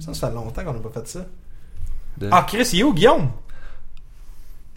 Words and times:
Ça, 0.00 0.14
ça 0.14 0.28
fait 0.28 0.34
longtemps 0.34 0.64
qu'on 0.64 0.72
n'a 0.74 0.80
pas 0.80 1.00
fait 1.00 1.08
ça. 1.08 1.26
De- 2.18 2.28
Ah, 2.32 2.44
Chris, 2.48 2.68
il 2.72 2.80
est 2.80 2.82
où, 2.82 2.92
Guillaume? 2.94 3.28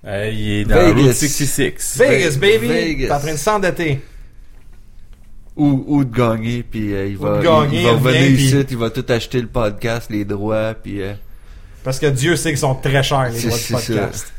Euh, 0.05 0.29
il 0.33 0.49
est 0.51 0.65
dans 0.65 0.75
Vegas. 0.75 1.01
Route 1.01 1.13
66. 1.13 1.97
Vegas, 1.99 2.37
baby! 2.39 2.67
Vegas. 2.67 3.07
T'es 3.07 3.13
en 3.13 3.19
train 3.19 3.31
de 3.33 3.37
s'endetter. 3.37 4.01
Ou, 5.55 5.83
ou 5.87 6.03
de 6.05 6.15
gagner, 6.15 6.63
puis 6.63 6.93
euh, 6.93 7.07
il 7.07 7.17
va, 7.17 7.37
de 7.37 7.43
gagner, 7.43 7.77
il, 7.77 7.81
il 7.81 7.85
va 7.85 7.91
il 7.91 7.95
revenir 7.95 8.21
puis- 8.35 8.45
ici, 8.45 8.65
il 8.71 8.77
va 8.77 8.89
tout 8.89 9.05
acheter 9.09 9.41
le 9.41 9.47
podcast, 9.47 10.09
les 10.09 10.23
droits, 10.25 10.73
puis 10.73 11.01
euh, 11.01 11.13
Parce 11.83 11.99
que 11.99 12.07
Dieu 12.07 12.35
sait 12.35 12.49
qu'ils 12.49 12.57
sont 12.59 12.75
très 12.75 13.03
chers, 13.03 13.29
les 13.29 13.41
droits 13.41 13.57
ça. 13.57 13.75
podcast. 13.77 14.33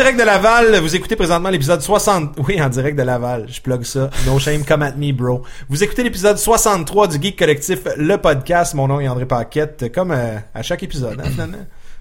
Direct 0.00 0.18
de 0.18 0.24
Laval, 0.24 0.76
vous 0.80 0.96
écoutez 0.96 1.14
présentement 1.14 1.50
l'épisode 1.50 1.82
60... 1.82 2.38
Oui, 2.48 2.60
en 2.62 2.70
direct 2.70 2.96
de 2.96 3.02
Laval, 3.02 3.44
je 3.50 3.60
plug 3.60 3.84
ça. 3.84 4.08
No 4.26 4.38
shame, 4.38 4.64
come 4.64 4.82
at 4.82 4.92
me, 4.92 5.12
bro. 5.12 5.42
Vous 5.68 5.84
écoutez 5.84 6.02
l'épisode 6.02 6.38
63 6.38 7.08
du 7.08 7.20
Geek 7.20 7.38
Collectif, 7.38 7.80
le 7.98 8.16
podcast. 8.16 8.72
Mon 8.72 8.88
nom 8.88 8.98
est 8.98 9.08
André 9.08 9.26
Paquette, 9.26 9.92
comme 9.92 10.12
euh, 10.12 10.38
à 10.54 10.62
chaque 10.62 10.82
épisode, 10.82 11.20
hein. 11.20 11.48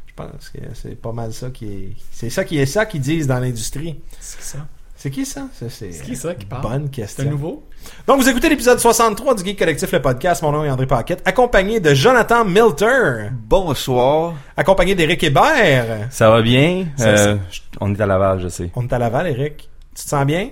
Je 0.08 0.14
pense 0.16 0.48
que 0.48 0.60
c'est 0.76 0.96
pas 0.96 1.12
mal 1.12 1.34
ça 1.34 1.50
qui 1.50 1.66
est... 1.66 1.90
C'est 2.10 2.30
ça 2.30 2.46
qui 2.46 2.58
est 2.58 2.66
ça 2.66 2.86
qu'ils 2.86 3.02
disent 3.02 3.28
dans 3.28 3.40
l'industrie. 3.40 4.00
C'est 4.22 4.44
ça? 4.44 4.60
C'est 5.02 5.12
qui 5.12 5.26
ça? 5.26 5.44
Ça, 5.58 5.68
c'est... 5.70 5.94
C'est 5.94 6.04
qui 6.04 6.14
ça 6.18 6.36
qui 6.36 6.46
parle? 6.46 6.62
Bonne 6.62 6.86
C'est 6.88 7.02
question. 7.04 7.24
un 7.24 7.28
nouveau? 7.30 7.64
Donc, 8.06 8.20
vous 8.20 8.28
écoutez 8.28 8.50
l'épisode 8.50 8.80
63 8.80 9.34
du 9.36 9.46
Geek 9.46 9.58
Collectif, 9.58 9.90
le 9.94 10.02
podcast. 10.02 10.42
Mon 10.42 10.52
nom 10.52 10.66
est 10.66 10.70
André 10.70 10.88
Paquette, 10.88 11.22
accompagné 11.24 11.80
de 11.80 11.94
Jonathan 11.94 12.44
Milter, 12.44 13.30
bonsoir. 13.32 14.34
accompagné 14.58 14.96
d'Éric 14.96 15.24
Hébert. 15.24 16.08
Ça 16.10 16.30
va 16.30 16.42
bien? 16.42 16.88
Ça, 16.98 17.08
Euh, 17.08 17.38
on 17.80 17.96
est 17.96 18.02
à 18.02 18.06
Laval, 18.06 18.42
je 18.42 18.50
sais. 18.50 18.72
On 18.76 18.84
est 18.84 18.92
à 18.92 19.00
Laval, 19.00 19.28
Eric. 19.28 19.70
Tu 19.96 20.04
te 20.04 20.10
sens 20.10 20.26
bien? 20.26 20.50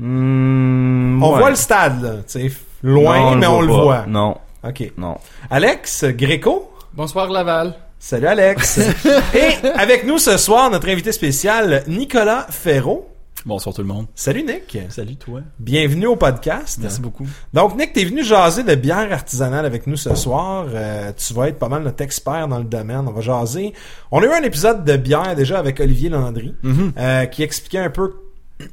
On 0.00 1.18
ouais. 1.32 1.38
voit 1.40 1.50
le 1.50 1.56
stade, 1.56 2.00
là. 2.00 2.10
Tu 2.18 2.48
sais, 2.48 2.52
loin, 2.84 3.32
Non, 3.32 3.36
mais 3.36 3.46
on 3.48 3.60
le 3.62 3.66
pas. 3.66 3.82
voit. 3.82 4.04
Non, 4.06 4.36
OK. 4.62 4.92
non. 4.96 5.16
Alex 5.50 6.04
Gréco. 6.04 6.70
Bonsoir 6.94 7.28
Laval. 7.30 7.74
Salut, 7.98 8.28
Alex. 8.28 8.78
Et 9.34 9.66
avec 9.76 10.04
nous 10.06 10.18
ce 10.18 10.36
soir, 10.36 10.70
notre 10.70 10.88
invité 10.88 11.10
spécial, 11.10 11.82
Nicolas 11.88 12.46
Ferraud. 12.48 13.07
Bonsoir 13.46 13.74
tout 13.74 13.82
le 13.82 13.88
monde. 13.88 14.06
Salut, 14.14 14.42
Nick. 14.42 14.78
Salut 14.88 15.16
toi. 15.16 15.40
Bienvenue 15.58 16.06
au 16.06 16.16
podcast. 16.16 16.78
Merci 16.82 17.00
beaucoup. 17.00 17.26
Donc, 17.54 17.76
Nick, 17.76 17.92
t'es 17.92 18.04
venu 18.04 18.24
jaser 18.24 18.64
de 18.64 18.74
bière 18.74 19.12
artisanale 19.12 19.64
avec 19.64 19.86
nous 19.86 19.96
ce 19.96 20.14
soir. 20.14 20.66
Euh, 20.68 21.12
tu 21.16 21.32
vas 21.34 21.48
être 21.48 21.58
pas 21.58 21.68
mal 21.68 21.82
notre 21.82 22.02
expert 22.02 22.48
dans 22.48 22.58
le 22.58 22.64
domaine. 22.64 23.04
On 23.06 23.12
va 23.12 23.20
jaser. 23.20 23.74
On 24.10 24.20
a 24.22 24.26
eu 24.26 24.32
un 24.32 24.42
épisode 24.42 24.84
de 24.84 24.96
bière 24.96 25.36
déjà 25.36 25.58
avec 25.58 25.78
Olivier 25.80 26.08
Landry 26.08 26.54
euh, 26.98 27.26
qui 27.26 27.42
expliquait 27.42 27.78
un 27.78 27.90
peu 27.90 28.16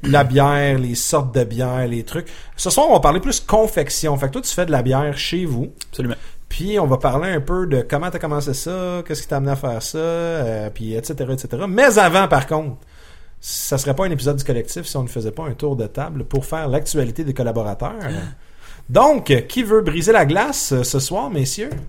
la 0.02 0.24
bière, 0.24 0.78
les 0.78 0.96
sortes 0.96 1.32
de 1.34 1.44
bière, 1.44 1.86
les 1.86 2.02
trucs. 2.02 2.26
Ce 2.56 2.68
soir, 2.68 2.86
on 2.90 2.94
va 2.94 3.00
parler 3.00 3.20
plus 3.20 3.38
confection. 3.40 4.16
Fait 4.16 4.26
que 4.26 4.32
toi, 4.32 4.42
tu 4.42 4.52
fais 4.52 4.66
de 4.66 4.72
la 4.72 4.82
bière 4.82 5.16
chez 5.16 5.44
vous. 5.44 5.72
Absolument. 5.90 6.16
Puis 6.48 6.78
on 6.78 6.86
va 6.86 6.96
parler 6.98 7.30
un 7.30 7.40
peu 7.40 7.66
de 7.66 7.82
comment 7.82 8.10
t'as 8.10 8.18
commencé 8.18 8.54
ça, 8.54 9.02
qu'est-ce 9.06 9.22
qui 9.22 9.28
t'a 9.28 9.36
amené 9.36 9.52
à 9.52 9.56
faire 9.56 9.82
ça, 9.82 9.98
euh, 9.98 10.70
puis 10.70 10.94
etc., 10.94 11.14
etc. 11.32 11.64
Mais 11.68 11.98
avant, 11.98 12.28
par 12.28 12.46
contre, 12.46 12.76
ça 13.40 13.78
serait 13.78 13.94
pas 13.94 14.04
un 14.06 14.10
épisode 14.10 14.36
du 14.36 14.44
collectif 14.44 14.86
si 14.86 14.96
on 14.96 15.02
ne 15.02 15.08
faisait 15.08 15.30
pas 15.30 15.44
un 15.44 15.52
tour 15.52 15.76
de 15.76 15.86
table 15.86 16.24
pour 16.24 16.44
faire 16.46 16.68
l'actualité 16.68 17.22
des 17.24 17.34
collaborateurs. 17.34 17.94
Donc, 18.88 19.32
qui 19.48 19.62
veut 19.62 19.82
briser 19.82 20.12
la 20.12 20.24
glace 20.26 20.72
euh, 20.72 20.82
ce 20.84 20.98
soir, 21.00 21.28
messieurs? 21.30 21.70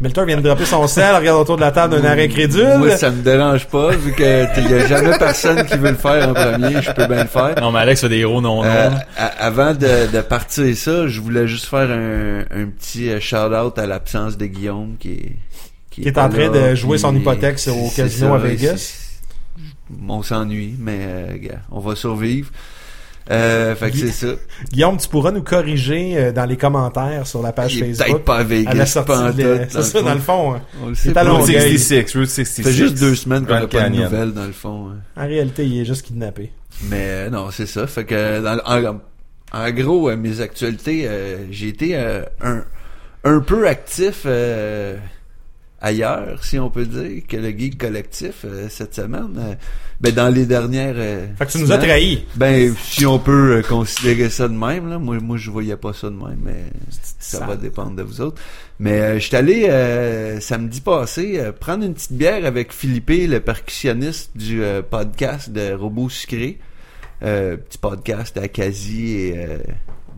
Milton 0.00 0.26
vient 0.26 0.36
de 0.36 0.42
dropper 0.42 0.64
son 0.64 0.86
sel, 0.86 1.12
regarde 1.16 1.40
autour 1.40 1.56
de 1.56 1.60
la 1.62 1.72
table 1.72 2.00
d'un 2.00 2.08
arrêt 2.08 2.28
crédule. 2.28 2.76
Moi, 2.78 2.96
ça 2.96 3.10
me 3.10 3.20
dérange 3.20 3.66
pas, 3.66 3.90
vu 3.96 4.12
que 4.12 4.46
il 4.60 4.70
y 4.70 4.74
a 4.74 4.86
jamais 4.86 5.18
personne 5.18 5.64
qui 5.66 5.76
veut 5.76 5.90
le 5.90 5.96
faire 5.96 6.28
en 6.28 6.34
premier, 6.34 6.80
je 6.80 6.92
peux 6.92 7.06
bien 7.08 7.24
le 7.24 7.28
faire. 7.28 7.54
Non 7.60 7.72
mais 7.72 7.80
Alex 7.80 8.02
fait 8.02 8.08
des 8.08 8.18
héros 8.18 8.40
non? 8.40 8.62
Euh, 8.64 8.90
non. 8.90 8.96
a- 9.16 9.24
avant 9.44 9.74
de, 9.74 10.12
de 10.12 10.20
partir 10.20 10.76
ça, 10.76 11.08
je 11.08 11.20
voulais 11.20 11.48
juste 11.48 11.64
faire 11.66 11.90
un, 11.90 12.40
un 12.42 12.66
petit 12.66 13.20
shout-out 13.20 13.76
à 13.76 13.86
l'absence 13.86 14.36
de 14.36 14.46
Guillaume 14.46 14.94
qui 15.00 15.12
est 15.14 15.36
Qui 15.90 16.06
est 16.06 16.12
pas 16.12 16.26
en 16.26 16.28
train 16.28 16.48
là, 16.48 16.70
de 16.70 16.74
jouer 16.76 16.92
puis 16.92 17.00
son 17.00 17.16
hypothèque 17.16 17.58
sur- 17.58 17.76
au 17.76 17.88
c'est 17.92 18.02
casino 18.02 18.28
ça, 18.28 18.34
à 18.36 18.38
Vegas. 18.38 18.74
c'est- 18.76 19.07
On 20.08 20.22
s'ennuie, 20.22 20.74
mais 20.78 20.98
euh, 21.00 21.36
on 21.70 21.80
va 21.80 21.94
survivre. 21.96 22.50
Euh, 23.30 23.74
fait 23.74 23.90
que 23.90 23.96
c'est 23.98 24.10
ça. 24.10 24.26
Guillaume, 24.72 24.96
tu 24.96 25.06
pourras 25.06 25.30
nous 25.32 25.42
corriger 25.42 26.16
euh, 26.16 26.32
dans 26.32 26.46
les 26.46 26.56
commentaires 26.56 27.26
sur 27.26 27.42
la 27.42 27.52
page 27.52 27.74
Il 27.74 27.82
est 27.84 27.86
Facebook. 27.88 28.06
peut-être 28.08 28.24
pas 28.24 28.36
à 28.38 28.42
Vegas, 28.42 28.70
à 28.70 28.74
la 28.74 28.86
sortie 28.86 29.06
pas 29.12 29.18
en 29.20 29.30
de- 29.32 29.32
tout, 29.64 29.66
C'est 29.68 29.82
ça, 29.82 30.02
dans 30.02 30.14
le 30.14 30.20
fond. 30.20 30.54
hein. 30.54 30.62
On 30.82 30.88
le 30.88 30.94
sait 30.94 31.12
pas. 31.12 31.24
Route 31.24 31.44
66, 31.44 32.16
Route 32.16 32.26
66. 32.26 32.62
Ça 32.62 32.70
fait 32.70 32.74
juste 32.74 32.98
deux 32.98 33.14
semaines 33.14 33.44
qu'on 33.44 33.52
n'a 33.52 33.66
pas 33.66 33.88
de 33.90 33.96
nouvelles, 33.96 34.32
dans 34.32 34.46
le 34.46 34.52
fond. 34.52 34.88
hein. 34.90 35.22
En 35.22 35.26
réalité, 35.26 35.66
il 35.66 35.78
est 35.80 35.84
juste 35.84 36.06
kidnappé. 36.06 36.52
Mais 36.84 37.02
euh, 37.02 37.28
non, 37.30 37.50
c'est 37.50 37.66
ça. 37.66 37.86
Fait 37.86 38.04
que 38.06 38.40
dans, 38.40 38.58
en, 38.64 39.00
en 39.52 39.70
gros, 39.72 40.08
euh, 40.08 40.16
mes 40.16 40.40
actualités, 40.40 41.02
euh, 41.06 41.44
j'ai 41.50 41.68
été 41.68 41.96
euh, 41.96 42.22
un, 42.40 42.64
un 43.24 43.40
peu 43.40 43.68
actif 43.68 44.22
euh, 44.24 44.96
ailleurs, 45.80 46.44
si 46.44 46.58
on 46.58 46.70
peut 46.70 46.86
dire, 46.86 47.22
que 47.28 47.36
le 47.36 47.50
geek 47.50 47.78
collectif 47.78 48.44
euh, 48.44 48.66
cette 48.68 48.94
semaine. 48.94 49.34
Euh, 49.38 49.54
ben 50.00 50.12
dans 50.14 50.28
les 50.32 50.46
dernières. 50.46 50.94
euh, 50.96 51.26
Fait 51.36 51.46
que 51.46 51.50
tu 51.52 51.58
nous 51.58 51.72
as 51.72 51.78
trahis. 51.78 52.24
Ben 52.36 52.72
si 52.82 53.04
on 53.04 53.18
peut 53.18 53.56
euh, 53.56 53.62
considérer 53.62 54.30
ça 54.30 54.46
de 54.46 54.54
même, 54.54 54.88
là. 54.88 54.98
Moi, 54.98 55.18
moi 55.20 55.36
je 55.36 55.50
voyais 55.50 55.76
pas 55.76 55.92
ça 55.92 56.08
de 56.08 56.14
même, 56.14 56.38
mais 56.44 56.64
ça 57.18 57.44
va 57.44 57.56
dépendre 57.56 57.96
de 57.96 58.02
vous 58.02 58.20
autres. 58.20 58.40
Mais 58.78 59.00
euh, 59.00 59.14
je 59.18 59.26
suis 59.26 59.36
allé 59.36 59.66
euh, 59.68 60.38
samedi 60.40 60.80
passé 60.80 61.38
euh, 61.38 61.50
prendre 61.52 61.84
une 61.84 61.94
petite 61.94 62.12
bière 62.12 62.44
avec 62.46 62.72
Philippe, 62.72 63.10
le 63.10 63.38
percussionniste 63.40 64.30
du 64.36 64.62
podcast 64.88 65.50
de 65.50 65.72
Robots 65.72 66.08
Sucrés. 66.10 66.58
Euh, 67.24 67.56
petit 67.56 67.78
podcast 67.78 68.36
à 68.38 68.46
Kazi 68.46 69.16
et 69.16 69.34
euh, 69.36 69.58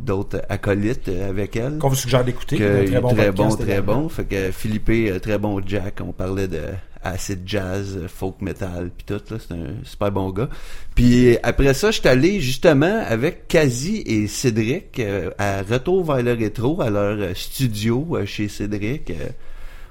d'autres 0.05 0.43
acolytes 0.49 1.09
euh, 1.09 1.29
avec 1.29 1.57
elle. 1.57 1.79
Qu'on 1.79 1.89
vous 1.89 1.95
suggère 1.95 2.25
d'écouter. 2.25 2.57
Un 2.57 2.83
il 2.83 2.95
est 2.95 3.01
très 3.01 3.33
bon, 3.33 3.49
très 3.57 3.83
bon. 3.83 4.09
Fait 4.09 4.25
que 4.25 4.51
Philippe, 4.51 4.89
euh, 4.91 5.19
très 5.19 5.39
bon 5.39 5.61
Jack. 5.65 6.01
On 6.01 6.13
parlait 6.13 6.49
de 6.49 6.63
acid 7.03 7.41
jazz, 7.47 7.97
euh, 7.97 8.09
folk 8.09 8.41
metal, 8.41 8.91
puis 8.97 9.07
tout 9.07 9.23
là. 9.33 9.39
C'est 9.41 9.55
un 9.55 9.75
super 9.85 10.11
bon 10.13 10.31
gars. 10.31 10.49
Puis 10.95 11.37
après 11.43 11.75
ça, 11.75 11.91
je 11.91 12.01
suis 12.01 12.09
allé 12.09 12.41
justement 12.41 13.03
avec 13.07 13.49
Kazi 13.49 14.03
et 14.07 14.27
Cédric 14.27 15.01
à 15.39 15.63
Retour 15.63 16.05
vers 16.05 16.23
le 16.23 16.33
rétro 16.33 16.81
à 16.81 16.91
leur 16.91 17.37
studio 17.37 18.19
chez 18.27 18.49
Cédric. 18.49 19.13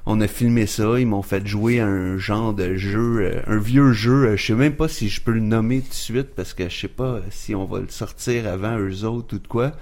On 0.06 0.22
a 0.22 0.28
filmé 0.28 0.66
ça, 0.66 1.00
ils 1.00 1.06
m'ont 1.06 1.22
fait 1.22 1.46
jouer 1.46 1.80
un 1.80 2.18
genre 2.18 2.54
de 2.54 2.76
jeu, 2.76 3.44
un 3.46 3.60
vieux 3.60 3.92
jeu. 3.92 4.36
je 4.36 4.44
sais 4.44 4.56
même 4.56 4.74
pas 4.74 4.88
si 4.88 5.08
je 5.08 5.22
peux 5.22 5.34
le 5.34 5.40
nommer 5.40 5.82
tout 5.82 5.90
de 5.90 5.94
suite 5.94 6.30
parce 6.36 6.56
que 6.56 6.68
je 6.68 6.76
sais 6.76 6.88
pas 6.88 7.20
si 7.30 7.54
on 7.54 7.66
va 7.66 7.80
le 7.80 7.90
sortir 7.90 8.48
avant 8.48 8.80
eux 8.80 9.04
autres 9.04 9.36
ou 9.36 9.40
de 9.40 9.48
quoi. 9.48 9.74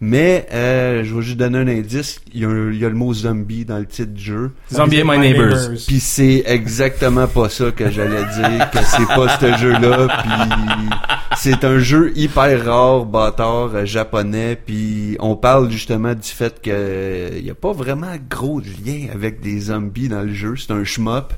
Mais 0.00 0.46
euh, 0.52 1.02
je 1.04 1.14
vais 1.14 1.22
juste 1.22 1.38
donner 1.38 1.58
un 1.58 1.68
indice. 1.68 2.20
Il 2.34 2.40
y, 2.40 2.44
a 2.44 2.48
un- 2.48 2.70
il 2.72 2.78
y 2.78 2.84
a 2.84 2.88
le 2.88 2.94
mot 2.94 3.14
zombie 3.14 3.64
dans 3.64 3.78
le 3.78 3.86
titre 3.86 4.12
du 4.12 4.22
jeu. 4.22 4.50
Zombie 4.70 5.00
and 5.02 5.06
My 5.06 5.18
Neighbors. 5.18 5.56
Puis 5.86 6.00
c'est 6.00 6.42
exactement 6.46 7.26
pas 7.26 7.48
ça 7.48 7.70
que 7.70 7.90
j'allais 7.90 8.24
dire, 8.34 8.70
que 8.70 8.78
c'est 8.84 9.06
pas 9.06 9.38
ce 9.38 9.56
jeu-là. 9.56 10.08
Puis 10.22 10.96
c'est 11.38 11.64
un 11.64 11.78
jeu 11.78 12.12
hyper 12.16 12.64
rare, 12.66 13.06
bâtard, 13.06 13.70
euh, 13.74 13.84
japonais. 13.86 14.58
Puis 14.66 15.16
on 15.20 15.36
parle 15.36 15.70
justement 15.70 16.12
du 16.14 16.28
fait 16.28 16.60
que 16.60 16.70
euh, 16.72 17.40
y 17.42 17.50
a 17.50 17.54
pas 17.54 17.72
vraiment 17.72 18.12
gros 18.28 18.60
lien 18.60 19.06
avec 19.14 19.40
des 19.40 19.58
zombies 19.60 20.08
dans 20.08 20.22
le 20.22 20.34
jeu. 20.34 20.54
C'est 20.56 20.72
un 20.72 20.84
shmup. 20.84 21.32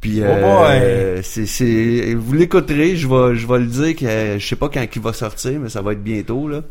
Puis 0.00 0.20
Oh 0.20 0.24
euh, 0.24 1.20
c'est 1.22 1.46
c'est 1.46 2.14
vous 2.18 2.32
l'écouterez, 2.32 2.96
je 2.96 3.06
vais 3.06 3.36
je 3.36 3.46
vais 3.46 3.58
le 3.60 3.66
dire 3.66 3.94
que 3.94 4.36
je 4.38 4.44
sais 4.44 4.56
pas 4.56 4.68
quand 4.68 4.84
il 4.92 5.02
va 5.02 5.12
sortir, 5.12 5.60
mais 5.60 5.68
ça 5.68 5.80
va 5.80 5.92
être 5.92 6.02
bientôt 6.02 6.48
là. 6.48 6.62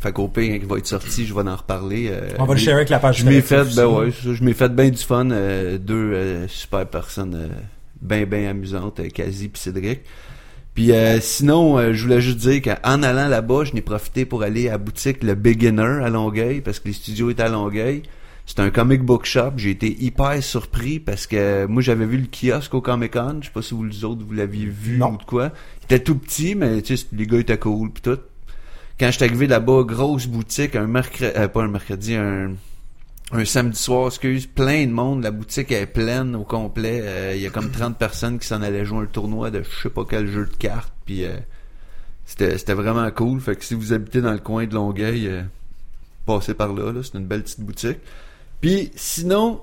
Fait 0.00 0.12
qu'au 0.12 0.28
pire, 0.28 0.60
quand 0.60 0.66
va 0.74 0.78
être 0.78 0.86
sorti, 0.86 1.26
je 1.26 1.34
vais 1.34 1.40
en 1.42 1.56
reparler. 1.56 2.08
euh, 2.10 2.28
On 2.38 2.44
va 2.44 2.54
le 2.54 2.58
mais- 2.58 2.64
share 2.64 2.76
avec 2.76 2.88
la 2.90 2.98
page 2.98 3.18
je 3.20 3.24
m'ai 3.26 3.40
fait, 3.40 3.64
ben 3.74 3.86
ouais, 3.86 4.10
ça, 4.10 4.34
je 4.34 4.42
m'ai 4.44 4.52
fait 4.52 4.68
bien 4.74 4.90
du 4.90 4.98
fun. 5.02 5.30
euh, 5.30 5.78
deux 5.78 6.12
euh, 6.12 6.48
super 6.48 6.86
personnes 6.86 7.48
ben 8.02 8.24
ben 8.26 8.46
amusantes, 8.46 9.00
Kazi 9.12 9.48
puis 9.48 9.60
Cédric. 9.60 10.00
Puis 10.74 10.90
sinon, 11.20 11.92
je 11.94 12.02
voulais 12.02 12.20
juste 12.20 12.36
dire 12.38 12.60
qu'en 12.60 13.02
allant 13.02 13.28
là-bas, 13.28 13.64
je 13.64 13.72
n'ai 13.72 13.80
profité 13.80 14.26
pour 14.26 14.42
aller 14.42 14.68
à 14.68 14.72
la 14.72 14.78
boutique 14.78 15.22
Le 15.24 15.34
Beginner 15.34 16.02
à 16.04 16.10
Longueuil, 16.10 16.60
parce 16.60 16.80
que 16.80 16.88
les 16.88 16.94
studios 16.94 17.30
étaient 17.30 17.44
à 17.44 17.48
Longueuil. 17.48 18.02
C'est 18.44 18.60
un 18.60 18.68
comic 18.70 19.00
book 19.02 19.24
shop. 19.24 19.52
J'ai 19.56 19.70
été 19.70 19.88
hyper 20.04 20.40
surpris 20.42 21.00
parce 21.00 21.26
que 21.26 21.64
moi 21.66 21.80
j'avais 21.82 22.04
vu 22.06 22.18
le 22.18 22.26
kiosque 22.30 22.74
au 22.74 22.80
Comic 22.82 23.14
Con. 23.14 23.38
Je 23.40 23.46
sais 23.46 23.52
pas 23.52 23.62
si 23.62 23.72
vous 23.74 23.84
les 23.84 24.04
autres 24.04 24.22
vous 24.24 24.34
l'aviez 24.34 24.66
vu 24.66 24.98
Non. 24.98 25.14
ou 25.14 25.16
de 25.16 25.22
quoi. 25.24 25.50
Il 25.80 25.84
était 25.94 26.04
tout 26.04 26.14
petit, 26.16 26.54
mais 26.54 26.80
tu 26.82 26.96
sais, 26.96 27.06
les 27.12 27.26
gars 27.26 27.38
étaient 27.38 27.58
cool 27.58 27.90
puis 27.90 28.02
tout. 28.02 28.18
Quand 28.98 29.10
j'étais 29.10 29.26
arrivé 29.26 29.46
là-bas, 29.46 29.82
grosse 29.84 30.26
boutique, 30.26 30.74
un 30.76 30.86
mercredi, 30.86 31.32
euh, 31.36 31.48
pas 31.48 31.62
un 31.62 31.68
mercredi, 31.68 32.14
un 32.14 32.54
un 33.32 33.44
samedi 33.44 33.78
soir, 33.78 34.06
excuse, 34.06 34.46
plein 34.46 34.86
de 34.86 34.92
monde, 34.92 35.24
la 35.24 35.32
boutique 35.32 35.72
est 35.72 35.86
pleine 35.86 36.36
au 36.36 36.44
complet. 36.44 37.00
Euh, 37.02 37.34
Il 37.34 37.42
y 37.42 37.46
a 37.46 37.50
comme 37.50 37.70
30 37.70 37.98
personnes 37.98 38.38
qui 38.38 38.46
s'en 38.46 38.62
allaient 38.62 38.84
jouer 38.84 39.00
un 39.00 39.06
tournoi 39.06 39.50
de 39.50 39.62
je 39.64 39.82
sais 39.82 39.90
pas 39.90 40.04
quel 40.08 40.28
jeu 40.28 40.46
de 40.46 40.56
cartes. 40.56 40.92
Puis 41.04 41.24
euh, 41.24 41.36
c'était 42.24 42.56
c'était 42.56 42.74
vraiment 42.74 43.10
cool. 43.10 43.40
Fait 43.40 43.56
que 43.56 43.64
si 43.64 43.74
vous 43.74 43.92
habitez 43.92 44.20
dans 44.20 44.32
le 44.32 44.38
coin 44.38 44.66
de 44.66 44.74
Longueuil, 44.74 45.26
euh, 45.26 45.42
passez 46.24 46.54
par 46.54 46.72
là. 46.72 46.92
là 46.92 47.00
c'est 47.02 47.18
une 47.18 47.26
belle 47.26 47.42
petite 47.42 47.60
boutique. 47.60 47.98
Puis 48.60 48.92
sinon, 48.94 49.60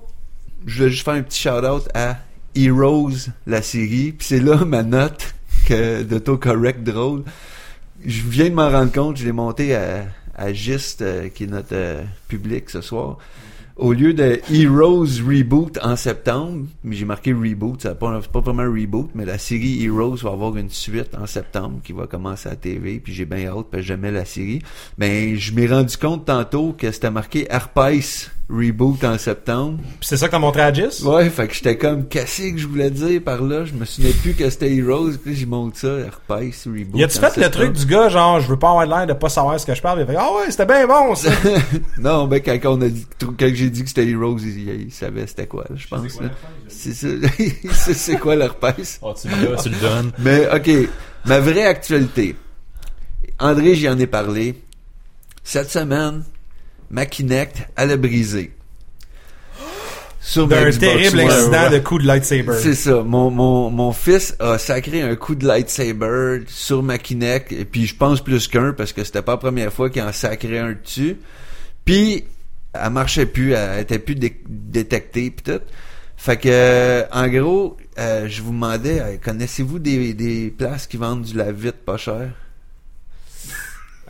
je 0.66 0.84
vais 0.84 0.90
juste 0.90 1.04
faire 1.04 1.14
un 1.14 1.22
petit 1.22 1.40
shout-out 1.40 1.88
à 1.94 2.18
Heroes, 2.54 3.30
la 3.46 3.62
série. 3.62 4.12
Puis 4.12 4.26
c'est 4.26 4.40
là 4.40 4.62
ma 4.66 4.82
note 4.82 5.34
que 5.66 6.02
d'autocorrect 6.02 6.84
drôle. 6.84 7.24
Je 8.04 8.20
viens 8.28 8.50
de 8.50 8.54
m'en 8.54 8.68
rendre 8.68 8.92
compte, 8.92 9.16
je 9.16 9.24
l'ai 9.24 9.32
monté 9.32 9.74
à, 9.74 10.04
à 10.36 10.52
Gist, 10.52 11.00
euh, 11.00 11.28
qui 11.28 11.44
est 11.44 11.46
notre 11.46 11.68
euh, 11.72 12.02
public 12.28 12.68
ce 12.68 12.82
soir. 12.82 13.16
Au 13.76 13.92
lieu 13.92 14.12
de 14.12 14.40
Heroes 14.52 15.22
Reboot 15.26 15.78
en 15.82 15.96
septembre, 15.96 16.66
mais 16.84 16.94
j'ai 16.94 17.06
marqué 17.06 17.32
Reboot, 17.32 17.80
c'est 17.80 17.98
pas, 17.98 18.20
pas 18.20 18.40
vraiment 18.40 18.70
reboot, 18.70 19.10
mais 19.14 19.24
la 19.24 19.38
série 19.38 19.84
Heroes 19.84 20.16
va 20.16 20.30
avoir 20.30 20.56
une 20.56 20.70
suite 20.70 21.16
en 21.18 21.26
septembre 21.26 21.80
qui 21.82 21.92
va 21.92 22.06
commencer 22.06 22.48
à 22.48 22.52
la 22.52 22.56
TV, 22.56 23.00
puis 23.00 23.12
j'ai 23.12 23.24
bien 23.24 23.46
hâte 23.46 23.66
parce 23.70 23.80
que 23.80 23.88
j'aimais 23.88 24.12
la 24.12 24.24
série. 24.24 24.60
Ben, 24.96 25.34
je 25.36 25.52
m'ai 25.54 25.66
rendu 25.66 25.96
compte 25.96 26.26
tantôt 26.26 26.72
que 26.78 26.92
c'était 26.92 27.10
marqué 27.10 27.46
Herpes 27.50 28.30
Reboot 28.50 29.02
en 29.04 29.16
septembre. 29.16 29.78
Puis 30.00 30.08
c'est 30.08 30.16
ça 30.16 30.26
que 30.26 30.32
t'as 30.32 30.38
montré 30.38 30.60
à 30.60 30.72
Jis? 30.72 31.02
Ouais, 31.02 31.30
fait 31.30 31.48
que 31.48 31.54
j'étais 31.54 31.78
comme, 31.78 32.06
qu'est-ce 32.06 32.42
que 32.42 32.58
je 32.58 32.66
voulais 32.66 32.90
dire 32.90 33.22
par 33.22 33.42
là? 33.42 33.64
Je 33.64 33.72
me 33.72 33.84
souvenais 33.84 34.12
plus 34.12 34.34
que 34.34 34.48
c'était 34.50 34.74
Heroes, 34.74 35.12
puis 35.22 35.34
j'y 35.34 35.46
montre 35.46 35.78
ça, 35.78 35.88
Herpes 35.88 36.54
Reboot. 36.66 37.00
Y 37.00 37.04
a-tu 37.04 37.18
fait 37.18 37.36
le 37.36 37.50
truc 37.50 37.72
du 37.72 37.86
gars, 37.86 38.08
genre, 38.10 38.40
je 38.40 38.48
veux 38.48 38.58
pas 38.58 38.68
avoir 38.68 38.86
l'air 38.86 39.06
de 39.06 39.14
pas 39.14 39.30
savoir 39.30 39.58
ce 39.58 39.64
que 39.64 39.74
je 39.74 39.80
parle? 39.80 40.00
Il 40.00 40.06
fait, 40.06 40.16
ah 40.16 40.28
ouais, 40.34 40.50
c'était 40.50 40.66
bien 40.66 40.86
bon, 40.86 41.14
ça. 41.14 41.30
non, 41.98 42.26
ben 42.26 42.40
quand 42.42 42.58
on 42.66 42.82
a 42.82 42.88
dit, 42.88 43.06
quand 43.18 43.48
j'ai 43.54 43.70
dit 43.70 43.82
que 43.82 43.88
c'était 43.88 44.06
Heroes, 44.06 44.38
il, 44.40 44.82
il 44.86 44.92
savait 44.92 45.26
c'était 45.26 45.46
quoi, 45.46 45.64
là, 45.70 45.76
je 45.76 45.88
pense. 45.88 46.18
C'est 46.68 46.92
ça. 46.92 47.08
Il 47.38 47.72
sait 47.72 47.94
c'est 47.94 48.18
quoi 48.18 48.36
l'herpès. 48.36 48.98
Oh, 49.02 49.14
tu 49.20 49.28
le, 49.28 49.56
tu 49.62 49.68
le 49.68 49.80
donnes. 49.80 50.12
Mais 50.18 50.48
ok, 50.54 50.88
ma 51.24 51.40
vraie 51.40 51.64
actualité. 51.66 52.36
André, 53.38 53.74
j'y 53.74 53.88
en 53.88 53.98
ai 53.98 54.06
parlé. 54.06 54.62
Cette 55.42 55.70
semaine, 55.70 56.24
ma 56.90 57.06
Kinect, 57.06 57.68
elle 57.76 57.90
a 57.92 57.96
brisé. 57.96 58.52
Sur 60.20 60.48
D'un 60.48 60.70
terrible 60.70 61.20
One. 61.20 61.30
incident 61.30 61.70
de 61.70 61.78
coup 61.80 61.98
de 61.98 62.06
lightsaber. 62.06 62.54
C'est 62.58 62.74
ça. 62.74 63.02
Mon, 63.02 63.30
mon, 63.30 63.68
mon 63.70 63.92
fils 63.92 64.34
a 64.40 64.56
sacré 64.58 65.02
un 65.02 65.16
coup 65.16 65.34
de 65.34 65.46
lightsaber 65.46 66.44
sur 66.46 66.82
ma 66.82 66.96
Kinect. 66.96 67.52
Et 67.52 67.64
puis 67.66 67.86
je 67.86 67.94
pense 67.94 68.22
plus 68.22 68.48
qu'un 68.48 68.72
parce 68.72 68.92
que 68.94 69.04
c'était 69.04 69.20
pas 69.22 69.32
la 69.32 69.38
première 69.38 69.72
fois 69.72 69.90
qu'il 69.90 70.00
en 70.02 70.12
sacrait 70.12 70.58
un 70.58 70.72
dessus. 70.72 71.18
Puis 71.84 72.24
elle 72.72 72.90
marchait 72.90 73.26
plus, 73.26 73.52
elle 73.52 73.82
était 73.82 73.98
plus 73.98 74.14
dé- 74.14 74.40
détectée 74.48 75.30
puis 75.30 75.52
tout. 75.54 75.62
Fait 76.16 76.38
que 76.38 76.48
euh, 76.50 77.02
en 77.12 77.28
gros, 77.28 77.76
euh, 77.98 78.26
je 78.26 78.40
vous 78.40 78.52
demandais, 78.52 79.00
euh, 79.00 79.16
connaissez-vous 79.22 79.78
des, 79.78 80.14
des 80.14 80.50
places 80.56 80.86
qui 80.86 80.96
vendent 80.96 81.22
du 81.22 81.36
lave-vite 81.36 81.84
pas 81.84 81.98
cher? 81.98 82.30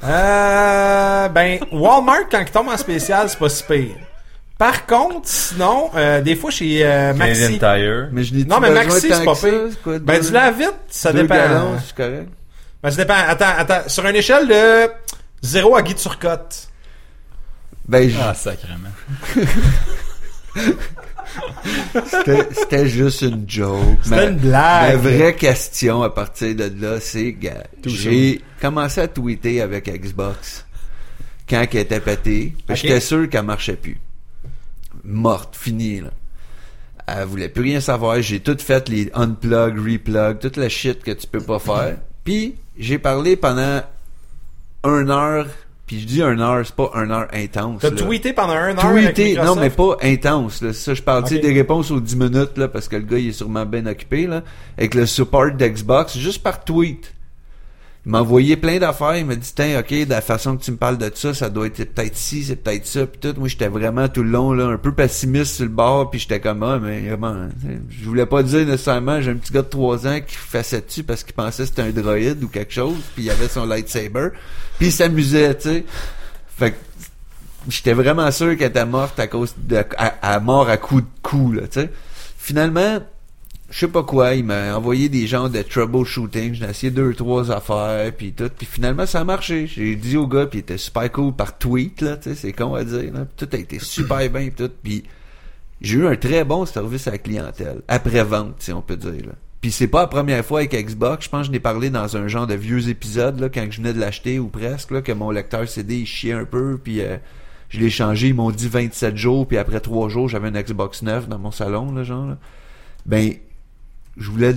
Euh, 0.05 1.29
ben, 1.29 1.59
Walmart, 1.73 2.29
quand 2.31 2.41
il 2.41 2.51
tombe 2.51 2.69
en 2.69 2.77
spécial, 2.77 3.29
c'est 3.29 3.39
pas 3.39 3.49
si 3.49 3.63
pire. 3.65 3.97
Par 4.59 4.87
contre, 4.87 5.27
sinon, 5.29 5.91
euh, 5.97 6.21
des 6.21 6.37
fois 6.37 6.51
chez 6.51 6.87
euh, 6.87 7.13
Maxi. 7.15 7.41
Canadian 7.41 7.59
Tire. 7.59 8.09
Mais 8.13 8.23
je 8.25 8.35
Non, 8.47 8.61
mais 8.61 8.71
Maxi, 8.71 9.01
c'est 9.11 9.25
pas 9.25 9.35
pire. 9.35 10.01
Ben, 10.01 10.21
du 10.21 10.31
lave-vite, 10.31 10.75
ça 10.89 11.13
deux 11.13 11.23
dépend. 11.23 11.35
gallons, 11.35 11.77
c'est 11.85 11.97
correct. 11.97 12.29
Ben, 12.83 12.91
ça 12.91 12.97
dépend. 12.97 13.15
Attends, 13.27 13.55
attends. 13.59 13.89
Sur 13.89 14.07
une 14.07 14.17
échelle 14.17 14.47
de 14.47 14.91
0 15.43 15.77
à 15.77 15.83
Guy 15.83 15.95
Turcotte. 15.95 16.69
Ben, 17.89 18.09
je- 18.09 18.17
Ah, 18.21 18.33
sacrément. 18.35 18.89
C'était 22.53 22.89
juste 22.89 23.23
une 23.23 23.45
joke. 23.49 23.99
C'était 24.03 24.29
une 24.29 24.37
blague. 24.37 24.95
Ma 24.95 24.97
vraie 24.97 25.35
question 25.35 26.03
à 26.03 26.11
partir 26.11 26.55
de 26.55 26.71
là, 26.81 27.01
c'est 27.01 27.33
gars, 27.33 27.65
j'ai 27.85 28.41
commencé 28.61 29.01
à 29.01 29.09
tweeter 29.09 29.61
avec 29.61 29.89
Xbox 29.89 30.67
quand 31.49 31.67
elle 31.73 31.81
était 31.81 32.01
pétée. 32.01 32.55
J'étais 32.71 33.01
sûr 33.01 33.29
qu'elle 33.29 33.45
marchait 33.45 33.77
plus. 33.77 33.99
Morte, 35.05 35.57
finie 35.57 36.01
là. 36.01 36.11
Elle 37.07 37.27
voulait 37.27 37.51
plus 37.51 37.63
rien 37.63 37.81
savoir. 37.81 38.21
J'ai 38.23 38.41
tout 38.41 38.57
fait 38.59 38.89
les 38.89 39.11
unplug, 39.13 39.79
replug, 39.79 40.39
toute 40.39 40.57
la 40.57 40.71
shit 40.71 41.03
que 41.03 41.11
tu 41.11 41.27
peux 41.27 41.43
pas 41.43 41.59
faire. 41.59 41.97
Puis 42.25 42.55
j'ai 42.79 42.99
parlé 42.99 43.37
pendant 43.37 43.83
une 44.85 45.11
heure. 45.11 45.47
Puis 45.87 46.01
je 46.01 46.07
dis 46.07 46.23
une 46.23 46.41
heure, 46.41 46.63
c'est 46.65 46.75
pas 46.75 46.91
une 46.95 47.11
heure 47.11 47.29
intense. 47.33 47.83
T'as 47.83 47.91
là. 47.91 47.97
tweeté 47.97 48.33
pendant 48.33 48.55
un 48.55 48.77
heure 48.77 48.85
avec 48.87 49.15
Tweeter, 49.15 49.43
non 49.45 49.55
mais 49.55 49.69
pas 49.71 49.97
intense. 50.03 50.63
Là. 50.63 50.73
Ça, 50.73 50.95
je 50.95 51.03
parle 51.03 51.25
tu 51.25 51.31
sais, 51.31 51.37
Ok. 51.37 51.43
des 51.43 51.53
réponses 51.53 51.91
aux 51.91 52.01
10 52.01 52.17
minutes 52.17 52.57
là, 52.57 52.69
parce 52.69 52.89
que 52.89 52.97
le 52.97 53.03
gars 53.03 53.19
il 53.19 53.29
est 53.29 53.33
sûrement 53.33 53.67
bien 53.67 53.85
occupé 53.87 54.27
là, 54.27 54.43
avec 54.79 54.95
le 54.95 55.07
support 55.07 55.51
d'Xbox, 55.53 56.17
juste 56.19 56.43
par 56.43 56.65
tweet. 56.65 57.14
Il 58.07 58.13
m'a 58.13 58.21
envoyé 58.21 58.57
plein 58.57 58.79
d'affaires, 58.79 59.17
il 59.17 59.25
m'a 59.25 59.35
dit 59.35 59.51
tiens 59.55 59.81
ok 59.81 59.91
de 59.91 60.11
la 60.11 60.21
façon 60.21 60.59
que 60.59 60.63
tu 60.63 60.71
me 60.71 60.77
parles 60.77 60.99
de 60.99 61.11
ça, 61.15 61.33
ça 61.33 61.49
doit 61.49 61.69
être 61.69 61.83
peut-être 61.95 62.17
ci, 62.17 62.45
c'est 62.45 62.57
peut-être 62.57 62.87
ça, 62.87 63.07
puis 63.07 63.19
tout. 63.19 63.39
Moi 63.39 63.49
j'étais 63.49 63.69
vraiment 63.69 64.09
tout 64.09 64.23
le 64.23 64.29
long 64.29 64.53
là, 64.53 64.67
un 64.67 64.77
peu 64.77 64.93
pessimiste 64.93 65.55
sur 65.55 65.65
le 65.65 65.71
bord, 65.71 66.11
puis 66.11 66.21
j'étais 66.21 66.39
comme 66.39 66.63
ah 66.63 66.79
mais 66.79 67.09
vraiment, 67.09 67.49
je 67.89 68.05
voulais 68.05 68.27
pas 68.27 68.43
dire 68.43 68.67
nécessairement 68.67 69.23
j'ai 69.23 69.31
un 69.31 69.37
petit 69.37 69.55
gars 69.55 69.63
de 69.63 69.69
3 69.69 70.07
ans 70.07 70.21
qui 70.21 70.37
faisait 70.37 70.83
dessus 70.83 71.03
parce 71.03 71.25
qu'il 71.25 71.35
pensait 71.35 71.63
que 71.63 71.69
c'était 71.71 71.83
un 71.83 71.91
droïde 71.91 72.45
ou 72.45 72.49
quelque 72.49 72.75
chose, 72.75 73.01
puis 73.15 73.25
il 73.25 73.31
avait 73.31 73.49
son 73.49 73.65
lightsaber, 73.65 74.29
puis 74.79 74.89
il 74.89 74.93
s'amusait, 74.93 75.55
tu 75.55 75.63
sais. 75.63 75.85
Fait 76.59 76.73
que 76.73 76.77
j'étais 77.71 77.95
vraiment 77.95 78.31
sûr 78.31 78.55
qu'elle 78.59 78.69
était 78.69 78.85
morte 78.85 79.19
à 79.19 79.29
cause 79.29 79.55
de 79.57 79.83
à, 79.97 80.35
à 80.35 80.41
mort 80.41 80.69
à 80.69 80.77
coup 80.77 81.01
de 81.01 81.07
coup 81.23 81.53
là, 81.53 81.63
tu 81.63 81.81
sais. 81.81 81.91
Finalement, 82.37 82.99
je 83.71 83.79
sais 83.79 83.89
pas 83.89 84.03
quoi, 84.03 84.35
il 84.35 84.45
m'a 84.45 84.77
envoyé 84.77 85.09
des 85.09 85.27
genres 85.27 85.51
de 85.51 85.63
troubleshooting, 85.63 86.55
j'ai 86.55 86.65
essayé 86.65 86.91
deux 86.93 87.15
trois 87.15 87.51
affaires 87.51 88.13
puis 88.17 88.33
tout, 88.33 88.51
puis 88.57 88.67
finalement 88.67 89.07
ça 89.07 89.21
a 89.21 89.25
marché. 89.25 89.67
J'ai 89.67 89.97
dit 89.97 90.17
au 90.17 90.27
gars 90.27 90.47
puis 90.47 90.59
il 90.59 90.63
était 90.63 90.79
super 90.79 91.11
cool 91.11 91.33
par 91.33 91.59
tweet 91.59 92.01
là, 92.03 92.17
tu 92.17 92.31
sais, 92.31 92.35
c'est 92.35 92.53
con 92.53 92.75
à 92.75 92.85
dire 92.85 93.13
là. 93.13 93.25
Puis 93.25 93.47
tout 93.47 93.57
a 93.57 93.59
été 93.59 93.79
super 93.79 94.19
bien 94.19 94.49
puis 94.49 94.53
tout, 94.53 94.71
puis 94.83 95.05
j'ai 95.81 95.99
eu 95.99 96.07
un 96.07 96.17
très 96.17 96.45
bon 96.45 96.67
service 96.67 97.09
à 97.09 97.13
la 97.13 97.19
clientèle 97.19 97.83
après 97.89 98.23
vente, 98.23 98.57
si 98.59 98.73
on 98.73 98.83
peut 98.83 98.97
dire 98.97 99.27
là. 99.27 99.33
Puis 99.61 99.73
c'est 99.73 99.89
pas 99.89 100.03
la 100.03 100.09
première 100.09 100.45
fois 100.45 100.61
avec 100.61 100.75
Xbox, 100.75 101.25
je 101.25 101.31
pense 101.31 101.41
que 101.41 101.47
je 101.47 101.53
n'ai 101.53 101.61
parlé 101.61 101.89
dans 101.89 102.19
un 102.19 102.29
genre 102.29 102.47
de 102.47 102.55
vieux 102.55 102.91
épisode 102.91 103.41
là 103.41 103.49
quand 103.49 103.67
je 103.71 103.79
venais 103.79 103.95
de 103.95 104.01
l'acheter 104.01 104.39
ou 104.39 104.49
presque 104.49 104.91
là 104.91 105.01
que 105.01 105.13
mon 105.13 105.31
lecteur 105.31 105.67
CD 105.67 106.01
il 106.01 106.07
chiait 106.07 106.33
un 106.33 106.45
peu 106.45 106.79
puis 106.83 107.01
euh, 107.01 107.17
je 107.71 107.81
l'ai 107.81 107.91
changé, 107.91 108.29
ils 108.29 108.35
m'ont 108.35 108.51
dit 108.51 108.69
27 108.69 109.17
jours 109.17 109.49
puis 109.49 109.57
après 109.57 109.81
3 109.81 110.11
jours, 110.11 110.29
j'avais 110.29 110.49
un 110.49 110.63
Xbox 110.63 111.01
9 111.03 111.29
dans 111.29 111.39
mon 111.39 111.51
salon 111.51 111.93
là 111.93 112.05
genre. 112.05 112.27
là. 112.27 112.39
Ben 113.07 113.33
je 114.17 114.31
voulais 114.31 114.55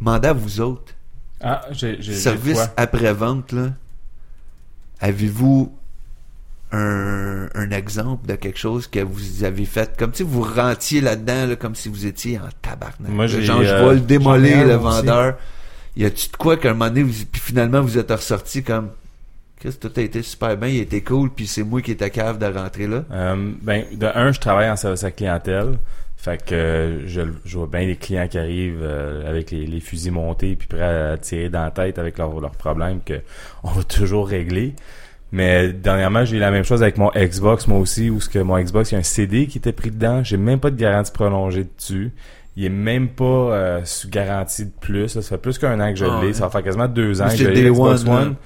demander 0.00 0.28
à 0.28 0.32
vous 0.32 0.60
autres 0.60 0.94
Ah, 1.40 1.62
j'ai, 1.72 2.00
service 2.02 2.68
après-vente, 2.76 3.52
là, 3.52 3.70
avez-vous 5.00 5.72
un, 6.72 7.48
un 7.54 7.70
exemple 7.70 8.26
de 8.26 8.34
quelque 8.34 8.58
chose 8.58 8.86
que 8.88 9.00
vous 9.00 9.44
avez 9.44 9.64
fait, 9.64 9.96
comme 9.96 10.12
si 10.14 10.22
vous 10.22 10.42
rentiez 10.42 11.00
là-dedans, 11.00 11.46
là, 11.46 11.56
comme 11.56 11.74
si 11.74 11.88
vous 11.88 12.06
étiez 12.06 12.38
en 12.38 12.48
tabarnak. 12.62 13.10
Moi, 13.10 13.26
j'ai, 13.26 13.42
Genre, 13.42 13.62
je 13.62 13.68
euh, 13.68 13.88
vais 13.88 13.94
le 13.94 14.00
démolir, 14.00 14.66
le 14.66 14.78
moi 14.78 14.90
aussi. 14.98 15.06
vendeur. 15.06 15.36
Y 15.96 16.04
a-tu 16.06 16.28
de 16.30 16.36
quoi 16.36 16.56
qu'à 16.56 16.70
un 16.70 16.72
moment 16.72 16.88
donné, 16.88 17.04
vous- 17.04 17.26
puis 17.30 17.40
finalement, 17.40 17.80
vous 17.80 17.96
êtes 17.98 18.10
ressorti 18.10 18.64
comme, 18.64 18.90
tout 19.80 19.92
a 19.96 20.00
été 20.00 20.22
super 20.22 20.56
bien, 20.56 20.68
il 20.68 20.80
était 20.80 21.00
cool, 21.02 21.30
puis 21.30 21.46
c'est 21.46 21.62
moi 21.62 21.80
qui 21.80 21.92
étais 21.92 22.10
cave 22.10 22.38
de 22.38 22.46
rentrer 22.46 22.86
là? 22.86 23.04
Euh, 23.12 23.52
ben, 23.62 23.84
de 23.92 24.06
un, 24.14 24.32
je 24.32 24.40
travaille 24.40 24.68
en 24.68 24.76
service 24.76 25.04
à 25.04 25.10
clientèle. 25.10 25.78
Fait 26.24 26.42
que 26.42 26.54
euh, 26.54 27.06
je, 27.06 27.20
je 27.44 27.58
vois 27.58 27.66
bien 27.66 27.80
les 27.82 27.96
clients 27.96 28.26
qui 28.28 28.38
arrivent 28.38 28.80
euh, 28.82 29.28
avec 29.28 29.50
les, 29.50 29.66
les 29.66 29.80
fusils 29.80 30.10
montés 30.10 30.56
puis 30.56 30.66
prêts 30.66 30.80
à 31.12 31.18
tirer 31.18 31.50
dans 31.50 31.62
la 31.64 31.70
tête 31.70 31.98
avec 31.98 32.16
leurs 32.16 32.40
leurs 32.40 32.52
problèmes 32.56 33.00
que 33.04 33.20
on 33.62 33.68
va 33.68 33.82
toujours 33.82 34.26
régler. 34.26 34.72
Mais 35.32 35.72
dernièrement, 35.72 36.24
j'ai 36.24 36.36
eu 36.36 36.40
la 36.40 36.50
même 36.50 36.64
chose 36.64 36.82
avec 36.82 36.96
mon 36.96 37.10
Xbox, 37.14 37.66
moi 37.66 37.78
aussi, 37.78 38.08
où 38.08 38.20
ce 38.20 38.28
que 38.30 38.38
mon 38.38 38.58
Xbox, 38.58 38.92
il 38.92 38.94
y 38.94 38.96
a 38.96 39.00
un 39.00 39.02
CD 39.02 39.46
qui 39.48 39.58
était 39.58 39.72
pris 39.72 39.90
dedans. 39.90 40.22
J'ai 40.24 40.36
même 40.38 40.60
pas 40.60 40.70
de 40.70 40.76
garantie 40.76 41.12
prolongée 41.12 41.66
dessus. 41.76 42.12
Il 42.56 42.64
est 42.64 42.68
même 42.68 43.08
pas 43.08 43.24
euh, 43.24 43.80
sous 43.84 44.08
garantie 44.08 44.64
de 44.66 44.72
plus. 44.80 45.08
Ça 45.08 45.20
fait 45.22 45.38
plus 45.38 45.58
qu'un 45.58 45.78
an 45.80 45.90
que 45.90 45.98
je 45.98 46.04
Ah 46.04 46.20
l'ai. 46.22 46.28
ouais. 46.28 46.32
Ça 46.32 46.44
va 46.44 46.50
faire 46.50 46.62
quasiment 46.62 46.86
deux 46.88 47.20
ans 47.20 47.28
que 47.28 47.36
je 47.36 47.48
l'ai 47.48 47.68
Xbox 47.68 48.04
One. 48.06 48.36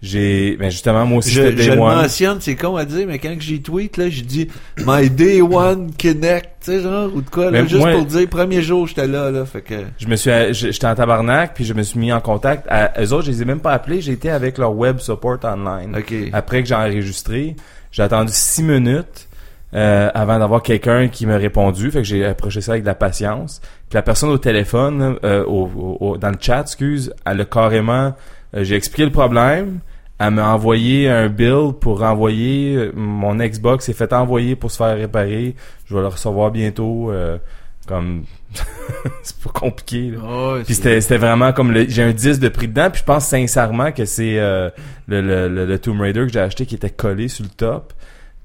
J'ai, 0.00 0.56
ben 0.56 0.70
justement, 0.70 1.04
moi 1.06 1.18
aussi, 1.18 1.32
Je, 1.32 1.42
je 1.42 1.48
Day 1.48 1.66
le 1.74 1.80
One. 1.80 1.96
mentionne, 2.02 2.38
c'est 2.40 2.54
con 2.54 2.76
à 2.76 2.84
dire, 2.84 3.04
mais 3.08 3.18
quand 3.18 3.34
j'y 3.40 3.60
tweet, 3.60 3.96
là, 3.96 4.08
j'ai 4.08 4.22
dit 4.22 4.48
My 4.86 5.10
Day 5.10 5.40
One 5.42 5.90
Connect, 6.00 6.50
tu 6.60 6.70
sais, 6.70 6.80
genre, 6.82 7.10
ou 7.12 7.20
de 7.20 7.28
quoi, 7.28 7.46
là, 7.46 7.50
Mais 7.50 7.68
juste 7.68 7.82
moi- 7.82 7.92
pour 7.94 8.04
dire, 8.04 8.28
premier 8.28 8.62
jour, 8.62 8.86
j'étais 8.86 9.08
là, 9.08 9.32
là, 9.32 9.44
fait 9.44 9.60
que. 9.62 9.74
Je 9.98 10.06
me 10.06 10.14
suis, 10.14 10.30
je- 10.30 10.70
j'étais 10.70 10.86
en 10.86 10.94
tabarnak, 10.94 11.52
puis 11.54 11.64
je 11.64 11.74
me 11.74 11.82
suis 11.82 11.98
mis 11.98 12.12
en 12.12 12.20
contact. 12.20 12.64
À, 12.70 12.92
eux 13.02 13.12
autres, 13.12 13.24
je 13.26 13.32
les 13.32 13.42
ai 13.42 13.44
même 13.44 13.58
pas 13.58 13.72
appelés, 13.72 14.08
été 14.08 14.30
avec 14.30 14.58
leur 14.58 14.72
web 14.72 14.98
support 15.00 15.38
online. 15.42 15.96
Après 16.32 16.62
que 16.62 16.68
j'ai 16.68 16.76
enregistré, 16.76 17.56
j'ai 17.90 18.02
attendu 18.04 18.30
six 18.32 18.62
minutes 18.62 19.26
euh, 19.74 20.10
avant 20.14 20.38
d'avoir 20.38 20.62
quelqu'un 20.62 21.08
qui 21.08 21.26
m'a 21.26 21.38
répondu. 21.38 21.90
Fait 21.90 21.98
que 21.98 22.04
j'ai 22.04 22.24
approché 22.24 22.60
ça 22.60 22.72
avec 22.72 22.84
de 22.84 22.86
la 22.88 22.94
patience. 22.94 23.60
Puis 23.90 23.96
la 23.96 24.02
personne 24.02 24.30
au 24.30 24.38
téléphone, 24.38 25.16
euh, 25.24 25.44
au, 25.44 25.68
au- 25.76 25.96
au- 26.12 26.16
dans 26.16 26.30
le 26.30 26.38
chat, 26.40 26.60
excuse, 26.60 27.12
elle 27.26 27.40
a 27.40 27.44
carrément... 27.44 28.14
euh, 28.56 28.62
j'ai 28.64 28.76
expliqué 28.76 29.04
le 29.04 29.10
problème. 29.12 29.80
Elle 30.18 30.32
m'a 30.32 30.52
envoyé 30.52 31.08
un 31.08 31.28
bill 31.28 31.72
pour 31.80 32.00
renvoyer. 32.00 32.74
euh, 32.76 32.92
Mon 32.94 33.36
Xbox 33.36 33.84
s'est 33.86 33.92
fait 33.92 34.12
envoyer 34.12 34.56
pour 34.56 34.70
se 34.70 34.76
faire 34.78 34.96
réparer. 34.96 35.54
Je 35.86 35.94
vais 35.94 36.00
le 36.00 36.08
recevoir 36.08 36.50
bientôt. 36.50 37.10
euh, 37.12 37.38
comme... 37.86 38.24
c'est 39.22 39.36
pas 39.42 39.50
compliqué, 39.50 40.10
là. 40.10 40.18
Ouais, 40.56 40.62
Puis 40.64 40.74
c'était 40.74 41.00
c'était 41.00 41.18
vraiment 41.18 41.52
comme 41.52 41.70
le, 41.70 41.86
j'ai 41.88 42.02
un 42.02 42.12
10 42.12 42.40
de 42.40 42.48
prix 42.48 42.66
dedans 42.68 42.88
puis 42.90 43.00
je 43.00 43.04
pense 43.04 43.26
sincèrement 43.26 43.92
que 43.92 44.04
c'est 44.06 44.38
euh, 44.38 44.70
le, 45.06 45.20
le, 45.20 45.66
le 45.66 45.78
Tomb 45.78 46.00
Raider 46.00 46.26
que 46.26 46.32
j'ai 46.32 46.40
acheté 46.40 46.64
qui 46.66 46.74
était 46.74 46.90
collé 46.90 47.28
sur 47.28 47.44
le 47.44 47.50
top 47.50 47.92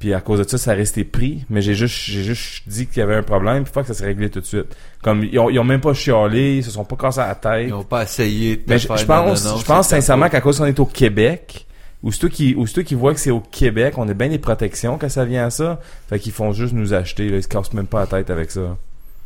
puis 0.03 0.13
à 0.13 0.19
cause 0.19 0.39
de 0.39 0.43
ça 0.43 0.57
ça 0.57 0.72
a 0.72 0.74
resté 0.74 1.05
pris. 1.05 1.45
Mais 1.50 1.62
j'ai 1.62 1.75
juste 1.75 1.95
j'ai 1.98 2.24
juste 2.24 2.67
dit 2.67 2.88
qu'il 2.88 2.98
y 2.98 3.01
avait 3.01 3.15
un 3.15 3.24
problème 3.24 3.63
puis 3.63 3.72
faut 3.72 3.79
que 3.79 3.88
ça 3.88 3.93
s'est 3.93 4.03
réglé 4.03 4.29
tout 4.29 4.41
de 4.41 4.45
suite. 4.45 4.75
Comme 5.01 5.24
ils 5.24 5.39
ont, 5.39 5.50
ils 5.50 5.57
ont 5.60 5.63
même 5.63 5.79
pas 5.79 5.93
chialé 5.93 6.57
ils 6.57 6.63
se 6.65 6.72
sont 6.72 6.83
pas 6.83 6.98
cassés 6.98 7.22
la 7.22 7.36
tête. 7.36 7.69
Ils 7.69 7.74
ont 7.74 7.86
pas 7.86 8.03
essayé 8.03 8.57
de 8.57 8.63
mais 8.67 8.79
je, 8.79 8.88
faire 8.88 8.98
je 8.98 9.05
pense 9.05 9.45
non, 9.45 9.50
non, 9.51 9.55
non, 9.55 9.62
je 9.62 9.65
pense 9.65 9.88
sincèrement 9.88 10.27
qu'à 10.27 10.41
cause 10.41 10.57
qu'on 10.57 10.65
est 10.65 10.77
au 10.81 10.86
Québec 10.86 11.65
ou 12.03 12.12
ceux 12.12 12.27
qui 12.27 12.53
ou 12.53 12.67
ceux 12.67 12.81
qui 12.81 12.95
voient 12.95 13.13
que 13.13 13.19
c'est 13.22 13.31
au 13.31 13.39
Québec 13.39 13.93
on 13.98 14.10
a 14.10 14.13
bien 14.13 14.27
des 14.27 14.39
protections 14.39 14.98
quand 14.98 15.07
ça 15.07 15.24
vient 15.24 15.45
à 15.45 15.50
ça. 15.50 15.79
Fait 16.10 16.19
qu'ils 16.19 16.33
font 16.33 16.51
juste 16.51 16.74
nous 16.74 16.93
acheter 16.93 17.29
là, 17.29 17.38
ils 17.38 17.43
se 17.43 17.48
cassent 17.48 17.72
même 17.72 17.88
pas 17.88 18.01
la 18.01 18.07
tête 18.07 18.29
avec 18.29 18.51
ça. 18.51 18.75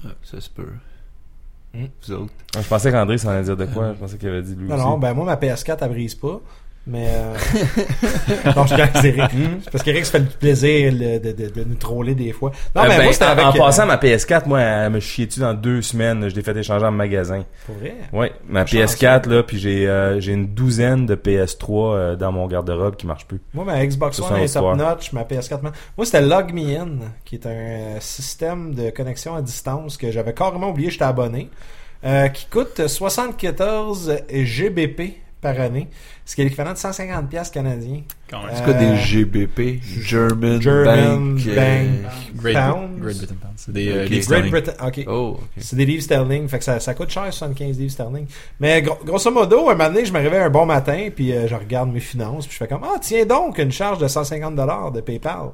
Ah, 0.06 0.10
Ça 0.22 0.40
se 0.40 0.52
peut. 0.52 0.70
Hmm. 1.74 1.86
Vous 2.06 2.14
autres. 2.14 2.34
je 2.54 2.68
pensais 2.68 2.92
qu'André 2.92 3.18
s'en 3.18 3.30
allait 3.30 3.46
dire 3.46 3.58
de 3.58 3.66
quoi. 3.66 3.94
Je 3.94 4.00
pensais 4.00 4.18
qu'il 4.18 4.30
avait 4.30 4.44
dit 4.44 4.54
lui 4.54 4.68
Non, 4.68 4.76
aussi. 4.76 4.84
non, 4.84 4.98
ben 5.00 5.16
moi, 5.16 5.26
ma 5.26 5.36
PS4, 5.38 5.78
elle 5.82 5.90
brise 5.90 6.14
pas. 6.14 6.40
Mais. 6.90 7.06
Euh... 7.10 7.34
non, 8.56 8.66
je 8.66 8.76
c'est 9.02 9.08
Eric. 9.10 9.32
C'est 9.64 9.72
parce 9.72 9.84
qu'Eric 9.84 10.06
se 10.06 10.12
fait 10.12 10.20
le 10.20 10.26
plaisir 10.26 10.92
le- 10.94 11.20
de, 11.20 11.32
de, 11.34 11.50
de 11.50 11.64
nous 11.66 11.76
troller 11.76 12.16
des 12.16 12.32
fois. 12.32 12.52
Non, 12.76 12.84
Euh, 12.84 12.86
mais 12.88 12.98
ben, 12.98 13.04
moi, 13.04 13.14
c'était 13.14 13.26
en, 13.26 13.30
avec. 13.30 13.46
en 13.46 13.50
euh, 13.56 13.58
passant, 13.58 13.86
ma 13.86 13.98
PS4, 13.98 14.48
moi, 14.48 14.62
elle 14.62 14.92
me 14.94 15.00
chiait 15.02 15.26
dessus 15.26 15.42
dans 15.42 15.54
deux 15.54 15.82
semaines. 15.82 16.30
Je 16.30 16.36
l'ai 16.36 16.42
fait 16.44 16.56
échanger 16.56 16.86
en 16.86 16.92
magasin. 16.92 17.44
Pour 17.66 17.76
vrai? 17.76 17.96
Ouais, 18.14 18.32
ma 18.48 18.66
Chanceux. 18.66 18.86
PS4, 18.86 19.28
là, 19.30 19.44
puis 19.44 19.60
j'ai 19.60 19.88
euh, 19.88 20.20
j'ai 20.22 20.32
une 20.32 20.48
douzaine 20.48 21.06
de 21.06 21.16
PS3 21.16 21.68
euh, 21.96 22.16
dans 22.16 22.32
mon 22.32 22.48
garde-robe 22.48 22.96
qui 22.96 23.06
marche 23.06 23.26
plus. 23.26 23.42
Moi, 23.54 23.66
ma 23.66 23.86
Xbox 23.86 24.20
One 24.22 24.38
est 24.38 24.46
histoire. 24.46 24.78
top 24.78 24.88
notch, 24.88 25.12
ma 25.12 25.24
PS4. 25.24 25.62
man. 25.62 25.74
Moi, 25.98 26.06
c'était 26.06 26.22
Log 26.22 26.54
Me 26.54 26.78
In, 26.80 26.90
qui 27.26 27.36
est 27.36 27.46
un 27.46 28.00
système 28.00 28.74
de 28.74 28.90
connexion 28.92 29.36
à 29.36 29.42
distance 29.42 29.98
que 29.98 30.10
j'avais 30.12 30.34
carrément 30.34 30.70
oublié, 30.70 30.90
j'étais 30.90 31.04
abonné, 31.04 31.50
qui 32.34 32.46
coûte 32.50 32.88
74 32.88 34.14
GBP 34.32 35.02
par 35.42 35.60
année, 35.60 35.88
ce 36.26 36.36
qui 36.36 36.42
est 36.42 36.46
l'équivalent 36.46 36.74
de 36.74 36.78
150 36.78 37.30
pièces 37.30 37.50
canadiens. 37.52 38.02
Quand 38.30 38.40
même. 38.42 38.50
Euh, 38.50 38.54
C'est 38.56 38.64
quoi 38.64 38.74
des 38.74 38.96
GBP? 38.98 39.80
German, 39.84 40.62
German 40.62 41.36
Bank. 41.36 41.48
euh, 41.48 41.56
Bank. 42.02 42.12
Great, 42.42 42.56
Pounds. 42.56 43.00
Great 43.00 43.18
Britain 43.18 43.36
Pounds. 43.42 43.54
C'est 43.58 43.72
des 43.74 43.88
euh, 43.90 44.04
Ok. 44.04 44.10
livres 44.10 44.10
Great 44.10 44.24
sterling. 44.24 44.52
Britain, 44.52 44.74
ok. 44.88 45.04
Oh, 45.08 45.38
ok. 45.40 45.48
C'est 45.58 45.76
des 45.76 45.86
livres 45.86 46.04
sterling, 46.04 46.48
fait 46.48 46.58
que 46.58 46.64
ça, 46.64 46.80
ça 46.80 46.94
coûte 46.94 47.10
cher, 47.12 47.32
75 47.32 47.78
livres 47.80 47.92
sterling. 47.92 48.26
Mais 48.60 48.82
gro- 48.82 48.98
grosso 49.06 49.32
modo, 49.32 49.70
un 49.70 49.76
moment 49.76 49.90
donné, 49.90 50.06
je 50.06 50.12
me 50.14 50.20
réveille 50.20 50.42
un 50.42 50.50
bon 50.50 50.66
matin, 50.66 51.10
puis 51.16 51.32
euh, 51.34 51.48
je 51.48 51.56
regarde 51.56 51.92
mes 51.92 52.00
finances, 52.00 52.46
puis 52.48 52.54
je 52.54 52.58
fais 52.58 52.68
comme 52.68 52.84
ah 52.84 52.98
tiens 53.02 53.26
donc 53.26 53.58
une 53.60 53.72
charge 53.72 54.00
de 54.00 54.08
150 54.08 54.56
dollars 54.56 54.92
de 54.92 55.02
PayPal 55.02 55.52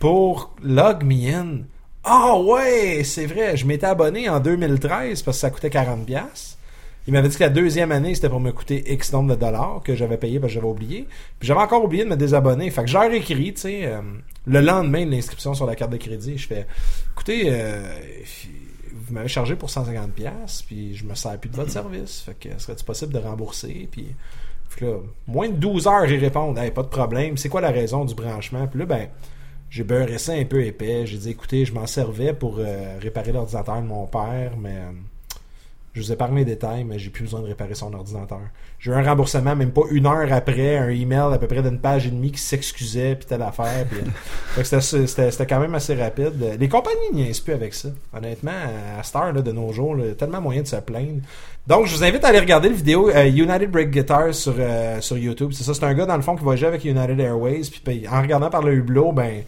pour 0.00 0.54
Log 0.62 1.04
Me 1.04 1.32
In. 1.32 1.58
Ah 2.04 2.36
ouais, 2.38 3.02
c'est 3.04 3.26
vrai, 3.26 3.56
je 3.56 3.64
m'étais 3.64 3.86
abonné 3.86 4.28
en 4.28 4.40
2013 4.40 5.22
parce 5.22 5.36
que 5.36 5.40
ça 5.40 5.50
coûtait 5.50 5.70
40 5.70 6.04
pièces. 6.04 6.58
Il 7.06 7.12
m'avait 7.12 7.28
dit 7.28 7.36
que 7.36 7.42
la 7.42 7.50
deuxième 7.50 7.90
année, 7.90 8.14
c'était 8.14 8.28
pour 8.28 8.40
me 8.40 8.52
coûter 8.52 8.92
X 8.92 9.12
nombre 9.12 9.34
de 9.34 9.40
dollars 9.40 9.80
que 9.84 9.94
j'avais 9.94 10.18
payé 10.18 10.38
parce 10.38 10.52
j'avais 10.52 10.66
oublié. 10.66 11.08
Puis 11.38 11.48
j'avais 11.48 11.60
encore 11.60 11.84
oublié 11.84 12.04
de 12.04 12.10
me 12.10 12.16
désabonner. 12.16 12.70
Fait 12.70 12.82
que 12.82 12.88
j'ai 12.88 12.98
réécrit, 12.98 13.54
tu 13.54 13.60
sais, 13.62 13.86
euh, 13.86 14.00
le 14.46 14.60
lendemain 14.60 15.04
de 15.04 15.10
l'inscription 15.10 15.54
sur 15.54 15.66
la 15.66 15.74
carte 15.74 15.90
de 15.90 15.96
crédit, 15.96 16.38
je 16.38 16.46
fais, 16.46 16.66
écoutez, 17.12 17.46
euh, 17.46 17.82
vous 18.92 19.14
m'avez 19.14 19.28
chargé 19.28 19.56
pour 19.56 19.70
150 19.70 20.12
pièces, 20.12 20.62
puis 20.62 20.94
je 20.94 21.04
me 21.04 21.14
sers 21.14 21.38
plus 21.38 21.50
de 21.50 21.56
votre 21.56 21.70
service. 21.70 22.20
Fait 22.20 22.34
que 22.34 22.60
serait-il 22.60 22.84
possible 22.84 23.12
de 23.12 23.18
rembourser? 23.18 23.88
Puis 23.90 24.14
que 24.76 24.84
là, 24.84 24.96
moins 25.26 25.48
de 25.48 25.54
12 25.54 25.86
heures, 25.86 26.10
ils 26.10 26.18
répondent, 26.18 26.58
hey, 26.58 26.70
pas 26.70 26.82
de 26.82 26.88
problème. 26.88 27.36
C'est 27.36 27.48
quoi 27.48 27.60
la 27.60 27.70
raison 27.70 28.04
du 28.04 28.14
branchement? 28.14 28.66
Puis 28.66 28.80
là, 28.80 28.86
ben, 28.86 29.08
j'ai 29.70 29.84
beurré 29.84 30.18
ça 30.18 30.32
un 30.32 30.44
peu 30.44 30.64
épais. 30.64 31.06
J'ai 31.06 31.18
dit, 31.18 31.30
écoutez, 31.30 31.64
je 31.64 31.72
m'en 31.72 31.86
servais 31.86 32.32
pour 32.32 32.58
euh, 32.58 32.98
réparer 33.00 33.32
l'ordinateur 33.32 33.80
de 33.80 33.86
mon 33.86 34.06
père, 34.06 34.52
mais 34.58 34.78
je 35.94 36.00
vous 36.00 36.10
ai 36.10 36.16
parlé 36.16 36.36
les 36.36 36.44
détails, 36.46 36.84
mais 36.84 36.98
j'ai 36.98 37.10
plus 37.10 37.24
besoin 37.24 37.40
de 37.40 37.46
réparer 37.46 37.74
son 37.74 37.92
ordinateur. 37.92 38.40
J'ai 38.78 38.90
eu 38.90 38.94
un 38.94 39.02
remboursement 39.02 39.54
même 39.54 39.72
pas 39.72 39.82
une 39.90 40.06
heure 40.06 40.32
après, 40.32 40.78
un 40.78 40.88
email 40.88 41.34
à 41.34 41.38
peu 41.38 41.46
près 41.46 41.62
d'une 41.62 41.78
page 41.78 42.06
et 42.06 42.10
demie 42.10 42.32
qui 42.32 42.40
s'excusait, 42.40 43.14
puis 43.14 43.26
telle 43.26 43.42
affaire. 43.42 43.84
Puis, 43.90 44.00
euh, 44.58 44.80
c'était, 45.06 45.46
quand 45.46 45.60
même 45.60 45.74
assez 45.74 45.94
rapide. 45.94 46.56
Les 46.58 46.68
compagnies 46.68 47.12
niaisent 47.12 47.40
plus 47.40 47.52
avec 47.52 47.74
ça. 47.74 47.90
Honnêtement, 48.16 48.52
à 48.52 49.18
heure 49.18 49.32
là, 49.34 49.42
de 49.42 49.52
nos 49.52 49.70
jours, 49.72 49.94
là, 49.94 50.14
tellement 50.14 50.40
moyen 50.40 50.62
de 50.62 50.66
se 50.66 50.76
plaindre. 50.76 51.20
Donc, 51.66 51.86
je 51.86 51.94
vous 51.94 52.04
invite 52.04 52.24
à 52.24 52.28
aller 52.28 52.40
regarder 52.40 52.70
le 52.70 52.74
vidéo 52.74 53.10
euh, 53.10 53.26
United 53.26 53.70
Break 53.70 53.90
Guitars 53.90 54.34
sur, 54.34 54.54
euh, 54.58 54.98
sur 55.02 55.18
YouTube. 55.18 55.50
C'est 55.52 55.62
ça, 55.62 55.74
c'est 55.74 55.84
un 55.84 55.94
gars 55.94 56.06
dans 56.06 56.16
le 56.16 56.22
fond 56.22 56.36
qui 56.36 56.42
voyageait 56.42 56.68
avec 56.68 56.84
United 56.86 57.20
Airways. 57.20 57.64
Puis, 57.84 58.08
en 58.10 58.22
regardant 58.22 58.48
par 58.48 58.62
le 58.62 58.72
hublot, 58.72 59.12
ben 59.12 59.42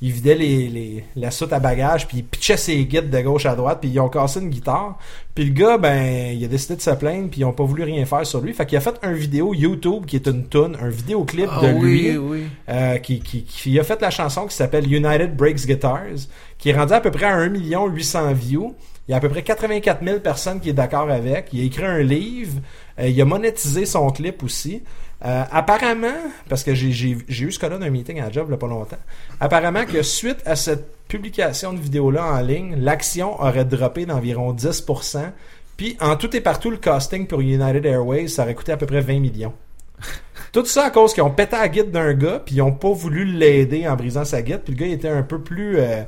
il 0.00 0.12
vidait 0.12 0.36
les, 0.36 0.68
les, 0.68 1.04
la 1.16 1.30
soute 1.30 1.52
à 1.52 1.58
bagages, 1.58 2.06
puis 2.06 2.18
il 2.18 2.24
pitchait 2.24 2.56
ses 2.56 2.84
guides 2.84 3.10
de 3.10 3.20
gauche 3.20 3.46
à 3.46 3.56
droite, 3.56 3.78
puis 3.80 3.90
ils 3.90 3.98
ont 3.98 4.08
cassé 4.08 4.38
une 4.40 4.48
guitare. 4.48 4.96
Puis 5.34 5.44
le 5.46 5.50
gars, 5.52 5.76
ben, 5.76 6.36
il 6.36 6.44
a 6.44 6.48
décidé 6.48 6.76
de 6.76 6.80
se 6.80 6.90
plaindre, 6.90 7.28
puis 7.30 7.40
ils 7.40 7.44
ont 7.44 7.52
pas 7.52 7.64
voulu 7.64 7.82
rien 7.82 8.04
faire 8.06 8.24
sur 8.26 8.40
lui. 8.40 8.52
Fait 8.54 8.64
qu'il 8.64 8.78
a 8.78 8.80
fait 8.80 8.94
un 9.02 9.12
vidéo 9.12 9.54
YouTube 9.54 10.06
qui 10.06 10.16
est 10.16 10.26
une 10.28 10.48
tune, 10.48 10.76
un 10.80 10.88
vidéoclip 10.88 11.48
Ah 11.50 11.62
de 11.62 11.72
oui, 11.78 12.02
lui, 12.10 12.16
oui. 12.16 12.42
euh, 12.68 12.98
qui, 12.98 13.20
qui, 13.20 13.42
qui 13.42 13.78
a 13.78 13.82
fait 13.82 14.00
la 14.00 14.10
chanson 14.10 14.46
qui 14.46 14.54
s'appelle 14.54 14.92
United 14.92 15.34
Breaks 15.36 15.66
Guitars, 15.66 16.28
qui 16.58 16.70
est 16.70 16.76
rendue 16.76 16.92
à 16.92 17.00
peu 17.00 17.10
près 17.10 17.26
à 17.26 17.34
1 17.34 17.48
800 17.88 18.32
views. 18.34 18.74
Il 19.08 19.12
y 19.12 19.14
a 19.14 19.16
à 19.16 19.20
peu 19.20 19.30
près 19.30 19.42
84 19.42 20.04
000 20.04 20.20
personnes 20.20 20.60
qui 20.60 20.68
est 20.68 20.74
d'accord 20.74 21.10
avec. 21.10 21.48
Il 21.52 21.60
a 21.62 21.64
écrit 21.64 21.84
un 21.86 22.02
livre. 22.02 22.60
Euh, 23.00 23.08
il 23.08 23.20
a 23.20 23.24
monétisé 23.24 23.86
son 23.86 24.10
clip 24.10 24.42
aussi. 24.42 24.82
Euh, 25.24 25.42
apparemment, 25.50 26.14
parce 26.48 26.62
que 26.62 26.74
j'ai- 26.74 27.16
eu 27.28 27.50
ce 27.52 27.58
cas-là 27.58 27.78
d'un 27.78 27.90
meeting 27.90 28.20
à 28.20 28.26
la 28.26 28.30
job 28.30 28.46
il 28.48 28.52
y 28.52 28.54
a 28.54 28.56
pas 28.56 28.68
longtemps, 28.68 28.98
apparemment 29.40 29.84
que 29.84 30.02
suite 30.02 30.38
à 30.46 30.54
cette 30.54 30.96
publication 31.08 31.72
de 31.72 31.80
vidéo-là 31.80 32.24
en 32.24 32.40
ligne, 32.40 32.76
l'action 32.78 33.40
aurait 33.42 33.64
droppé 33.64 34.06
d'environ 34.06 34.52
10%. 34.52 35.32
Puis 35.76 35.96
en 36.00 36.14
tout 36.16 36.34
et 36.36 36.40
partout, 36.40 36.70
le 36.70 36.76
casting 36.76 37.26
pour 37.26 37.40
United 37.40 37.84
Airways, 37.84 38.28
ça 38.28 38.42
aurait 38.44 38.54
coûté 38.54 38.70
à 38.72 38.76
peu 38.76 38.86
près 38.86 39.00
20 39.00 39.18
millions. 39.18 39.54
Tout 40.52 40.64
ça 40.64 40.84
à 40.86 40.90
cause 40.90 41.12
qu'ils 41.12 41.22
ont 41.24 41.30
pété 41.30 41.56
la 41.56 41.68
guide 41.68 41.90
d'un 41.90 42.14
gars, 42.14 42.40
puis 42.44 42.54
ils 42.56 42.62
ont 42.62 42.72
pas 42.72 42.92
voulu 42.92 43.24
l'aider 43.24 43.88
en 43.88 43.96
brisant 43.96 44.24
sa 44.24 44.40
guide, 44.42 44.60
puis 44.64 44.72
le 44.74 44.78
gars 44.78 44.86
il 44.86 44.92
était 44.92 45.08
un 45.08 45.22
peu 45.22 45.40
plus 45.40 45.78
euh, 45.78 46.02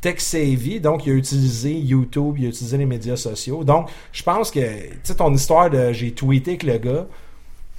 tech-savvy, 0.00 0.80
donc 0.80 1.06
il 1.06 1.12
a 1.12 1.14
utilisé 1.16 1.72
YouTube, 1.72 2.36
il 2.38 2.46
a 2.46 2.48
utilisé 2.48 2.76
les 2.76 2.86
médias 2.86 3.16
sociaux. 3.16 3.64
Donc, 3.64 3.88
je 4.12 4.22
pense 4.22 4.50
que, 4.50 4.60
tu 4.60 4.98
sais, 5.04 5.14
ton 5.14 5.32
histoire 5.32 5.70
de 5.70 5.92
j'ai 5.92 6.12
tweeté 6.12 6.52
avec 6.52 6.62
le 6.64 6.78
gars, 6.78 7.06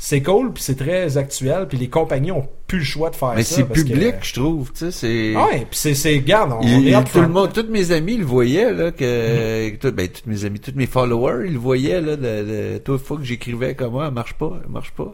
c'est 0.01 0.24
cool, 0.24 0.53
puis 0.53 0.63
c'est 0.63 0.77
très 0.77 1.18
actuel, 1.18 1.68
puis 1.68 1.77
les 1.77 1.89
compagnies 1.89 2.32
ont 2.32 2.48
plus 2.68 2.77
le 2.79 2.84
choix 2.86 3.10
de 3.10 3.18
faire 3.18 3.34
Mais 3.36 3.44
ça. 3.44 3.56
c'est 3.58 3.63
parce 3.65 3.84
que- 3.84 3.88
public, 3.89 4.15
je 4.22 4.34
trouve, 4.34 4.72
tu 4.72 4.79
sais, 4.79 4.91
c'est... 4.91 5.34
Ah 5.36 5.48
ouais, 5.48 5.58
puis 5.70 5.77
c'est, 5.77 5.94
c'est, 5.94 6.18
garde, 6.22 6.53
on, 6.53 6.62
Il- 6.62 6.88
est 6.88 7.03
tout 7.03 7.20
le 7.20 7.27
monde, 7.27 7.51
tous 7.51 7.68
mes 7.70 7.91
amis 7.91 8.15
le 8.15 8.24
voyaient 8.24 8.72
là 8.72 8.91
que, 8.94 9.75
tout- 9.75 9.91
ben 9.91 10.08
tous 10.08 10.29
mes 10.29 10.46
amis, 10.46 10.62
tous 10.62 10.72
mes 10.74 10.86
followers, 10.88 11.48
ils 11.48 11.53
le 11.53 11.60
voyaient 11.60 12.00
là, 12.00 12.15
de, 12.15 12.22
de, 12.24 12.77
toute 12.77 13.01
fois 13.01 13.18
que 13.18 13.24
j'écrivais 13.24 13.75
comme 13.75 13.91
moi, 13.91 14.06
elle 14.08 14.13
marche 14.13 14.36
pas, 14.36 14.53
elle 14.63 14.72
marche 14.72 14.91
pas. 14.91 15.13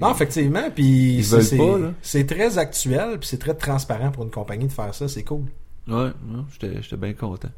Non, 0.00 0.10
effectivement, 0.12 0.70
puis 0.74 1.22
c'est, 1.22 1.42
c'est, 1.42 1.58
c'est 2.02 2.26
très 2.26 2.58
actuel, 2.58 3.18
puis 3.20 3.28
c'est 3.28 3.38
très 3.38 3.54
transparent 3.54 4.10
pour 4.10 4.24
une 4.24 4.30
compagnie 4.30 4.66
de 4.66 4.72
faire 4.72 4.92
ça, 4.92 5.06
c'est 5.06 5.22
cool. 5.22 5.44
Ouais, 5.86 6.10
non, 6.28 6.46
j'étais, 6.52 6.82
j'étais 6.82 6.96
bien 6.96 7.12
content. 7.12 7.48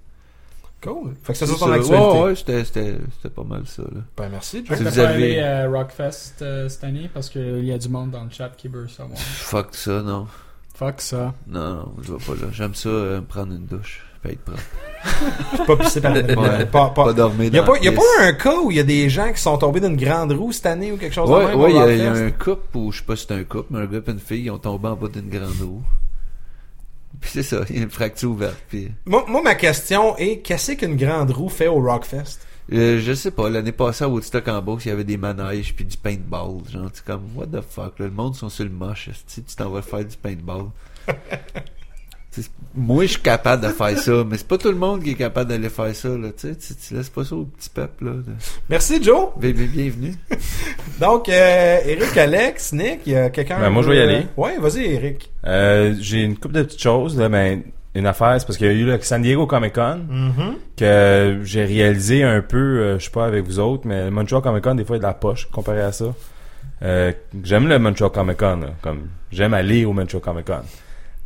Cool. 0.82 1.14
Fait 1.22 1.32
que 1.32 1.38
ça 1.38 1.46
C'est 1.46 1.52
ton 1.52 1.58
ça. 1.66 1.74
actualité. 1.74 1.96
Ouais, 1.96 2.22
ouais, 2.22 2.34
c'était, 2.34 2.64
c'était, 2.64 2.96
c'était 3.16 3.32
pas 3.34 3.44
mal 3.44 3.62
ça 3.66 3.82
là. 3.82 4.00
Ben 4.16 4.28
merci, 4.30 4.62
Fait 4.64 4.74
Jack. 4.74 4.78
que 4.78 4.84
Si 4.90 4.90
vous 4.90 4.98
avez- 4.98 5.38
allé 5.38 5.40
à 5.40 5.68
Rockfest 5.68 6.42
euh, 6.42 6.68
cette 6.68 6.82
année 6.84 7.08
parce 7.14 7.28
qu'il 7.28 7.64
y 7.64 7.72
a 7.72 7.78
du 7.78 7.88
monde 7.88 8.10
dans 8.10 8.24
le 8.24 8.30
chat 8.30 8.50
qui 8.56 8.66
veut 8.68 8.88
savoir. 8.88 9.16
Fuck 9.18 9.68
ça, 9.76 10.02
non. 10.02 10.26
Fuck 10.74 11.00
ça. 11.00 11.34
Non, 11.46 11.74
non, 11.74 11.92
je 12.02 12.12
vais 12.12 12.18
pas 12.18 12.32
là. 12.32 12.48
J'aime 12.52 12.74
ça, 12.74 12.88
euh, 12.88 13.20
me 13.20 13.26
prendre 13.26 13.52
une 13.52 13.66
douche. 13.66 14.04
Pas 14.24 14.30
être 14.30 14.40
propre. 14.42 15.66
pas 15.66 15.76
pisser 15.76 16.00
par 16.00 16.14
la 16.14 16.20
Ouais. 16.22 16.66
pas, 16.66 16.90
pas, 16.90 17.04
Pas 17.04 17.12
dormir 17.12 17.48
Il 17.48 17.54
y 17.54 17.58
a 17.58 17.62
pas, 17.64 17.72
il 17.78 17.84
y 17.84 17.88
a 17.88 17.92
pas 17.92 18.02
un 18.20 18.32
cas 18.32 18.56
où 18.60 18.70
il 18.70 18.76
y 18.76 18.80
a 18.80 18.84
des 18.84 19.08
gens 19.08 19.32
qui 19.32 19.40
sont 19.40 19.58
tombés 19.58 19.80
d'une 19.80 19.96
grande 19.96 20.32
roue 20.32 20.52
cette 20.52 20.66
année 20.66 20.90
ou 20.92 20.96
quelque 20.96 21.12
chose 21.14 21.28
de 21.28 21.34
Ouais, 21.34 21.46
même 21.46 21.60
ouais, 21.60 21.70
il 21.70 21.76
y 21.76 21.78
a, 21.80 21.92
il 21.92 21.98
y 21.98 22.06
a 22.06 22.12
un 22.12 22.30
couple, 22.30 22.76
ou 22.76 22.92
je 22.92 22.98
sais 22.98 23.04
pas 23.04 23.16
si 23.16 23.26
c'est 23.28 23.34
un 23.34 23.42
couple, 23.44 23.66
mais 23.70 23.80
un 23.80 23.86
gars 23.86 23.98
et 24.06 24.10
une 24.10 24.18
fille, 24.20 24.42
ils 24.44 24.50
ont 24.50 24.58
tombé 24.58 24.88
en 24.88 24.94
bas 24.96 25.08
d'une 25.08 25.28
grande 25.28 25.60
roue. 25.60 25.82
Puis 27.22 27.30
c'est 27.32 27.42
ça, 27.44 27.64
il 27.70 27.76
y 27.76 27.78
a 27.78 27.82
une 27.84 27.90
fracture 27.90 28.30
ouverte. 28.30 28.58
Puis... 28.68 28.90
Moi, 29.06 29.24
moi, 29.28 29.40
ma 29.42 29.54
question 29.54 30.16
est 30.18 30.40
qu'est-ce 30.40 30.72
qu'une 30.72 30.96
grande 30.96 31.30
roue 31.30 31.48
fait 31.48 31.68
au 31.68 31.80
Rockfest? 31.80 32.40
Euh, 32.72 33.00
je 33.00 33.12
sais 33.12 33.30
pas, 33.30 33.48
l'année 33.48 33.72
passée 33.72 34.04
à 34.04 34.08
Woodstock 34.08 34.46
en 34.48 34.60
Beauce, 34.60 34.84
il 34.84 34.88
y 34.88 34.90
avait 34.90 35.04
des 35.04 35.16
manèges 35.16 35.74
puis 35.74 35.84
du 35.84 35.96
paintball. 35.96 36.58
Genre, 36.70 36.90
c'est 36.92 37.04
comme, 37.04 37.28
what 37.34 37.46
the 37.46 37.60
fuck, 37.60 37.98
là, 37.98 38.06
le 38.06 38.10
monde 38.10 38.34
sont 38.34 38.48
sur 38.48 38.64
le 38.64 38.70
moche, 38.70 39.08
tu 39.32 39.42
t'en 39.56 39.70
vas 39.70 39.82
faire 39.82 40.04
du 40.04 40.16
paintball? 40.16 40.66
Moi, 42.74 43.04
je 43.04 43.10
suis 43.12 43.20
capable 43.20 43.62
de 43.62 43.68
faire 43.68 43.98
ça, 43.98 44.24
mais 44.26 44.38
c'est 44.38 44.48
pas 44.48 44.56
tout 44.56 44.68
le 44.70 44.76
monde 44.76 45.02
qui 45.02 45.10
est 45.10 45.14
capable 45.14 45.50
d'aller 45.50 45.68
faire 45.68 45.94
ça, 45.94 46.08
là, 46.08 46.28
tu 46.36 46.48
sais, 46.48 46.56
tu, 46.56 46.74
tu 46.74 46.94
laisses 46.94 47.10
pas 47.10 47.24
ça 47.24 47.34
au 47.36 47.44
petit 47.44 47.68
peuple, 47.68 48.06
là. 48.06 48.10
de- 48.12 48.24
Merci, 48.70 49.02
Joe. 49.02 49.28
Bien- 49.36 49.50
bien- 49.52 49.66
Bienvenue. 49.66 50.14
Donc, 51.00 51.28
euh, 51.28 51.78
Eric, 51.84 52.16
Alex, 52.16 52.72
Nick, 52.72 53.00
il 53.06 53.12
y 53.12 53.16
a 53.16 53.28
quelqu'un... 53.30 53.60
Ben, 53.60 53.68
moi, 53.70 53.82
je 53.82 53.88
vais 53.90 53.96
y 53.96 54.00
aller. 54.00 54.26
Ouais, 54.36 54.56
vas-y, 54.58 54.84
Eric. 54.86 55.30
Euh, 55.46 55.94
j'ai 56.00 56.22
une 56.22 56.36
couple 56.38 56.54
de 56.54 56.62
petites 56.62 56.82
choses, 56.82 57.18
là, 57.18 57.28
ben, 57.28 57.62
une 57.94 58.06
affaire, 58.06 58.36
c'est 58.40 58.46
parce 58.46 58.56
qu'il 58.56 58.66
y 58.66 58.70
a 58.70 58.72
eu 58.72 58.84
le 58.86 58.98
San 59.02 59.20
Diego 59.20 59.46
Comic 59.46 59.74
Con, 59.74 60.00
Mhm. 60.08 60.54
que 60.78 61.40
j'ai 61.44 61.64
réalisé 61.66 62.22
un 62.22 62.40
peu, 62.40 62.56
euh, 62.56 62.98
je 62.98 63.04
sais 63.04 63.10
pas 63.10 63.26
avec 63.26 63.44
vous 63.44 63.58
autres, 63.58 63.86
mais 63.86 64.04
le 64.04 64.10
Montreal 64.10 64.40
Comic 64.40 64.64
Con, 64.64 64.74
des 64.76 64.84
fois, 64.86 64.96
il 64.96 65.00
y 65.00 65.04
a 65.04 65.08
de 65.08 65.12
la 65.12 65.14
poche 65.14 65.50
comparé 65.50 65.82
à 65.82 65.92
ça. 65.92 66.06
Euh, 66.82 67.12
j'aime 67.44 67.68
le 67.68 67.78
Montreal 67.78 68.10
Comic 68.10 68.38
Con, 68.38 68.56
là, 68.62 68.68
comme, 68.80 69.08
j'aime 69.30 69.52
aller 69.52 69.84
au 69.84 69.92
Montreal 69.92 70.22
Comic 70.22 70.46
Con. 70.46 70.62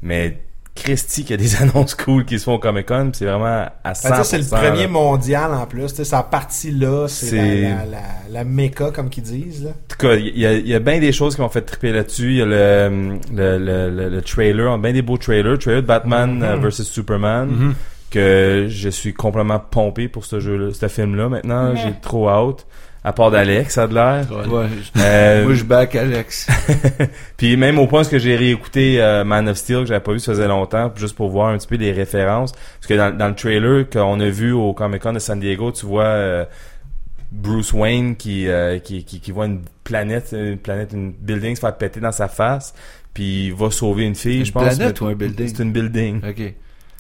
Mais, 0.03 0.41
Christy, 0.77 1.25
qu'il 1.25 1.31
y 1.33 1.35
a 1.35 1.37
des 1.37 1.57
annonces 1.63 1.95
cool 1.97 2.25
qui 2.25 2.39
se 2.39 2.45
font 2.45 2.55
au 2.55 2.59
Comic 2.59 2.87
Con, 2.87 3.11
pis 3.11 3.19
c'est 3.19 3.25
vraiment 3.25 3.67
à 3.83 3.93
100%. 3.93 4.09
Ben, 4.11 4.23
c'est 4.25 4.39
le 4.39 4.45
là. 4.51 4.59
premier 4.71 4.87
mondial 4.87 5.53
en 5.53 5.67
plus. 5.67 5.87
tu 5.89 5.97
sais, 5.97 6.05
Sa 6.05 6.23
partie 6.23 6.71
là, 6.71 7.07
c'est 7.09 7.63
la, 7.63 7.69
la, 7.71 7.85
la, 7.87 7.99
la 8.31 8.45
méca, 8.45 8.91
comme 8.93 9.09
qu'ils 9.11 9.25
disent. 9.25 9.65
Là. 9.65 9.71
En 9.71 9.89
tout 9.89 9.97
cas, 10.07 10.15
il 10.15 10.39
y 10.39 10.47
a, 10.47 10.53
y 10.53 10.75
a 10.75 10.79
bien 10.79 11.01
des 11.01 11.11
choses 11.13 11.35
qui 11.35 11.41
m'ont 11.41 11.49
fait 11.49 11.63
triper 11.63 11.91
là-dessus. 11.93 12.31
Il 12.31 12.37
y 12.37 12.43
a 12.43 12.47
le, 12.47 13.19
le, 13.35 13.59
le, 13.59 13.91
le, 13.91 14.09
le 14.09 14.23
trailer, 14.23 14.79
bien 14.79 14.93
des 14.93 15.03
beaux 15.03 15.17
trailers. 15.19 15.59
Trailer 15.59 15.83
de 15.83 15.87
Batman 15.87 16.37
Mhm. 16.37 16.43
euh, 16.45 16.57
versus 16.57 16.87
Superman. 16.89 17.49
Mhm. 17.49 17.75
Que 18.11 18.67
je 18.71 18.89
suis 18.89 19.13
complètement 19.13 19.59
pompé 19.59 20.07
pour 20.09 20.25
ce 20.25 20.39
jeu 20.39 20.71
ce 20.73 20.87
film-là 20.89 21.29
maintenant. 21.29 21.75
J'ai 21.75 21.93
trop 22.01 22.29
hâte. 22.29 22.65
À 23.09 23.13
part 23.13 23.31
d'Alex, 23.31 23.73
ça 23.75 23.85
a 23.85 23.87
de 23.87 23.95
l'air. 23.95 24.27
Ouais, 24.31 24.67
je- 24.95 25.01
Euh, 25.01 25.45
moi, 25.45 25.55
je 25.55 25.63
back 25.63 25.95
Alex. 25.95 26.49
puis 27.37 27.57
même 27.57 27.79
au 27.79 27.87
point 27.87 28.03
où 28.03 28.19
j'ai 28.19 28.35
réécouté 28.35 29.01
euh, 29.01 29.23
Man 29.25 29.49
of 29.49 29.57
Steel 29.57 29.81
que 29.81 29.87
j'avais 29.87 30.01
pas 30.01 30.13
vu 30.13 30.19
ça 30.19 30.33
faisait 30.33 30.49
longtemps 30.49 30.93
juste 30.97 31.15
pour 31.15 31.29
voir 31.31 31.49
un 31.51 31.57
petit 31.59 31.69
peu 31.69 31.77
les 31.77 31.93
références 31.93 32.51
parce 32.53 32.87
que 32.89 32.95
dans, 32.95 33.17
dans 33.17 33.29
le 33.29 33.35
trailer 33.37 33.89
qu'on 33.89 34.19
a 34.19 34.29
vu 34.29 34.51
au 34.53 34.73
Comic 34.73 35.03
Con 35.03 35.13
de 35.13 35.21
San 35.21 35.39
Diego 35.39 35.71
tu 35.71 35.87
vois 35.87 36.03
euh, 36.05 36.45
Bruce 37.31 37.73
Wayne 37.73 38.17
qui, 38.17 38.49
euh, 38.49 38.79
qui, 38.81 39.05
qui 39.05 39.21
qui 39.21 39.31
voit 39.31 39.47
une 39.47 39.61
planète 39.85 40.33
une 40.33 40.59
planète 40.59 40.93
une 40.93 41.13
building 41.13 41.55
se 41.55 41.61
faire 41.61 41.77
péter 41.77 42.01
dans 42.01 42.11
sa 42.13 42.27
face 42.29 42.75
puis 43.15 43.47
il 43.47 43.55
va 43.55 43.71
sauver 43.71 44.05
une 44.05 44.15
fille 44.17 44.41
Une 44.41 44.47
je 44.47 44.53
pense 44.53 44.75
planète 44.77 45.01
ou 45.01 45.07
un 45.07 45.15
building? 45.15 45.49
c'est 45.55 45.63
une 45.63 45.73
building 45.73 46.21
Ok. 46.29 46.55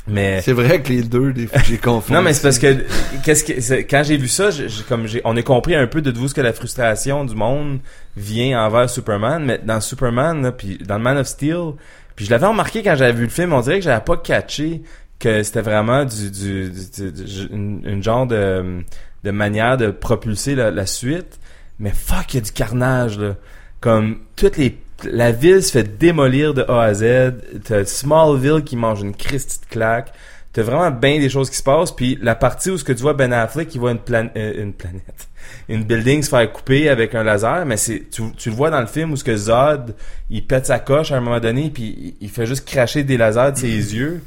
Mais 0.06 0.40
C'est 0.42 0.52
vrai 0.52 0.80
que 0.82 0.88
les 0.90 1.02
deux, 1.02 1.32
des 1.32 1.46
fois, 1.48 1.60
j'ai 1.64 1.78
confondu. 1.78 2.12
non 2.14 2.22
mais 2.22 2.32
c'est 2.32 2.42
parce 2.42 2.58
que 2.58 2.84
qu'est-ce 3.24 3.44
que 3.44 3.74
quand 3.82 4.02
j'ai 4.04 4.16
vu 4.16 4.28
ça, 4.28 4.50
j'ai- 4.50 4.68
comme 4.88 5.06
j'ai 5.06 5.20
on 5.24 5.36
a 5.36 5.42
compris 5.42 5.74
un 5.74 5.86
peu 5.86 6.00
de 6.02 6.10
vous 6.12 6.28
ce 6.28 6.34
que 6.34 6.40
la 6.40 6.52
frustration 6.52 7.24
du 7.24 7.34
monde 7.34 7.80
vient 8.16 8.64
envers 8.64 8.88
Superman, 8.88 9.44
mais 9.44 9.58
dans 9.64 9.80
Superman 9.80 10.42
là, 10.42 10.52
puis 10.52 10.78
dans 10.78 10.98
le 10.98 11.02
Man 11.02 11.18
of 11.18 11.26
Steel, 11.26 11.72
puis 12.14 12.24
je 12.24 12.30
l'avais 12.30 12.46
remarqué 12.46 12.82
quand 12.82 12.94
j'avais 12.96 13.12
vu 13.12 13.24
le 13.24 13.30
film, 13.30 13.52
on 13.52 13.60
dirait 13.60 13.78
que 13.78 13.84
j'avais 13.84 14.04
pas 14.04 14.16
catché 14.16 14.82
que 15.18 15.42
c'était 15.42 15.62
vraiment 15.62 16.04
du, 16.04 16.30
du, 16.30 16.70
du- 16.70 17.10
du- 17.10 17.24
du- 17.24 17.46
une, 17.52 17.82
une 17.84 18.02
genre 18.02 18.26
de, 18.26 18.82
de 19.24 19.30
manière 19.30 19.76
de 19.76 19.90
propulser 19.90 20.54
la, 20.54 20.70
la 20.70 20.86
suite, 20.86 21.38
mais 21.78 21.90
fuck, 21.90 22.32
il 22.32 22.36
y 22.36 22.38
a 22.38 22.42
du 22.42 22.52
carnage 22.52 23.18
là. 23.18 23.34
Comme 23.80 24.18
toutes 24.36 24.56
les 24.56 24.76
la 25.04 25.32
ville 25.32 25.62
se 25.62 25.72
fait 25.72 25.98
démolir 25.98 26.54
de 26.54 26.62
A 26.68 26.82
à 26.82 26.94
Z. 26.94 27.34
T'as 27.64 27.84
Smallville 27.84 28.62
qui 28.64 28.76
mange 28.76 29.02
une 29.02 29.14
Christie 29.14 29.60
de 29.60 29.66
claque. 29.66 30.12
T'as 30.52 30.62
vraiment 30.62 30.90
bien 30.90 31.18
des 31.18 31.28
choses 31.28 31.50
qui 31.50 31.56
se 31.56 31.62
passent. 31.62 31.94
Puis 31.94 32.18
la 32.22 32.34
partie 32.34 32.70
où 32.70 32.78
ce 32.78 32.84
que 32.84 32.92
tu 32.92 33.02
vois 33.02 33.12
Ben 33.12 33.32
Affleck, 33.32 33.74
il 33.74 33.78
voit 33.78 33.92
une, 33.92 33.98
plan- 33.98 34.30
euh, 34.36 34.62
une 34.62 34.72
planète, 34.72 35.28
une 35.68 35.84
building 35.84 36.22
se 36.22 36.30
faire 36.30 36.50
couper 36.50 36.88
avec 36.88 37.14
un 37.14 37.22
laser, 37.22 37.66
mais 37.66 37.76
c'est 37.76 38.04
tu, 38.10 38.22
le 38.46 38.54
vois 38.54 38.70
dans 38.70 38.80
le 38.80 38.86
film 38.86 39.12
où 39.12 39.16
ce 39.16 39.24
que 39.24 39.36
Zod, 39.36 39.94
il 40.30 40.46
pète 40.46 40.66
sa 40.66 40.78
coche 40.78 41.12
à 41.12 41.18
un 41.18 41.20
moment 41.20 41.40
donné, 41.40 41.70
puis 41.70 42.16
il, 42.20 42.30
fait 42.30 42.46
juste 42.46 42.66
cracher 42.66 43.04
des 43.04 43.18
lasers 43.18 43.52
de 43.52 43.58
ses 43.58 43.68
yeux, 43.68 44.22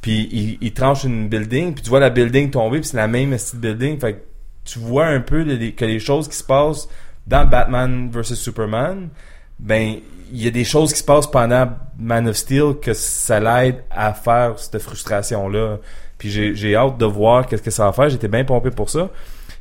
puis 0.00 0.58
il, 0.60 0.72
tranche 0.72 1.04
une 1.04 1.28
building, 1.28 1.74
puis 1.74 1.82
tu 1.82 1.90
vois 1.90 2.00
la 2.00 2.10
building 2.10 2.50
tomber, 2.50 2.80
puis 2.80 2.88
c'est 2.88 2.96
la 2.96 3.08
même 3.08 3.30
petite 3.32 3.56
building. 3.56 4.00
Fait 4.00 4.14
que 4.14 4.18
tu 4.64 4.78
vois 4.78 5.06
un 5.06 5.20
peu 5.20 5.44
que 5.44 5.84
les 5.84 6.00
choses 6.00 6.28
qui 6.28 6.36
se 6.36 6.44
passent 6.44 6.88
dans 7.26 7.46
Batman 7.46 8.08
vs 8.10 8.34
Superman, 8.34 9.10
ben 9.58 9.96
il 10.32 10.42
y 10.42 10.48
a 10.48 10.50
des 10.50 10.64
choses 10.64 10.92
qui 10.92 10.98
se 10.98 11.04
passent 11.04 11.30
pendant 11.30 11.68
Man 11.98 12.28
of 12.28 12.36
Steel 12.36 12.74
que 12.82 12.92
ça 12.92 13.38
l'aide 13.40 13.84
à 13.90 14.12
faire 14.12 14.58
cette 14.58 14.80
frustration 14.80 15.48
là. 15.48 15.78
Puis 16.18 16.30
j'ai 16.30 16.74
hâte 16.76 16.98
de 16.98 17.04
voir 17.04 17.46
qu'est-ce 17.46 17.62
que 17.62 17.70
ça 17.70 17.84
va 17.84 17.92
faire. 17.92 18.08
J'étais 18.08 18.28
bien 18.28 18.44
pompé 18.44 18.70
pour 18.70 18.88
ça. 18.88 19.10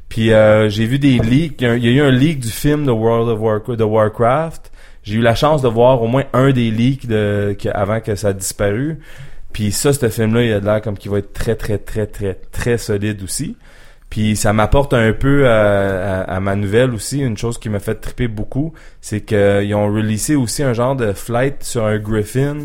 Puis 0.08 0.32
euh, 0.32 0.70
j'ai 0.70 0.86
vu 0.86 1.00
des 1.00 1.20
leaks. 1.20 1.62
Il 1.62 1.84
y, 1.84 1.90
a, 1.90 1.92
eu 1.92 2.02
un 2.02 2.12
leak 2.12 2.40
du 2.40 2.50
film 2.50 2.86
de 2.86 2.92
World 2.92 3.30
of 3.30 3.40
Warcraft. 3.40 3.82
Warcraft. 3.82 4.72
J'ai 5.04 5.16
eu 5.16 5.22
la 5.22 5.36
chance 5.36 5.62
de 5.62 5.68
voir 5.68 6.02
au 6.02 6.08
moins 6.08 6.24
un 6.32 6.52
des 6.52 6.72
leaks 6.72 7.08
de, 7.08 7.58
avant 7.74 8.00
que 8.00 8.16
ça 8.16 8.30
a 8.30 8.34
disparu. 8.34 9.00
Puis 9.52 9.72
ça, 9.72 9.92
ce 9.92 10.10
film-là, 10.10 10.44
il 10.44 10.54
a 10.54 10.60
l'air 10.60 10.82
comme 10.82 10.98
qu'il 10.98 11.12
va 11.12 11.20
être 11.20 11.34
très, 11.34 11.56
très, 11.56 11.78
très, 11.78 12.08
très, 12.08 12.36
très 12.52 12.78
solide 12.78 13.22
aussi. 13.24 13.58
Puis 14.14 14.36
ça 14.36 14.54
m'apporte 14.54 14.94
un 14.94 15.12
peu 15.12 15.50
à, 15.50 16.22
à- 16.22 16.40
ma 16.40 16.56
nouvelle 16.56 16.94
aussi, 16.94 17.18
une 17.18 17.36
chose 17.36 17.58
qui 17.58 17.68
m'a 17.68 17.80
fait 17.80 17.96
triper 17.96 18.28
beaucoup, 18.28 18.72
c'est 19.02 19.22
qu'ils 19.22 19.74
ont 19.74 19.88
releasé 19.92 20.36
aussi 20.36 20.62
un 20.62 20.74
genre 20.74 20.96
de 20.96 21.14
flight 21.14 21.64
sur 21.64 21.84
un 21.84 21.98
Griffin 21.98 22.58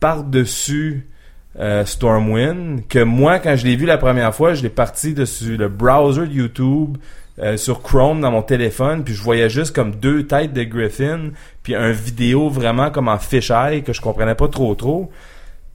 par-dessus 0.00 1.06
euh, 1.60 1.84
Stormwind, 1.84 2.88
que 2.88 2.98
moi, 2.98 3.38
quand 3.38 3.54
je 3.54 3.64
l'ai 3.64 3.76
vu 3.76 3.86
la 3.86 3.98
première 3.98 4.34
fois, 4.34 4.54
je 4.54 4.64
l'ai 4.64 4.68
parti 4.68 5.14
dessus 5.14 5.56
le 5.56 5.68
browser 5.68 6.26
de 6.26 6.32
YouTube, 6.32 6.96
euh, 7.38 7.56
sur 7.56 7.80
Chrome 7.80 8.20
dans 8.20 8.32
mon 8.32 8.42
téléphone, 8.42 9.04
puis 9.04 9.14
je 9.14 9.22
voyais 9.22 9.48
juste 9.48 9.72
comme 9.76 9.92
deux 9.94 10.26
têtes 10.26 10.52
de 10.54 10.64
Griffin, 10.64 11.30
puis 11.62 11.76
un 11.76 11.92
vidéo 11.92 12.48
vraiment 12.50 12.90
comme 12.90 13.06
en 13.06 13.18
fisheye 13.18 13.84
que 13.84 13.92
je 13.92 14.00
comprenais 14.00 14.34
pas 14.34 14.48
trop 14.48 14.74
trop. 14.74 15.08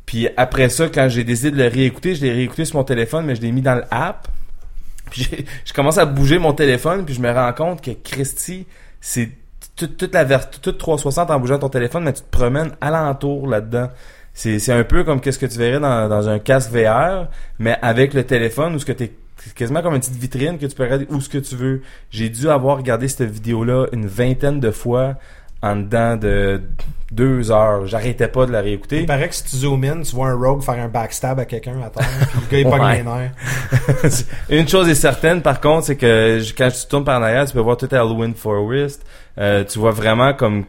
Puis 0.05 0.27
après 0.35 0.67
ça, 0.67 0.89
quand 0.89 1.07
j'ai 1.07 1.23
décidé 1.23 1.51
de 1.51 1.57
le 1.63 1.69
réécouter, 1.69 2.15
je 2.15 2.21
l'ai 2.21 2.33
réécouté 2.33 2.65
sur 2.65 2.75
mon 2.75 2.83
téléphone, 2.83 3.25
mais 3.25 3.35
je 3.35 3.41
l'ai 3.41 3.53
mis 3.53 3.61
dans 3.61 3.75
l'app. 3.75 4.27
Puis 5.09 5.45
je 5.65 5.73
commence 5.73 5.97
à 5.97 6.05
bouger 6.05 6.39
mon 6.39 6.53
téléphone, 6.53 7.05
puis 7.05 7.13
je 7.13 7.21
me 7.21 7.31
rends 7.31 7.53
compte 7.53 7.81
que 7.81 7.91
Christy, 7.91 8.65
c'est 9.01 9.31
toute, 9.75 9.97
toute 9.97 10.13
la 10.13 10.23
vert, 10.23 10.49
toute 10.49 10.77
360 10.77 11.31
en 11.31 11.39
bougeant 11.39 11.59
ton 11.59 11.69
téléphone, 11.69 12.03
mais 12.03 12.13
tu 12.13 12.21
te 12.21 12.29
promènes 12.29 12.71
alentour 12.81 13.47
là-dedans. 13.47 13.89
C'est, 14.33 14.59
c'est 14.59 14.73
un 14.73 14.83
peu 14.83 15.03
comme 15.03 15.21
qu'est-ce 15.21 15.39
que 15.39 15.45
tu 15.45 15.57
verrais 15.57 15.79
dans, 15.79 16.07
dans 16.07 16.29
un 16.29 16.39
casque 16.39 16.71
VR, 16.71 17.27
mais 17.59 17.77
avec 17.81 18.13
le 18.13 18.23
téléphone 18.23 18.75
où 18.75 18.79
ce 18.79 18.85
que 18.85 18.91
t'es 18.91 19.11
c'est 19.41 19.53
quasiment 19.53 19.81
comme 19.81 19.93
une 19.93 20.01
petite 20.01 20.15
vitrine 20.15 20.57
que 20.57 20.65
tu 20.65 20.75
peux 20.75 20.83
regarder 20.83 21.07
où 21.09 21.21
ce 21.21 21.29
que 21.29 21.37
tu 21.37 21.55
veux. 21.55 21.81
J'ai 22.11 22.29
dû 22.29 22.49
avoir 22.49 22.77
regardé 22.77 23.07
cette 23.07 23.29
vidéo-là 23.29 23.87
une 23.93 24.05
vingtaine 24.05 24.59
de 24.59 24.69
fois 24.69 25.15
en 25.61 25.75
dedans 25.75 26.15
de 26.15 26.61
deux 27.11 27.51
heures. 27.51 27.85
J'arrêtais 27.87 28.27
pas 28.27 28.45
de 28.45 28.51
la 28.51 28.61
réécouter. 28.61 28.99
Il 29.01 29.05
paraît 29.07 29.29
que 29.29 29.35
si 29.35 29.43
tu 29.43 29.57
zoomes 29.57 29.83
in, 29.83 30.01
tu 30.01 30.15
vois 30.15 30.27
un 30.29 30.35
rogue 30.35 30.61
faire 30.61 30.75
un 30.79 30.87
backstab 30.87 31.39
à 31.39 31.45
quelqu'un 31.45 31.81
à 31.83 31.89
terre, 31.89 32.07
puis 32.31 32.39
le 32.41 32.51
gars 32.51 32.59
il 32.59 32.69
pogne 32.69 32.81
Ouais. 32.81 32.97
les 32.97 33.03
nerfs. 33.03 34.23
Une 34.49 34.67
chose 34.67 34.87
est 34.89 34.95
certaine, 34.95 35.41
par 35.41 35.59
contre, 35.59 35.85
c'est 35.87 35.95
que 35.95 36.39
quand 36.57 36.69
tu 36.69 36.87
tournes 36.87 37.03
par 37.03 37.19
en 37.19 37.23
arrière, 37.23 37.45
tu 37.45 37.53
peux 37.53 37.59
voir 37.59 37.77
tout 37.77 37.87
Halloween 37.91 38.33
Forest. 38.35 39.03
Euh, 39.39 39.63
tu 39.63 39.79
vois 39.79 39.91
vraiment 39.91 40.33
comme 40.33 40.65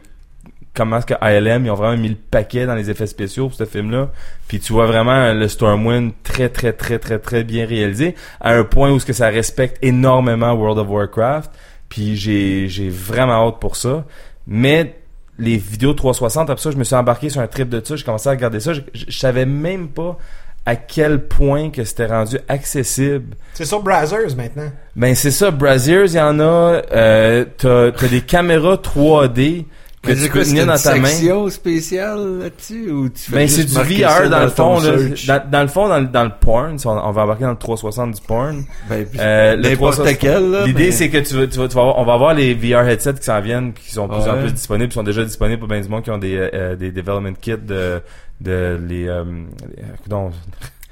comment 0.73 0.97
est-ce 0.97 1.05
que 1.05 1.13
ILM, 1.21 1.65
ils 1.65 1.69
ont 1.71 1.75
vraiment 1.75 1.97
mis 2.01 2.09
le 2.09 2.15
paquet 2.15 2.65
dans 2.65 2.75
les 2.75 2.89
effets 2.89 3.05
spéciaux 3.05 3.47
pour 3.49 3.57
ce 3.57 3.65
film-là. 3.65 4.09
Puis 4.47 4.59
tu 4.59 4.71
vois 4.73 4.85
vraiment 4.87 5.33
le 5.33 5.47
Stormwind 5.47 6.13
très, 6.23 6.47
très, 6.49 6.71
très, 6.73 6.97
très, 6.97 7.19
très 7.19 7.43
bien 7.43 7.65
réalisé, 7.65 8.15
à 8.39 8.53
un 8.53 8.63
point 8.63 8.89
où 8.91 8.99
ce 8.99 9.05
que 9.05 9.13
ça 9.13 9.27
respecte 9.27 9.77
énormément 9.83 10.53
World 10.53 10.79
of 10.79 10.87
Warcraft. 10.89 11.51
Puis 11.89 12.15
j'ai, 12.15 12.69
j'ai 12.69 12.87
vraiment 12.89 13.47
hâte 13.49 13.59
pour 13.59 13.75
ça. 13.75 14.05
Mais 14.53 14.95
les 15.39 15.55
vidéos 15.55 15.93
360, 15.93 16.49
après 16.49 16.61
ça, 16.61 16.71
je 16.71 16.77
me 16.77 16.83
suis 16.83 16.93
embarqué 16.95 17.29
sur 17.29 17.39
un 17.39 17.47
trip 17.47 17.69
de 17.69 17.81
ça, 17.83 17.95
j'ai 17.95 18.03
commencé 18.03 18.27
à 18.27 18.31
regarder 18.33 18.59
ça. 18.59 18.73
Je, 18.73 18.81
je- 18.93 19.05
je 19.07 19.17
savais 19.17 19.45
même 19.45 19.87
pas 19.87 20.17
à 20.65 20.75
quel 20.75 21.25
point 21.25 21.69
que 21.71 21.85
c'était 21.85 22.05
rendu 22.05 22.37
accessible 22.49 23.35
C'est 23.53 23.65
sur 23.65 23.81
Brazzers 23.81 24.35
maintenant. 24.35 24.69
ben 24.95 25.15
c'est 25.15 25.31
ça, 25.31 25.49
Braziers, 25.51 26.05
il 26.07 26.13
y 26.15 26.19
en 26.19 26.39
a. 26.41 26.81
Euh, 26.91 27.45
t'as, 27.57 27.91
t'as 27.93 28.07
des 28.09 28.21
caméras 28.21 28.75
3D 28.75 29.63
que 29.63 29.65
Mais 30.07 30.15
tu 30.15 30.29
peux 30.29 30.43
tenir 30.43 30.65
dans 30.65 30.77
ta 30.77 30.95
main. 30.95 31.05
section 31.07 31.47
spéciale 31.49 32.39
là-dessus 32.39 32.89
ou 32.89 33.09
tu 33.09 33.21
fais 33.29 33.35
Ben 33.35 33.47
c'est 33.47 33.65
du 33.65 33.73
VR 33.73 34.29
dans 34.29 34.39
le 34.43 34.49
fond. 34.49 34.79
dans, 34.81 35.61
le 35.61 35.67
fond, 35.67 35.87
dans, 35.87 35.99
le- 35.99 36.07
dans 36.07 36.23
le 36.23 36.31
porn, 36.39 36.79
si 36.79 36.87
on, 36.87 37.11
va 37.11 37.21
embarquer 37.23 37.43
dans 37.43 37.51
le 37.51 37.55
360 37.57 38.15
du 38.15 38.21
porn. 38.21 38.63
Ben, 38.89 39.05
Euh, 39.19 39.55
n'importe 39.57 39.97
360 39.97 40.17
quel, 40.19 40.49
là. 40.51 40.65
L'idée 40.65 40.91
c'est 40.91 41.09
que 41.09 41.19
tu 41.19 41.35
vas, 41.35 41.45
tu 41.45 41.59
vas, 41.59 41.67
tu 41.67 41.75
vas 41.75 41.81
avoir- 41.81 41.99
on 41.99 42.03
va 42.05 42.13
avoir 42.13 42.33
les 42.33 42.55
VR 42.55 42.87
headsets 42.89 43.13
qui 43.13 43.25
s'en 43.25 43.39
viennent, 43.41 43.73
qui 43.73 43.91
sont 43.91 44.07
de 44.07 44.13
plus 44.13 44.27
en 44.29 44.39
plus 44.41 44.51
disponibles, 44.53 44.89
qui 44.89 44.95
sont 44.95 45.03
déjà 45.03 45.23
disponibles 45.23 45.59
pour 45.59 45.67
bien 45.67 45.81
du 45.81 45.87
monde 45.89 46.03
qui 46.03 46.09
ont 46.11 46.17
des, 46.17 46.35
euh, 46.51 46.75
des 46.75 46.91
development 46.91 47.33
kits 47.39 47.51
de, 47.57 48.01
de 48.41 48.79
les, 48.87 49.07
euh, 49.07 49.23
les- 49.23 49.83
coudonc, 50.03 50.31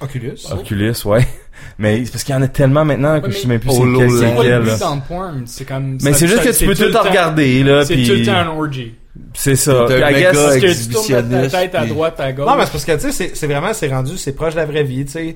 Oculus. 0.02 0.38
Oculus, 0.52 0.94
ouais. 1.06 1.28
Mais 1.78 2.06
c'est 2.06 2.12
parce 2.12 2.24
qu'il 2.24 2.34
y 2.34 2.38
en 2.38 2.42
a 2.42 2.48
tellement 2.48 2.86
maintenant 2.86 3.20
que 3.20 3.26
Ouais, 3.28 3.32
je 3.32 3.38
sais 3.38 3.48
même 3.48 3.60
plus 3.60 3.70
c'est 3.72 3.84
lequel, 3.84 4.10
C'est 5.46 5.66
comme. 5.66 5.98
Mais 6.04 6.14
c'est 6.14 6.28
juste 6.28 6.44
que 6.44 6.58
tu 6.58 6.66
peux 6.66 6.76
tout 6.76 6.92
temps- 6.92 7.04
regarder, 7.04 7.64
là, 7.64 7.86
C'est 7.86 7.96
puis 7.96 8.08
tout 8.08 8.14
le 8.14 8.26
temps 8.26 8.38
un 8.38 8.48
orgy. 8.48 8.96
c'est 9.34 9.56
ça. 9.58 9.84
Un 9.84 9.86
Puis 9.86 9.96
I 9.96 10.00
méga 10.00 10.32
guess- 10.32 10.34
Parce 10.44 10.58
que 10.58 10.84
tu 10.84 10.90
tournes 10.94 11.30
ta 11.30 11.48
tête 11.50 11.76
à 11.76 11.86
droite, 11.86 12.20
à 12.20 12.32
gauche? 12.32 12.46
Non, 12.48 12.56
mais 12.56 12.66
c'est 12.66 12.72
parce 12.72 12.86
que, 12.86 12.96
tu 12.96 13.12
sais, 13.12 13.32
c'est- 13.34 13.48
vraiment, 13.48 13.74
c'est 13.74 13.90
rendu, 13.90 14.18
c'est 14.18 14.34
proche 14.34 14.54
de 14.54 14.60
la 14.60 14.66
vraie 14.66 14.84
vie, 14.84 15.06
tu 15.06 15.12
sais. 15.12 15.36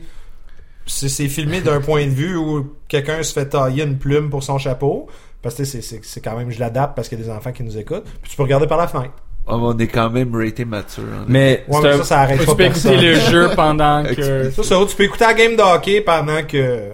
c'est 0.86 1.28
filmé 1.28 1.62
d'un 1.62 1.80
point 1.82 2.06
de 2.06 2.12
vue 2.12 2.36
où 2.38 2.74
quelqu'un 2.88 3.22
se 3.24 3.34
fait 3.34 3.46
tailler 3.48 3.84
une 3.84 3.98
plume 3.98 4.30
pour 4.30 4.44
son 4.44 4.58
chapeau. 4.58 5.08
Parce 5.42 5.56
que 5.56 5.66
c'est- 5.66 5.82
c'est 5.82 6.00
c'est 6.04 6.22
quand 6.22 6.38
même, 6.38 6.52
je 6.52 6.60
l'adapte 6.60 6.96
parce 6.96 7.10
qu'il 7.10 7.20
y 7.20 7.22
a 7.22 7.26
des 7.26 7.30
enfants 7.32 7.52
qui 7.52 7.64
nous 7.64 7.78
écoutent. 7.78 8.06
Puis 8.22 8.32
tu 8.32 8.38
peux 8.38 8.44
regarder 8.44 8.66
par 8.68 8.78
la 8.78 8.88
fenêtre. 8.88 9.12
Oh, 9.46 9.56
on 9.62 9.78
est 9.78 9.88
quand 9.88 10.10
même 10.10 10.34
raté 10.36 10.64
mature. 10.64 11.04
hein. 11.14 11.26
Mais 11.28 11.66
Ouais, 11.68 11.80
c'est 11.82 11.88
mais 11.90 11.94
un- 11.94 11.98
ça, 11.98 12.04
ça 12.06 12.20
arrête 12.22 12.40
Tu 12.40 12.46
pas 12.46 12.56
peux 12.56 12.64
écouter 12.64 12.98
le 12.98 13.16
jeu 13.16 13.50
pendant 13.56 14.04
que. 14.04 14.52
Ça, 14.52 14.64
ça, 14.64 14.76
tu 14.88 14.96
peux 14.96 15.04
écouter 15.04 15.26
la 15.26 15.34
game 15.34 15.56
de 15.58 15.62
hockey 15.62 16.00
pendant 16.02 16.42
que... 16.44 16.90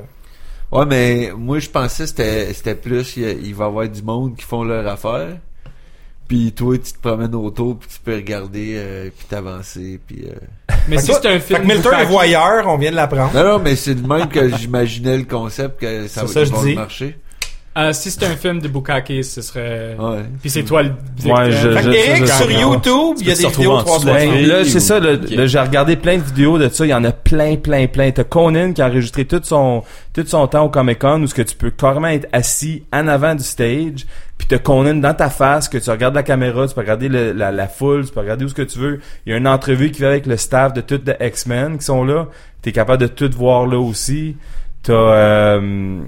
Ouais, 0.71 0.85
mais 0.87 1.31
moi, 1.37 1.59
je 1.59 1.69
pensais 1.69 2.03
que 2.03 2.09
c'était, 2.09 2.53
c'était 2.53 2.75
plus, 2.75 3.17
il, 3.17 3.53
va 3.55 3.65
y 3.65 3.67
avoir 3.67 3.87
du 3.87 4.01
monde 4.03 4.35
qui 4.35 4.43
font 4.45 4.63
leur 4.63 4.87
affaire. 4.87 5.37
Puis 6.27 6.51
toi, 6.51 6.75
tu 6.77 6.93
te 6.93 6.99
promènes 6.99 7.33
autour, 7.33 7.77
puis 7.79 7.89
tu 7.91 7.99
peux 8.03 8.13
regarder, 8.13 8.73
euh, 8.75 9.09
puis 9.15 9.25
t'avancer, 9.27 9.99
puis... 10.05 10.25
euh. 10.27 10.35
Mais 10.87 10.97
Fait 10.97 11.01
si 11.01 11.13
c'est 11.13 11.25
un 11.27 11.39
Fait 11.39 11.55
film. 11.55 11.61
que 11.67 11.73
Milton 11.73 11.93
est 11.99 12.05
voyeur, 12.05 12.67
on 12.67 12.77
vient 12.77 12.91
de 12.91 12.95
l'apprendre. 12.95 13.31
Non, 13.33 13.43
non, 13.43 13.59
mais 13.59 13.75
c'est 13.75 13.95
de 13.95 14.07
même 14.07 14.27
que 14.27 14.47
j'imaginais 14.57 15.17
le 15.17 15.23
concept 15.23 15.81
que 15.81 16.07
ça, 16.07 16.21
C'est 16.27 16.33
ça, 16.33 16.39
va 16.41 16.45
je 16.45 16.51
va 16.51 16.61
dis. 16.63 16.75
marcher. 16.75 17.17
Euh, 17.77 17.93
si 17.93 18.09
c'était 18.11 18.25
un 18.25 18.35
film 18.35 18.59
de 18.59 18.67
Bukake, 18.67 19.23
ce 19.23 19.41
serait. 19.41 19.95
Ouais. 19.97 20.23
Puis 20.41 20.49
c'est 20.49 20.63
toi 20.63 20.81
le. 20.83 20.89
Ouais, 21.23 21.51
je- 21.51 21.69
Fait 21.71 21.83
je- 21.83 21.89
Eric, 21.91 22.25
je- 22.25 22.31
sur 22.31 22.51
YouTube, 22.51 23.17
il 23.21 23.27
y 23.27 23.31
a 23.31 23.35
des 23.35 23.47
vidéos 23.47 23.47
retrouver 23.47 23.67
en 23.67 23.83
dessous 23.83 24.05
de 24.05 24.05
la 24.07 24.13
360. 24.15 24.33
Ben, 24.33 24.47
là, 24.47 24.61
ou- 24.61 24.65
c'est 24.65 24.79
ça, 24.79 24.99
là, 24.99 25.45
j'ai 25.45 25.59
regardé 25.59 25.95
plein 25.95 26.17
de 26.17 26.23
vidéos 26.23 26.57
de 26.57 26.67
ça, 26.67 26.85
il 26.85 26.89
y 26.89 26.93
en 26.93 27.03
a 27.05 27.11
plein, 27.11 27.55
plein, 27.57 27.85
plein. 27.87 28.09
T'as 28.11 28.23
Conan 28.23 28.73
qui 28.73 28.81
a 28.81 28.87
enregistré 28.87 29.23
tout 29.25 29.39
son, 29.43 29.83
tout 30.13 30.25
son 30.25 30.47
temps 30.47 30.65
au 30.65 30.69
Comic 30.69 30.99
Con 30.99 31.21
où 31.21 31.27
ce 31.27 31.33
que 31.35 31.43
tu 31.43 31.55
peux 31.55 31.69
carrément 31.69 32.07
être 32.07 32.27
assis 32.33 32.83
en 32.91 33.07
avant 33.07 33.35
du 33.35 33.43
stage, 33.43 34.07
puis 34.37 34.47
t'as 34.47 34.57
Conan 34.57 34.95
dans 34.95 35.13
ta 35.13 35.29
face, 35.29 35.69
que 35.69 35.77
tu 35.77 35.89
regardes 35.91 36.15
la 36.15 36.23
caméra, 36.23 36.67
tu 36.67 36.73
peux 36.73 36.81
regarder 36.81 37.07
le- 37.07 37.31
la, 37.33 37.51
la 37.51 37.67
foule, 37.67 38.05
tu 38.05 38.11
peux 38.11 38.19
regarder 38.21 38.45
où 38.45 38.49
ce 38.49 38.55
que 38.55 38.63
tu 38.63 38.79
veux. 38.79 38.99
Il 39.25 39.31
y 39.31 39.33
a 39.35 39.37
une 39.37 39.47
entrevue 39.47 39.91
qui 39.91 40.01
va 40.01 40.07
avec 40.09 40.25
le 40.25 40.37
staff 40.37 40.73
de 40.73 40.81
toutes 40.81 41.07
les 41.07 41.27
X-Men 41.27 41.77
qui 41.77 41.85
sont 41.85 42.03
là. 42.03 42.27
T'es 42.63 42.71
capable 42.71 43.01
de 43.03 43.07
tout 43.07 43.29
voir 43.37 43.67
là 43.67 43.77
aussi. 43.79 44.35
T'as, 44.83 44.93
euh, 44.93 45.99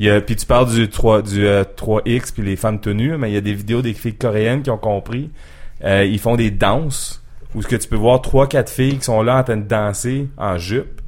il 0.00 0.06
y 0.06 0.10
a, 0.10 0.20
puis 0.20 0.36
tu 0.36 0.44
parles 0.46 0.70
du 0.72 0.88
3, 0.88 1.22
du 1.22 1.46
euh, 1.46 1.62
3X 1.64 2.32
puis 2.32 2.42
les 2.42 2.56
femmes 2.56 2.80
tenues, 2.80 3.16
mais 3.16 3.30
il 3.30 3.34
y 3.34 3.36
a 3.36 3.40
des 3.40 3.54
vidéos 3.54 3.80
des 3.82 3.94
filles 3.94 4.14
coréennes 4.16 4.62
qui 4.62 4.70
ont 4.70 4.78
compris. 4.78 5.30
Euh, 5.84 6.04
ils 6.04 6.18
font 6.18 6.36
des 6.36 6.50
danses 6.50 7.22
où 7.54 7.62
ce 7.62 7.68
que 7.68 7.76
tu 7.76 7.86
peux 7.88 7.96
voir 7.96 8.20
trois 8.20 8.48
quatre 8.48 8.70
filles 8.70 8.98
qui 8.98 9.04
sont 9.04 9.22
là 9.22 9.38
en 9.38 9.44
train 9.44 9.56
de 9.56 9.62
danser 9.68 10.26
en 10.36 10.58
jupe. 10.58 11.00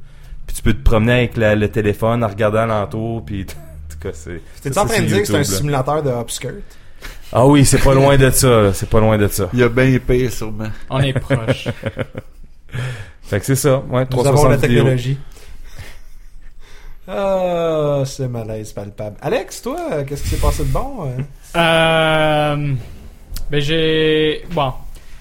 Puis 0.45 0.55
tu 0.55 0.61
peux 0.61 0.73
te 0.73 0.81
promener 0.83 1.13
avec 1.13 1.35
la- 1.37 1.55
le 1.55 1.67
téléphone 1.69 2.23
en 2.23 2.27
regardant 2.27 2.59
alentour 2.59 3.25
puis 3.25 3.41
en 3.43 3.91
tout 3.93 3.99
cas 3.99 4.09
c'est 4.13 4.41
T'es 4.61 4.71
ça, 4.71 4.83
en 4.83 4.85
train 4.85 4.95
c'est 4.95 5.01
de 5.01 5.07
dire 5.07 5.19
que 5.21 5.25
c'est 5.27 5.35
un 5.37 5.43
simulateur 5.43 6.01
de 6.03 6.09
upskirt? 6.09 6.53
Ah 7.33 7.45
oui, 7.45 7.65
c'est 7.65 7.83
pas 7.83 7.93
loin 7.93 8.15
de 8.17 8.29
ça, 8.29 8.61
là. 8.61 8.73
c'est 8.73 8.89
pas 8.89 9.01
loin 9.01 9.17
de 9.17 9.27
ça. 9.27 9.49
Il 9.53 9.59
y 9.59 9.63
a 9.63 9.67
bien 9.69 9.97
pire, 9.99 10.31
sûrement. 10.31 10.69
On 10.89 10.99
est 11.01 11.11
proche. 11.13 11.67
Fait 13.23 13.39
que 13.39 13.45
c'est 13.45 13.55
ça, 13.57 13.79
ouais, 13.89 14.05
Nous 14.09 14.25
avons 14.25 14.47
360 14.47 14.49
la 14.49 14.67
vidéos. 14.67 15.13
Ah, 17.07 18.03
c'est 18.05 18.27
malaise 18.27 18.73
palpable. 18.73 19.15
Alex, 19.21 19.61
toi, 19.61 20.03
qu'est-ce 20.03 20.23
qui 20.23 20.29
s'est 20.29 20.37
passé 20.37 20.63
de 20.65 20.69
bon? 20.69 21.05
euh? 21.05 21.21
Euh, 21.55 22.73
ben. 23.49 24.73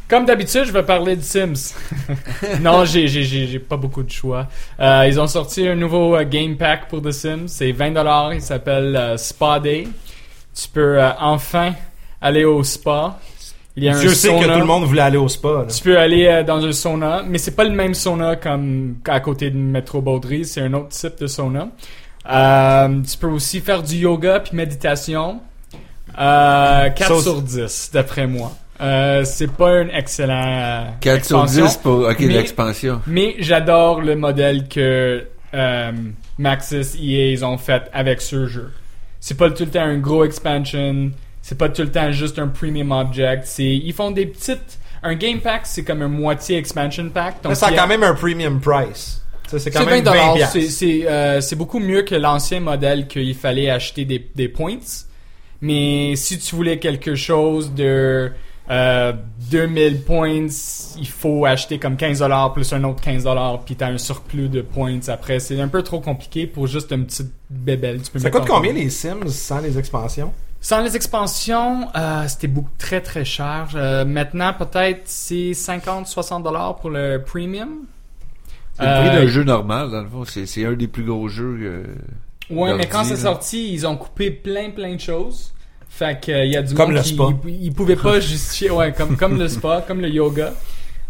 Comme 0.09 0.25
d'habitude, 0.25 0.65
je 0.65 0.73
vais 0.73 0.83
parler 0.83 1.17
de 1.17 1.23
Sims. 1.23 1.75
non, 2.61 2.85
j'ai 2.85 3.07
j'ai 3.07 3.59
pas 3.59 3.77
beaucoup 3.77 4.03
de 4.03 4.11
choix. 4.11 4.49
Euh, 4.81 5.05
ils 5.07 5.21
ont 5.21 5.27
sorti 5.27 5.67
un 5.67 5.75
nouveau 5.77 6.17
euh, 6.17 6.25
game 6.25 6.57
pack 6.57 6.89
pour 6.89 7.03
The 7.03 7.13
Sims. 7.13 7.49
C'est 7.49 7.73
20 7.73 7.93
dollars. 7.93 8.35
Il 8.35 8.43
s'appelle 8.43 9.15
Spa 9.17 9.61
Day. 9.61 9.89
Tu 10.55 10.69
peux 10.69 11.01
enfin 11.21 11.73
aller 12.21 12.45
au 12.45 12.63
spa. 12.65 13.19
Il 13.77 13.85
y 13.85 13.89
a 13.89 13.97
un 13.97 14.01
que 14.01 14.53
tout 14.55 14.59
le 14.59 14.65
monde 14.65 14.85
voulait 14.85 15.03
aller 15.03 15.19
au 15.19 15.29
spa. 15.29 15.49
là. 15.49 15.65
Tu 15.67 15.83
peux 15.83 15.99
aller 15.99 16.27
euh, 16.27 16.43
dans 16.43 16.65
un 16.65 16.73
sauna, 16.73 17.23
mais 17.29 17.37
c'est 17.39 17.55
pas 17.55 17.65
le 17.65 17.75
même 17.75 17.93
sauna 17.95 18.37
comme 18.37 18.97
à 19.07 19.21
côté 19.21 19.51
de 19.51 19.57
Métro 19.59 20.01
Baudry, 20.01 20.45
c'est 20.47 20.63
un 20.63 20.73
autre 20.73 20.89
type 20.89 21.19
de 21.21 21.27
sauna. 21.27 21.69
Euh, 22.31 23.01
tu 23.09 23.19
peux 23.19 23.27
aussi 23.29 23.61
faire 23.61 23.83
du 23.83 23.97
yoga 23.97 24.41
puis 24.41 24.57
méditation. 24.57 25.41
Euh, 26.19 26.89
4 26.91 27.15
Ça- 27.17 27.23
sur 27.23 27.43
10, 27.43 27.91
d'après 27.93 28.27
moi. 28.27 28.53
Euh, 28.81 29.25
c'est 29.25 29.51
pas 29.51 29.71
un 29.71 29.89
excellent 29.89 30.45
euh, 30.47 30.85
4 31.01 31.25
sur 31.25 31.43
expansion, 31.43 31.67
10 31.67 31.77
pour, 31.79 31.99
ok, 32.09 32.19
l'expansion. 32.21 33.01
Mais 33.07 33.35
j'adore 33.39 34.01
le 34.01 34.17
modèle 34.17 34.69
que 34.69 35.25
euh, 35.55 35.93
Maxis 36.39 36.97
EA 37.01 37.31
ils 37.33 37.45
ont 37.45 37.59
fait 37.59 37.83
avec 37.93 38.21
ce 38.21 38.47
jeu. 38.47 38.71
C'est 39.21 39.37
pas 39.37 39.51
tout 39.51 39.65
le 39.65 39.71
temps 39.71 39.81
un 39.83 39.99
gros 39.99 40.25
expansion, 40.25 41.11
c'est 41.47 41.57
pas 41.57 41.69
tout 41.69 41.83
le 41.83 41.93
temps 41.93 42.11
juste 42.11 42.41
un 42.41 42.49
premium 42.49 42.91
object. 42.91 43.45
C'est 43.47 43.63
ils 43.77 43.93
font 43.93 44.11
des 44.11 44.27
petites. 44.27 44.81
Un 45.05 45.15
game 45.15 45.39
pack 45.39 45.61
c'est 45.65 45.85
comme 45.85 46.03
un 46.03 46.09
moitié 46.09 46.59
expansion 46.59 47.09
pack. 47.09 47.41
Donc 47.45 47.51
Mais 47.51 47.55
ça 47.55 47.69
a 47.69 47.73
quand 47.73 47.87
même 47.87 48.03
un 48.03 48.15
premium 48.15 48.61
price. 48.61 49.23
C'est 49.47 49.71
quand 49.71 49.87
même 49.87 50.03
20 50.03 50.11
20 50.11 50.11
dollars. 50.11 50.35
piastres. 50.35 50.55
C'est 50.55 50.69
c'est 50.69 51.07
euh, 51.09 51.41
c'est 51.41 51.55
beaucoup 51.55 51.79
mieux 51.79 52.03
que 52.03 52.17
l'ancien 52.17 52.59
modèle 52.59 53.07
qu'il 53.07 53.33
fallait 53.37 53.71
acheter 53.71 54.05
des 54.05 54.29
des 54.35 54.49
points. 54.49 54.81
Mais 55.61 56.17
si 56.17 56.37
tu 56.41 56.57
voulais 56.57 56.81
quelque 56.81 57.15
chose 57.15 57.73
de 57.73 58.33
euh, 58.69 59.13
2000 59.49 60.03
points, 60.03 60.49
il 60.99 61.07
faut 61.07 61.45
acheter 61.47 61.79
comme 61.79 61.97
15 61.97 62.19
dollars 62.19 62.53
plus 62.53 62.73
un 62.73 62.83
autre 62.83 63.01
15 63.03 63.23
dollars 63.23 63.61
puis 63.61 63.77
t'as 63.77 63.87
un 63.91 63.99
surplus 63.99 64.49
de 64.49 64.63
points 64.63 64.99
après. 65.07 65.39
C'est 65.39 65.61
un 65.61 65.69
peu 65.69 65.85
trop 65.85 66.01
compliqué 66.01 66.49
pour 66.49 66.67
juste 66.67 66.91
une 66.91 67.07
petite 67.07 67.31
bébelle. 67.49 68.03
Tu 68.03 68.11
peux 68.11 68.19
Ça 68.19 68.31
coûte 68.31 68.43
en- 68.51 68.55
combien 68.57 68.73
les 68.73 68.91
Sims 68.91 69.29
sans 69.29 69.61
les 69.61 69.79
expansions? 69.79 70.33
Sans 70.69 70.81
les 70.83 70.97
expansions, 70.97 71.87
euh, 71.95 72.27
c'était 72.27 72.49
beaucoup 72.49 72.73
très 72.77 73.01
très 73.01 73.25
cher. 73.25 73.69
Euh, 73.77 74.05
maintenant 74.05 74.53
peut-être 74.53 75.03
c'est 75.05 75.53
50-60 75.53 76.43
dollars 76.43 76.75
pour 76.75 76.91
le 76.91 77.23
premium. 77.25 77.85
C'est 78.75 78.83
le 78.83 78.99
prix 79.09 79.17
Euh, 79.17 79.21
d'un 79.21 79.27
jeu 79.29 79.45
normal, 79.45 79.93
dans 79.93 80.03
le 80.03 80.09
fond. 80.09 80.25
C'est, 80.25 80.45
c'est 80.47 80.65
un 80.67 80.73
des 80.73 80.89
plus 80.89 81.05
gros 81.05 81.29
jeux. 81.29 81.57
euh, 81.63 81.85
Ouais, 82.51 82.75
mais 82.77 82.87
quand 82.89 83.05
c'est 83.05 83.17
sorti, 83.17 83.73
ils 83.73 83.87
ont 83.87 83.97
coupé 83.97 84.33
plein 84.33 84.71
plein 84.71 84.95
de 84.97 85.01
choses. 85.01 85.55
Fait 85.89 86.21
que 86.21 86.45
il 86.45 86.51
y 86.53 86.57
a 86.57 86.63
du 86.63 86.75
Comme 86.75 86.87
monde 86.89 86.97
le 86.97 87.03
qui 87.03 87.15
spa. 87.15 87.25
ils, 87.47 87.65
ils 87.67 87.73
pouvaient 87.73 87.95
pas 87.95 88.19
justifier 88.33 88.71
ouais, 88.73 88.93
comme 88.93 89.17
comme 89.17 89.39
le 89.39 89.47
spa, 89.49 89.85
comme 89.87 90.01
le 90.01 90.09
yoga. 90.09 90.53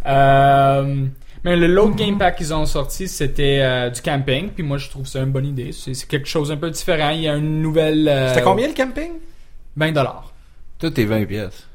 Euh, 0.05 1.07
mais 1.45 1.57
le 1.57 1.67
l'autre 1.67 1.97
game 1.97 2.19
pack 2.19 2.37
qu'ils 2.37 2.53
ont 2.53 2.67
sorti, 2.67 3.09
c'était 3.09 3.61
euh, 3.63 3.89
du 3.91 4.03
camping, 4.03 4.51
puis 4.51 4.63
moi 4.63 4.77
je 4.79 4.91
trouve 4.91 5.07
ça 5.07 5.21
une 5.21 5.31
bonne 5.33 5.47
idée. 5.47 5.73
C'est 5.73 5.95
c'est 5.95 6.07
quelque 6.07 6.29
chose 6.29 6.51
un 6.53 6.57
peu 6.59 6.71
différent. 6.71 7.11
Il 7.11 7.23
y 7.23 7.29
a 7.29 7.37
une 7.37 7.63
nouvelle 7.63 8.07
euh, 8.07 8.29
C'était 8.29 8.43
combien 8.43 8.69
le 8.69 8.75
camping? 8.75 9.13
20 9.77 9.93
dollars. 9.93 10.33
Tout 10.79 11.01
est 11.01 11.05
20 11.05 11.27
pièces. 11.27 11.67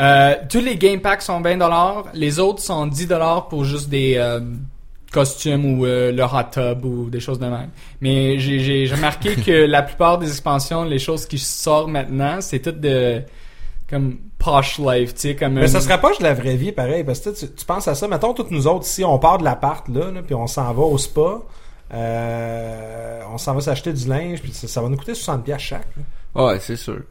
Euh, 0.00 0.34
tous 0.48 0.60
les 0.60 0.76
game 0.76 1.00
packs 1.00 1.22
sont 1.22 1.40
20 1.40 1.58
dollars, 1.58 2.04
les 2.14 2.38
autres 2.38 2.62
sont 2.62 2.86
10 2.86 3.06
dollars 3.06 3.48
pour 3.48 3.64
juste 3.64 3.90
des 3.90 4.14
euh, 4.16 4.40
costumes 5.12 5.78
ou 5.78 5.84
euh, 5.84 6.12
le 6.12 6.22
hot 6.22 6.50
tub 6.50 6.84
ou 6.84 7.10
des 7.10 7.20
choses 7.20 7.38
de 7.38 7.46
même. 7.46 7.68
Mais 8.00 8.38
j'ai 8.38 8.58
j'ai 8.58 8.86
j'ai 8.86 8.94
remarqué 8.94 9.36
que 9.46 9.66
la 9.66 9.82
plupart 9.82 10.18
des 10.18 10.28
expansions, 10.28 10.84
les 10.84 10.98
choses 10.98 11.26
qui 11.26 11.38
sortent 11.38 11.90
maintenant, 11.90 12.40
c'est 12.40 12.60
tout 12.60 12.72
de 12.72 13.22
comme 13.90 14.16
posh 14.38 14.78
life, 14.78 15.12
tu 15.14 15.20
sais 15.20 15.36
comme 15.36 15.52
Mais 15.52 15.68
ça 15.68 15.82
se 15.82 15.88
rapproche 15.88 16.18
de 16.18 16.24
la 16.24 16.32
vraie 16.32 16.56
vie, 16.56 16.72
pareil, 16.72 17.04
parce 17.04 17.20
que 17.20 17.28
tu, 17.30 17.52
tu 17.52 17.64
penses 17.66 17.86
à 17.86 17.94
ça. 17.94 18.08
Mettons, 18.08 18.32
toutes 18.32 18.50
nous 18.50 18.66
autres, 18.66 18.86
si 18.86 19.04
on 19.04 19.18
part 19.18 19.36
de 19.36 19.44
l'appart, 19.44 19.86
là, 19.88 20.10
là 20.10 20.22
puis 20.22 20.34
on 20.34 20.46
s'en 20.46 20.72
va 20.72 20.82
au 20.82 20.96
spa, 20.96 21.42
euh, 21.92 23.20
on 23.30 23.36
s'en 23.36 23.54
va 23.54 23.60
s'acheter 23.60 23.92
du 23.92 24.08
linge, 24.08 24.40
puis 24.40 24.52
ça, 24.52 24.66
ça 24.66 24.80
va 24.80 24.88
nous 24.88 24.96
coûter 24.96 25.12
60$ 25.12 25.42
piastres 25.42 25.62
chaque. 25.62 25.88
là. 25.96 26.44
Ouais, 26.44 26.58
c'est 26.60 26.76
sûr. 26.76 27.02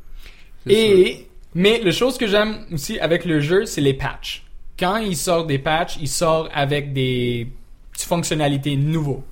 Sûr. 0.65 0.71
Et 0.75 1.27
mais 1.53 1.79
la 1.79 1.91
chose 1.91 2.17
que 2.17 2.27
j'aime 2.27 2.65
aussi 2.71 2.99
avec 2.99 3.25
le 3.25 3.39
jeu, 3.41 3.65
c'est 3.65 3.81
les 3.81 3.93
patchs. 3.93 4.43
Quand 4.79 4.97
il 4.97 5.17
sort 5.17 5.45
des 5.45 5.59
patchs, 5.59 5.97
il 5.99 6.07
sort 6.07 6.49
avec 6.53 6.93
des 6.93 7.47
petites 7.91 8.07
fonctionnalités 8.07 8.75
nouveaux. 8.77 9.23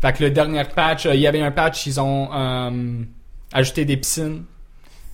Fait 0.00 0.12
que 0.12 0.24
le 0.24 0.30
dernier 0.30 0.64
patch, 0.64 1.06
euh, 1.06 1.14
il 1.14 1.20
y 1.20 1.26
avait 1.26 1.40
un 1.40 1.50
patch, 1.50 1.86
ils 1.86 1.98
ont 1.98 2.28
euh, 2.32 3.02
ajouté 3.52 3.86
des 3.86 3.96
piscines. 3.96 4.44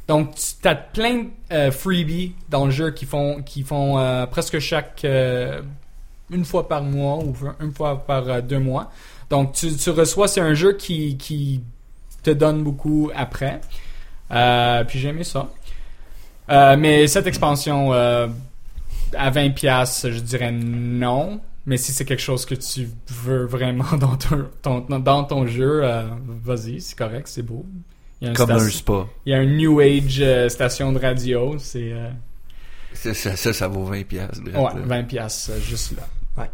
Donc 0.09 0.35
tu 0.35 0.67
as 0.67 0.75
plein 0.75 1.19
de 1.19 1.29
euh, 1.53 1.71
freebies 1.71 2.35
dans 2.49 2.65
le 2.65 2.73
jeu 2.73 2.91
qui 2.91 3.07
font 3.07 3.43
qui 3.43 3.63
font 3.63 3.99
euh, 3.99 4.27
presque 4.27 4.59
chaque 4.59 5.07
une 6.31 6.45
fois 6.45 6.67
par 6.67 6.83
mois 6.83 7.19
ou 7.19 7.33
une 7.61 7.73
fois 7.73 8.05
par 8.05 8.43
deux 8.43 8.59
mois. 8.59 8.91
Donc 9.31 9.53
tu, 9.53 9.73
tu 9.77 9.91
reçois 9.91 10.27
c'est 10.27 10.41
un 10.41 10.55
jeu 10.55 10.73
qui 10.73 11.17
qui 11.17 11.61
te 12.25 12.31
donne 12.31 12.65
beaucoup 12.65 13.13
après. 13.15 13.61
Euh, 14.33 14.85
puis 14.85 14.99
j'ai 14.99 15.09
aimé 15.09 15.25
ça. 15.25 15.49
Euh, 16.51 16.77
mais 16.77 17.07
cette 17.07 17.27
expansion 17.27 17.93
euh, 17.93 18.29
à 19.17 19.31
20 19.31 19.51
pièces, 19.51 20.07
je 20.09 20.19
dirais 20.21 20.53
non. 20.53 21.41
Mais 21.67 21.77
si 21.77 21.93
c'est 21.93 22.05
quelque 22.05 22.23
chose 22.23 22.47
que 22.47 22.55
tu 22.55 22.89
veux 23.09 23.45
vraiment 23.45 23.85
dans 23.99 24.17
ton, 24.17 24.47
ton- 24.63 24.99
dans 24.99 25.25
ton 25.25 25.47
jeu, 25.47 25.83
euh, 25.85 26.05
vas-y, 26.45 26.81
c'est 26.81 26.97
correct, 26.97 27.29
c'est 27.29 27.43
beau. 27.43 27.65
Il 28.21 28.29
y 28.29 28.31
a 28.31 28.35
Comme 28.35 28.51
un 28.51 28.59
spa. 28.69 29.07
il 29.25 29.33
y 29.33 29.35
a 29.35 29.39
un 29.39 29.47
New 29.47 29.81
Age 29.81 30.19
euh, 30.21 30.49
station 30.49 30.93
de 30.93 30.99
radio, 30.99 31.57
c'est 31.59 31.93
euh, 31.93 32.11
Ça, 32.93 33.15
ça, 33.15 33.37
ça, 33.37 33.53
ça 33.53 33.69
vaut 33.69 33.85
20 33.85 34.03
pièces. 34.05 34.41
ouais, 34.45 34.53
20 34.85 35.03
pièces 35.05 35.51
juste 35.69 35.95
là. 35.97 36.47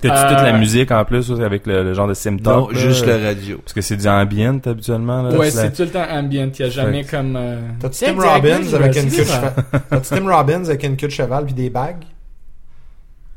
T'as-tu 0.00 0.14
Euh, 0.14 0.28
toute 0.28 0.42
la 0.44 0.52
musique 0.58 0.90
en 0.92 1.04
plus 1.04 1.28
aussi, 1.30 1.42
avec 1.42 1.66
le, 1.66 1.82
le 1.82 1.92
genre 1.92 2.06
de 2.06 2.10
Non, 2.12 2.14
symptômes? 2.14 2.72
juste 2.74 3.04
la 3.04 3.18
radio. 3.18 3.58
Parce 3.58 3.72
que 3.72 3.80
c'est 3.80 3.96
du 3.96 4.06
ambient 4.06 4.60
habituellement. 4.64 5.22
Là, 5.22 5.36
ouais, 5.36 5.50
c'est 5.50 5.64
la- 5.64 5.70
tout 5.70 5.82
le 5.82 5.90
temps 5.90 6.06
ambient, 6.08 6.50
il 6.56 6.60
y 6.60 6.64
a 6.64 6.68
jamais 6.70 7.02
Fait- 7.02 7.16
comme 7.16 7.34
euh, 7.36 7.60
T'as-tu 7.80 8.04
Tim 8.04 8.14
Robbins 8.20 8.72
avec 8.74 8.96
une 8.96 9.10
queue 9.10 9.18
de 9.18 9.24
cheval? 9.24 9.52
T'as-tu 9.90 10.08
Tim 10.14 10.36
Robbins 10.36 10.64
avec 10.64 10.82
une 10.84 10.96
queue 10.96 11.06
de 11.08 11.12
cheval 11.12 11.44
puis 11.46 11.54
des 11.54 11.68
bagues? 11.70 12.04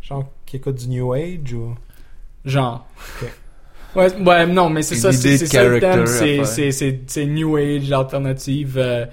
Genre, 0.01 0.25
qui 0.45 0.57
écoute 0.57 0.75
du 0.75 0.87
New 0.89 1.13
Age 1.13 1.53
ou... 1.53 1.75
genre 2.45 2.87
Ouais, 3.95 4.07
ouais, 4.23 4.45
non, 4.47 4.69
mais 4.69 4.83
c'est 4.83 4.95
ça, 4.95 5.11
c'est 5.11 5.37
ça 5.37 5.63
le 5.63 5.79
thème, 5.79 6.05
c'est 7.07 7.25
New 7.25 7.57
Age, 7.57 7.91
alternative. 7.91 8.75
euh, 8.77 9.05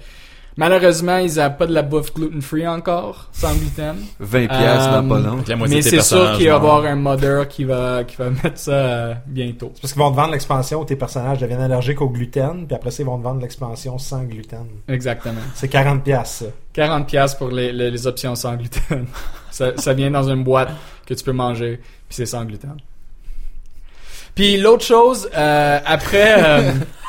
malheureusement, 0.59 1.17
ils 1.17 1.35
n'ont 1.37 1.51
pas 1.51 1.65
de 1.65 1.73
la 1.73 1.81
bouffe 1.81 2.13
gluten-free 2.13 2.67
encore, 2.67 3.29
sans 3.31 3.53
gluten. 3.55 3.95
20 4.19 4.47
piastres 4.47 4.91
dans 4.91 5.05
Euh, 5.05 5.09
pas 5.09 5.19
long. 5.19 5.43
La 5.47 5.55
moitié 5.55 5.77
Mais 5.77 5.81
c'est 5.81 6.01
sûr 6.01 6.33
qu'il 6.33 6.47
va 6.47 6.51
y 6.51 6.55
avoir 6.55 6.85
un 6.85 6.95
modder 6.95 7.43
qui 7.49 7.63
va, 7.63 8.03
qui 8.03 8.17
va 8.17 8.29
mettre 8.29 8.57
ça 8.57 8.71
euh, 8.71 9.13
bientôt. 9.25 9.71
C'est 9.75 9.81
parce 9.81 9.93
qu'ils 9.93 10.01
vont 10.01 10.11
te 10.11 10.17
vendre 10.17 10.33
l'expansion 10.33 10.81
où 10.81 10.85
tes 10.85 10.97
personnages 10.97 11.39
deviennent 11.39 11.61
allergiques 11.61 12.01
au 12.01 12.09
gluten, 12.09 12.67
puis 12.67 12.75
après 12.75 12.91
ça, 12.91 13.01
ils 13.01 13.05
vont 13.05 13.17
te 13.17 13.23
vendre 13.23 13.41
l'expansion 13.41 13.97
sans 13.97 14.23
gluten. 14.23 14.67
Exactement. 14.89 15.41
C'est 15.55 15.69
40 15.69 16.03
piastres, 16.03 16.45
ça. 16.45 16.51
40 16.73 17.07
pièces 17.07 17.35
pour 17.35 17.49
les, 17.49 17.71
les, 17.71 17.89
les 17.89 18.07
options 18.07 18.35
sans 18.35 18.55
gluten. 18.55 19.05
ça, 19.51 19.77
ça 19.77 19.93
vient 19.93 20.11
dans 20.11 20.29
une 20.29 20.43
boîte 20.43 20.69
que 21.07 21.13
tu 21.13 21.23
peux 21.23 21.31
manger, 21.31 21.77
puis 21.77 22.15
c'est 22.15 22.25
sans 22.25 22.43
gluten. 22.43 22.75
Puis 24.35 24.57
l'autre 24.57 24.85
chose, 24.85 25.29
euh, 25.35 25.79
après, 25.85 26.35
euh, 26.37 26.71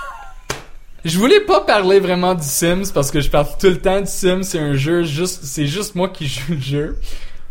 je 1.04 1.18
voulais 1.18 1.40
pas 1.40 1.60
parler 1.62 2.00
vraiment 2.00 2.34
du 2.34 2.42
Sims 2.46 2.90
parce 2.92 3.10
que 3.10 3.20
je 3.20 3.30
parle 3.30 3.46
tout 3.58 3.68
le 3.68 3.78
temps 3.78 4.00
du 4.00 4.06
Sims. 4.06 4.42
C'est 4.42 4.58
un 4.58 4.74
jeu 4.74 5.02
juste, 5.04 5.44
c'est 5.44 5.66
juste 5.66 5.94
moi 5.94 6.08
qui 6.08 6.26
joue 6.26 6.52
le 6.54 6.60
jeu. 6.60 6.98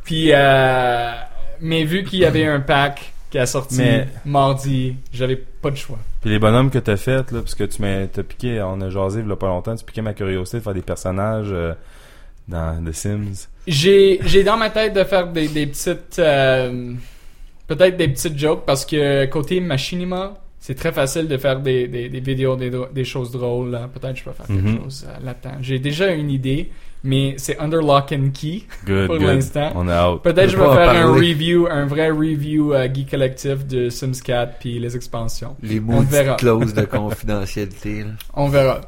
Puis, 0.04 0.32
euh, 0.34 1.12
mais 1.62 1.84
vu 1.84 2.04
qu'il 2.04 2.20
y 2.20 2.26
avait 2.26 2.46
un 2.46 2.60
pack 2.60 3.14
qui 3.32 3.38
a 3.38 3.46
sorti 3.46 3.78
Mais- 3.78 4.08
mardi, 4.26 4.96
j'avais 5.14 5.36
pas 5.36 5.70
de 5.72 5.76
choix. 5.78 6.00
Puis 6.22 6.30
les 6.32 6.40
bonhommes 6.40 6.70
que 6.72 6.80
t'as 6.80 6.98
fait, 6.98 7.32
là, 7.32 7.42
parce 7.42 7.56
que 7.56 7.64
tu 7.64 7.82
m'as 7.82 8.08
t'as 8.08 8.24
piqué, 8.24 8.62
on 8.62 8.82
a 8.82 8.90
jasé 8.90 9.22
il 9.22 9.30
y 9.30 9.32
a 9.32 9.36
pas 9.36 9.48
longtemps, 9.48 9.76
tu 9.76 9.86
piquais 9.86 10.02
ma 10.02 10.14
curiosité 10.14 10.58
de 10.58 10.64
faire 10.64 10.74
des 10.74 10.82
personnages 10.82 11.48
euh, 11.52 11.74
dans 12.48 12.84
The 12.84 12.92
Sims. 12.92 13.48
J'ai 13.68 14.20
j'ai 14.26 14.44
dans 14.44 14.58
ma 14.58 14.70
tête 14.72 14.94
de 14.94 15.04
faire 15.04 15.28
des, 15.28 15.48
des 15.48 15.68
petites 15.68 16.18
euh, 16.20 16.94
peut-être 17.68 17.98
des 17.98 18.08
petites 18.08 18.38
jokes 18.38 18.66
parce 18.66 18.84
que 18.86 19.26
côté 19.28 19.60
machinima 19.62 20.34
c'est 20.60 20.76
très 20.76 20.92
facile 20.92 21.28
de 21.28 21.38
faire 21.38 21.60
des, 21.60 21.88
des, 21.88 22.10
des 22.10 22.20
vidéos 22.20 22.56
des, 22.56 22.72
des 22.94 23.04
choses 23.06 23.32
drôles 23.32 23.72
là. 23.72 23.90
peut-être 23.94 24.18
je 24.18 24.24
peux 24.24 24.32
faire 24.32 24.46
quelque 24.48 24.60
Mhm. 24.62 24.82
chose 24.84 25.08
euh, 25.08 25.26
là-dedans 25.26 25.58
j'ai 25.62 25.80
déjà 25.80 26.12
une 26.12 26.30
idée 26.30 26.70
mais 27.02 27.36
c'est 27.38 27.58
under 27.60 27.82
lock 27.82 28.12
and 28.12 28.32
key 28.34 28.64
Good, 28.86 29.08
Pour 29.08 29.18
good. 29.20 29.28
l'instant. 29.28 29.72
On 29.76 29.88
out. 29.88 30.22
peut-être 30.22 30.50
On 30.50 30.52
je 30.52 30.58
vais 30.58 30.76
faire 30.76 30.90
un 30.90 31.14
review 31.14 31.68
un 31.72 31.86
vrai 31.86 32.10
review 32.10 32.74
euh, 32.74 32.88
geek 32.94 33.12
collectif 33.12 33.66
de 33.66 33.90
Sims 33.90 34.22
4 34.24 34.56
puis 34.60 34.80
les 34.80 34.96
expansions 34.98 35.56
Les 35.64 35.80
On 35.80 36.02
verra. 36.02 36.32
maudites 36.32 36.40
clauses 36.40 36.74
de 36.74 36.82
confidentialité. 36.98 38.04
là. 38.04 38.10
on 38.34 38.50
verra. 38.50 38.82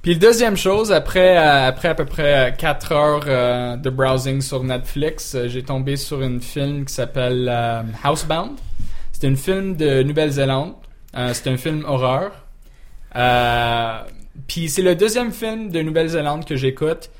Puis 0.00 0.14
la 0.14 0.20
deuxième 0.20 0.56
chose, 0.56 0.92
après, 0.92 1.36
euh, 1.36 1.66
après 1.68 1.88
à 1.88 1.94
peu 1.94 2.04
près 2.04 2.54
4 2.56 2.92
heures 2.92 3.24
euh, 3.26 3.76
de 3.76 3.90
browsing 3.90 4.40
sur 4.40 4.62
Netflix, 4.62 5.34
euh, 5.34 5.48
j'ai 5.48 5.62
tombé 5.64 5.96
sur 5.96 6.22
un 6.22 6.38
film 6.38 6.84
qui 6.84 6.94
s'appelle 6.94 7.48
euh, 7.52 7.82
Housebound. 8.04 8.52
C'est 9.12 9.26
un 9.26 9.34
film 9.34 9.74
de 9.76 10.02
Nouvelle-Zélande. 10.04 10.74
Euh, 11.16 11.30
c'est 11.34 11.48
un 11.50 11.56
film 11.56 11.84
horreur. 11.86 12.32
Euh, 13.16 13.98
Puis 14.46 14.68
c'est 14.68 14.82
le 14.82 14.94
deuxième 14.94 15.32
film 15.32 15.70
de 15.70 15.80
Nouvelle-Zélande 15.82 16.44
que 16.44 16.56
j'écoute. 16.56 17.10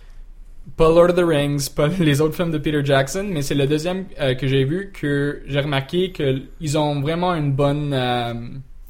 Pas 0.77 0.89
Lord 0.89 1.11
of 1.11 1.15
the 1.17 1.25
Rings, 1.25 1.71
pas 1.75 1.89
les 1.99 2.21
autres 2.21 2.35
films 2.37 2.51
de 2.51 2.59
Peter 2.59 2.85
Jackson, 2.85 3.27
mais 3.29 3.41
c'est 3.43 3.55
le 3.55 3.67
deuxième 3.67 4.05
euh, 4.21 4.35
que 4.35 4.47
j'ai 4.47 4.65
vu 4.65 4.93
que 4.93 5.43
j'ai 5.47 5.61
remarqué 5.61 6.13
que 6.13 6.43
ils 6.61 6.77
ont 6.77 7.01
vraiment 7.01 7.35
une 7.35 7.53
bonne 7.53 7.93
euh, 7.95 8.35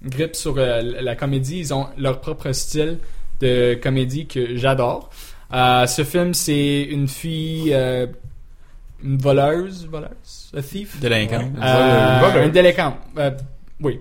grippe 0.05 0.35
sur 0.35 0.57
euh, 0.59 0.83
la 1.01 1.15
comédie. 1.15 1.59
Ils 1.61 1.73
ont 1.73 1.87
leur 1.97 2.21
propre 2.21 2.51
style 2.53 2.99
de 3.41 3.75
comédie 3.81 4.27
que 4.27 4.57
j'adore. 4.57 5.11
Euh, 5.55 5.87
ce 5.87 6.03
film, 6.03 6.35
c'est 6.35 6.83
une 6.83 7.07
fille, 7.09 7.73
euh, 7.73 8.07
une 9.03 9.17
voleuse, 9.17 9.87
voleuse, 9.87 10.51
a 10.57 10.61
thief, 10.61 10.99
Délinquant. 11.01 11.49
euh, 11.63 12.19
voleuse. 12.21 12.45
un 12.45 12.49
délinquant. 12.49 12.97
Euh, 13.17 13.31
oui, 13.81 14.01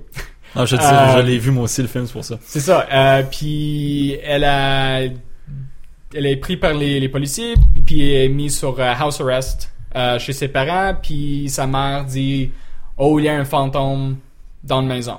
Je, 0.55 0.75
dis, 0.75 0.83
Euh, 0.83 1.17
je 1.17 1.21
l'ai 1.25 1.37
vu 1.37 1.51
moi 1.51 1.63
aussi 1.65 1.81
le 1.81 1.87
film, 1.87 2.05
c'est 2.07 2.13
pour 2.13 2.25
ça. 2.25 2.37
c'est 2.41 2.59
ça. 2.59 2.87
Euh, 2.91 3.23
puis 3.29 4.13
elle 4.23 4.43
a, 4.43 5.01
elle 5.01 6.25
est 6.25 6.37
prise 6.37 6.57
par 6.59 6.73
les, 6.73 6.99
les 6.99 7.09
policiers, 7.09 7.53
puis 7.85 8.01
elle 8.13 8.25
est 8.25 8.29
mise 8.29 8.57
sur 8.57 8.79
euh, 8.79 8.93
house 8.97 9.21
arrest 9.21 9.71
euh, 9.95 10.17
chez 10.19 10.33
ses 10.33 10.47
parents, 10.47 10.95
puis 11.01 11.47
sa 11.49 11.67
mère 11.67 12.05
dit, 12.05 12.51
oh 12.97 13.19
il 13.19 13.25
y 13.25 13.29
a 13.29 13.35
un 13.35 13.45
fantôme 13.45 14.17
dans 14.63 14.81
la 14.81 14.87
maison. 14.87 15.17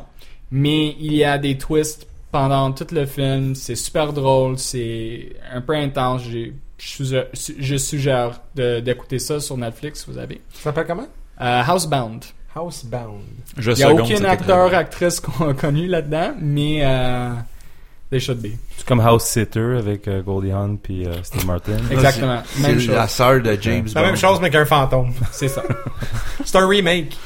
Mais 0.51 0.97
il 0.99 1.14
y 1.14 1.25
a 1.25 1.37
des 1.38 1.57
twists 1.59 2.07
pendant 2.33 2.73
tout 2.73 2.87
le 2.93 3.05
film. 3.07 3.55
C'est 3.55 3.77
super 3.77 4.12
drôle, 4.12 4.59
c'est 4.59 5.31
un 5.53 5.61
peu 5.61 5.75
intense. 5.75 6.23
J'ai- 6.31 6.55
Je 6.79 7.77
suggère, 7.77 8.41
d'écouter 8.55 9.19
ça 9.19 9.41
sur 9.41 9.57
Netflix, 9.57 10.05
vous 10.09 10.17
avez. 10.19 10.41
Ça 10.55 10.64
s'appelle 10.64 10.87
comment? 10.87 11.07
Euh, 11.41 11.62
Housebound. 11.64 12.25
Housebound. 12.55 13.23
Je 13.57 13.71
Il 13.73 13.77
n'y 13.77 13.83
a 13.85 13.93
aucun 13.93 14.25
acteur, 14.25 14.75
actrice 14.75 15.21
qu'on 15.21 15.51
a 15.51 15.55
connu 15.55 15.87
là-dedans, 15.87 16.35
mais 16.41 16.81
euh, 16.83 17.31
they 18.11 18.19
should 18.21 18.41
be. 18.41 18.49
C'est 18.77 18.87
comme 18.87 19.01
House 19.01 19.25
Sitter 19.25 19.77
avec 19.79 20.09
euh, 20.09 20.23
Goldie 20.23 20.53
Hawn 20.53 20.79
puis 20.79 21.07
euh, 21.07 21.23
Steve 21.23 21.47
Martin. 21.47 21.77
Exactement. 21.91 22.43
Même 22.61 22.79
C'est 22.81 22.87
chose. 22.87 22.95
la 22.95 23.09
sœur 23.09 23.41
de 23.43 23.59
James 23.61 23.87
C'est 23.89 23.95
la 23.95 24.01
Bond. 24.03 24.07
même 24.09 24.17
chose, 24.17 24.41
mais 24.41 24.51
qu'un 24.51 24.65
fantôme. 24.65 25.13
C'est 25.31 25.49
ça. 25.49 25.63
C'est 26.45 26.57
un 26.57 26.67
remake. 26.67 27.17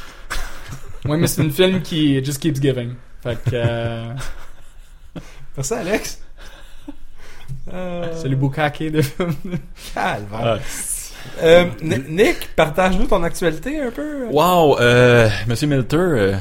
Oui, 1.05 1.19
mais 1.19 1.27
c'est 1.27 1.43
un 1.43 1.51
film 1.51 1.83
qui 1.83 2.25
just 2.25 2.39
keeps 2.41 2.61
giving. 2.61 2.95
Fait 3.25 3.37
que 3.51 4.05
Merci, 5.57 5.75
Alex? 5.75 6.21
Euh, 7.73 8.13
c'est 8.21 8.29
le 8.29 8.37
boucaquet 8.37 8.91
de 8.91 9.03
film. 9.03 9.35
calvaire. 9.95 10.41
Ah. 10.43 10.59
Euh, 11.43 11.65
Nick, 12.09 12.51
partage-nous 12.57 13.07
ton 13.07 13.23
actualité 13.23 13.81
un 13.81 13.91
peu. 13.91 14.27
Wow, 14.31 14.79
euh, 14.81 15.29
Monsieur 15.47 15.67
Milter, 15.67 15.97
euh, 15.97 16.35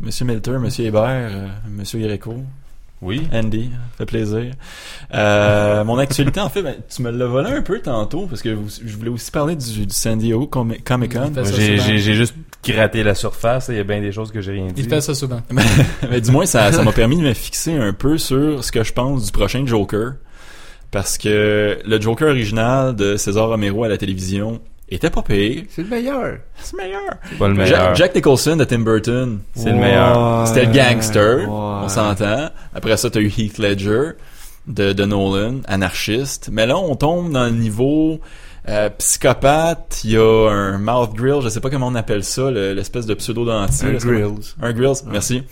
Monsieur 0.00 0.24
Milter, 0.26 0.58
Monsieur 0.58 0.84
Hébert, 0.86 1.02
euh, 1.32 1.46
Monsieur 1.70 1.98
Greco, 2.00 2.36
Oui. 3.02 3.26
Andy, 3.32 3.70
ça 3.72 3.98
fait 3.98 4.06
plaisir. 4.06 4.52
Euh, 5.14 5.84
mon 5.84 5.98
actualité, 5.98 6.40
en 6.40 6.48
fait, 6.48 6.62
ben, 6.62 6.74
tu 6.88 7.02
me 7.02 7.10
l'as 7.10 7.26
volé 7.26 7.50
un 7.50 7.62
peu 7.62 7.80
tantôt 7.80 8.26
parce 8.26 8.42
que 8.42 8.50
vous- 8.50 8.68
je 8.84 8.96
voulais 8.96 9.10
aussi 9.10 9.30
parler 9.30 9.56
du, 9.56 9.86
du 9.86 9.94
San 9.94 10.18
Diego 10.18 10.46
Comic 10.46 10.84
Con. 10.84 11.32
J'ai 11.44 11.98
juste 12.14 12.34
gratté 12.64 13.02
la 13.04 13.14
surface. 13.14 13.68
là. 13.68 13.74
Il 13.74 13.76
y 13.78 13.80
a 13.80 13.84
bien 13.84 14.00
des 14.00 14.12
choses 14.12 14.30
que 14.32 14.40
j'ai 14.40 14.52
rien 14.52 14.66
dit. 14.66 14.82
Il 14.82 14.88
fait 14.88 15.00
ça 15.00 15.14
souvent. 15.14 15.40
Mais 16.10 16.20
du 16.20 16.30
moins, 16.30 16.46
ça 16.46 16.72
ça 16.72 16.82
m'a 16.82 16.92
permis 16.92 17.16
de 17.16 17.22
me 17.22 17.32
fixer 17.34 17.74
un 17.76 17.92
peu 17.92 18.18
sur 18.18 18.62
ce 18.64 18.72
que 18.72 18.82
je 18.82 18.92
pense 18.92 19.24
du 19.26 19.32
prochain 19.32 19.64
Joker. 19.66 20.12
Parce 20.96 21.18
que 21.18 21.78
le 21.84 22.00
Joker 22.00 22.28
original 22.28 22.96
de 22.96 23.18
César 23.18 23.48
Romero 23.48 23.84
à 23.84 23.88
la 23.88 23.98
télévision 23.98 24.60
était 24.88 25.10
pas 25.10 25.20
payé. 25.20 25.66
C'est 25.68 25.82
le 25.82 25.88
meilleur. 25.88 26.38
C'est 26.56 26.74
meilleur. 26.74 27.02
pas 27.38 27.48
le 27.48 27.52
meilleur. 27.54 27.88
Jack, 27.88 27.96
Jack 27.96 28.14
Nicholson 28.14 28.56
de 28.56 28.64
Tim 28.64 28.78
Burton. 28.78 29.40
C'est 29.54 29.72
le 29.72 29.76
meilleur. 29.76 30.48
C'était 30.48 30.64
le 30.64 30.72
gangster, 30.72 31.40
Ouais. 31.40 31.44
on 31.48 31.88
s'entend. 31.90 32.48
Après 32.74 32.96
ça, 32.96 33.10
t'as 33.10 33.20
eu 33.20 33.26
Heath 33.36 33.58
Ledger 33.58 34.12
de, 34.68 34.94
de 34.94 35.04
Nolan, 35.04 35.56
anarchiste. 35.68 36.48
Mais 36.50 36.64
là, 36.64 36.78
on 36.78 36.96
tombe 36.96 37.30
dans 37.30 37.44
le 37.44 37.50
niveau 37.50 38.18
euh, 38.68 38.88
psychopathe. 38.98 40.00
Il 40.02 40.12
y 40.12 40.16
a 40.16 40.48
un 40.50 40.78
mouth 40.78 41.12
grill, 41.14 41.40
je 41.42 41.48
sais 41.50 41.60
pas 41.60 41.68
comment 41.70 41.88
on 41.88 41.94
appelle 41.94 42.24
ça, 42.24 42.50
le- 42.50 42.72
l'espèce 42.72 43.04
de 43.06 43.12
pseudo-dentier. 43.14 43.88
Un 43.88 43.92
Grills. 43.98 44.54
un 44.62 44.72
grills, 44.72 45.02
merci. 45.08 45.42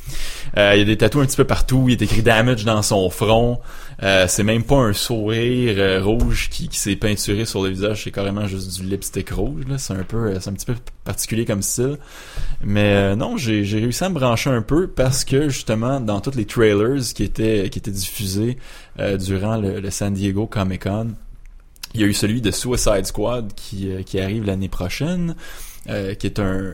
Euh, 0.57 0.72
il 0.74 0.78
y 0.78 0.83
a 0.83 0.85
des 0.85 0.96
tatous 0.96 1.22
un 1.22 1.26
petit 1.26 1.37
peu 1.37 1.44
partout. 1.44 1.85
Il 1.88 1.92
est 1.92 2.02
écrit 2.02 2.22
damage 2.22 2.64
dans 2.64 2.80
son 2.83 3.11
front. 3.11 3.61
Euh, 4.04 4.26
c'est 4.28 4.42
même 4.42 4.64
pas 4.64 4.76
un 4.76 4.92
sourire 4.92 5.76
euh, 5.78 6.02
rouge 6.02 6.50
qui, 6.50 6.68
qui 6.68 6.78
s'est 6.78 6.96
peinturé 6.96 7.46
sur 7.46 7.62
le 7.62 7.70
visage. 7.70 8.04
C'est 8.04 8.10
carrément 8.10 8.46
juste 8.46 8.78
du 8.78 8.86
lipstick 8.86 9.30
rouge. 9.30 9.62
Là. 9.66 9.78
C'est 9.78 9.94
un 9.94 10.02
peu, 10.02 10.26
euh, 10.26 10.40
c'est 10.40 10.50
un 10.50 10.52
petit 10.52 10.66
peu 10.66 10.74
particulier 11.04 11.46
comme 11.46 11.62
style. 11.62 11.96
Mais 12.62 12.94
euh, 12.94 13.16
non, 13.16 13.38
j'ai, 13.38 13.64
j'ai 13.64 13.80
réussi 13.80 14.04
à 14.04 14.10
me 14.10 14.14
brancher 14.14 14.50
un 14.50 14.60
peu 14.60 14.88
parce 14.88 15.24
que 15.24 15.48
justement 15.48 16.00
dans 16.00 16.20
tous 16.20 16.36
les 16.36 16.44
trailers 16.44 17.00
qui 17.14 17.22
étaient 17.22 17.70
qui 17.70 17.78
étaient 17.78 17.90
diffusés 17.90 18.58
euh, 18.98 19.16
durant 19.16 19.56
le, 19.56 19.80
le 19.80 19.90
San 19.90 20.12
Diego 20.12 20.46
Comic 20.46 20.82
Con, 20.82 21.14
il 21.94 22.00
y 22.02 22.04
a 22.04 22.06
eu 22.06 22.14
celui 22.14 22.42
de 22.42 22.50
Suicide 22.50 23.06
Squad 23.06 23.54
qui, 23.54 23.88
qui 24.04 24.20
arrive 24.20 24.44
l'année 24.44 24.68
prochaine, 24.68 25.34
qui 25.86 26.26
est 26.26 26.40
un 26.40 26.72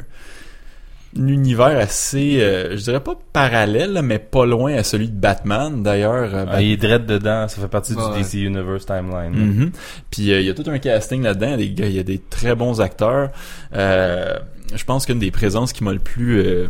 un 1.19 1.27
univers 1.27 1.77
assez, 1.79 2.41
euh, 2.41 2.77
je 2.77 2.83
dirais 2.85 3.01
pas 3.01 3.15
parallèle, 3.33 4.01
mais 4.03 4.19
pas 4.21 4.47
loin 4.47 4.75
à 4.75 4.85
celui 4.85 5.09
de 5.09 5.15
Batman. 5.19 5.83
D'ailleurs, 5.83 6.33
euh, 6.35 6.45
Ah, 6.49 6.63
il 6.63 6.73
est 6.73 6.99
dedans. 7.01 7.49
Ça 7.49 7.61
fait 7.61 7.69
partie 7.69 7.95
Ouais. 7.95 8.03
du 8.17 8.23
DC 8.23 8.35
Universe 8.45 8.87
Timeline. 8.87 9.33
Mhm. 9.35 9.73
Puis 10.11 10.33
euh, 10.33 10.41
il 10.41 10.47
y 10.47 10.51
a 10.51 10.55
tout 10.55 10.65
un 10.71 10.79
casting 10.79 11.23
là-dedans, 11.23 11.57
des 11.57 11.71
gars, 11.71 11.87
il 11.87 11.97
y 11.97 11.99
a 11.99 12.05
des 12.05 12.19
très 12.19 12.55
bons 12.55 12.81
acteurs. 12.81 13.31
Euh, 13.75 14.39
je 14.75 14.85
pense 14.85 15.05
qu'une 15.07 15.19
des 15.19 15.31
présences 15.33 15.73
qui 15.73 15.83
m'a 15.83 15.93
le 15.93 15.99
plus 15.99 16.39
euh, 16.41 16.69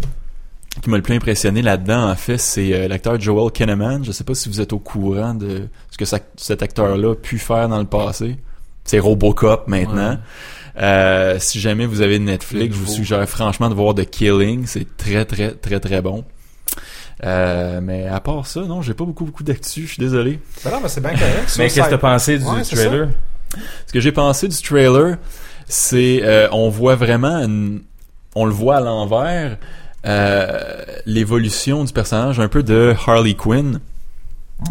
qui 0.82 0.88
m'a 0.88 0.96
le 0.96 1.02
plus 1.02 1.14
impressionné 1.16 1.60
là-dedans, 1.62 2.08
en 2.10 2.14
fait, 2.14 2.38
c'est 2.38 2.72
euh, 2.72 2.88
l'acteur 2.88 3.20
Joel 3.20 3.50
Kinnaman. 3.52 4.04
Je 4.04 4.12
sais 4.12 4.24
pas 4.24 4.34
si 4.34 4.48
vous 4.48 4.60
êtes 4.60 4.72
au 4.72 4.78
courant 4.78 5.34
de 5.34 5.62
ce 5.90 5.98
que 5.98 6.04
ça- 6.04 6.20
cet 6.36 6.62
acteur-là 6.62 7.10
a 7.12 7.14
pu 7.14 7.38
faire 7.38 7.68
dans 7.68 7.78
le 7.80 7.84
passé. 7.86 8.36
C'est 8.84 9.00
Robocop 9.00 9.68
maintenant. 9.68 10.12
Ouais. 10.12 10.16
Euh, 10.78 11.36
si 11.38 11.60
jamais 11.60 11.86
vous 11.86 12.00
avez 12.00 12.18
Netflix, 12.18 12.74
je 12.74 12.80
vous 12.80 12.86
suggère 12.86 13.28
franchement 13.28 13.68
de 13.68 13.74
voir 13.74 13.94
The 13.94 14.08
Killing. 14.08 14.66
C'est 14.66 14.96
très, 14.96 15.24
très, 15.24 15.52
très, 15.52 15.80
très 15.80 16.00
bon. 16.02 16.24
Euh, 17.24 17.80
mais 17.82 18.06
à 18.06 18.20
part 18.20 18.46
ça, 18.46 18.60
non, 18.62 18.80
j'ai 18.80 18.94
pas 18.94 19.04
beaucoup, 19.04 19.24
beaucoup 19.24 19.42
d'actu. 19.42 19.82
Je 19.86 19.92
suis 19.94 20.00
désolé. 20.00 20.38
Ben 20.64 20.70
non, 20.70 20.78
mais 20.82 20.88
c'est 20.88 21.00
bien 21.00 21.10
correct. 21.10 21.54
Mais 21.58 21.68
qu'est-ce 21.68 21.84
que 21.86 21.90
t'as 21.90 21.98
pensé 21.98 22.38
du 22.38 22.44
Ouais, 22.44 22.62
trailer? 22.62 23.08
Ce 23.86 23.92
que 23.92 24.00
j'ai 24.00 24.12
pensé 24.12 24.48
du 24.48 24.56
trailer, 24.62 25.16
c'est 25.66 26.20
euh, 26.22 26.48
on 26.52 26.68
voit 26.70 26.94
vraiment 26.94 27.36
une- 27.42 27.82
on 28.34 28.44
le 28.46 28.52
voit 28.52 28.76
à 28.76 28.80
l'envers. 28.80 29.58
euh, 30.06 30.82
l'évolution 31.04 31.84
du 31.84 31.92
personnage 31.92 32.40
un 32.40 32.48
peu 32.48 32.62
de 32.62 32.94
Harley 33.06 33.34
Quinn. 33.34 33.80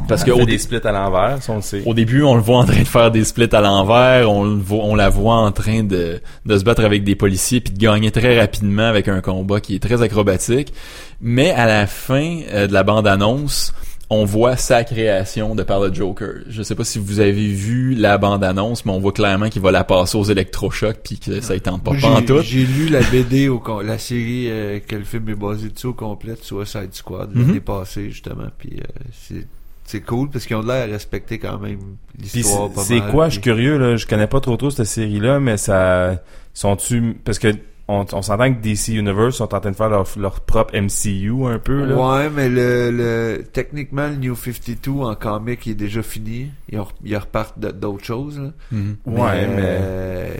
Parce 0.07 0.23
que 0.23 0.31
au, 0.31 0.43
des 0.45 0.57
splits 0.57 0.79
à 0.83 0.91
l'envers, 0.91 1.41
ça 1.41 1.51
on 1.53 1.57
le 1.57 1.61
sait. 1.61 1.83
au 1.85 1.93
début, 1.93 2.23
on 2.23 2.35
le 2.35 2.41
voit 2.41 2.57
en 2.57 2.65
train 2.65 2.79
de 2.81 2.87
faire 2.87 3.11
des 3.11 3.23
splits 3.23 3.49
à 3.53 3.61
l'envers, 3.61 4.29
on, 4.31 4.43
le 4.43 4.55
voit- 4.59 4.83
on 4.83 4.95
la 4.95 5.09
voit 5.09 5.35
en 5.35 5.51
train 5.51 5.83
de, 5.83 6.19
de 6.45 6.57
se 6.57 6.63
battre 6.63 6.83
avec 6.83 7.03
des 7.03 7.15
policiers 7.15 7.61
puis 7.61 7.73
de 7.73 7.77
gagner 7.79 8.09
très 8.11 8.39
rapidement 8.39 8.83
avec 8.87 9.07
un 9.07 9.21
combat 9.21 9.59
qui 9.61 9.75
est 9.75 9.79
très 9.79 10.01
acrobatique. 10.01 10.73
Mais 11.21 11.51
à 11.51 11.67
la 11.67 11.85
fin 11.85 12.39
euh, 12.51 12.65
de 12.67 12.73
la 12.73 12.81
bande-annonce, 12.83 13.71
on 14.11 14.25
voit 14.25 14.57
sa 14.57 14.83
création 14.83 15.53
de 15.53 15.61
par 15.61 15.79
le 15.79 15.93
Joker. 15.93 16.29
Je 16.47 16.63
sais 16.63 16.73
pas 16.73 16.83
si 16.83 16.97
vous 16.97 17.19
avez 17.19 17.47
vu 17.47 17.93
la 17.93 18.17
bande-annonce, 18.17 18.83
mais 18.85 18.91
on 18.91 18.99
voit 18.99 19.11
clairement 19.11 19.49
qu'il 19.49 19.61
va 19.61 19.69
la 19.69 19.83
passer 19.83 20.17
aux 20.17 20.23
électrochocs 20.23 20.97
puis 21.03 21.19
que 21.19 21.41
ça 21.41 21.53
ne 21.53 21.59
tente 21.59 21.83
pas 21.83 21.91
en 21.91 22.17
j'ai- 22.19 22.25
tout. 22.25 22.41
J'ai 22.41 22.65
lu 22.65 22.89
la 22.89 23.01
BD, 23.01 23.47
au 23.49 23.61
la 23.83 23.99
série 23.99 24.47
euh, 24.49 24.79
que 24.79 24.95
le 24.95 25.03
film 25.03 25.29
est 25.29 25.35
basé 25.35 25.69
dessus 25.69 25.85
au 25.87 25.93
complet, 25.93 26.33
Suicide 26.41 26.89
Squad, 26.93 27.29
l'année 27.35 27.59
passée, 27.59 28.09
justement. 28.09 28.47
Puis 28.57 28.79
euh, 28.79 28.83
c'est 29.27 29.45
c'est 29.89 30.01
cool 30.01 30.29
parce 30.29 30.45
qu'ils 30.45 30.55
ont 30.55 30.61
l'air 30.61 30.87
à 30.87 30.91
respecter 30.91 31.39
quand 31.39 31.57
même 31.57 31.79
l'histoire 32.21 32.69
c'est 32.77 33.01
quoi, 33.09 33.27
je 33.27 33.33
suis 33.33 33.41
curieux, 33.41 33.79
là, 33.79 33.95
je 33.95 34.05
connais 34.05 34.27
pas 34.27 34.39
trop 34.39 34.55
trop 34.55 34.69
cette 34.69 34.85
série-là, 34.85 35.39
mais 35.39 35.57
ça, 35.57 36.21
sont-tu, 36.53 37.19
parce 37.25 37.39
que 37.39 37.47
on, 37.87 38.05
on 38.13 38.21
s'entend 38.21 38.53
que 38.53 38.61
DC 38.61 38.89
Universe 38.89 39.37
sont 39.37 39.51
en 39.51 39.59
train 39.59 39.71
de 39.71 39.75
faire 39.75 39.89
leur, 39.89 40.05
leur 40.15 40.41
propre 40.41 40.79
MCU 40.79 41.47
un 41.47 41.57
peu, 41.57 41.85
là. 41.85 41.95
Ouais, 41.95 42.29
mais 42.29 42.49
le, 42.49 42.91
le 42.91 43.43
techniquement 43.51 44.09
le 44.09 44.17
New 44.17 44.35
52 44.35 44.91
en 44.91 45.15
comic 45.15 45.65
il 45.65 45.71
est 45.71 45.75
déjà 45.75 46.03
fini. 46.03 46.51
Ils, 46.71 47.17
repartent 47.17 47.57
d'autres 47.57 48.05
choses. 48.05 48.39
Là. 48.39 48.51
Mhm. 48.71 48.97
Ouais, 49.07 49.47
mais- 49.47 49.63
euh, 49.63 50.33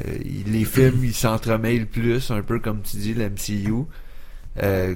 les 0.46 0.64
films 0.64 1.04
ils 1.04 1.16
s'entremêlent 1.16 1.88
plus, 1.88 2.30
un 2.30 2.44
peu 2.44 2.60
comme 2.60 2.82
tu 2.84 2.98
dis, 2.98 3.16
le 3.16 3.24
MCU. 3.32 3.86
Euh, 4.62 4.94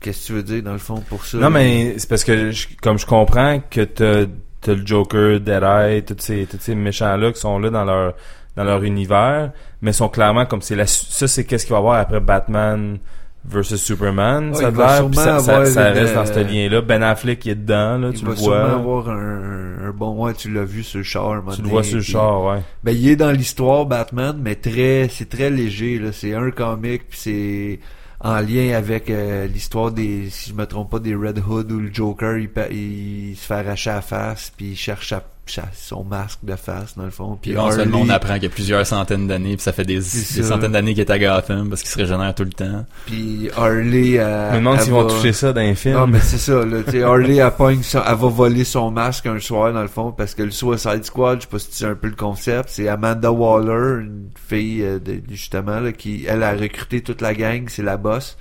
Qu'est-ce 0.00 0.20
que 0.22 0.26
tu 0.26 0.32
veux 0.32 0.42
dire 0.42 0.62
dans 0.62 0.72
le 0.72 0.78
fond 0.78 1.02
pour 1.08 1.24
ça? 1.24 1.38
Non, 1.38 1.50
mais 1.50 1.94
c'est 1.98 2.08
parce 2.08 2.24
que, 2.24 2.50
je- 2.50 2.68
comme 2.82 2.98
je 2.98 3.06
comprends 3.06 3.60
que 3.70 3.82
t'as 3.82 4.24
t'as 4.62 4.74
le 4.74 4.86
Joker, 4.86 5.40
Deadeye, 5.40 6.02
tous 6.04 6.16
ces, 6.18 6.46
tous 6.46 6.58
ces 6.60 6.74
méchants-là 6.74 7.32
qui 7.32 7.40
sont 7.40 7.58
là 7.58 7.70
dans 7.70 7.84
leur 7.84 8.14
dans 8.56 8.64
leur 8.64 8.82
univers, 8.82 9.52
mais 9.80 9.92
sont 9.92 10.08
clairement 10.08 10.44
comme 10.46 10.60
c'est 10.62 10.74
la 10.76 10.86
ça 10.86 11.28
c'est 11.28 11.44
qu'est-ce 11.44 11.64
qu'il 11.66 11.72
va 11.72 11.78
y 11.78 11.80
avoir 11.82 12.00
après 12.00 12.20
Batman 12.20 12.98
versus 13.44 13.82
Superman, 13.82 14.50
Ouais, 14.50 14.56
ça 14.56 14.68
il 14.68 14.74
va 14.74 14.96
sûrement 14.98 15.12
ça, 15.14 15.38
ça, 15.38 15.64
ça 15.66 15.84
reste 15.90 16.14
dans 16.14 16.20
euh, 16.20 16.24
ce 16.26 16.40
lien-là. 16.40 16.82
Ben 16.82 17.02
Affleck 17.02 17.38
qui 17.38 17.48
est 17.50 17.54
dedans, 17.54 17.96
là, 17.96 18.08
il 18.12 18.18
tu 18.18 18.24
va 18.26 18.30
le 18.32 18.36
sûrement 18.36 18.56
vois. 18.56 18.72
avoir 18.74 19.08
un, 19.10 19.86
un 19.88 19.90
bon 19.92 20.24
ouais, 20.24 20.34
tu 20.34 20.50
l'as 20.52 20.64
vu 20.64 20.82
sur 20.82 20.98
le 20.98 21.04
char. 21.04 21.30
un 21.30 21.42
Tu 21.54 21.62
le 21.62 21.68
vois 21.68 21.82
sur 21.82 21.96
le 21.96 22.02
char, 22.02 22.42
ouais. 22.44 22.58
Ben, 22.84 22.92
il 22.92 23.08
est 23.08 23.16
dans 23.16 23.30
l'histoire 23.30 23.86
Batman, 23.86 24.36
mais 24.42 24.56
très, 24.56 25.08
c'est 25.10 25.28
très 25.30 25.48
léger, 25.48 25.98
là. 25.98 26.10
C'est 26.12 26.34
un 26.34 26.50
comic, 26.50 27.08
puis 27.08 27.18
c'est 27.18 27.80
en 28.20 28.40
lien 28.40 28.74
avec 28.76 29.10
euh, 29.10 29.46
l'histoire 29.46 29.90
des, 29.92 30.28
si 30.30 30.50
je 30.50 30.54
me 30.54 30.66
trompe 30.66 30.90
pas, 30.90 30.98
des 30.98 31.14
Red 31.14 31.38
Hood 31.38 31.72
où 31.72 31.80
le 31.80 31.92
Joker, 31.92 32.36
il, 32.38 33.36
se 33.36 33.46
fait 33.46 33.54
arracher 33.54 33.90
la 33.90 34.02
face, 34.02 34.52
puis 34.56 34.70
il 34.70 34.76
cherche 34.76 35.12
à- 35.12 35.24
son 35.72 36.04
masque 36.04 36.40
de 36.42 36.54
face, 36.54 36.96
dans 36.96 37.04
le 37.04 37.10
fond. 37.10 37.38
Puis 37.40 37.50
Puis 37.50 37.52
éventuellement, 37.52 38.00
on 38.00 38.08
apprend 38.08 38.34
qu'il 38.34 38.44
y 38.44 38.46
a 38.46 38.50
plusieurs 38.50 38.86
centaines 38.86 39.26
d'années, 39.26 39.56
puis 39.56 39.62
ça 39.62 39.72
fait 39.72 39.84
des, 39.84 40.00
centaines 40.00 40.72
d'années 40.72 40.94
qu'il 40.94 41.00
est 41.00 41.10
à 41.10 41.18
Gotham 41.18 41.68
parce 41.68 41.82
qu'il 41.82 41.90
se 41.90 41.98
régénère 41.98 42.34
tout 42.34 42.44
le 42.44 42.52
temps. 42.52 42.84
puis 43.06 43.50
Harley, 43.56 44.18
euh, 44.18 44.50
Je 44.50 44.54
me 44.54 44.58
demande 44.60 44.76
elle 44.76 44.82
s'ils 44.84 44.92
vont 44.92 45.02
va- 45.04 45.12
toucher 45.12 45.32
ça 45.32 45.52
dans 45.52 45.60
les 45.60 45.74
films. 45.74 45.94
Non, 45.94 46.06
mais 46.06 46.20
c'est 46.20 46.38
ça, 46.38 46.64
là. 46.64 46.82
Tu 46.84 46.92
sais, 46.92 47.02
Harley, 47.02 47.36
elle 47.36 47.50
pogne 47.52 47.80
elle 47.92 48.16
va 48.16 48.28
voler 48.28 48.64
son 48.64 48.90
masque 48.90 49.26
un 49.26 49.38
soir, 49.38 49.72
dans 49.72 49.82
le 49.82 49.88
fond, 49.88 50.12
parce 50.12 50.34
que 50.34 50.42
le 50.42 50.50
Suicide 50.50 51.04
Squad, 51.04 51.38
je 51.38 51.42
sais 51.42 51.50
pas 51.50 51.58
si 51.58 51.70
tu 51.70 51.76
sais 51.76 51.86
un 51.86 51.94
peu 51.94 52.08
le 52.08 52.16
concept, 52.16 52.68
c'est 52.68 52.88
Amanda 52.88 53.32
Waller, 53.32 54.02
une 54.02 54.28
fille, 54.48 54.82
euh, 54.82 54.98
de, 54.98 55.20
justement, 55.30 55.80
là, 55.80 55.92
qui, 55.92 56.24
elle 56.28 56.42
a 56.42 56.52
recruté 56.52 57.00
toute 57.00 57.20
la 57.20 57.34
gang, 57.34 57.64
c'est 57.68 57.82
la 57.82 57.96
boss. 57.96 58.36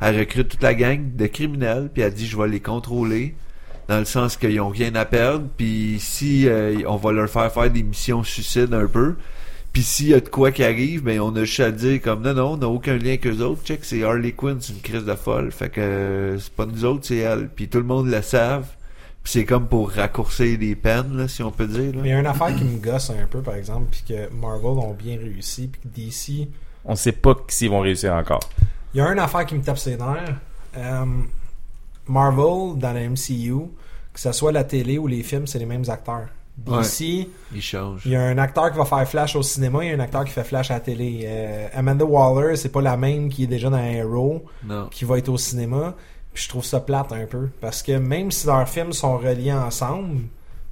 Elle 0.00 0.18
recrute 0.18 0.48
toute 0.48 0.62
la 0.62 0.74
gang 0.74 1.00
de 1.16 1.26
criminels, 1.26 1.90
puis 1.92 2.02
elle 2.02 2.14
dit, 2.14 2.26
je 2.26 2.36
vais 2.36 2.48
les 2.48 2.60
contrôler, 2.60 3.34
dans 3.88 3.98
le 3.98 4.04
sens 4.04 4.36
qu'ils 4.36 4.60
ont 4.60 4.68
rien 4.68 4.94
à 4.94 5.04
perdre, 5.04 5.46
puis 5.56 5.96
si, 5.98 6.46
euh, 6.46 6.82
on 6.86 6.96
va 6.96 7.12
leur 7.12 7.28
faire 7.28 7.50
faire 7.52 7.70
des 7.70 7.82
missions 7.82 8.22
suicides 8.22 8.74
un 8.74 8.86
peu, 8.86 9.16
puis 9.72 9.82
s'il 9.82 10.08
y 10.08 10.14
a 10.14 10.20
de 10.20 10.28
quoi 10.28 10.50
qui 10.50 10.64
arrive, 10.64 11.04
ben 11.04 11.20
on 11.20 11.34
a 11.36 11.44
juste 11.44 11.60
à 11.60 11.70
dire 11.70 12.00
comme 12.02 12.22
non 12.22 12.34
non, 12.34 12.52
on 12.52 12.56
n'a 12.56 12.68
aucun 12.68 12.96
lien 12.96 13.10
avec 13.10 13.26
eux 13.26 13.40
autres. 13.42 13.62
Check, 13.64 13.84
c'est 13.84 14.02
Harley 14.02 14.32
Quinn, 14.32 14.58
c'est 14.60 14.72
une 14.72 14.80
crise 14.80 15.04
de 15.04 15.14
folle. 15.14 15.52
Fait 15.52 15.68
que 15.68 15.80
euh, 15.80 16.38
c'est 16.38 16.52
pas 16.52 16.66
nous 16.66 16.84
autres, 16.84 17.06
c'est 17.06 17.18
elle. 17.18 17.48
Puis 17.48 17.68
tout 17.68 17.78
le 17.78 17.84
monde 17.84 18.08
le 18.08 18.22
savent. 18.22 18.66
Puis 19.22 19.32
c'est 19.32 19.44
comme 19.44 19.68
pour 19.68 19.90
raccourcir 19.90 20.58
les 20.58 20.74
peines, 20.74 21.16
là, 21.16 21.28
si 21.28 21.42
on 21.42 21.50
peut 21.50 21.66
dire. 21.66 21.94
Là. 21.94 22.00
Mais 22.02 22.08
il 22.08 22.12
y 22.12 22.14
a 22.14 22.20
une 22.20 22.26
affaire 22.26 22.54
qui 22.54 22.64
me 22.64 22.78
gosse 22.78 23.10
un 23.10 23.26
peu, 23.26 23.42
par 23.42 23.54
exemple, 23.54 23.86
puis 23.90 24.02
que 24.08 24.32
Marvel 24.34 24.78
ont 24.78 24.94
bien 24.94 25.18
réussi, 25.18 25.68
puis 25.68 25.80
que 25.80 25.88
DC... 25.88 26.48
On 26.84 26.94
sait 26.94 27.12
pas 27.12 27.36
s'ils 27.48 27.70
vont 27.70 27.80
réussir 27.80 28.14
encore. 28.14 28.40
Il 28.94 28.98
y 28.98 29.00
a 29.00 29.12
une 29.12 29.18
affaire 29.18 29.44
qui 29.44 29.54
me 29.54 29.62
tape 29.62 29.78
ses 29.78 29.96
nerfs. 29.96 30.34
Euh, 30.76 31.04
Marvel, 32.08 32.78
dans 32.78 32.92
la 32.92 33.08
MCU, 33.08 33.68
que 34.12 34.20
ce 34.20 34.32
soit 34.32 34.52
la 34.52 34.64
télé 34.64 34.98
ou 34.98 35.06
les 35.06 35.22
films, 35.22 35.46
c'est 35.46 35.58
les 35.58 35.66
mêmes 35.66 35.84
acteurs. 35.88 36.28
Ils 37.54 37.62
changent. 37.62 38.02
il 38.04 38.10
y 38.12 38.16
a 38.16 38.22
un 38.22 38.36
acteur 38.38 38.72
qui 38.72 38.78
va 38.78 38.84
faire 38.84 39.08
Flash 39.08 39.36
au 39.36 39.42
cinéma, 39.42 39.84
il 39.84 39.90
y 39.90 39.92
a 39.92 39.94
un 39.94 40.00
acteur 40.00 40.24
qui 40.24 40.32
fait 40.32 40.42
Flash 40.42 40.70
à 40.72 40.74
la 40.74 40.80
télé. 40.80 41.20
Euh, 41.24 41.68
Amanda 41.72 42.04
Waller, 42.04 42.56
c'est 42.56 42.70
pas 42.70 42.80
la 42.82 42.96
même 42.96 43.28
qui 43.28 43.44
est 43.44 43.46
déjà 43.46 43.70
dans 43.70 43.76
Arrow, 43.76 44.44
Non. 44.64 44.88
qui 44.90 45.04
va 45.04 45.18
être 45.18 45.28
au 45.28 45.38
cinéma. 45.38 45.94
Puis 46.34 46.42
je 46.44 46.48
trouve 46.48 46.64
ça 46.64 46.80
plate 46.80 47.12
un 47.12 47.26
peu. 47.26 47.48
Parce 47.60 47.82
que 47.82 47.92
même 47.92 48.30
si 48.32 48.46
leurs 48.48 48.68
films 48.68 48.92
sont 48.92 49.18
reliés 49.18 49.52
ensemble, 49.52 50.22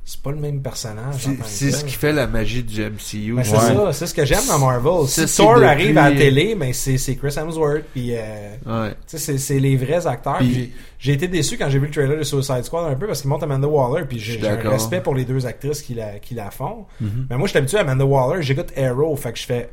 c'est 0.09 0.23
pas 0.23 0.31
le 0.31 0.37
même 0.37 0.63
personnage. 0.63 1.27
C'est 1.47 1.73
ce 1.73 1.85
qui 1.85 1.93
fait 1.95 2.13
la 2.13 2.29
magie 2.29 2.63
du 2.63 2.81
MCU. 2.81 3.35
Ben, 3.35 3.43
c'est 3.45 3.53
Ouais. 3.57 3.75
ça, 3.75 3.93
c'est 3.93 4.07
ce 4.07 4.15
que 4.15 4.25
j'aime 4.25 4.47
dans 4.47 4.59
Marvel. 4.61 5.09
Si 5.09 5.27
c'est 5.27 5.43
Thor 5.43 5.55
depuis- 5.57 5.67
arrive 5.67 5.99
à 5.99 6.11
la 6.11 6.17
télé, 6.17 6.55
ben 6.55 6.73
c'est 6.73 6.97
c'est 6.97 7.17
Chris 7.17 7.35
Hemsworth. 7.37 7.83
Puis 7.93 8.15
euh, 8.15 8.55
Ouais. 8.65 8.91
tu 8.93 8.97
sais, 9.07 9.19
c'est 9.19 9.39
c'est 9.39 9.59
les 9.59 9.77
vrais 9.77 10.07
acteurs. 10.07 10.39
Puis- 10.39 10.73
j'ai- 11.01 11.13
été 11.13 11.27
déçu 11.27 11.59
quand 11.59 11.69
j'ai 11.69 11.81
vu 11.81 11.87
le 11.87 11.93
trailer 11.93 12.17
de 12.19 12.23
Suicide 12.23 12.63
Squad 12.63 12.89
un 12.91 12.95
peu 12.95 13.09
parce 13.09 13.21
qu'il 13.21 13.31
monte 13.31 13.43
Amanda 13.43 13.67
Waller. 13.67 14.07
Puis 14.07 14.21
j'ai 14.21 14.41
un 14.49 14.57
respect 14.71 15.01
pour 15.01 15.15
les 15.17 15.25
deux 15.25 15.45
actrices 15.45 15.83
qui 15.83 15.95
la, 15.95 16.21
qui 16.21 16.35
la 16.35 16.53
font. 16.53 16.87
Mhm. 17.01 17.27
Mais 17.29 17.37
moi, 17.37 17.47
je 17.47 17.51
suis 17.51 17.59
habitué 17.59 17.79
à 17.79 17.81
Amanda 17.81 18.05
Waller. 18.07 18.43
J'écoute 18.43 18.73
Arrow. 18.79 19.17
Fait 19.17 19.33
que 19.33 19.39
je 19.41 19.45
fais 19.45 19.71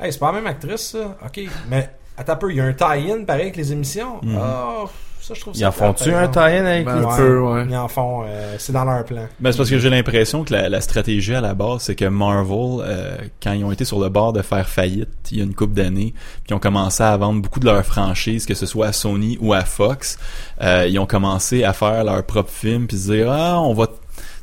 Hey, 0.00 0.12
c'est 0.12 0.18
pas 0.18 0.26
la 0.26 0.32
même 0.40 0.46
actrice, 0.48 0.80
ça? 0.90 1.16
Ok. 1.24 1.40
Mais 1.70 1.88
attends 2.18 2.32
un 2.34 2.36
peu, 2.36 2.50
il 2.50 2.56
y 2.56 2.60
a 2.60 2.64
un 2.64 2.72
tie-in 2.74 3.24
pareil 3.24 3.42
avec 3.44 3.56
les 3.56 3.72
émissions? 3.72 4.20
Ah, 4.36 4.84
ça, 5.26 5.34
je 5.34 5.40
trouve 5.40 5.54
ça. 5.54 5.60
Ils 5.60 5.66
en 5.66 5.72
font-tu 5.72 6.12
un 6.12 6.28
tie-in 6.28 6.64
avec 6.64 6.84
Ben, 6.86 7.08
peu, 7.16 7.40
ouais. 7.40 7.66
Ils 7.68 7.76
en 7.76 7.88
font. 7.88 8.24
euh, 8.26 8.54
c'est 8.58 8.72
dans 8.72 8.84
leur 8.84 9.04
plan. 9.04 9.26
Ben, 9.40 9.52
c'est 9.52 9.58
parce 9.58 9.70
que 9.70 9.78
j'ai 9.78 9.90
l'impression 9.90 10.44
que 10.44 10.52
la, 10.52 10.68
la 10.68 10.80
stratégie 10.80 11.34
à 11.34 11.40
la 11.40 11.54
base, 11.54 11.82
c'est 11.82 11.94
que 11.94 12.04
Marvel, 12.04 12.80
euh, 12.84 13.16
quand 13.42 13.52
ils 13.52 13.64
ont 13.64 13.72
été 13.72 13.84
sur 13.84 13.98
le 14.00 14.08
bord 14.08 14.32
de 14.32 14.42
faire 14.42 14.68
faillite 14.68 15.08
il 15.32 15.38
y 15.38 15.40
a 15.40 15.44
une 15.44 15.54
couple 15.54 15.74
d'années, 15.74 16.14
puis 16.14 16.50
ils 16.50 16.54
ont 16.54 16.58
commencé 16.60 17.02
à 17.02 17.16
vendre 17.16 17.42
beaucoup 17.42 17.60
de 17.60 17.64
leurs 17.66 17.84
franchises, 17.84 18.46
que 18.46 18.54
ce 18.54 18.66
soit 18.66 18.86
à 18.86 18.92
Sony 18.92 19.36
ou 19.40 19.52
à 19.52 19.62
Fox, 19.64 20.18
euh, 20.62 20.86
ils 20.88 20.98
ont 20.98 21.06
commencé 21.06 21.64
à 21.64 21.72
faire 21.72 22.04
leur 22.04 22.22
propre 22.24 22.50
film, 22.50 22.86
puis 22.86 22.96
se 22.96 23.10
dire 23.12 23.30
ah 23.30 23.60
on 23.60 23.74
va, 23.74 23.86
tu 23.88 23.92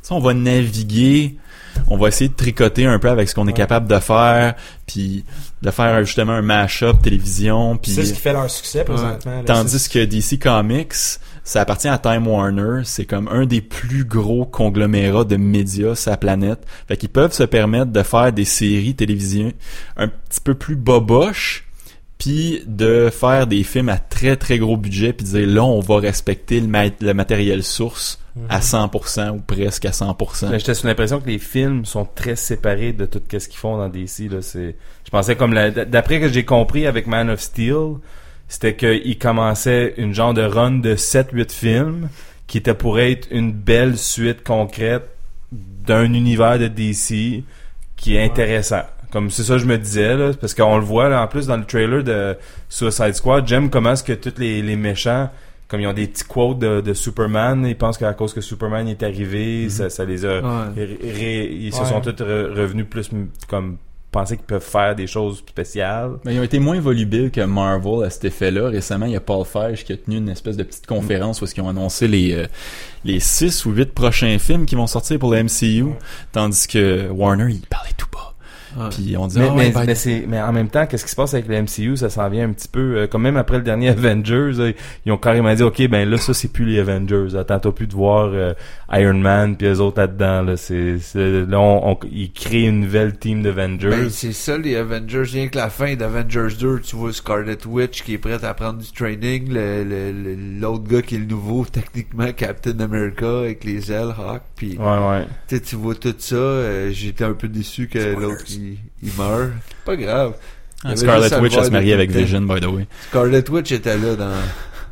sais, 0.02 0.12
on 0.12 0.20
va 0.20 0.34
naviguer, 0.34 1.36
on 1.88 1.96
va 1.96 2.08
essayer 2.08 2.28
de 2.28 2.34
tricoter 2.34 2.86
un 2.86 2.98
peu 2.98 3.08
avec 3.08 3.28
ce 3.28 3.34
qu'on 3.34 3.48
est 3.48 3.52
capable 3.52 3.88
de 3.88 3.98
faire, 3.98 4.54
puis 4.86 5.24
de 5.62 5.70
faire 5.70 6.04
justement 6.04 6.32
un 6.32 6.42
mash-up 6.42 7.02
télévision, 7.02 7.76
puis 7.76 7.92
C'est 7.92 8.04
ce 8.04 8.12
qui 8.12 8.20
fait 8.20 8.32
leur 8.32 8.50
succès 8.50 8.84
présentement. 8.84 9.36
là. 9.36 9.42
Tandis 9.44 9.88
que 9.88 10.04
DC 10.04 10.38
Comics, 10.38 10.94
ça 11.42 11.60
appartient 11.60 11.88
à 11.88 11.98
Time 11.98 12.26
Warner, 12.26 12.82
c'est 12.84 13.04
comme 13.04 13.28
un 13.28 13.46
des 13.46 13.60
plus 13.60 14.04
gros 14.04 14.44
conglomérats 14.44 15.24
de 15.24 15.36
médias 15.36 15.94
sur 15.94 16.10
la 16.10 16.16
planète. 16.16 16.66
Fait 16.88 16.96
qu'ils 16.96 17.08
peuvent 17.08 17.32
se 17.32 17.44
permettre 17.44 17.92
de 17.92 18.02
faire 18.02 18.32
des 18.32 18.44
séries 18.44 18.94
télévision 18.94 19.52
un 19.96 20.08
petit 20.08 20.40
peu 20.42 20.54
plus 20.54 20.76
boboches, 20.76 21.66
puis 22.18 22.62
de 22.66 23.10
faire 23.10 23.46
des 23.46 23.62
films 23.64 23.88
à 23.88 23.98
très 23.98 24.36
très 24.36 24.58
gros 24.58 24.76
budget, 24.76 25.12
puis 25.12 25.26
de 25.26 25.30
dire 25.30 25.48
là 25.48 25.64
on 25.64 25.80
va 25.80 25.98
respecter 25.98 26.60
le 26.60 27.14
matériel 27.14 27.62
source 27.62 28.18
à 28.48 28.60
100% 28.60 29.30
ou 29.30 29.40
presque 29.40 29.84
à 29.84 29.90
100%. 29.90 30.50
Mais 30.50 30.58
j'étais 30.58 30.74
sous 30.74 30.86
l'impression 30.86 31.20
que 31.20 31.28
les 31.28 31.38
films 31.38 31.84
sont 31.84 32.04
très 32.04 32.36
séparés 32.36 32.92
de 32.92 33.06
tout 33.06 33.20
ce 33.30 33.48
qu'ils 33.48 33.58
font 33.58 33.76
dans 33.76 33.88
DC. 33.88 34.30
Là. 34.30 34.42
C'est, 34.42 34.76
je 35.04 35.10
pensais 35.10 35.36
comme 35.36 35.52
la, 35.52 35.70
d'après 35.70 36.20
que 36.20 36.28
j'ai 36.28 36.44
compris 36.44 36.86
avec 36.86 37.06
Man 37.06 37.30
of 37.30 37.40
Steel, 37.40 37.94
c'était 38.48 38.74
qu'ils 38.74 39.18
commençaient 39.18 39.94
une 39.96 40.12
genre 40.12 40.34
de 40.34 40.42
run 40.42 40.72
de 40.72 40.96
7-8 40.96 41.52
films 41.52 42.08
qui 42.46 42.58
était 42.58 42.74
pour 42.74 42.98
être 42.98 43.28
une 43.30 43.52
belle 43.52 43.96
suite 43.96 44.42
concrète 44.42 45.08
d'un 45.52 46.12
univers 46.12 46.58
de 46.58 46.66
DC 46.66 47.44
qui 47.96 48.16
est 48.16 48.24
intéressant. 48.24 48.82
Comme 49.12 49.30
c'est 49.30 49.44
ça 49.44 49.54
que 49.54 49.60
je 49.60 49.66
me 49.66 49.78
disais, 49.78 50.16
là, 50.16 50.32
parce 50.38 50.54
qu'on 50.54 50.76
le 50.76 50.84
voit 50.84 51.08
là, 51.08 51.22
en 51.22 51.28
plus 51.28 51.46
dans 51.46 51.56
le 51.56 51.64
trailer 51.64 52.02
de 52.02 52.36
Suicide 52.68 53.14
Squad, 53.14 53.46
j'aime 53.46 53.70
comment 53.70 53.92
est-ce 53.92 54.02
que 54.02 54.12
tous 54.12 54.38
les, 54.38 54.60
les 54.60 54.74
méchants 54.74 55.30
comme 55.68 55.80
ils 55.80 55.86
ont 55.86 55.92
des 55.92 56.06
petits 56.06 56.24
quotes 56.24 56.58
de, 56.58 56.80
de 56.80 56.94
Superman, 56.94 57.64
ils 57.66 57.76
pensent 57.76 57.98
qu'à 57.98 58.12
cause 58.14 58.32
que 58.34 58.40
Superman 58.40 58.86
est 58.88 59.02
arrivé, 59.02 59.68
ça, 59.70 59.90
ça 59.90 60.04
les 60.04 60.24
a 60.24 60.40
Ouais. 60.40 60.68
ré- 60.76 60.98
ré- 61.02 61.50
ils 61.52 61.72
se 61.72 61.80
Ouais. 61.80 61.86
sont 61.88 62.00
tous 62.00 62.10
re- 62.22 62.50
revenus 62.54 62.86
plus 62.88 63.10
comme 63.48 63.78
penser 64.12 64.36
qu'ils 64.36 64.46
peuvent 64.46 64.62
faire 64.62 64.94
des 64.94 65.08
choses 65.08 65.38
spéciales. 65.38 66.12
Mais 66.24 66.34
ils 66.36 66.38
ont 66.38 66.44
été 66.44 66.60
moins 66.60 66.78
volubiles 66.78 67.32
que 67.32 67.40
Marvel 67.40 68.04
à 68.04 68.10
cet 68.10 68.24
effet-là. 68.26 68.68
Récemment, 68.68 69.06
il 69.06 69.12
y 69.12 69.16
a 69.16 69.20
Paul 69.20 69.44
Feig 69.44 69.74
qui 69.84 69.92
a 69.92 69.96
tenu 69.96 70.18
une 70.18 70.28
espèce 70.28 70.56
de 70.56 70.62
petite 70.62 70.86
conférence 70.86 71.42
où 71.42 71.46
ils 71.46 71.60
ont 71.60 71.68
annoncé 71.68 72.06
les 72.06 72.32
euh, 72.32 72.46
les 73.04 73.18
six 73.18 73.66
ou 73.66 73.72
huit 73.72 73.92
prochains 73.92 74.38
films 74.38 74.66
qui 74.66 74.76
vont 74.76 74.86
sortir 74.86 75.18
pour 75.18 75.32
le 75.34 75.42
MCU, 75.42 75.86
tandis 76.30 76.68
que 76.68 77.08
Warner, 77.10 77.48
il 77.50 77.62
parlait 77.66 77.90
tout 77.96 78.06
Puis 78.90 79.16
on 79.16 79.26
dit, 79.26 79.38
Mais, 79.38 79.46
ah, 79.48 79.54
mais, 79.54 79.76
ouais, 79.76 79.86
ben, 79.86 80.22
mais 80.28 80.40
en 80.40 80.52
même 80.52 80.68
temps, 80.68 80.86
qu'est-ce 80.86 81.04
qui 81.04 81.10
se 81.10 81.16
passe 81.16 81.34
avec 81.34 81.46
le 81.48 81.62
MCU? 81.62 81.96
Ça 81.96 82.10
s'en 82.10 82.28
vient 82.28 82.48
un 82.48 82.52
petit 82.52 82.68
peu, 82.68 82.96
euh, 82.96 83.06
comme 83.06 83.22
même 83.22 83.36
après 83.36 83.56
le 83.58 83.62
dernier 83.62 83.88
Avengers, 83.90 84.52
là, 84.56 84.70
ils 85.06 85.12
ont 85.12 85.16
carrément 85.16 85.54
dit, 85.54 85.62
OK, 85.62 85.86
ben 85.88 86.08
là, 86.08 86.16
ça, 86.16 86.34
c'est 86.34 86.48
plus 86.52 86.64
les 86.64 86.78
Avengers. 86.78 87.36
Attends-toi 87.36 87.74
plus 87.74 87.86
de 87.86 87.94
voir 87.94 88.30
euh, 88.32 88.52
Iron 88.92 89.14
Man 89.14 89.56
puis 89.56 89.66
les 89.66 89.80
autres 89.80 90.00
là-dedans. 90.00 90.42
Là, 90.42 90.56
c'est, 90.56 90.98
c'est- 90.98 91.44
là 91.46 91.60
on, 91.60 91.92
on- 91.92 91.98
ils 92.10 92.32
créent 92.32 92.64
une 92.66 92.80
nouvelle 92.80 93.16
team 93.18 93.42
d'Avengers. 93.42 93.90
Ben, 93.90 94.10
c'est 94.10 94.32
ça, 94.32 94.58
les 94.58 94.76
Avengers. 94.76 95.22
Rien 95.24 95.48
que 95.48 95.56
la 95.56 95.70
fin 95.70 95.94
d'Avengers 95.94 96.54
2, 96.58 96.80
tu 96.80 96.96
vois 96.96 97.12
Scarlet 97.12 97.58
Witch 97.66 98.02
qui 98.02 98.14
est 98.14 98.18
prête 98.18 98.44
à 98.44 98.54
prendre 98.54 98.78
du 98.80 98.90
training. 98.92 99.48
le- 99.52 99.84
le- 99.84 100.12
le- 100.12 100.60
L'autre 100.60 100.84
gars 100.88 101.02
qui 101.02 101.16
est 101.16 101.18
le 101.18 101.26
nouveau, 101.26 101.64
techniquement, 101.72 102.32
Captain 102.36 102.78
America, 102.80 103.38
avec 103.40 103.64
les 103.64 103.90
ailes, 103.92 104.14
Hawk. 104.18 104.42
Puis, 104.56 104.76
ouais, 104.78 104.84
ouais. 104.84 105.26
tu 105.48 105.56
sais, 105.56 105.62
tu 105.62 105.76
vois 105.76 105.94
tout 105.94 106.14
ça. 106.18 106.34
euh, 106.36 106.90
J'étais 106.92 107.24
un 107.24 107.32
peu 107.34 107.48
déçu 107.48 107.88
que 107.88 107.98
l'autre, 107.98 108.44
il, 108.72 108.78
il 109.02 109.12
meurt. 109.16 109.50
Pas 109.84 109.96
grave. 109.96 110.34
Avait 110.84 110.96
Scarlet 110.96 111.34
Witch 111.40 111.56
elle 111.56 111.64
se 111.64 111.70
depuis 111.70 111.92
avec. 111.92 112.10
Vision, 112.10 112.42
by 112.42 112.60
the 112.60 112.66
way. 112.66 112.86
Scarlet 113.08 113.50
Witch 113.50 113.72
était 113.72 113.96
là 113.96 114.16
dans, 114.16 114.36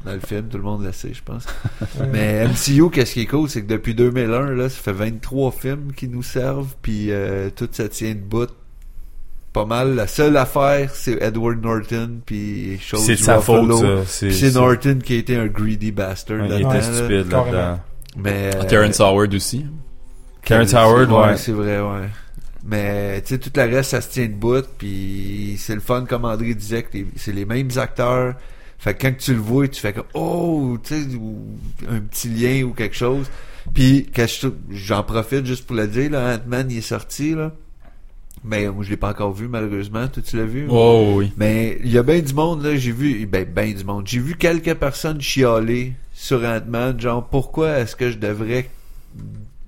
dans 0.04 0.12
le 0.12 0.20
film, 0.20 0.48
tout 0.48 0.56
le 0.56 0.62
monde 0.62 0.84
le 0.84 0.92
sait, 0.92 1.12
je 1.12 1.22
pense. 1.22 1.44
Mais 2.12 2.46
MCU, 2.46 2.90
qu'est-ce 2.90 3.12
qui 3.12 3.20
est 3.22 3.26
cool, 3.26 3.48
c'est 3.48 3.62
que 3.62 3.68
depuis 3.68 3.94
2001, 3.94 4.52
là, 4.52 4.68
ça 4.68 4.80
fait 4.80 4.92
23 4.92 5.52
films 5.52 5.92
qui 5.94 6.08
nous 6.08 6.22
servent, 6.22 6.74
puis 6.80 7.08
euh, 7.10 7.50
tout 7.54 7.68
ça 7.70 7.88
tient 7.88 8.12
de 8.14 8.20
bout. 8.20 8.50
Pas 9.52 9.66
mal. 9.66 9.94
La 9.94 10.06
seule 10.06 10.38
affaire, 10.38 10.90
c'est 10.94 11.20
Edward 11.22 11.62
Norton, 11.62 12.20
puis 12.24 12.78
chose 12.80 13.04
C'est 13.04 13.16
de 13.16 13.18
sa 13.18 13.38
faute. 13.38 13.70
C'est, 14.06 14.54
Norton 14.54 14.98
qui 15.04 15.12
a 15.12 15.16
été 15.18 15.36
un 15.36 15.46
greedy 15.46 15.92
bastard 15.92 16.40
Ouais, 16.40 16.46
il 16.48 16.54
était 16.62 16.64
là. 16.64 16.82
stupide 16.82 17.30
là-dedans. 17.30 17.80
Mais 18.16 18.50
euh, 18.54 18.64
Terrence 18.64 18.98
Howard 18.98 19.34
aussi. 19.34 19.66
Terrence 20.42 20.72
Howard, 20.72 21.10
ouais. 21.10 21.36
c'est 21.36 21.52
vrai, 21.52 21.80
ouais. 21.80 22.08
Mais 22.64 23.20
tu 23.22 23.28
sais, 23.28 23.38
tout 23.38 23.50
le 23.54 23.62
reste, 23.62 23.90
ça 23.90 24.00
se 24.00 24.10
tient 24.10 24.26
de 24.26 24.34
bout, 24.34 24.64
puis 24.78 25.56
c'est 25.58 25.74
le 25.74 25.80
fun, 25.80 26.04
comme 26.08 26.24
André 26.24 26.54
disait, 26.54 26.84
que 26.84 26.98
c'est 27.16 27.32
les 27.32 27.44
mêmes 27.44 27.70
acteurs. 27.76 28.34
Fait 28.78 28.94
que 28.94 29.02
quand 29.02 29.16
tu 29.16 29.34
le 29.34 29.40
vois, 29.40 29.68
tu 29.68 29.80
fais 29.80 29.92
comme 29.92 30.06
oh, 30.14 30.76
tu 30.82 30.94
sais, 30.94 31.14
ou 31.14 31.56
un 31.88 32.00
petit 32.00 32.28
lien 32.28 32.64
ou 32.64 32.72
quelque 32.72 32.96
chose. 32.96 33.30
Puis 33.74 34.10
j'en 34.70 35.04
profite 35.04 35.46
juste 35.46 35.66
pour 35.66 35.76
le 35.76 35.86
dire, 35.86 36.10
là, 36.10 36.36
Ant-Man 36.36 36.68
il 36.68 36.78
est 36.78 36.80
sorti 36.80 37.34
là. 37.34 37.52
Mais 38.42 38.68
moi 38.68 38.82
je 38.82 38.90
l'ai 38.90 38.96
pas 38.96 39.10
encore 39.10 39.32
vu 39.32 39.46
malheureusement. 39.46 40.08
Toi 40.08 40.20
tu 40.26 40.36
l'as 40.36 40.46
vu? 40.46 40.66
Oh 40.68 41.14
oui. 41.14 41.32
Mais 41.36 41.78
il 41.84 41.92
y 41.92 41.98
a 41.98 42.02
bien 42.02 42.18
du 42.18 42.34
monde, 42.34 42.64
là, 42.64 42.74
j'ai 42.74 42.90
vu, 42.90 43.24
ben, 43.26 43.44
ben 43.44 43.72
du 43.72 43.84
monde. 43.84 44.04
J'ai 44.04 44.18
vu 44.18 44.34
quelques 44.34 44.74
personnes 44.74 45.20
chialer 45.20 45.92
sur 46.12 46.42
Ant-Man, 46.42 47.00
genre, 47.00 47.24
pourquoi 47.24 47.78
est-ce 47.78 47.94
que 47.94 48.10
je 48.10 48.18
devrais 48.18 48.68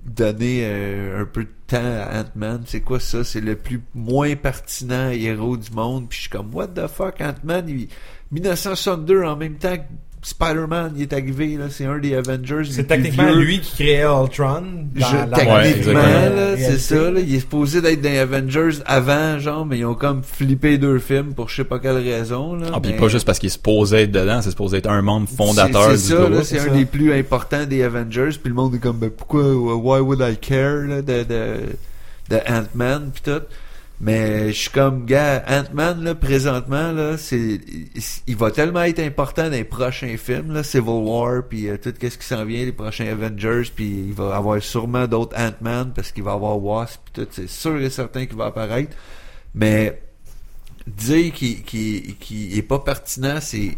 donner 0.05 0.61
euh, 0.63 1.21
un 1.21 1.25
peu 1.25 1.43
de 1.43 1.49
temps 1.67 1.77
à 1.83 2.21
Ant-Man? 2.21 2.63
C'est 2.65 2.81
quoi 2.81 2.99
ça? 2.99 3.23
C'est 3.23 3.41
le 3.41 3.55
plus 3.55 3.81
moins 3.93 4.35
pertinent 4.35 5.09
héros 5.09 5.57
du 5.57 5.71
monde. 5.71 6.07
Puis 6.09 6.17
je 6.17 6.21
suis 6.23 6.29
comme, 6.29 6.53
what 6.53 6.67
the 6.69 6.87
fuck, 6.87 7.21
Ant-Man? 7.21 7.65
il- 7.69 7.87
1962, 8.31 9.23
en 9.23 9.35
même 9.35 9.55
temps 9.55 9.77
que 9.77 9.83
Spider-Man, 10.27 10.93
il 10.95 11.03
est 11.03 11.13
arrivé, 11.13 11.55
là, 11.55 11.65
c'est 11.69 11.85
un 11.85 11.99
des 11.99 12.15
Avengers. 12.15 12.63
C'est 12.71 12.85
techniquement 12.87 13.27
vieux. 13.27 13.41
lui 13.41 13.59
qui 13.59 13.73
créait 13.75 14.01
Ultron. 14.03 14.63
Je- 14.95 15.01
Dans, 15.01 15.53
Ouais, 15.55 15.71
techniquement, 15.73 16.01
c'est 16.57 16.79
ça, 16.79 17.11
là, 17.11 17.19
il 17.19 17.35
est 17.35 17.39
supposé 17.41 17.79
d'être 17.81 18.01
dans 18.01 18.09
les 18.09 18.17
Avengers 18.17 18.79
avant, 18.87 19.37
genre, 19.37 19.67
mais 19.67 19.77
ils 19.77 19.85
ont 19.85 19.93
comme 19.93 20.23
flippé 20.23 20.79
deux 20.79 20.97
films 20.97 21.33
pour 21.35 21.49
je 21.49 21.57
sais 21.57 21.63
pas 21.63 21.77
quelle 21.77 21.97
raison, 21.97 22.55
là. 22.55 22.67
Ah, 22.73 22.79
puis 22.81 22.91
mais- 22.93 22.97
pas 22.97 23.07
juste 23.07 23.25
parce 23.25 23.37
qu'il 23.37 23.47
est 23.47 23.51
supposé 23.51 23.97
être 24.03 24.11
dedans, 24.11 24.41
c'est 24.41 24.49
supposé 24.49 24.77
être 24.77 24.89
un 24.89 25.03
membre 25.03 25.27
fondateur 25.29 25.83
c'est, 25.91 25.91
du 25.91 25.97
c'est 25.99 26.13
ça, 26.13 26.19
là, 26.21 26.29
groupe. 26.29 26.43
c'est 26.43 26.55
c'est 26.57 26.61
un 26.69 26.73
ça. 26.73 26.77
des 26.79 26.85
plus 26.85 27.13
importants 27.13 27.63
des 27.65 27.83
Avengers, 27.83 28.29
puis 28.41 28.49
le 28.49 28.55
monde 28.55 28.73
est 28.73 28.79
comme, 28.79 28.97
ben, 28.97 29.11
pourquoi, 29.11 29.43
why 29.53 29.99
would 29.99 30.21
I 30.21 30.35
care, 30.37 30.85
là, 30.87 31.01
de, 31.03 31.23
de, 31.23 31.55
de 32.31 32.37
Ant-Man, 32.49 33.11
pis 33.13 33.21
tout. 33.21 33.41
Mais 34.01 34.47
je 34.51 34.59
suis 34.59 34.69
comme, 34.69 35.05
gars, 35.05 35.43
Ant-Man, 35.47 36.03
là, 36.03 36.15
présentement, 36.15 36.91
là, 36.91 37.17
c'est, 37.17 37.59
il 38.27 38.35
va 38.35 38.51
tellement 38.51 38.83
être 38.83 38.99
important 38.99 39.43
dans 39.43 39.51
les 39.51 39.63
prochains 39.63 40.17
films, 40.17 40.51
là, 40.51 40.63
Civil 40.63 40.89
War, 40.89 41.43
puis 41.47 41.69
euh, 41.69 41.77
tout 41.77 41.93
qu'est-ce 41.97 42.17
qui 42.17 42.25
s'en 42.25 42.43
vient, 42.43 42.65
les 42.65 42.73
prochains 42.73 43.07
Avengers, 43.07 43.71
puis 43.73 44.07
il 44.07 44.13
va 44.13 44.35
avoir 44.35 44.61
sûrement 44.61 45.07
d'autres 45.07 45.37
Ant-Man, 45.37 45.93
parce 45.95 46.11
qu'il 46.11 46.23
va 46.23 46.33
avoir 46.33 46.61
Wasp, 46.61 46.99
puis 47.05 47.23
tout, 47.23 47.31
c'est 47.31 47.49
sûr 47.49 47.79
et 47.79 47.89
certain 47.89 48.25
qu'il 48.25 48.35
va 48.35 48.47
apparaître. 48.47 48.95
Mais, 49.53 50.01
dire 50.87 51.33
qu'il 51.33 51.63
qu'il 51.63 52.15
qu'il 52.17 52.57
est 52.57 52.61
pas 52.61 52.79
pertinent, 52.79 53.39
c'est 53.41 53.77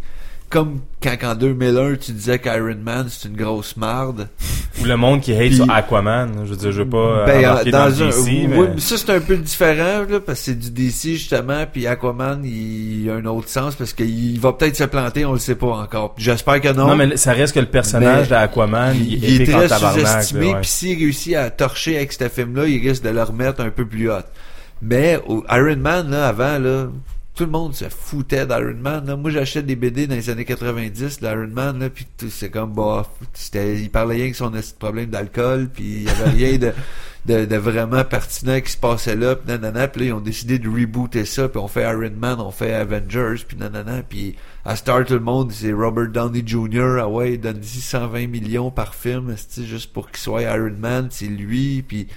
comme 0.50 0.80
quand 1.02 1.16
en 1.24 1.36
2001 1.36 1.96
tu 1.96 2.12
disais 2.12 2.40
qu'Iron 2.40 2.78
Man 2.82 3.08
c'est 3.10 3.28
une 3.28 3.36
grosse 3.36 3.76
marde. 3.76 4.30
Ou 4.82 4.86
le 4.86 4.96
monde 4.96 5.22
qui 5.22 5.34
hate 5.34 5.48
Puis- 5.48 5.56
sur 5.56 5.70
Aquaman. 5.70 6.46
Je 6.46 6.52
veux 6.52 6.56
dire, 6.56 6.72
je 6.72 6.82
veux 6.84 6.90
pas 6.90 6.98
euh, 6.98 7.26
Ben, 7.26 7.50
embarquer 7.50 7.72
dans 7.72 8.04
un, 8.04 8.08
DC, 8.08 8.16
oui, 8.24 8.48
mais... 8.48 8.58
mais 8.76 8.80
ça 8.80 8.98
c'est 8.98 9.10
un 9.10 9.20
peu 9.20 9.38
différent 9.38 10.06
là, 10.10 10.20
parce 10.20 10.40
que 10.40 10.46
c'est 10.46 10.60
du 10.60 10.72
DC 10.72 11.16
justement, 11.16 11.66
puis 11.72 11.88
Aquaman 11.88 12.44
il, 12.46 13.10
a 13.10 13.16
un 13.16 13.26
autre 13.26 13.50
sens 13.50 13.76
parce 13.76 13.94
qu'il 13.94 14.40
va 14.40 14.54
peut-être 14.54 14.76
se 14.76 14.84
planter, 14.84 15.26
on 15.26 15.34
le 15.34 15.40
sait 15.40 15.56
pas 15.56 15.68
encore. 15.68 16.16
J'espère 16.18 16.62
que 16.62 16.72
non. 16.74 16.88
Non, 16.88 16.96
mais 16.96 17.18
ça 17.18 17.34
reste 17.34 17.54
que 17.54 17.60
le 17.60 17.66
personnage 17.66 18.30
Mais 18.30 18.38
d'Aquaman, 18.38 18.96
il, 18.96 19.24
il, 19.24 19.42
est 19.42 19.46
très 19.46 19.68
sous-estimé, 19.68 20.54
là, 20.54 20.60
puis 20.60 20.70
s'il 20.70 20.98
réussit 20.98 21.36
à 21.36 21.50
torcher 21.50 21.98
avec 21.98 22.14
ce 22.14 22.30
film-là, 22.30 22.68
il 22.68 22.88
risque 22.88 23.04
de 23.04 23.10
le 23.10 23.24
remettre 23.24 23.62
un 23.62 23.70
peu 23.70 23.86
plus 23.86 24.10
haut. 24.10 24.16
Mais 24.82 25.20
Iron 25.50 25.78
Man, 25.78 26.12
là, 26.12 26.28
avant, 26.28 26.60
là, 26.60 26.88
tout 27.38 27.46
le 27.46 27.52
monde 27.52 27.76
se 27.76 27.86
foutait 27.88 28.48
d'Iron 28.48 28.74
Man. 28.82 29.06
Là. 29.06 29.16
Moi, 29.16 29.30
j'achetais 29.30 29.62
des 29.62 29.76
BD 29.76 30.08
dans 30.08 30.16
les 30.16 30.32
années 30.32 30.44
90 30.44 31.20
d'Iron 31.20 31.48
Man, 31.48 31.80
là, 31.80 31.90
puis 31.92 32.08
c'est 32.30 32.50
comme, 32.50 32.74
bah, 32.74 33.08
il 33.54 33.92
parlait 33.92 34.16
rien 34.16 34.32
que 34.32 34.36
son 34.38 34.52
problème 34.80 35.12
d'alcool, 35.12 35.70
puis 35.72 35.84
il 35.84 36.04
y 36.04 36.10
avait 36.10 36.30
rien 36.32 36.58
de, 36.58 36.74
de, 37.28 37.46
de 37.46 37.56
vraiment 37.56 38.04
pertinent 38.04 38.60
qui 38.60 38.72
se 38.72 38.78
passait 38.78 39.16
là, 39.16 39.36
puis 39.36 39.48
nanana, 39.50 39.88
puis 39.88 40.02
là, 40.02 40.08
ils 40.08 40.14
ont 40.14 40.20
décidé 40.20 40.58
de 40.58 40.68
rebooter 40.68 41.26
ça, 41.26 41.48
puis 41.48 41.60
on 41.60 41.68
fait 41.68 41.84
Iron 41.84 42.10
Man, 42.18 42.40
on 42.40 42.50
fait 42.50 42.74
Avengers, 42.74 43.44
puis 43.48 43.56
nanana, 43.56 44.02
puis 44.02 44.36
à 44.66 44.76
Star, 44.76 45.06
tout 45.06 45.14
le 45.14 45.20
monde, 45.20 45.52
c'est 45.52 45.72
Robert 45.72 46.08
Downey 46.08 46.42
Jr., 46.44 46.98
ah 47.02 47.08
ouais, 47.08 47.34
il 47.34 47.40
donne 47.40 47.62
120 47.62 48.28
millions 48.28 48.72
par 48.72 48.96
film, 48.96 49.30
esti, 49.30 49.68
juste 49.68 49.94
pour 49.94 50.10
qu'il 50.10 50.18
soit 50.18 50.42
Iron 50.42 50.74
Man, 50.80 51.10
c'est 51.12 51.28
lui, 51.28 51.84
puis 51.88 52.08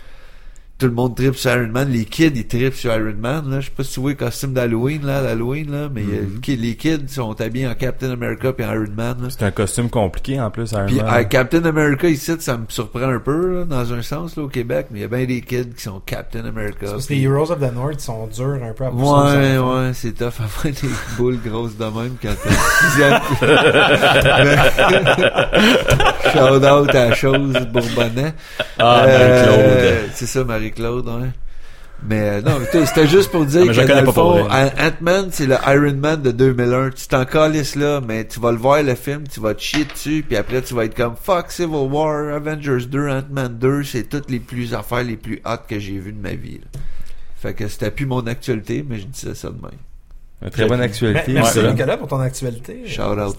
tout 0.80 0.86
le 0.86 0.92
monde 0.92 1.14
tripe 1.14 1.36
sur 1.36 1.50
Iron 1.52 1.68
Man. 1.68 1.88
Les 1.90 2.04
kids, 2.06 2.32
ils 2.34 2.46
tripent 2.46 2.74
sur 2.74 2.92
Iron 2.92 3.14
Man. 3.20 3.48
Là. 3.50 3.60
Je 3.60 3.66
sais 3.66 3.72
pas 3.76 3.84
si 3.84 3.92
tu 3.94 4.00
vois 4.00 4.10
le 4.10 4.16
costume 4.16 4.52
d'Halloween, 4.54 5.04
là, 5.06 5.20
l'Halloween, 5.22 5.70
là, 5.70 5.88
mais 5.94 6.02
euh, 6.02 6.26
Mm-hmm. 6.40 6.60
les 6.60 6.74
kids 6.76 7.08
sont 7.08 7.38
habillés 7.40 7.66
en 7.68 7.74
Captain 7.74 8.10
America 8.10 8.52
puis 8.52 8.64
en 8.66 8.72
Iron 8.72 8.84
Man. 8.96 9.16
Là. 9.22 9.28
C'est 9.30 9.44
un 9.44 9.50
costume 9.50 9.88
compliqué 9.90 10.40
en 10.40 10.50
plus, 10.50 10.72
Iron 10.72 10.86
Puis 10.86 10.96
Man. 10.96 11.06
euh, 11.14 11.24
Captain 11.24 11.64
America 11.64 12.08
ici, 12.08 12.32
ça 12.40 12.56
me 12.56 12.64
surprend 12.68 13.08
un 13.08 13.18
peu, 13.20 13.58
là, 13.60 13.64
dans 13.64 13.92
un 13.92 14.02
sens, 14.02 14.36
là, 14.36 14.42
au 14.44 14.48
Québec, 14.48 14.86
mais 14.90 15.00
il 15.00 15.02
y 15.02 15.04
a 15.04 15.08
bien 15.08 15.24
des 15.26 15.40
kids 15.42 15.70
qui 15.76 15.82
sont 15.82 16.00
Captain 16.04 16.44
America. 16.44 16.78
C'est 16.82 16.90
parce 16.92 17.06
que 17.06 17.14
les 17.14 17.22
Heroes 17.22 17.50
of 17.52 17.60
the 17.60 17.72
North 17.74 18.00
sont 18.00 18.26
durs 18.26 18.58
un 18.62 18.72
peu 18.72 18.84
à 18.84 18.90
Ouais, 18.90 19.58
enfants. 19.58 19.80
ouais, 19.82 19.90
c'est 19.94 20.12
tough 20.12 20.26
avoir 20.40 20.64
des 20.64 20.72
boules 21.18 21.38
grosses 21.44 21.76
de 21.76 21.84
même 21.84 22.14
quand 22.22 22.34
t'es 22.42 22.50
Shout 26.32 26.64
out 26.64 26.94
à 26.94 27.08
la 27.08 27.14
chose 27.14 27.52
Bourbonnais. 27.72 28.32
Ah, 28.78 29.02
Euh, 29.04 29.18
Marie-Claude. 29.18 30.10
C'est 30.14 30.26
ça, 30.26 30.44
Marie-Claude, 30.78 31.08
ouais. 31.08 31.30
Mais 32.02 32.20
euh, 32.20 32.40
non, 32.40 32.58
c'était 32.72 33.06
juste 33.06 33.30
pour 33.30 33.44
dire 33.44 33.66
que 33.66 33.86
dans 33.86 34.00
le 34.00 34.12
fond, 34.12 34.48
Ant-Man, 34.48 35.28
c'est 35.30 35.46
le 35.46 35.56
Iron 35.66 35.96
Man 35.96 36.22
de 36.22 36.30
2001. 36.30 36.90
Tu 36.90 37.06
t'en 37.08 37.26
calisses 37.26 37.76
là, 37.76 38.00
mais 38.00 38.26
tu 38.26 38.40
vas 38.40 38.52
le 38.52 38.58
voir 38.58 38.82
le 38.82 38.94
film, 38.94 39.24
tu 39.28 39.38
vas 39.38 39.52
te 39.54 39.60
chier 39.60 39.84
dessus, 39.84 40.24
puis 40.26 40.36
après 40.36 40.62
tu 40.62 40.72
vas 40.72 40.86
être 40.86 40.96
comme 40.96 41.14
fuck 41.14 41.50
Civil 41.50 41.88
War, 41.90 42.34
Avengers 42.34 42.86
2, 42.86 43.08
Ant-Man 43.10 43.58
2, 43.58 43.82
c'est 43.84 44.04
toutes 44.04 44.30
les 44.30 44.40
plus 44.40 44.72
affaires 44.72 45.02
les 45.04 45.16
plus 45.16 45.42
hot 45.44 45.58
que 45.68 45.78
j'ai 45.78 45.98
vues 45.98 46.12
de 46.12 46.22
ma 46.22 46.34
vie. 46.34 46.58
là. 46.58 46.80
Fait 47.36 47.54
que 47.54 47.68
c'était 47.68 47.90
plus 47.90 48.06
mon 48.06 48.26
actualité, 48.26 48.84
mais 48.86 48.98
je 48.98 49.06
disais 49.06 49.34
ça 49.34 49.48
de 49.48 49.60
même. 49.60 49.70
Une 50.42 50.48
très 50.50 50.66
bonne 50.66 50.80
actualité. 50.80 51.32
Merci 51.34 51.60
ça. 51.60 51.70
Nicolas 51.70 51.96
pour 51.98 52.08
ton 52.08 52.20
actualité. 52.20 52.86
Shout 52.86 53.02
out 53.02 53.36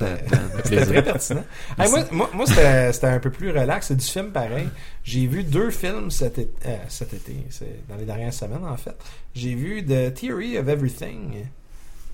C'était- 0.64 0.86
très 0.86 1.04
pertinent. 1.04 1.44
Hey, 1.80 1.90
moi, 1.90 2.00
moi, 2.12 2.30
moi, 2.34 2.46
c'était 2.46 3.08
un 3.08 3.20
peu 3.20 3.32
plus 3.32 3.50
relax. 3.50 3.88
C'est 3.88 3.96
du 3.96 4.06
film 4.06 4.32
pareil. 4.32 4.70
J'ai 5.04 5.26
vu 5.26 5.44
deux 5.44 5.72
films 5.72 6.12
cet 6.12 6.38
été. 6.38 6.52
euh, 6.68 6.78
cet 6.90 7.14
été. 7.14 7.36
C'est 7.50 7.88
dans 7.90 7.96
les 7.96 8.06
dernières 8.06 8.34
semaines, 8.34 8.64
en 8.66 8.78
fait. 8.78 8.96
J'ai 9.34 9.56
vu 9.56 9.84
The 9.84 10.14
Theory 10.14 10.60
of 10.60 10.68
Everything 10.68 11.46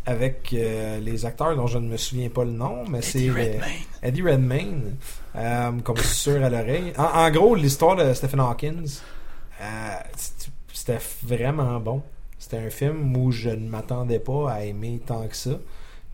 avec 0.06 0.52
euh, 0.54 1.00
les 1.02 1.26
acteurs 1.26 1.54
dont 1.58 1.68
je 1.68 1.80
ne 1.80 1.88
me 1.90 1.98
souviens 1.98 2.30
pas 2.30 2.46
le 2.46 2.52
nom, 2.52 2.86
mais 2.90 3.02
c'est 3.02 3.28
euh, 3.28 3.60
Eddie 4.02 4.22
Redmayne, 4.22 4.96
euh, 5.36 5.72
comme 5.84 5.98
sûr 5.98 6.42
à 6.42 6.50
l'oreille. 6.50 6.94
En, 6.98 7.04
en 7.26 7.30
gros, 7.30 7.56
l'histoire 7.56 7.98
de 7.98 8.14
Stephen 8.14 8.40
Hawkins, 8.40 8.86
euh, 9.62 9.66
c'était 10.72 11.00
vraiment 11.24 11.78
bon. 11.82 12.02
C'était 12.50 12.64
un 12.66 12.70
film 12.70 13.18
où 13.18 13.30
je 13.30 13.50
ne 13.50 13.68
m'attendais 13.68 14.20
pas 14.20 14.50
à 14.50 14.64
aimer 14.64 15.02
tant 15.06 15.28
que 15.28 15.36
ça. 15.36 15.60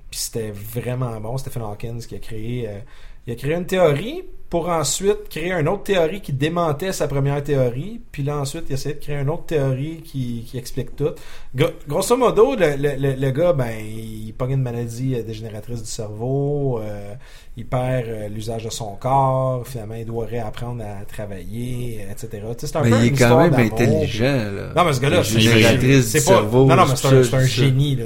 Puis 0.10 0.20
c'était 0.20 0.50
vraiment 0.50 1.22
bon. 1.22 1.38
Stephen 1.38 1.62
Hawkins 1.62 2.00
qui 2.00 2.16
a 2.16 2.18
créé, 2.18 2.68
euh, 2.68 2.80
il 3.28 3.34
a 3.34 3.36
créé 3.36 3.54
une 3.54 3.68
théorie 3.68 4.24
pour 4.54 4.70
ensuite 4.70 5.30
créer 5.32 5.52
une 5.52 5.68
autre 5.68 5.82
théorie 5.82 6.22
qui 6.22 6.32
démentait 6.32 6.94
sa 6.94 7.08
première 7.08 7.44
théorie. 7.44 8.00
Puis 8.12 8.22
là 8.22 8.38
ensuite, 8.38 8.66
il 8.70 8.74
a 8.74 8.76
essayé 8.76 8.94
de 8.94 9.00
créer 9.00 9.16
une 9.16 9.32
autre 9.32 9.48
théorie 9.48 10.04
qui, 10.06 10.46
qui 10.48 10.60
explique 10.60 10.96
tout. 10.96 11.10
Gro- 11.56 11.72
grosso 11.88 12.16
modo, 12.16 12.56
le, 12.56 12.76
le, 12.78 13.16
le, 13.16 13.32
gars, 13.32 13.54
ben, 13.54 13.72
il, 13.84 14.32
pogne 14.38 14.52
une 14.52 14.62
maladie 14.62 15.16
euh, 15.16 15.24
dégénératrice 15.24 15.82
du 15.82 15.90
cerveau, 15.90 16.80
euh, 16.84 17.16
il 17.58 17.66
perd 17.66 18.08
euh, 18.08 18.28
l'usage 18.28 18.66
de 18.66 18.70
son 18.70 18.94
corps, 18.96 19.68
finalement 19.68 19.96
il 19.96 20.06
doit 20.06 20.28
réapprendre 20.28 20.84
à 20.84 21.04
travailler, 21.06 22.02
euh, 22.08 22.12
etc. 22.12 22.44
C'est 22.60 22.76
un 22.76 22.84
Mais 22.84 22.90
peu 22.92 22.98
il 23.00 23.06
est 23.08 23.12
quand 23.18 23.40
même 23.40 23.56
intelligent, 23.56 24.52
là. 24.56 24.74
Non, 24.76 24.86
mais 24.86 24.94
ce 24.94 25.00
gars-là, 25.00 25.24
c'est 25.24 25.40
du 25.40 25.96
pas- 25.96 26.02
cerveau. 26.20 26.68
Non, 26.68 26.76
non, 26.76 26.86
mais 26.90 26.96
c'est 26.96 27.08
un, 27.08 27.24
ça, 27.24 27.38
un 27.38 27.46
génie. 27.48 27.98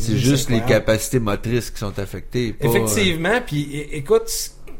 C'est 0.00 0.16
juste 0.16 0.48
les 0.48 0.60
capacités 0.60 1.18
motrices 1.18 1.72
qui 1.72 1.78
sont 1.80 1.98
affectées. 1.98 2.52
pas, 2.52 2.68
Effectivement, 2.68 3.40
puis 3.44 3.84
écoute, 3.90 4.30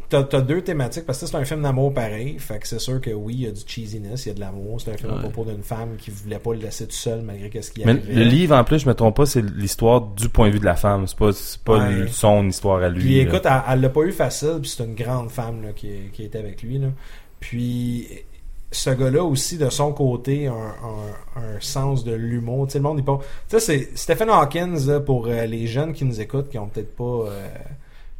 t'as 0.08 0.24
as 0.32 0.40
deux 0.40 0.62
thématiques 0.62 1.04
parce 1.06 1.20
que 1.20 1.26
c'est 1.26 1.36
un 1.36 1.44
film 1.44 1.62
d'amour 1.62 1.92
pareil, 1.92 2.38
fait 2.38 2.58
que 2.58 2.66
c'est 2.68 2.78
sûr 2.78 3.00
que 3.00 3.10
oui, 3.10 3.34
il 3.34 3.40
y 3.42 3.46
a 3.46 3.50
du 3.50 3.60
cheesiness, 3.66 4.26
il 4.26 4.28
y 4.28 4.32
a 4.32 4.34
de 4.34 4.40
l'amour. 4.40 4.80
C'est 4.80 4.92
un 4.92 4.96
film 4.96 5.12
à 5.12 5.18
propos 5.18 5.44
d'une 5.44 5.62
femme 5.62 5.96
qui 5.98 6.10
voulait 6.10 6.38
pas 6.38 6.52
le 6.54 6.60
laisser 6.60 6.86
tout 6.86 6.94
seul 6.96 7.22
malgré 7.22 7.50
qu'est-ce 7.50 7.70
qui 7.70 7.84
Mais 7.84 7.92
arrivait. 7.92 8.14
le 8.14 8.22
livre, 8.24 8.56
en 8.56 8.64
plus, 8.64 8.78
je 8.78 8.88
me 8.88 8.94
trompe 8.94 9.16
pas, 9.16 9.26
c'est 9.26 9.42
l'histoire 9.42 10.00
du 10.00 10.28
point 10.28 10.48
de 10.48 10.52
vue 10.54 10.60
de 10.60 10.64
la 10.64 10.76
femme. 10.76 11.06
C'est 11.06 11.18
pas, 11.18 11.32
c'est 11.32 11.60
pas 11.62 11.78
Ouais. 11.88 12.06
son 12.10 12.46
histoire 12.48 12.82
à 12.82 12.88
lui. 12.88 13.00
Puis 13.02 13.18
écoute, 13.18 13.42
elle, 13.44 13.62
elle 13.70 13.80
l'a 13.80 13.88
pas 13.90 14.02
eu 14.02 14.12
facile, 14.12 14.58
puis 14.60 14.70
c'est 14.70 14.84
une 14.84 14.94
grande 14.94 15.30
femme 15.30 15.62
là, 15.62 15.72
qui, 15.72 15.88
qui 16.12 16.24
était 16.24 16.38
avec 16.38 16.62
lui. 16.62 16.78
Là. 16.78 16.88
Puis 17.40 18.08
ce 18.70 18.90
gars-là 18.90 19.24
aussi, 19.24 19.56
de 19.56 19.70
son 19.70 19.92
côté, 19.92 20.46
a 20.46 20.52
un, 20.52 20.56
un, 20.56 21.54
un 21.56 21.60
sens 21.60 22.04
de 22.04 22.12
l'humour. 22.12 22.66
Tu 22.66 22.72
sais, 22.72 22.78
le 22.78 22.82
monde 22.82 22.96
n'est 22.98 23.02
pas. 23.02 23.18
Tu 23.48 23.58
sais, 23.58 23.60
c'est 23.60 23.96
Stephen 23.96 24.28
Hawkins, 24.28 24.76
là, 24.86 25.00
pour 25.00 25.26
euh, 25.26 25.46
les 25.46 25.66
jeunes 25.66 25.92
qui 25.92 26.04
nous 26.04 26.20
écoutent, 26.20 26.50
qui 26.50 26.58
ont 26.58 26.68
peut-être 26.68 26.94
pas 26.94 27.04
euh, 27.30 27.48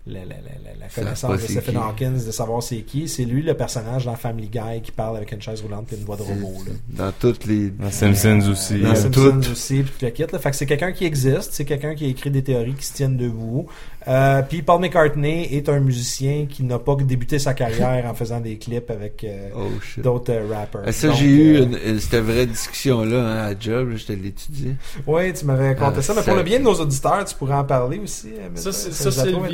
la, 0.09 0.21
la, 0.21 0.27
la, 0.27 0.35
la- 0.35 0.75
la 0.81 0.89
Savent 0.89 1.05
connaissance 1.05 1.33
de 1.33 1.39
Stephen 1.47 1.75
qui? 1.75 1.77
Hawkins, 1.77 2.13
de 2.27 2.31
savoir 2.33 2.63
c'est 2.63 2.79
qui. 2.83 3.09
C'est 3.09 3.25
lui 3.25 3.43
le 3.43 3.55
personnage 3.55 4.05
dans 4.07 4.15
Family 4.17 4.49
Guy 4.49 4.81
qui 4.83 4.91
parle 4.93 5.17
avec 5.19 5.33
une 5.33 5.43
chaise 5.43 5.61
roulante 5.61 5.93
et 5.93 5.97
une 5.97 6.05
voix 6.05 6.17
de 6.17 6.23
robot. 6.23 6.55
Là. 6.67 6.73
Dans 7.07 7.13
toutes 7.13 7.45
les... 7.47 7.71
Dans 7.71 7.91
Simpsons 7.91 8.41
Euh, 8.47 8.53
aussi. 8.53 8.81
Dans 8.81 8.89
Dans 8.89 8.95
Simpsons 8.95 9.41
tout. 9.43 9.51
aussi, 9.53 9.83
puis 9.83 9.93
tout 9.99 10.05
le 10.05 10.11
kit. 10.11 10.25
Là. 10.33 10.39
Fait 10.39 10.51
que 10.51 10.57
c'est 10.57 10.67
quelqu'un 10.67 10.93
qui 10.93 11.05
existe, 11.05 11.53
c'est 11.53 11.65
quelqu'un 11.65 11.95
qui 11.95 12.05
a 12.07 12.09
écrit 12.09 12.31
des 12.31 12.43
théories 12.43 12.75
qui 12.75 12.85
se 12.87 12.95
tiennent 12.95 13.17
debout. 13.17 13.67
Euh, 14.07 14.41
puis 14.43 14.63
Paul 14.63 14.81
McCartney 14.81 15.49
est 15.55 15.69
un 15.69 15.81
musicien 15.81 16.47
qui 16.49 16.63
n'a 16.63 16.79
pas 16.79 16.95
débuté 16.97 17.39
sa 17.39 17.53
carrière 17.53 18.07
en 18.07 18.15
faisant 18.15 18.41
des 18.41 18.57
clips 18.57 18.91
avec 18.91 19.23
euh, 19.25 19.51
Oh 19.55 19.69
d'autres 20.01 20.33
euh, 20.33 20.47
rappers. 20.51 20.83
Ah, 20.87 20.93
ça, 20.93 21.13
j'ai 21.13 21.27
eu 21.27 21.59
une, 21.59 21.77
une- 21.87 22.01
cette 22.01 22.23
vraie 22.25 22.47
discussion-là 22.47 23.19
hein, 23.19 23.49
à 23.53 23.59
job, 23.59 23.91
je 23.97 24.07
te 24.07 24.13
l'ai 24.13 24.29
étudié. 24.29 24.77
Oui, 25.07 25.33
tu 25.35 25.45
m'avais 25.45 25.75
conté 25.75 25.97
Ah, 25.99 26.03
ça, 26.03 26.15
mais 26.15 26.21
ça- 26.23 26.27
pour 26.27 26.37
le 26.37 26.43
bien 26.43 26.59
de 26.59 26.65
nos 26.65 26.75
auditeurs, 26.75 27.23
tu 27.27 27.35
pourrais 27.35 27.55
en 27.57 27.65
parler 27.65 27.99
aussi. 27.99 28.29
Ça, 28.55 28.73
c'est, 28.73 28.93
ça, 28.93 29.11
c'est 29.11 29.31
trouve 29.33 29.47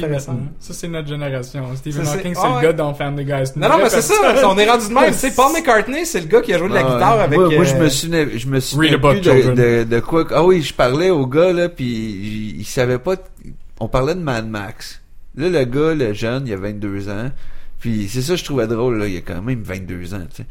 le 0.45 0.51
maintenant. 0.51 0.57
Ça, 0.61 0.74
c'est 0.74 0.88
notre 0.88 1.09
génération. 1.09 1.76
Stephen 1.76 2.05
Ça, 2.05 2.12
c'est- 2.12 2.18
Hawking, 2.18 2.34
c'est 2.34 2.40
ah 2.45 2.49
le 2.49 2.55
ouais. 2.57 2.62
gars 2.62 2.72
dans 2.72 2.95
Family 2.95 3.24
Guy. 3.24 3.32
C'est 3.45 3.57
une 3.57 3.62
Non, 3.62 3.68
non, 3.70 3.78
mais 3.82 3.90
c'est 3.90 4.03
ça, 4.03 4.14
on 4.47 4.59
est 4.59 4.70
rendu 4.70 4.88
de 4.88 4.92
même. 4.95 5.12
Sais, 5.12 5.30
Paul 5.32 5.53
McCartney, 5.53 6.05
c'est 6.07 6.20
le 6.20 6.26
gars 6.26 6.40
qui 6.40 6.53
a 6.55 6.59
joué 6.59 6.68
de 6.68 6.74
la 6.74 6.80
Ah, 6.80 6.92
guitare 6.95 7.20
avec... 7.20 7.38
Moi, 7.38 7.49
moi, 7.55 7.64
je 7.64 7.74
euh, 7.74 7.78
me 7.80 7.88
souvenais, 7.88 8.38
je 8.38 8.47
me 8.49 8.61
souvenais 8.61 8.88
Read 8.90 8.95
a 8.95 8.99
book, 8.99 9.12
plus 9.12 9.20
de, 9.20 9.32
children. 9.32 9.55
de, 9.55 9.84
de 9.84 10.01
quoi. 10.01 10.26
Ah 10.30 10.45
oui, 10.45 10.62
je 10.62 10.72
parlais 10.74 11.11
au 11.11 11.26
gars, 11.26 11.53
là, 11.53 11.68
puis 11.68 11.84
il, 11.86 12.61
il 12.61 12.64
savait 12.64 12.99
pas... 12.99 13.16
On 13.80 13.88
parlait 13.88 14.14
de 14.14 14.20
Mad 14.20 14.49
Max. 14.49 15.01
Là, 15.36 15.49
le 15.49 15.64
gars, 15.64 15.95
le 15.95 16.12
jeune, 16.12 16.47
il 16.47 16.53
a 16.53 16.57
22 16.57 17.09
ans. 17.09 17.30
Puis 17.80 18.09
c'est 18.09 18.22
ça 18.22 18.34
que 18.34 18.38
je 18.38 18.45
trouvais 18.45 18.66
drôle, 18.66 18.99
là. 18.99 19.07
Il 19.09 19.16
a 19.16 19.20
quand 19.20 19.42
même 19.42 19.62
22 19.62 20.14
ans, 20.14 20.20
tu 20.30 20.36
sais. 20.42 20.47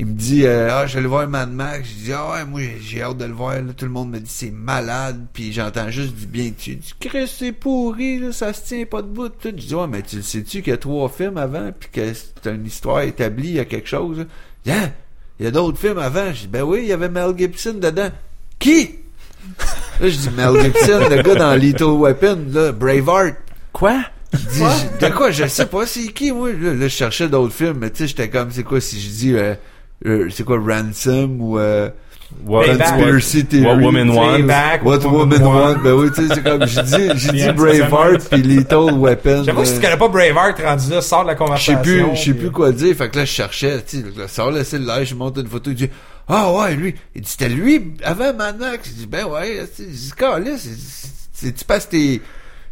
Il 0.00 0.06
me 0.06 0.12
dit, 0.12 0.46
euh, 0.46 0.68
ah, 0.70 0.86
je 0.86 0.92
vais 0.92 0.98
aller 1.00 1.08
voir 1.08 1.28
Mad 1.28 1.50
Max. 1.50 1.88
Je 1.88 2.04
dis, 2.04 2.12
ah 2.12 2.30
ouais, 2.32 2.44
moi, 2.44 2.60
j'ai 2.80 3.02
hâte 3.02 3.16
de 3.18 3.24
le 3.24 3.32
voir, 3.32 3.54
là. 3.54 3.72
Tout 3.76 3.84
le 3.84 3.90
monde 3.90 4.10
me 4.10 4.20
dit, 4.20 4.30
c'est 4.30 4.52
malade. 4.52 5.26
Puis 5.32 5.52
j'entends 5.52 5.90
juste 5.90 6.14
du 6.14 6.26
bien. 6.26 6.44
Il 6.44 6.52
dit, 6.52 6.94
Chris, 7.00 7.26
c'est 7.26 7.50
pourri, 7.50 8.20
là. 8.20 8.32
Ça 8.32 8.52
se 8.52 8.64
tient 8.64 8.84
pas 8.84 9.02
debout. 9.02 9.28
Tout. 9.28 9.48
Je 9.48 9.66
dis, 9.66 9.74
ouais, 9.74 9.88
mais 9.88 10.02
tu 10.02 10.16
le 10.16 10.22
sais-tu 10.22 10.62
qu'il 10.62 10.70
y 10.70 10.74
a 10.74 10.76
trois 10.76 11.08
films 11.08 11.36
avant, 11.36 11.72
puis 11.72 11.88
que 11.92 12.12
c'est 12.14 12.48
une 12.48 12.64
histoire 12.64 13.00
établie, 13.00 13.48
il 13.48 13.54
y 13.54 13.60
a 13.60 13.64
quelque 13.64 13.88
chose, 13.88 14.18
là? 14.18 14.24
Il 14.64 14.72
dit, 14.72 14.78
Hein? 14.78 14.92
Il 15.40 15.44
y 15.44 15.48
a 15.48 15.50
d'autres 15.50 15.78
films 15.78 15.98
avant. 15.98 16.32
Je 16.32 16.40
dis, 16.42 16.48
ben 16.48 16.62
oui, 16.62 16.80
il 16.82 16.88
y 16.88 16.92
avait 16.92 17.08
Mel 17.08 17.36
Gibson 17.36 17.74
dedans. 17.74 18.10
Qui? 18.58 18.90
Là, 20.00 20.08
je 20.08 20.16
dis, 20.16 20.30
Mel 20.30 20.62
Gibson, 20.62 21.08
le 21.10 21.22
gars 21.22 21.34
dans 21.34 21.54
Little 21.54 21.96
Weapon, 21.98 22.46
là, 22.52 22.72
Braveheart. 22.72 23.36
Quoi? 23.72 24.00
Je 24.32 24.38
dis, 24.38 24.60
de 25.00 25.08
quoi? 25.08 25.30
Je 25.30 25.46
sais 25.46 25.66
pas 25.66 25.86
c'est 25.86 26.08
qui, 26.08 26.32
moi. 26.32 26.52
Là, 26.52 26.74
là, 26.74 26.88
je 26.88 26.88
cherchais 26.88 27.28
d'autres 27.28 27.54
films, 27.54 27.78
mais 27.80 27.90
tu 27.90 27.98
sais, 27.98 28.08
j'étais 28.08 28.28
comme, 28.28 28.50
c'est 28.50 28.64
quoi, 28.64 28.80
si 28.80 29.00
je 29.00 29.08
dis, 29.08 29.34
euh, 29.34 29.54
euh, 30.06 30.28
c'est 30.30 30.44
quoi, 30.44 30.58
Ransom 30.58 31.40
ou, 31.40 31.58
euh, 31.58 31.90
What. 32.44 32.66
Conspiracy 32.66 33.46
Theory? 33.46 33.66
What 33.66 33.76
Woman 33.78 34.10
Wants? 34.10 34.36
Payback, 34.36 34.84
What 34.84 34.98
Woman 35.06 35.42
Want. 35.42 35.82
Ben 35.82 35.92
oui, 35.94 36.10
tu 36.14 36.26
sais, 36.26 36.34
c'est 36.34 36.44
comme, 36.44 36.66
j'ai 36.66 36.82
dit, 36.82 37.08
j'ai 37.16 37.32
dit 37.32 37.52
Braveheart 37.52 38.28
puis 38.30 38.42
Little 38.42 38.92
Weapon. 38.98 39.44
J'avoue 39.44 39.62
que 39.62 39.66
si 39.66 39.72
euh, 39.72 39.76
tu 39.76 39.82
connais 39.82 39.96
pas 39.96 40.08
Braveheart 40.08 40.60
rendu 40.60 40.90
là, 40.90 41.00
sors 41.00 41.22
de 41.22 41.28
la 41.28 41.32
je 41.32 41.38
sais 41.38 41.44
conversation. 41.44 41.82
plus, 41.82 42.04
je 42.16 42.22
sais 42.22 42.34
plus 42.34 42.50
quoi 42.50 42.72
dire. 42.72 42.94
Fait 42.94 43.08
que 43.08 43.16
là, 43.16 43.24
je 43.24 43.30
cherchais, 43.30 43.82
tu 43.82 44.00
sais, 44.00 44.28
sors 44.28 44.50
le 44.50 44.62
cellulaire, 44.62 45.04
je 45.04 45.14
monte 45.14 45.38
une 45.38 45.46
photo, 45.46 45.70
il 45.70 45.76
dit, 45.76 45.90
ah 46.28 46.52
ouais, 46.52 46.76
lui. 46.76 46.94
Il 47.14 47.22
dit, 47.22 47.30
c'était 47.30 47.48
lui 47.48 47.94
avant 48.04 48.34
Mad 48.34 48.58
Max. 48.58 48.90
Je 48.90 48.94
dis, 48.94 49.06
ben 49.06 49.24
ouais, 49.24 49.66
je 49.78 49.84
dis, 49.84 50.12
Calais, 50.14 50.58
c'est, 50.58 50.76
c'est, 51.32 51.52
tu 51.52 51.64
passes 51.64 51.88
tes, 51.88 52.20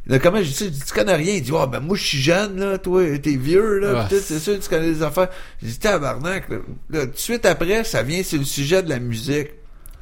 là, 0.07 0.19
comment 0.19 0.43
je 0.43 0.51
dis 0.51 0.81
tu 0.87 0.95
connais 0.95 1.15
rien. 1.15 1.35
Il 1.35 1.43
dit, 1.43 1.53
ah 1.57 1.67
ben 1.67 1.81
moi, 1.81 1.97
je 1.97 2.05
suis 2.07 2.19
jeune, 2.19 2.59
là, 2.61 2.79
toi, 2.79 3.03
t'es 3.19 3.37
vieux, 3.37 3.79
là, 3.79 3.93
Ah. 4.03 4.07
pis 4.09 4.15
tout, 4.17 4.21
c'est 4.25 4.39
sûr, 4.39 4.59
tu 4.61 4.69
connais 4.69 4.89
les 4.89 5.03
affaires. 5.03 5.29
Je 5.63 5.67
dis, 5.69 5.79
tabarnak, 5.79 6.49
là. 6.49 6.57
Là, 6.91 7.07
tout 7.07 7.13
de 7.13 7.19
suite 7.19 7.45
après, 7.47 7.85
ça 7.85 8.03
vient 8.03 8.23
sur 8.23 8.39
le 8.39 8.45
sujet 8.45 8.83
de 8.83 8.89
la 8.89 8.99
musique. 8.99 9.49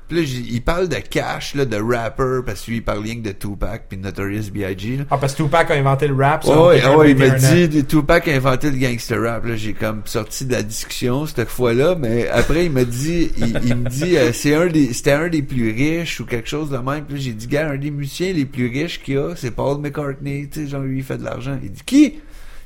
Puis 0.08 0.18
là, 0.18 0.22
il 0.22 0.62
parle 0.62 0.88
de 0.88 0.96
cash, 0.96 1.54
là, 1.54 1.64
de 1.64 1.76
rapper, 1.76 2.40
parce 2.44 2.62
que 2.62 2.70
lui, 2.70 2.76
il 2.78 2.84
parle 2.84 3.02
rien 3.02 3.16
que 3.16 3.22
de 3.28 3.32
Tupac 3.32 3.86
puis 3.88 3.96
Notorious 3.96 4.50
B.I.G., 4.52 4.98
là. 4.98 5.04
Ah, 5.10 5.16
parce 5.16 5.34
que 5.34 5.42
Tupac 5.42 5.70
a 5.70 5.74
inventé 5.74 6.06
le 6.08 6.14
rap. 6.14 6.44
Ouais, 6.44 6.50
selon 6.50 6.66
ouais, 6.66 6.74
quelqu'un 6.80 6.96
ouais, 6.96 7.06
de 7.06 7.10
il 7.10 7.16
m'a 7.28 7.34
21 7.36 7.64
ans. 7.64 7.68
dit, 7.68 7.84
Tupac 7.86 8.28
a 8.28 8.32
inventé 8.32 8.70
le 8.70 8.76
gangster 8.76 9.22
rap. 9.22 9.46
Là, 9.46 9.56
j'ai 9.56 9.72
comme 9.72 10.02
sorti 10.04 10.44
de 10.44 10.52
la 10.52 10.62
discussion 10.62 11.24
cette 11.26 11.48
fois-là, 11.48 11.94
mais 11.98 12.28
après 12.28 12.66
il 12.66 12.70
m'a 12.70 12.84
dit, 12.84 13.30
il, 13.38 13.60
il 13.64 13.76
me 13.76 13.88
dit, 13.88 14.16
euh, 14.18 14.32
c'est 14.32 14.54
un 14.54 14.66
des, 14.66 14.92
c'était 14.92 15.12
un 15.12 15.28
des 15.28 15.42
plus 15.42 15.70
riches 15.72 16.20
ou 16.20 16.26
quelque 16.26 16.48
chose 16.48 16.70
de 16.70 16.76
même. 16.78 17.04
Puis 17.04 17.14
là, 17.16 17.20
j'ai 17.20 17.32
dit, 17.32 17.46
gars, 17.46 17.70
un 17.70 17.78
des 17.78 17.90
musiciens 17.90 18.32
les 18.32 18.44
plus 18.44 18.68
riches 18.68 19.02
qu'il 19.02 19.14
y 19.14 19.18
a, 19.18 19.34
c'est 19.36 19.52
Paul 19.52 19.80
McCartney. 19.80 20.48
Tu 20.50 20.64
sais, 20.64 20.70
genre 20.70 20.82
lui 20.82 20.98
il 20.98 21.04
fait 21.04 21.16
de 21.18 21.24
l'argent. 21.24 21.58
Il 21.62 21.70
dit 21.70 21.82
qui 21.84 22.14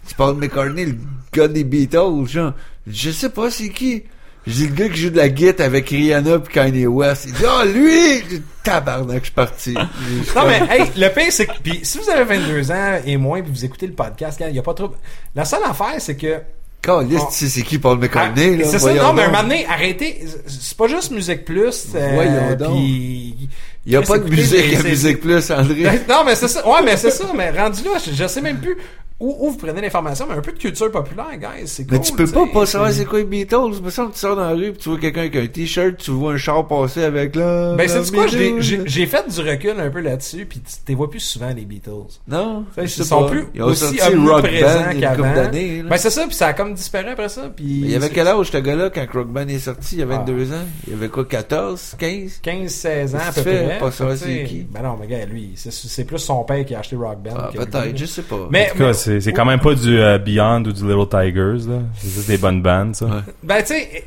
C'est 0.04 0.16
Paul 0.16 0.36
McCartney, 0.36 0.86
le 0.86 0.96
gars 1.32 1.46
des 1.48 1.64
Beatles, 1.64 2.26
genre. 2.26 2.54
Je 2.86 3.10
sais 3.10 3.30
pas, 3.30 3.50
c'est 3.50 3.68
qui 3.68 4.04
J'ai 4.48 4.66
le 4.66 4.74
gars 4.74 4.88
qui 4.88 4.96
joue 5.00 5.10
de 5.10 5.16
la 5.18 5.28
guitare 5.28 5.66
avec 5.66 5.88
Rihanna 5.90 6.38
puis 6.38 6.54
Kanye 6.54 6.86
West. 6.86 7.24
Il 7.26 7.32
dit, 7.34 7.44
ah 7.46 7.64
lui, 7.64 8.22
J'ai 8.30 8.36
dit, 8.38 8.42
tabarnak, 8.64 9.18
je 9.20 9.24
suis 9.24 9.32
parti. 9.34 9.74
Non, 9.74 10.42
mais, 10.46 10.62
hey, 10.70 10.90
le 10.96 11.08
pire, 11.14 11.30
c'est 11.30 11.46
que, 11.46 11.52
puis 11.62 11.80
si 11.82 11.98
vous 11.98 12.08
avez 12.10 12.24
22 12.24 12.70
ans 12.72 12.98
et 13.04 13.16
moins, 13.16 13.42
puis 13.42 13.52
vous 13.52 13.64
écoutez 13.64 13.86
le 13.86 13.92
podcast, 13.92 14.42
il 14.48 14.56
y 14.56 14.58
a 14.58 14.62
pas 14.62 14.74
trop. 14.74 14.92
La 15.34 15.44
seule 15.44 15.62
affaire, 15.64 15.94
c'est 15.98 16.16
que. 16.16 16.38
Caliste, 16.80 17.24
Oh. 17.24 17.28
tu 17.30 17.34
sais 17.38 17.48
c'est 17.48 17.62
qui 17.62 17.76
Paul 17.78 17.98
McCartney, 17.98 18.54
Ah, 18.54 18.58
là? 18.62 18.64
c'est 18.70 18.78
ça, 18.78 18.94
non, 18.94 19.12
mais 19.12 19.24
un 19.24 19.26
moment 19.30 19.42
donné, 19.42 19.66
arrêtez. 19.66 20.24
C'est 20.46 20.76
pas 20.76 20.86
juste 20.86 21.10
Musique 21.10 21.44
Plus. 21.44 21.88
euh, 21.96 22.10
Voyons 22.14 22.54
donc. 22.56 22.76
puis- 22.78 23.48
Il 23.84 23.92
y 23.92 23.96
a 23.96 24.02
pas 24.02 24.16
de 24.18 24.28
musique 24.30 24.76
à 24.78 24.82
Musique 24.84 25.20
Plus, 25.20 25.50
André. 25.50 25.82
Non, 26.08 26.22
mais 26.24 26.36
c'est 26.36 26.46
ça. 26.46 26.66
Ouais, 26.66 26.80
mais 26.84 26.96
c'est 26.96 27.10
ça. 27.10 27.24
Mais 27.36 27.50
rendu 27.50 27.82
là, 27.82 27.90
je, 28.04 28.12
je 28.14 28.26
sais 28.28 28.40
même 28.40 28.58
plus 28.58 28.76
où, 29.20 29.36
où 29.46 29.50
vous 29.50 29.56
prenez 29.56 29.80
l'information, 29.80 30.26
mais 30.28 30.34
un 30.36 30.40
peu 30.40 30.52
de 30.52 30.58
culture 30.58 30.90
populaire, 30.92 31.26
guys. 31.38 31.66
C'est 31.66 31.90
Mais 31.90 31.98
cool, 31.98 32.06
tu 32.06 32.12
peux 32.14 32.26
pas 32.26 32.46
pas 32.52 32.66
savoir 32.66 32.92
c'est- 32.92 33.04
quoi 33.04 33.18
les 33.18 33.24
Beatles. 33.24 33.80
Me 33.82 33.90
semble 33.90 34.10
que 34.10 34.14
tu 34.14 34.20
sors 34.20 34.36
dans 34.36 34.42
la 34.42 34.54
rue 34.54 34.72
pis 34.72 34.78
tu 34.78 34.88
vois 34.90 34.98
quelqu'un 34.98 35.20
avec 35.20 35.36
un 35.36 35.46
t-shirt, 35.46 35.96
tu 35.96 36.10
vois 36.12 36.34
un 36.34 36.36
char 36.36 36.66
passer 36.68 37.02
avec 37.02 37.34
là. 37.34 37.74
Ben, 37.76 37.88
c'est 37.88 38.12
quoi, 38.14 38.26
j'ai- 38.28 38.60
j'ai 38.60 38.80
j'ai 38.86 39.06
fait 39.06 39.28
du 39.28 39.40
recul 39.40 39.74
un 39.78 39.90
peu 39.90 40.00
là-dessus, 40.00 40.46
puis 40.46 40.60
tu 40.60 40.72
t'es 40.84 40.94
vois 40.94 41.10
plus 41.10 41.20
souvent, 41.20 41.48
les 41.54 41.64
Beatles. 41.64 41.90
Non, 42.28 42.64
Ils 42.80 42.88
sont 42.88 43.24
pas. 43.24 43.30
plus 43.30 43.44
Ils 43.54 43.62
ont 43.62 43.66
aussi 43.66 43.96
sorti 43.98 44.14
Rock 44.14 44.26
Band 44.26 44.34
omniprésents 44.38 44.68
il 44.92 45.00
y 45.00 45.04
a 45.04 45.10
une 45.10 45.16
couple 45.16 45.28
qu'avant. 45.28 45.34
d'années. 45.34 45.82
là. 45.82 45.88
Ben, 45.90 45.96
c'est 45.96 46.10
ça, 46.10 46.26
puis 46.26 46.34
ça 46.36 46.46
a 46.48 46.52
comme 46.52 46.74
disparu 46.74 47.08
après 47.08 47.28
ça, 47.28 47.50
puis... 47.54 47.64
Mais 47.82 47.86
il 47.88 47.90
y 47.90 47.96
avait 47.96 48.10
quel 48.10 48.28
âge, 48.28 48.50
ce 48.50 48.58
gars-là, 48.58 48.90
quand 48.90 49.06
Rock 49.12 49.28
Band 49.28 49.48
est 49.48 49.58
sorti? 49.58 49.96
Il 49.96 49.98
y 50.00 50.02
avait 50.02 50.14
Ah. 50.14 50.18
22 50.26 50.52
ans. 50.52 50.64
Il 50.86 50.92
y 50.92 50.96
avait 50.96 51.08
quoi, 51.08 51.24
14, 51.24 51.96
15? 51.98 52.40
15-16 52.42 53.14
ans 53.14 53.18
à 53.28 53.32
peu 53.32 53.42
près. 53.42 53.78
pas 53.80 53.90
savoir 53.90 54.16
c'est 54.16 54.44
qui? 54.44 54.66
Ben 54.70 54.82
non, 54.82 54.96
mais 55.00 55.06
gars, 55.06 55.24
lui, 55.26 55.52
c'est 55.56 56.04
plus 56.04 56.18
son 56.18 56.44
père 56.44 56.64
qui 56.64 56.74
a 56.74 56.80
acheté 56.80 56.96
Rock 56.96 57.18
Band. 57.22 57.34
Ah, 57.36 57.50
peut-être, 57.52 57.96
je 57.96 58.04
sais 58.06 58.22
pas. 58.22 58.48
Mais, 58.50 58.70
c'est 59.08 59.20
c'est 59.20 59.32
quand 59.32 59.44
même 59.44 59.60
pas 59.60 59.74
du 59.74 59.98
euh, 59.98 60.18
Beyond 60.18 60.60
ou 60.64 60.72
du 60.72 60.82
Little 60.86 61.08
Tigers, 61.08 61.68
là. 61.70 61.78
C'est 61.96 62.08
juste 62.10 62.28
des 62.28 62.38
bonnes 62.38 62.62
bandes, 62.62 62.94
ça. 62.94 63.06
Ouais. 63.06 63.12
Ben, 63.42 63.58
tu 63.60 63.66
sais, 63.74 64.04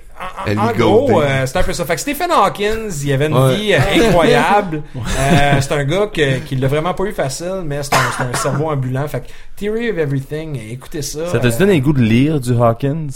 en, 0.58 0.72
gros, 0.74 1.22
euh, 1.22 1.46
c'est 1.46 1.58
un 1.58 1.64
peu 1.64 1.74
ça. 1.74 1.84
Fait 1.86 1.96
que 1.96 2.02
Stephen 2.02 2.30
Hawkins, 2.32 2.90
il 3.04 3.12
avait 3.12 3.28
une 3.28 3.38
Ouais. 3.38 3.56
vie 3.56 3.74
euh, 3.74 4.06
incroyable. 4.08 4.84
Euh, 4.96 5.58
c'est 5.60 5.72
un 5.74 5.84
gars 5.84 6.08
que, 6.14 6.40
qui 6.40 6.56
l'a 6.56 6.68
vraiment 6.68 6.94
pas 6.94 7.04
eu 7.06 7.12
facile, 7.12 7.64
mais 7.66 7.82
c'est 7.84 7.94
un, 7.96 7.98
c'est 8.18 8.24
un 8.24 8.34
cerveau 8.34 8.70
ambulant. 8.70 9.08
Fait 9.08 9.22
que 9.22 9.28
Theory 9.56 9.90
of 9.92 9.98
Everything, 9.98 10.60
écoutez 10.72 11.02
ça. 11.02 11.28
Ça 11.28 11.40
t'a 11.40 11.48
Euh, 11.48 11.58
donné 11.60 11.76
le 11.76 11.82
goût 11.82 11.94
de 11.94 12.02
lire 12.02 12.40
du 12.40 12.52
Hawkins? 12.54 13.08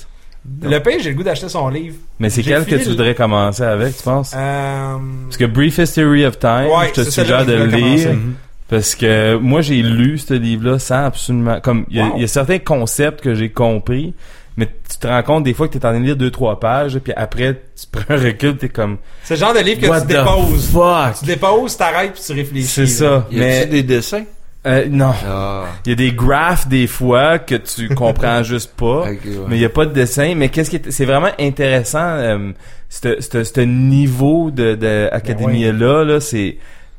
le 0.61 0.77
pire, 0.79 0.99
j'ai 1.01 1.09
le 1.09 1.15
goût 1.15 1.23
d'acheter 1.23 1.49
son 1.49 1.69
livre. 1.69 1.95
Mais 2.19 2.29
c'est 2.29 2.43
J'ai 2.43 2.51
quel 2.51 2.65
que 2.65 2.75
tu 2.75 2.83
le- 2.83 2.89
voudrais 2.91 3.15
commencer 3.15 3.63
avec, 3.63 3.97
tu 3.97 4.03
penses? 4.03 4.31
Euh, 4.35 4.95
Parce 5.25 5.37
que 5.37 5.45
Brief 5.45 5.77
History 5.79 6.23
of 6.25 6.37
Time, 6.37 6.67
Ouais, 6.67 6.87
je 6.89 6.93
te 6.93 7.03
c'est 7.03 7.11
celle-là 7.11 7.39
suggère 7.39 7.45
que 7.45 7.51
de 7.51 7.57
je 7.57 7.63
le 7.63 7.69
voulais 7.69 7.95
lire. 7.95 8.07
commencer. 8.09 8.19
Parce 8.67 8.95
que 8.95 9.35
moi, 9.35 9.61
j'ai 9.61 9.81
lu 9.83 10.17
ce 10.17 10.33
livre-là 10.33 10.79
sans 10.79 11.05
absolument... 11.05 11.59
Comme, 11.61 11.85
il 11.89 11.97
y, 11.97 11.99
a- 11.99 12.07
Wow. 12.07 12.17
y 12.19 12.23
a 12.23 12.27
certains 12.27 12.57
concepts 12.59 13.21
que 13.21 13.35
j'ai 13.35 13.49
compris, 13.49 14.15
mais 14.57 14.65
tu 14.89 14.97
te 14.97 15.05
rends 15.07 15.21
compte 15.21 15.43
des 15.43 15.53
fois 15.53 15.67
que 15.67 15.73
t'es 15.73 15.85
en 15.85 15.89
train 15.91 15.99
de 15.99 16.05
lire 16.05 16.15
deux, 16.15 16.31
trois 16.31 16.59
pages, 16.59 16.97
puis 16.97 17.13
après, 17.15 17.61
tu 17.79 17.85
prends 17.91 18.15
un 18.15 18.17
recul, 18.17 18.57
t'es 18.57 18.69
comme... 18.69 18.97
c'est 19.23 19.35
le 19.35 19.39
genre 19.41 19.53
de 19.53 19.59
livre 19.59 19.81
que 19.81 19.87
What 19.87 20.01
tu 20.01 20.07
the 20.07 20.09
déposes. 20.17 20.69
fuck? 20.71 21.19
Tu 21.19 21.25
déposes, 21.25 21.77
t'arrêtes, 21.77 22.13
puis 22.13 22.23
tu 22.25 22.33
réfléchis. 22.33 22.67
C'est 22.67 22.87
ça. 22.87 23.27
Y 23.29 23.35
a-tu 23.35 23.39
Mais, 23.39 23.65
des 23.67 23.83
dessins? 23.83 24.23
euh, 24.65 24.87
non. 24.89 25.13
Ah, 25.27 25.65
Il 25.85 25.89
y 25.89 25.93
a 25.93 25.95
des 25.95 26.11
graphes 26.13 26.67
des 26.67 26.87
fois 26.87 27.37
que 27.37 27.53
tu 27.53 27.87
comprends 27.93 28.41
juste 28.41 28.71
pas. 28.75 29.01
ouais. 29.03 29.19
Mais 29.47 29.57
il 29.57 29.61
y 29.61 29.65
a 29.65 29.69
pas 29.69 29.85
de 29.85 29.93
dessin. 29.93 30.33
Mais 30.35 30.49
qu'est-ce 30.49 30.71
qui 30.71 30.77
est, 30.77 30.89
c'est 30.89 31.05
vraiment 31.05 31.29
intéressant, 31.39 31.99
euh, 32.01 32.51
ce 32.89 33.21
ce- 33.21 33.43
ce 33.43 33.59
niveau 33.61 34.49
de, 34.49 34.73
de 34.73 35.07
académie 35.11 35.65
là, 35.71 36.03
là, 36.03 36.19
c'est, 36.19 36.57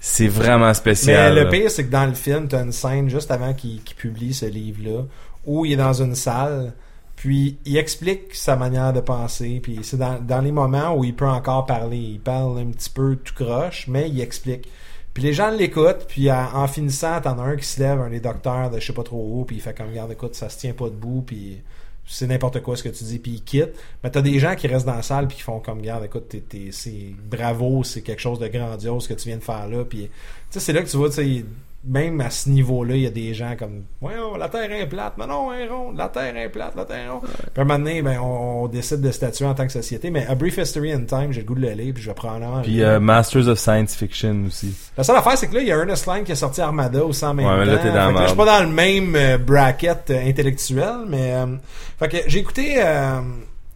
c'est 0.08 0.28
vraiment 0.28 0.68
Mais 0.68 0.74
spécial. 0.74 1.34
le 1.34 1.42
là. 1.42 1.50
pire, 1.50 1.68
c'est 1.68 1.84
que 1.84 1.90
dans 1.90 2.06
le 2.06 2.14
film, 2.14 2.46
t'as 2.46 2.62
une 2.62 2.70
scène 2.70 3.10
juste 3.10 3.32
avant 3.32 3.52
qu'il 3.54 3.80
publie 3.80 4.32
ce 4.32 4.46
livre-là, 4.46 5.02
où 5.44 5.64
il 5.64 5.72
est 5.72 5.76
dans 5.76 6.00
une 6.00 6.14
salle, 6.14 6.74
puis 7.16 7.58
il 7.64 7.76
explique 7.76 8.32
sa 8.32 8.54
manière 8.54 8.92
de 8.92 9.00
penser, 9.00 9.58
puis 9.60 9.80
c'est 9.82 9.96
dans, 9.96 10.20
dans 10.20 10.40
les 10.40 10.52
moments 10.52 10.94
où 10.94 11.02
il 11.02 11.14
peut 11.14 11.26
encore 11.26 11.66
parler. 11.66 11.98
Il 11.98 12.20
parle 12.20 12.56
un 12.58 12.66
petit 12.66 12.88
peu 12.88 13.16
tout 13.16 13.34
croche, 13.34 13.88
mais 13.88 14.08
il 14.08 14.20
explique. 14.20 14.68
Puis 15.12 15.24
les 15.24 15.32
gens 15.32 15.50
l'écoutent, 15.50 16.06
puis 16.06 16.30
en 16.30 16.68
finissant, 16.68 17.20
t'en 17.20 17.38
as 17.40 17.42
un 17.42 17.56
qui 17.56 17.66
se 17.66 17.80
lève, 17.80 18.00
un 18.00 18.10
des 18.10 18.20
docteurs 18.20 18.70
de 18.70 18.78
je 18.78 18.86
sais 18.86 18.92
pas 18.92 19.02
trop 19.02 19.40
où, 19.40 19.44
puis 19.44 19.56
il 19.56 19.62
fait 19.62 19.76
comme, 19.76 19.88
regarde, 19.88 20.12
écoute, 20.12 20.36
ça 20.36 20.48
se 20.48 20.58
tient 20.58 20.72
pas 20.72 20.84
debout, 20.84 21.24
puis 21.26 21.62
c'est 22.06 22.26
n'importe 22.26 22.60
quoi 22.62 22.76
ce 22.76 22.82
que 22.82 22.88
tu 22.88 23.04
dis, 23.04 23.18
puis 23.18 23.32
il 23.32 23.42
quitte. 23.42 23.70
Mais 24.04 24.10
t'as 24.10 24.22
des 24.22 24.38
gens 24.38 24.54
qui 24.54 24.66
restent 24.68 24.86
dans 24.86 24.94
la 24.94 25.02
salle, 25.02 25.26
puis 25.28 25.36
qui 25.36 25.42
font 25.42 25.60
comme, 25.60 25.78
regarde, 25.78 26.04
écoute, 26.04 26.28
t'es, 26.28 26.40
t'es- 26.40 26.70
c'est 26.72 27.14
bravo, 27.30 27.82
c'est 27.84 28.02
quelque 28.02 28.20
chose 28.20 28.38
de 28.38 28.48
grandiose 28.48 29.06
que 29.08 29.14
tu 29.14 29.28
viens 29.28 29.38
de 29.38 29.42
faire 29.44 29.68
là, 29.68 29.84
puis 29.84 30.08
c'est 30.50 30.72
là 30.72 30.82
que 30.82 30.88
tu 30.88 30.96
vois, 30.96 31.10
tu 31.10 31.44
même 31.88 32.20
à 32.20 32.30
ce 32.30 32.48
niveau-là, 32.48 32.96
il 32.96 33.02
y 33.02 33.06
a 33.06 33.10
des 33.10 33.32
gens 33.32 33.54
comme, 33.58 33.84
ouais, 34.02 34.14
oh, 34.20 34.36
la 34.36 34.48
Terre 34.48 34.70
est 34.72 34.88
plate, 34.88 35.14
mais 35.18 35.26
non, 35.26 35.52
elle 35.52 35.66
est 35.66 35.68
ronde, 35.68 35.96
la 35.96 36.08
Terre 36.08 36.36
est 36.36 36.48
plate, 36.48 36.74
la 36.76 36.84
Terre 36.84 37.04
est 37.04 37.08
ronde. 37.08 37.22
Puis 37.22 37.42
à 37.56 37.60
un 37.60 37.64
moment 37.64 37.78
donné, 37.78 38.02
ben, 38.02 38.18
on, 38.20 38.64
on 38.64 38.68
décide 38.68 39.00
de 39.00 39.10
statuer 39.10 39.46
en 39.46 39.54
tant 39.54 39.66
que 39.66 39.72
société, 39.72 40.10
mais 40.10 40.26
A 40.26 40.34
Brief 40.34 40.56
History 40.56 40.92
in 40.92 41.04
Time, 41.04 41.28
j'ai 41.32 41.40
le 41.42 41.46
goût 41.46 41.54
de 41.54 41.60
le 41.60 41.70
lire, 41.70 41.94
puis 41.94 42.02
je 42.02 42.08
vais 42.08 42.14
probablement... 42.14 42.62
Puis 42.62 42.82
euh, 42.82 42.98
Masters 42.98 43.48
of 43.48 43.58
Science 43.58 43.94
Fiction 43.94 44.44
aussi. 44.46 44.74
La 44.96 45.04
seule 45.04 45.16
affaire, 45.16 45.38
c'est 45.38 45.46
que 45.48 45.54
là, 45.54 45.60
il 45.60 45.68
y 45.68 45.72
a 45.72 45.76
Ernest 45.76 46.06
Line 46.06 46.24
qui 46.24 46.32
a 46.32 46.36
sorti 46.36 46.60
Armada 46.60 47.04
aussi 47.04 47.24
en 47.24 47.34
même 47.34 47.46
Ouais, 47.46 47.58
mais 47.58 47.66
là, 47.66 47.78
t'es 47.78 47.92
dans 47.92 48.10
là, 48.10 48.22
je 48.22 48.28
suis 48.28 48.36
pas 48.36 48.58
dans 48.58 48.64
le 48.68 48.72
même 48.72 49.14
euh, 49.14 49.38
bracket 49.38 50.10
euh, 50.10 50.28
intellectuel, 50.28 50.96
mais... 51.08 51.32
euh, 51.34 51.46
fait 51.98 52.08
que 52.08 52.16
j'ai 52.26 52.40
écouté 52.40 52.74
euh, 52.78 53.20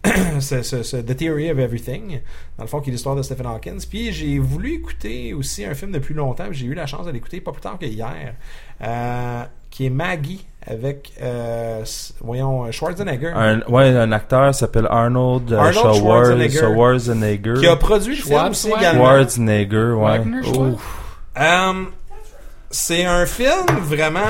ce, 0.40 0.62
ce- 0.62 0.82
ce 0.82 0.96
The 0.96 1.14
Theory 1.16 1.51
of 1.51 1.59
Everything, 1.59 2.20
dans 2.57 2.64
le 2.64 2.68
fond, 2.68 2.80
qui 2.80 2.88
est 2.90 2.92
l'histoire 2.92 3.16
de 3.16 3.22
Stephen 3.22 3.46
Hawkins. 3.46 3.78
Puis 3.88 4.12
j'ai 4.12 4.38
voulu 4.38 4.74
écouter 4.74 5.34
aussi 5.34 5.64
un 5.64 5.74
film 5.74 5.92
depuis 5.92 6.14
longtemps, 6.14 6.46
puis 6.48 6.59
j'ai 6.59 6.66
eu 6.66 6.74
la 6.74 6.86
chance 6.86 7.05
de 7.07 7.11
l'écouter 7.11 7.40
pas 7.40 7.53
plus 7.53 7.61
tard 7.61 7.78
que 7.78 7.84
hier, 7.86 8.34
euh, 8.82 9.42
qui 9.70 9.86
est 9.86 9.90
Maggie, 9.90 10.46
avec, 10.66 11.12
euh, 11.22 11.84
voyons, 12.20 12.70
Schwarzenegger. 12.72 13.32
Un, 13.34 13.61
ouais, 13.68 13.88
un 13.96 14.12
acteur 14.12 14.55
s'appelle 14.55 14.86
Arnold, 14.90 15.53
euh, 15.53 15.59
Arnold 15.59 15.96
Schwarzenegger. 15.98 16.59
Schwarzenegger. 16.59 17.55
qui 17.61 17.66
a 17.66 17.76
produit 17.76 18.16
le 18.16 18.22
film 18.22 18.44
aussi 18.51 18.68
également. 18.68 19.05
Schwarzenegger, 19.05 19.92
ouais. 19.92 20.20
Euh, 21.38 21.72
c'est 22.70 23.05
un 23.05 23.26
film 23.26 23.66
vraiment. 23.82 24.20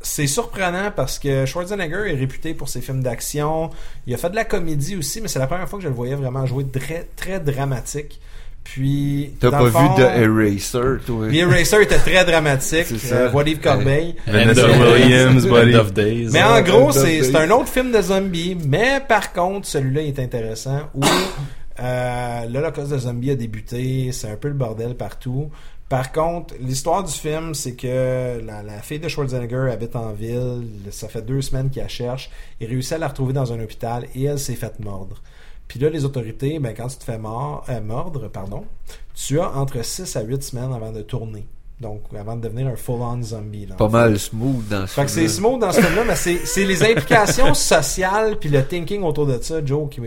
C'est 0.00 0.28
surprenant 0.28 0.92
parce 0.94 1.18
que 1.18 1.44
Schwarzenegger 1.44 2.12
est 2.12 2.14
réputé 2.14 2.54
pour 2.54 2.68
ses 2.68 2.80
films 2.80 3.02
d'action. 3.02 3.70
Il 4.06 4.14
a 4.14 4.16
fait 4.16 4.30
de 4.30 4.36
la 4.36 4.44
comédie 4.44 4.96
aussi, 4.96 5.20
mais 5.20 5.28
c'est 5.28 5.40
la 5.40 5.48
première 5.48 5.68
fois 5.68 5.78
que 5.78 5.82
je 5.82 5.88
le 5.88 5.94
voyais 5.94 6.14
vraiment 6.14 6.46
jouer 6.46 6.64
très, 6.66 7.08
très 7.16 7.40
dramatique. 7.40 8.20
Puis. 8.62 9.34
T'as 9.40 9.50
pas 9.50 9.70
fond, 9.70 9.94
vu 9.94 10.02
The 10.02 10.08
Eraser, 10.18 11.04
toi? 11.04 11.28
The 11.28 11.34
Eraser 11.34 11.82
était 11.82 11.98
très 11.98 12.24
dramatique. 12.24 12.86
C'est 12.86 12.98
ça. 12.98 13.14
Euh, 13.16 13.54
Corbeil. 13.62 14.14
Vanessa 14.26 14.66
Williams. 14.66 15.46
End 15.46 15.74
of 15.74 15.92
Days. 15.92 16.28
Mais 16.32 16.42
en 16.42 16.60
gros, 16.62 16.92
c'est 16.92 17.34
un 17.34 17.50
autre 17.50 17.68
film 17.68 17.90
de 17.90 18.02
zombies. 18.02 18.56
Mais 18.66 19.02
par 19.06 19.32
contre, 19.32 19.66
celui-là 19.66 20.02
il 20.02 20.08
est 20.08 20.20
intéressant. 20.20 20.90
Où 20.94 21.02
euh, 21.80 22.44
l'Holocauste 22.50 22.92
de 22.92 22.98
zombies 22.98 23.30
a 23.30 23.36
débuté. 23.36 24.10
C'est 24.12 24.30
un 24.30 24.36
peu 24.36 24.48
le 24.48 24.54
bordel 24.54 24.94
partout. 24.94 25.50
Par 25.88 26.12
contre, 26.12 26.54
l'histoire 26.60 27.02
du 27.02 27.12
film, 27.12 27.54
c'est 27.54 27.74
que 27.74 28.40
la, 28.44 28.62
la 28.62 28.82
fille 28.82 28.98
de 28.98 29.08
Schwarzenegger 29.08 29.70
habite 29.72 29.96
en 29.96 30.12
ville. 30.12 30.66
Ça 30.90 31.08
fait 31.08 31.22
deux 31.22 31.40
semaines 31.40 31.70
qu'il 31.70 31.80
la 31.80 31.88
cherche. 31.88 32.30
Il 32.60 32.68
réussit 32.68 32.92
à 32.92 32.98
la 32.98 33.08
retrouver 33.08 33.32
dans 33.32 33.52
un 33.52 33.60
hôpital 33.60 34.06
et 34.14 34.24
elle 34.24 34.38
s'est 34.38 34.54
faite 34.54 34.80
mordre. 34.80 35.22
Puis 35.66 35.78
là, 35.78 35.90
les 35.90 36.04
autorités, 36.04 36.58
ben, 36.58 36.74
quand 36.74 36.88
tu 36.88 36.96
te 36.96 37.04
fais 37.04 37.18
mort, 37.18 37.64
euh, 37.68 37.80
mordre, 37.80 38.28
pardon, 38.28 38.64
tu 39.14 39.38
as 39.38 39.50
entre 39.54 39.84
6 39.84 40.16
à 40.16 40.22
8 40.22 40.42
semaines 40.42 40.72
avant 40.72 40.92
de 40.92 41.02
tourner. 41.02 41.46
Donc, 41.80 42.02
avant 42.18 42.34
de 42.34 42.40
devenir 42.40 42.66
un 42.66 42.74
full-on 42.74 43.22
zombie. 43.22 43.66
dans 43.66 43.76
Pas 43.76 43.88
mal 43.88 44.18
smooth 44.18 44.66
dans 44.68 44.86
ce 44.86 44.94
Fait 44.94 45.04
que 45.04 45.10
c'est 45.10 45.28
smooth 45.28 45.60
dans 45.60 45.70
ce 45.70 45.80
film-là, 45.80 46.04
mais 46.04 46.16
c'est, 46.16 46.64
les 46.64 46.82
implications 46.82 47.54
sociales 47.54 48.36
puis 48.38 48.48
le 48.48 48.64
thinking 48.64 49.02
autour 49.02 49.26
de 49.26 49.38
ça, 49.40 49.64
Joe, 49.64 49.88
qui, 49.88 50.00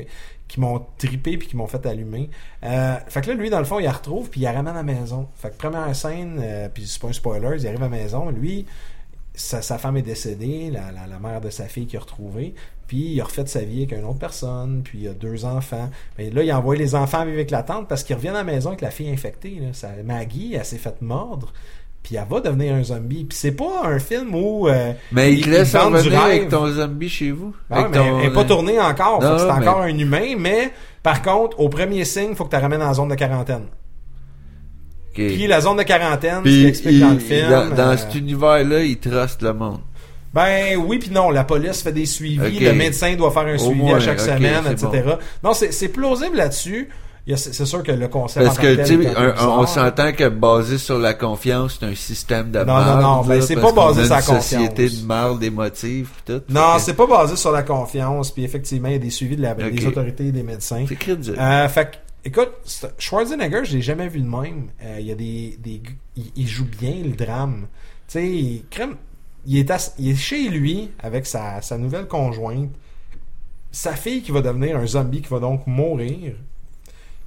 qui 0.52 0.60
m'ont 0.60 0.86
trippé 0.98 1.38
puis 1.38 1.48
qui 1.48 1.56
m'ont 1.56 1.66
fait 1.66 1.86
allumer. 1.86 2.30
Euh, 2.64 2.96
fait 3.08 3.22
que 3.22 3.30
là, 3.30 3.36
lui, 3.36 3.50
dans 3.50 3.60
le 3.60 3.66
fond, 3.66 3.80
il 3.80 3.86
la 3.86 3.94
retrouve 3.94 4.30
puis 4.30 4.42
il 4.42 4.44
la 4.44 4.52
ramène 4.52 4.74
à 4.74 4.84
la 4.84 4.84
maison. 4.84 5.30
Fait 5.36 5.50
que 5.50 5.56
première 5.56 5.96
scène, 5.96 6.42
euh, 6.44 6.68
puis 6.68 6.86
c'est 6.86 7.02
pas 7.02 7.08
un 7.08 7.14
spoiler, 7.14 7.56
il 7.58 7.68
arrive 7.68 7.82
à 7.82 7.88
la 7.88 7.90
maison, 7.90 8.30
lui, 8.30 8.66
sa, 9.34 9.62
femme 9.78 9.96
est 9.96 10.02
décédée, 10.02 10.70
la, 10.70 10.92
la, 10.92 11.20
mère 11.20 11.40
de 11.40 11.50
sa 11.50 11.70
fille 11.70 11.88
qui 11.88 11.96
a 11.96 12.02
retrouvé, 12.02 12.54
puis 12.86 13.14
il 13.14 13.22
a 13.22 13.24
refait 13.24 13.46
sa 13.46 13.62
vie 13.62 13.84
avec 13.84 13.94
une 13.94 14.04
autre 14.04 14.20
personne, 14.20 14.82
puis 14.84 15.00
il 15.04 15.08
a 15.08 15.14
deux 15.14 15.46
enfants. 15.46 15.90
Mais 16.18 16.30
là, 16.30 16.44
il 16.44 16.52
envoie 16.52 16.76
les 16.76 16.96
enfants 16.96 17.24
vivre 17.24 17.36
avec 17.36 17.50
la 17.50 17.64
tante 17.64 17.88
parce 17.88 18.04
qu'il 18.04 18.18
revient 18.18 18.28
à 18.28 18.34
la 18.34 18.44
maison 18.44 18.72
avec 18.72 18.82
la 18.82 18.92
fille 18.92 19.10
infectée. 19.10 19.62
Là. 19.62 20.04
Maggie, 20.04 20.56
elle 20.56 20.66
s'est 20.66 20.78
faite 20.78 21.02
mordre. 21.02 21.54
Puis 22.04 22.16
elle 22.16 22.26
va 22.30 22.40
devenir 22.40 22.74
un 22.76 22.84
zombie. 22.84 23.26
Puis 23.26 23.38
c'est 23.38 23.52
pas 23.52 23.84
un 23.86 24.00
film 24.00 24.34
où 24.34 24.68
euh, 24.68 24.92
Mais 25.12 25.34
il 25.34 25.44
te 25.46 25.50
laisse 25.50 25.72
du 25.72 25.78
revenir 25.78 26.20
avec 26.22 26.50
ton 26.50 26.68
zombie 26.68 27.10
chez 27.10 27.32
vous? 27.32 27.56
Ah, 27.70 27.88
mais 27.92 27.98
ton- 27.98 28.20
elle 28.20 28.28
n'est 28.28 28.34
pas 28.34 28.44
tournée 28.44 28.80
encore. 28.80 29.22
Non, 29.22 29.38
c'est 29.38 29.46
mais- 29.46 29.68
encore 29.68 29.82
un 29.82 29.98
humain. 29.98 30.36
Mais 30.38 30.72
par 31.04 31.22
contre, 31.22 31.60
au 31.60 31.70
premier 31.70 32.04
signe, 32.06 32.30
il 32.32 32.36
faut 32.36 32.46
que 32.46 32.50
tu 32.50 32.56
la 32.56 32.62
ramènes 32.62 32.82
en 32.82 32.94
zone 32.94 33.10
de 33.10 33.16
quarantaine. 33.16 33.66
Puis 35.14 35.46
la 35.48 35.60
zone 35.62 35.78
de 35.78 35.84
quarantaine, 35.84 36.42
Puis, 36.44 36.66
explique 36.66 36.94
il- 36.96 37.00
dans 37.02 37.10
le 37.12 37.20
film. 37.20 37.50
dans, 37.50 37.70
dans 37.76 37.90
euh, 37.92 37.98
cet 37.98 38.16
univers-là, 38.16 38.82
il 38.84 38.98
truste 38.98 39.42
le 39.42 39.54
monde. 39.54 39.80
Ben 40.34 40.78
oui 40.78 40.98
puis 41.00 41.10
non, 41.12 41.30
la 41.30 41.44
police 41.44 41.82
fait 41.84 41.92
des 41.92 42.06
suivis, 42.06 42.60
le 42.60 42.72
médecin 42.74 43.14
doit 43.16 43.32
faire 43.32 43.42
un 43.48 43.56
Au 43.56 43.58
suivi 43.58 43.82
moins, 43.82 43.98
à 43.98 44.00
chaque 44.00 44.22
semaine, 44.22 44.64
etc. 44.72 44.88
Non, 45.44 45.54
c'est 45.54 45.74
c'est 45.74 45.90
plausible 45.90 46.38
là-dessus. 46.38 46.88
C'est 47.36 47.66
sûr 47.66 47.84
que 47.84 47.92
le 47.92 48.08
concept 48.08 48.46
Parce 48.46 48.58
que, 48.58 48.76
tu 48.84 49.04
sais, 49.04 49.14
on 49.42 49.66
s'entend 49.68 50.12
que 50.12 50.28
basé 50.28 50.78
sur 50.78 50.98
la 50.98 51.14
confiance, 51.14 51.78
c'est 51.80 51.86
un 51.86 51.96
système 51.96 52.52
de 52.52 52.60
Non, 52.60 52.80
non, 52.84 53.02
non, 53.02 53.22
ben, 53.22 53.42
c'est 53.42 53.56
pas 53.56 53.72
basé 53.72 54.06
sur 54.06 54.14
la 54.14 54.20
une 54.20 54.26
confiance. 54.26 54.44
société 54.50 54.90
de 54.90 55.06
marde 55.06 55.44
émotive 55.44 56.10
pis 56.18 56.34
tout. 56.34 56.42
Non, 56.50 56.74
c'est 56.80 56.96
pas 56.96 57.06
basé 57.08 57.36
sur 57.36 57.52
la 57.52 57.64
confiance. 57.64 58.32
Puis 58.32 58.44
effectivement, 58.44 58.88
il 58.90 58.94
y 58.94 58.96
a 58.96 59.00
des 59.00 59.10
suivis 59.12 59.36
de 59.38 59.44
la, 59.44 59.54
des 59.54 59.86
autorités 59.86 60.28
et 60.28 60.32
des 60.32 60.44
médecins. 60.44 60.84
C'est 60.88 60.96
crédible. 60.96 61.38
Euh, 61.40 61.70
fait 61.70 61.92
que, 61.92 62.28
écoute, 62.28 62.50
Schwarzenegger, 62.98 63.66
je 63.66 63.74
l'ai 63.76 63.82
jamais 63.82 64.08
vu 64.08 64.20
de 64.20 64.28
même. 64.28 64.70
Euh, 64.84 64.98
Il 65.00 65.06
y 65.06 65.12
a 65.12 65.16
des, 65.16 65.58
des 65.64 65.82
il, 66.18 66.32
il 66.36 66.48
joue 66.48 66.66
bien 66.66 66.96
le 67.04 67.12
drame. 67.12 67.68
Tu 68.08 68.14
sais, 68.20 68.28
il, 68.28 68.64
crème- 68.72 68.96
il 69.46 69.58
est, 69.60 69.70
ass- 69.70 69.94
il 70.00 70.10
est 70.10 70.16
chez 70.16 70.50
lui 70.50 70.90
avec 71.00 71.26
sa, 71.28 71.62
sa 71.62 71.78
nouvelle 71.78 72.08
conjointe, 72.08 72.72
sa 73.72 73.94
fille 73.94 74.22
qui 74.22 74.32
va 74.32 74.42
devenir 74.42 74.76
un 74.78 74.86
zombie 74.88 75.22
qui 75.22 75.30
va 75.30 75.40
donc 75.40 75.66
mourir. 75.68 76.34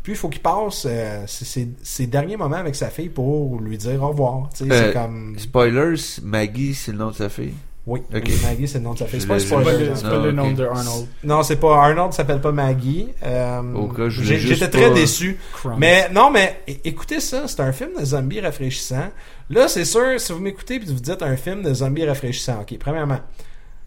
Puis 0.04 0.12
il 0.12 0.16
faut 0.16 0.28
qu'il 0.28 0.42
passe 0.42 0.86
euh, 0.88 1.24
ses, 1.26 2.06
derniers 2.06 2.36
moments 2.36 2.56
avec 2.58 2.76
sa 2.76 2.90
fille 2.90 3.08
pour 3.08 3.58
lui 3.58 3.76
dire 3.78 4.00
au 4.02 4.08
revoir. 4.08 4.50
Sais, 4.54 4.70
Euh, 4.70 4.86
c'est 4.88 4.92
comme 4.92 5.36
Spoilers, 5.38 5.96
Maggie, 6.22 6.74
c'est 6.74 6.92
le 6.92 6.98
nom 6.98 7.08
de 7.10 7.14
sa 7.16 7.28
fille? 7.28 7.54
oui, 7.86 8.00
ok. 8.14 8.22
oui, 8.26 8.32
Maggie, 8.42 8.68
c'est 8.68 8.78
le 8.78 8.84
nom 8.84 8.92
de 8.94 8.98
sa 8.98 9.06
fille. 9.06 9.20
C'est 9.20 9.26
pas 9.26 9.38
C'est 9.38 9.48
pas 9.48 9.60
spoiler. 9.62 9.86
le, 9.88 9.94
c'est 9.94 10.02
pas 10.02 10.10
Ah, 10.20 10.24
le 10.24 10.32
nom 10.32 10.52
de 10.52 10.62
Arnold. 10.64 11.06
Non, 11.24 11.42
c'est 11.42 11.56
pas 11.56 11.82
Arnold 11.84 12.12
s'appelle 12.12 12.40
pas 12.40 12.52
Maggie. 12.52 13.08
Euh, 13.24 13.62
J'étais 14.10 14.68
très 14.68 14.88
pas- 14.88 14.94
déçu. 14.94 15.38
Mais 15.78 16.08
non, 16.10 16.30
mais 16.30 16.60
écoutez 16.84 17.20
ça, 17.20 17.48
c'est 17.48 17.60
un 17.60 17.72
film 17.72 17.90
de 17.98 18.04
zombies 18.04 18.40
rafraîchissant. 18.40 19.08
Là, 19.50 19.68
c'est 19.68 19.84
sûr, 19.86 20.18
si 20.20 20.32
vous 20.32 20.38
m'écoutez 20.38 20.74
et 20.76 20.78
vous 20.80 20.92
dites 20.94 21.22
un 21.22 21.36
film 21.36 21.62
de 21.62 21.72
zombies 21.74 22.06
rafraîchissant, 22.06 22.60
ok, 22.60 22.76
premièrement, 22.78 23.20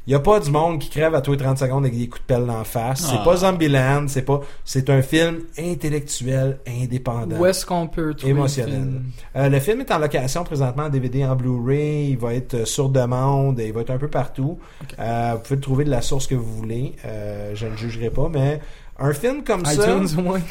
il 0.07 0.11
y 0.11 0.15
a 0.15 0.19
pas 0.19 0.39
du 0.39 0.49
monde 0.49 0.79
qui 0.79 0.89
crève 0.89 1.13
à 1.13 1.21
tous 1.21 1.33
les 1.33 1.37
30 1.37 1.57
secondes 1.59 1.85
avec 1.85 1.97
des 1.97 2.07
coups 2.07 2.21
de 2.21 2.25
pelle 2.33 2.45
d'en 2.45 2.63
face. 2.63 3.01
C'est 3.01 3.17
Ah. 3.19 3.23
pas 3.25 3.35
Zombieland, 3.35 4.05
c'est 4.07 4.21
pas, 4.23 4.39
c'est 4.63 4.89
un 4.89 5.01
film 5.01 5.41
intellectuel, 5.59 6.59
indépendant. 6.67 7.37
Où 7.37 7.45
est-ce 7.45 7.65
qu'on 7.65 7.87
peut 7.87 8.13
trouver 8.13 8.31
Émotionnel. 8.31 8.73
le 8.73 8.79
film? 8.81 9.03
Euh, 9.35 9.49
le 9.49 9.59
film 9.59 9.81
est 9.81 9.91
en 9.91 9.99
location 9.99 10.43
présentement 10.43 10.83
en 10.83 10.89
DVD 10.89 11.25
en 11.25 11.35
Blu-ray. 11.35 12.09
Il 12.11 12.17
va 12.17 12.33
être 12.33 12.53
euh, 12.55 12.65
sur 12.65 12.89
demande. 12.89 13.59
Il 13.59 13.73
va 13.73 13.81
être 13.81 13.91
un 13.91 13.97
peu 13.97 14.07
partout. 14.07 14.57
Euh, 14.99 15.33
vous 15.35 15.39
pouvez 15.41 15.55
le 15.55 15.61
trouver 15.61 15.83
de 15.85 15.89
la 15.91 16.01
source 16.01 16.27
que 16.27 16.35
vous 16.35 16.53
voulez. 16.55 16.93
Euh, 17.05 17.51
je 17.53 17.67
ne 17.67 17.75
jugerai 17.75 18.09
pas, 18.09 18.29
mais 18.31 18.59
un 18.99 19.13
film 19.13 19.43
comme 19.43 19.65
ça 19.65 19.73
iTunes 19.73 20.07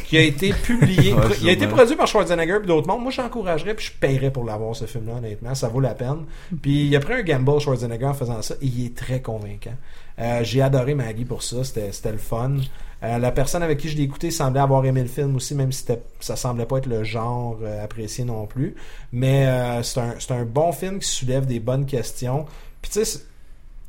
qui 0.07 0.17
a 0.17 0.23
été 0.23 0.53
publié, 0.53 1.13
Ouais, 1.15 1.23
il 1.43 1.49
a 1.49 1.53
été 1.53 1.67
produit 1.67 1.97
par 1.97 2.07
Schwarzenegger 2.07 2.59
et 2.63 2.67
d'autres 2.67 2.87
mondes. 2.87 3.03
Moi, 3.03 3.11
j'encouragerais 3.11 3.75
puis 3.75 3.87
je 3.87 3.93
paierais 3.93 4.31
pour 4.31 4.45
l'avoir 4.45 4.75
ce 4.77 4.85
film-là, 4.85 5.15
honnêtement. 5.15 5.55
Ça 5.55 5.69
vaut 5.69 5.81
la 5.81 5.95
peine. 5.95 6.25
Puis 6.63 6.87
il 6.87 6.97
a 6.97 7.01
pris 7.01 7.15
un 7.15 7.23
gamble 7.23 7.61
Schwarzenegger 7.61 8.07
en 8.07 8.15
faisant 8.15 8.43
ça 8.43 8.55
et 8.63 8.67
il 8.67 8.87
est 8.87 8.97
très 8.97 9.21
convaincant. 9.21 9.75
Euh, 10.19 10.41
J'ai 10.45 10.63
adoré 10.63 10.95
Maggie 10.95 11.25
pour 11.25 11.43
ça. 11.43 11.65
C'était 11.65 11.93
c'était 11.93 12.13
le 12.13 12.19
fun. 12.19 12.57
Euh, 13.03 13.19
la 13.19 13.31
personne 13.31 13.63
avec 13.63 13.79
qui 13.79 13.89
je 13.89 13.97
l'ai 13.97 14.05
écouté 14.05 14.31
semblait 14.31 14.61
avoir 14.61 14.85
aimé 14.87 15.03
le 15.03 15.09
film 15.09 15.37
aussi, 15.37 15.55
même 15.55 15.71
si 15.71 15.85
ça 16.21 16.37
semblait 16.37 16.65
pas 16.65 16.79
être 16.79 16.87
le 16.87 17.05
genre 17.05 17.59
euh, 17.63 17.85
apprécié 17.85 18.25
non 18.25 18.47
plus. 18.47 18.75
Mais 19.13 19.47
euh, 19.47 19.83
c'est 19.83 20.01
un, 20.01 20.15
c'est 20.19 20.33
un 20.33 20.45
bon 20.45 20.73
film 20.73 20.99
qui 20.99 21.09
soulève 21.09 21.45
des 21.47 21.61
bonnes 21.61 21.85
questions. 21.85 22.47
Puis 22.81 22.91
tu 22.93 23.05
sais, 23.05 23.21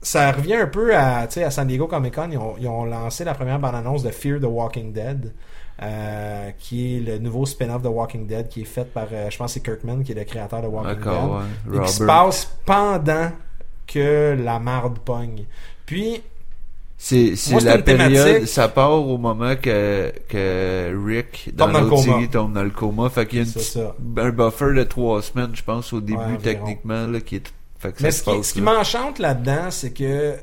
ça 0.07 0.31
revient 0.31 0.55
un 0.55 0.67
peu 0.67 0.95
à, 0.95 1.27
tu 1.27 1.35
sais, 1.35 1.43
à 1.43 1.51
San 1.51 1.67
Diego 1.67 1.87
Comic 1.87 2.15
Con. 2.15 2.29
Ils 2.31 2.37
ont, 2.37 2.55
ils 2.59 2.67
ont 2.67 2.85
lancé 2.85 3.23
la 3.23 3.33
première 3.33 3.59
bande-annonce 3.59 4.03
de 4.03 4.09
Fear 4.09 4.39
the 4.39 4.45
Walking 4.45 4.93
Dead, 4.93 5.33
euh, 5.81 6.51
qui 6.59 6.97
est 6.97 6.99
le 7.01 7.17
nouveau 7.19 7.45
spin-off 7.45 7.81
de 7.81 7.87
Walking 7.89 8.25
Dead 8.27 8.47
qui 8.47 8.61
est 8.61 8.65
fait 8.65 8.85
par, 8.91 9.07
euh, 9.11 9.29
je 9.29 9.37
pense, 9.37 9.53
c'est 9.53 9.61
Kirkman 9.61 10.03
qui 10.03 10.13
est 10.13 10.15
le 10.15 10.23
créateur 10.23 10.61
de 10.61 10.67
Walking 10.67 10.99
Encore, 10.99 11.41
Dead 11.65 11.73
ouais. 11.73 11.77
et 11.77 11.79
qui 11.81 11.91
se 11.91 12.03
passe 12.03 12.57
pendant 12.65 13.31
que 13.85 14.35
la 14.39 14.59
marde 14.59 14.99
pogne. 14.99 15.45
Puis, 15.85 16.21
C'est, 16.97 17.35
c'est 17.35 17.59
la 17.61 17.77
période, 17.77 18.45
ça 18.45 18.67
part 18.69 18.91
au 18.93 19.17
moment 19.17 19.55
que, 19.55 20.11
que 20.27 20.95
Rick, 21.05 21.51
dans 21.55 21.67
Tombe 21.67 21.73
dans 21.73 21.79
le 21.81 21.85
l'autre 21.85 21.89
coma. 21.89 22.03
série, 22.03 22.29
tombe 22.29 22.53
dans 22.53 22.63
le 22.63 22.71
coma. 22.71 23.09
Fait 23.09 23.27
qu'il 23.27 23.39
y 23.39 23.41
a 23.41 23.45
une 23.45 23.93
un 24.17 24.29
buffer 24.31 24.73
de 24.73 24.83
trois 24.83 25.21
semaines, 25.21 25.51
je 25.55 25.63
pense, 25.63 25.93
au 25.93 26.01
début, 26.01 26.17
Ouais, 26.17 26.37
techniquement, 26.41 27.05
là, 27.07 27.21
qui 27.21 27.35
est, 27.37 27.53
fait 27.79 27.91
que 27.91 28.03
Mais 28.03 28.11
ce 28.11 28.23
qui, 28.23 28.43
ce 28.43 28.59
m'enchante 28.59 29.19
là-dedans, 29.19 29.69
c'est 29.69 29.91
que. 29.91 30.35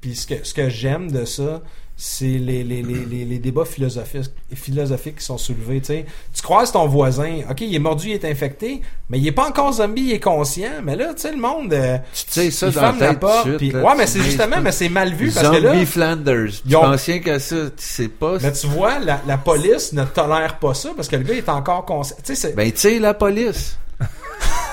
Puis 0.00 0.16
ce 0.16 0.26
que, 0.26 0.34
ce 0.44 0.52
que 0.52 0.68
j'aime 0.68 1.10
de 1.12 1.24
ça, 1.24 1.62
c'est 1.96 2.24
les, 2.24 2.64
les, 2.64 2.82
les, 2.82 3.24
les, 3.24 3.38
débats 3.38 3.64
philosophiques, 3.64 4.32
philosophiques 4.52 5.16
qui 5.18 5.24
sont 5.24 5.38
soulevés. 5.38 5.80
tu 5.80 5.86
sais. 5.88 6.06
Tu 6.34 6.42
croises 6.42 6.72
ton 6.72 6.88
voisin, 6.88 7.42
ok, 7.48 7.60
il 7.60 7.72
est 7.72 7.78
mordu, 7.78 8.08
il 8.08 8.12
est 8.14 8.24
infecté, 8.24 8.80
mais 9.08 9.18
il 9.20 9.26
est 9.28 9.32
pas 9.32 9.46
encore 9.46 9.72
zombie, 9.74 10.02
il 10.02 10.12
est 10.12 10.18
conscient. 10.20 10.80
Mais 10.82 10.96
là, 10.96 11.14
tu 11.14 11.20
sais, 11.22 11.30
le 11.30 11.38
monde. 11.40 11.72
euh, 11.72 11.98
Tu 12.12 12.24
sais 12.26 12.50
ça 12.50 12.66
il 12.66 12.72
dans 12.74 12.80
la 12.82 12.86
ferme 12.88 13.00
la 13.00 13.08
tête 13.10 13.20
porte. 13.20 13.46
là, 13.46 13.82
ouais, 13.84 13.94
mais 13.96 14.06
tu 14.06 14.10
c'est 14.10 14.22
justement, 14.22 14.60
mais 14.60 14.72
c'est 14.72 14.88
mal 14.88 15.14
vu 15.14 15.30
parce 15.30 15.48
que 15.48 15.54
Zombie 15.62 15.78
là. 15.78 15.86
Flanders. 15.86 16.48
ils 16.64 16.70
Tu 16.70 16.76
ont- 16.76 16.90
rien 16.90 17.18
qu'à 17.20 17.38
ça, 17.38 17.56
tu 17.56 17.70
sais 17.76 18.08
pas. 18.08 18.38
Mais 18.42 18.50
tu 18.52 18.66
vois, 18.66 18.98
la, 18.98 19.20
la 19.24 19.38
police 19.38 19.92
ne 19.92 20.04
tolère 20.04 20.58
pas 20.58 20.74
ça 20.74 20.90
parce 20.96 21.06
que 21.06 21.14
le 21.16 21.22
gars 21.22 21.34
est 21.34 21.48
encore 21.48 21.84
conscient. 21.84 22.16
Tu 22.24 22.34
sais, 22.34 22.48
c'est. 22.48 22.56
Ben, 22.56 22.72
tu 22.72 22.78
sais, 22.80 22.98
la 22.98 23.14
police. 23.14 23.78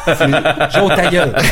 Joe, 0.73 0.95
ta 0.95 1.07
gueule. 1.09 1.33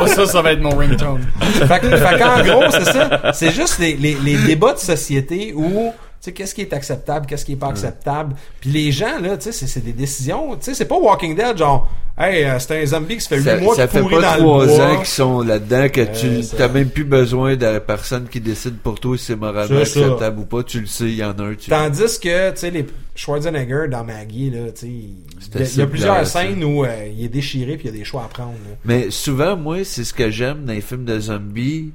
Oh, 0.00 0.06
ça, 0.06 0.26
ça 0.26 0.42
va 0.42 0.52
être 0.52 0.60
mon 0.60 0.76
ringtone. 0.76 1.20
fait, 1.40 2.18
qu'en 2.18 2.42
gros, 2.42 2.64
c'est 2.70 2.84
ça. 2.84 3.32
C'est 3.32 3.50
juste 3.50 3.78
les, 3.80 3.94
les, 3.94 4.14
les 4.24 4.36
débats 4.36 4.74
de 4.74 4.78
société 4.78 5.52
où, 5.56 5.92
sais, 6.20 6.32
qu'est-ce 6.32 6.54
qui 6.54 6.62
est 6.62 6.72
acceptable, 6.72 7.26
qu'est-ce 7.26 7.44
qui 7.44 7.52
est 7.52 7.56
pas 7.56 7.68
acceptable? 7.68 8.34
Puis 8.60 8.70
les 8.70 8.90
gens, 8.92 9.18
là, 9.20 9.36
tu 9.36 9.52
sais, 9.52 9.66
c'est- 9.66 9.80
des 9.80 9.92
décisions. 9.92 10.56
Tu 10.56 10.64
sais, 10.64 10.74
c'est 10.74 10.84
pas 10.86 10.96
Walking 10.98 11.36
Dead, 11.36 11.56
genre, 11.56 11.88
hey, 12.18 12.44
euh, 12.44 12.58
c'est 12.58 12.82
un 12.82 12.86
zombie 12.86 13.14
qui 13.16 13.20
se 13.20 13.28
fait 13.28 13.36
8 13.38 13.44
Ça, 13.44 13.56
mois 13.58 13.76
ça 13.76 13.86
fait 13.88 14.02
pas 14.02 14.08
dans 14.20 14.34
le 14.34 14.38
trois 14.38 14.80
ans 14.80 14.96
qu'ils 14.96 15.06
sont 15.06 15.40
là-dedans 15.42 15.88
que 15.88 16.00
tu 16.18 16.26
Euh, 16.26 16.42
ça- 16.42 16.56
t'as 16.56 16.68
même 16.68 16.90
plus 16.90 17.04
besoin 17.04 17.54
de 17.56 17.64
la 17.66 17.80
personne 17.80 18.26
qui 18.28 18.40
décide 18.40 18.78
pour 18.78 18.98
toi 18.98 19.16
si 19.16 19.24
c'est 19.26 19.36
moralement 19.36 19.78
acceptable 19.80 20.40
ou 20.40 20.44
pas. 20.44 20.64
Tu 20.64 20.80
le 20.80 20.86
sais, 20.86 21.04
il 21.04 21.14
y 21.16 21.24
en 21.24 21.32
a 21.38 21.42
un. 21.44 21.54
Tu... 21.54 21.70
Tandis 21.70 22.18
que, 22.20 22.50
tu 22.50 22.56
sais, 22.56 22.70
les 22.72 22.84
Schwarzenegger 23.14 23.86
dans 23.90 24.02
Maggie, 24.04 24.50
là, 24.50 24.70
tu 24.72 24.80
sais, 24.80 24.86
il 24.88 25.60
y 25.78 25.80
a- 25.80 25.84
y 25.84 25.86
plusieurs 25.86 26.14
clair, 26.16 26.26
ça. 26.26 26.40
scènes 26.42 26.64
où 26.64 26.84
euh, 26.84 27.06
il 27.16 27.24
est 27.24 27.28
déchiré 27.28 27.76
puis 27.76 27.88
il 27.88 27.92
y 27.92 27.94
a 27.94 27.98
des 27.98 28.04
choix 28.04 28.24
à 28.24 28.28
prendre. 28.28 28.52
là. 28.68 28.74
Mais 28.84 29.10
souvent, 29.10 29.56
moi, 29.56 29.84
c'est 29.84 30.04
ce 30.04 30.12
que 30.14 30.30
j'aime 30.30 30.64
dans 30.64 30.72
les 30.72 30.80
films 30.80 31.04
de 31.04 31.18
zombies. 31.20 31.92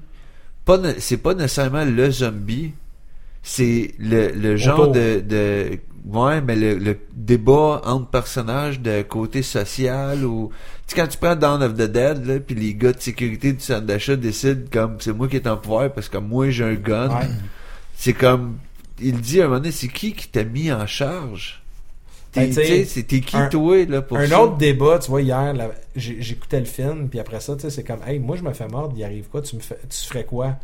Pas, 0.66 0.80
c'est 1.00 1.18
pas 1.18 1.34
nécessairement 1.34 1.84
le 1.84 2.10
zombie. 2.12 2.72
C'est 3.44 3.94
le, 4.00 4.30
le 4.30 4.56
genre 4.58 4.88
de, 4.94 5.20
de, 5.20 5.80
ouais, 6.06 6.42
mais 6.42 6.56
le, 6.56 6.76
le 6.76 6.98
débat 7.14 7.82
entre 7.86 8.08
personnages 8.10 8.80
de 8.80 9.02
côté 9.02 9.42
social 9.44 10.24
ou, 10.24 10.50
tu 10.88 10.96
sais, 10.96 11.02
quand 11.02 11.08
tu 11.08 11.18
prends 11.18 11.36
Dawn 11.36 11.62
of 11.62 11.74
the 11.74 11.82
Dead, 11.92 12.26
là, 12.26 12.40
puis 12.40 12.56
les 12.56 12.74
gars 12.74 12.94
de 12.94 13.02
sécurité 13.02 13.52
du 13.54 13.60
centre 13.60 13.86
d'achat 13.86 14.16
décident 14.16 14.64
comme, 14.72 14.98
c'est 15.02 15.12
moi 15.14 15.28
qui 15.28 15.36
est 15.36 15.48
en 15.48 15.58
pouvoir 15.58 15.92
parce 15.92 16.08
que 16.10 16.18
moi 16.18 16.50
j'ai 16.52 16.64
un 16.64 16.76
gun. 16.76 17.10
Ouais. 17.10 17.28
C'est 17.96 18.14
comme, 18.14 18.58
il 19.02 19.20
dit 19.20 19.42
à 19.42 19.46
un 19.46 19.48
moment 19.48 19.60
donné, 19.60 19.72
c'est 19.72 19.90
qui 19.90 20.14
qui 20.14 20.30
t'a 20.30 20.44
mis 20.46 20.72
en 20.72 20.88
charge? 20.88 21.62
T'es, 22.32 22.42
Ben, 22.42 22.48
tu 22.48 22.54
sais, 22.56 22.62
tu 22.62 22.68
sais, 22.68 22.86
c'est 22.86 23.04
t'es 23.04 23.20
qui 23.22 23.36
un- 23.38 23.48
toi, 23.50 23.86
là, 23.86 24.02
pour 24.02 24.18
un 24.18 24.26
ça? 24.26 24.42
autre 24.42 24.58
débat, 24.58 25.00
tu 25.00 25.12
vois, 25.12 25.22
hier, 25.22 25.54
j'écoutais 25.96 26.60
le 26.60 26.66
film, 26.66 27.10
puis 27.10 27.20
après 27.20 27.40
ça, 27.40 27.56
tu 27.56 27.62
sais, 27.62 27.70
c'est 27.70 27.84
comme, 27.84 28.00
hey, 28.08 28.20
moi, 28.20 28.38
je 28.38 28.42
me 28.42 28.54
fais 28.54 28.68
mordre, 28.68 28.96
il 28.98 29.04
arrive 29.04 29.28
quoi, 29.30 29.42
tu 29.42 29.56
me 29.56 29.62
fais, 29.62 29.78
tu 29.90 30.06
ferais 30.08 30.24
quoi? 30.26 30.56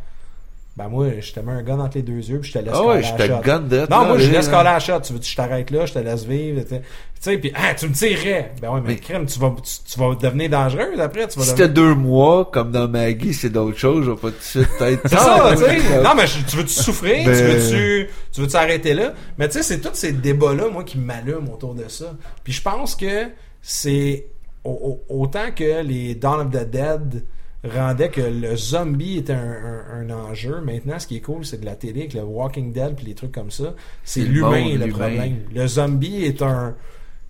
Ben, 0.82 0.88
moi, 0.88 1.08
je 1.20 1.30
te 1.32 1.40
mets 1.40 1.52
un 1.52 1.62
gun 1.62 1.78
entre 1.78 1.98
les 1.98 2.02
deux 2.02 2.14
yeux, 2.30 2.38
puis 2.40 2.50
je 2.50 2.58
te 2.58 2.64
laisse 2.64 2.72
Ah 2.74 2.80
ouais, 2.82 2.86
coller 2.86 3.02
je 3.02 3.12
à 3.12 3.16
te 3.16 3.22
la 3.22 3.36
shot. 3.36 3.42
gun 3.42 3.86
Non, 3.90 4.04
moi, 4.06 4.18
je 4.18 4.30
laisse 4.30 4.48
coller 4.48 4.60
à 4.68 4.72
la 4.74 4.80
shot. 4.80 5.00
Tu 5.00 5.12
veux 5.12 5.18
que 5.18 5.24
je 5.26 5.36
t'arrête 5.36 5.70
là, 5.70 5.84
je 5.84 5.92
te 5.92 5.98
laisse 5.98 6.24
vivre. 6.24 6.62
Tu 6.62 6.68
sais. 6.68 6.78
Tu 6.80 6.84
sais, 7.20 7.36
puis, 7.36 7.52
ah, 7.54 7.74
tu 7.74 7.86
me 7.86 7.92
tirerais. 7.92 8.52
Ben 8.62 8.70
ouais, 8.70 8.80
mais, 8.80 8.88
Mais- 8.88 8.96
crème, 8.96 9.26
tu 9.26 9.38
vas, 9.38 9.54
tu, 9.62 9.92
tu 9.92 9.98
vas 10.00 10.14
devenir 10.14 10.48
dangereuse 10.48 10.98
après. 10.98 11.28
Tu 11.28 11.38
vas 11.38 11.44
Si 11.44 11.50
devenir... 11.50 11.66
t'as 11.68 11.72
deux 11.74 11.94
mois, 11.94 12.46
comme 12.50 12.70
dans 12.72 12.88
Maggie, 12.88 13.34
c'est 13.34 13.50
d'autres 13.50 13.76
choses, 13.76 14.06
je 14.06 14.10
vais 14.12 14.16
pas 14.16 14.30
tout 14.30 14.38
de 14.38 14.42
suite 14.42 14.68
être... 14.80 15.02
C'est 15.06 15.16
ça, 15.18 15.50
tu 15.52 15.58
sais. 15.58 16.02
Non, 16.02 16.14
mais 16.16 16.26
je- 16.26 16.44
tu 16.46 16.56
veux-tu 16.56 16.72
souffrir? 16.72 17.26
Ben- 17.26 17.36
Tu 17.36 17.42
veux-tu, 17.44 18.08
tu 18.32 18.40
veux-tu 18.40 18.56
arrêter 18.56 18.94
là? 18.94 19.12
Mais 19.36 19.48
tu 19.48 19.58
sais, 19.58 19.62
c'est 19.62 19.80
tous 19.80 19.90
ces 19.94 20.12
débats-là, 20.12 20.68
moi, 20.72 20.82
qui 20.82 20.96
m'allument 20.96 21.52
autour 21.52 21.74
de 21.74 21.86
ça. 21.88 22.14
Puis 22.42 22.54
je 22.54 22.62
pense 22.62 22.94
que 22.96 23.26
c'est 23.60 24.24
au- 24.64 25.02
au- 25.08 25.20
autant 25.22 25.50
que 25.54 25.82
les 25.82 26.14
Dawn 26.14 26.46
of 26.46 26.50
the 26.52 26.70
Dead 26.70 27.24
rendaient 27.64 28.08
que 28.08 28.20
le 28.22 28.56
zombie 28.56 29.18
était 29.18 29.34
un, 29.34 29.38
un- 29.38 30.00
un 30.00 30.10
enjeu. 30.10 30.60
Maintenant, 30.64 30.98
ce 30.98 31.06
qui 31.06 31.16
est 31.16 31.20
cool, 31.20 31.44
c'est 31.44 31.60
de 31.60 31.66
la 31.66 31.74
télé, 31.74 32.00
avec 32.00 32.14
le 32.14 32.22
Walking 32.22 32.72
Dead 32.72 32.94
puis 32.96 33.06
les 33.06 33.14
trucs 33.14 33.32
comme 33.32 33.50
ça. 33.50 33.74
C'est 34.04 34.20
le 34.20 34.26
l'humain 34.28 34.76
le 34.78 34.86
problème. 34.88 35.36
Le 35.54 35.66
zombie 35.66 36.24
est 36.24 36.40
un... 36.42 36.74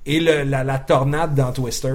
Et 0.06 0.20
le, 0.20 0.44
la, 0.44 0.64
la 0.64 0.78
tornade 0.78 1.34
dans 1.34 1.52
Twister. 1.52 1.94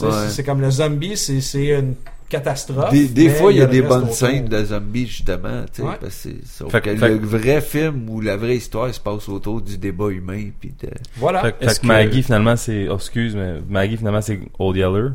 Ouais. 0.00 0.08
c'est- 0.28 0.44
comme 0.44 0.60
le 0.60 0.70
zombie, 0.70 1.16
c'est 1.16 1.66
une 1.68 1.94
catastrophe. 2.28 2.92
Des, 2.92 3.28
fois, 3.28 3.50
il 3.52 3.58
y 3.58 3.60
a 3.62 3.66
des 3.66 3.82
bonnes 3.82 4.10
scènes 4.12 4.46
de 4.46 4.64
zombies, 4.64 5.06
justement, 5.06 5.64
Ouais. 5.78 5.96
parce 6.00 6.22
que 6.28 6.70
Fait 6.70 6.80
que 6.80 6.96
fait 6.96 7.08
le 7.08 7.16
vrai 7.26 7.60
film 7.60 8.08
ou 8.08 8.20
la 8.20 8.36
vraie 8.36 8.56
histoire 8.56 8.94
se 8.94 9.00
passe 9.00 9.28
autour 9.28 9.60
du 9.60 9.76
débat 9.78 10.08
humain, 10.10 10.50
puis 10.60 10.72
de... 10.80 10.88
Voilà. 11.16 11.40
Fait, 11.42 11.80
que- 11.80 11.86
Maggie, 11.86 12.22
finalement, 12.22 12.54
c'est. 12.56 12.88
Oh, 12.88 12.94
excuse, 12.96 13.34
mais 13.34 13.54
Maggie, 13.68 13.96
finalement, 13.96 14.22
c'est 14.22 14.38
Old 14.58 14.76
Yeller. 14.76 15.08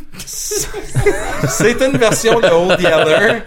C'est 1.48 1.80
une 1.80 1.96
version 1.96 2.40
de 2.40 2.46
Old 2.46 2.80
Yeller 2.80 3.42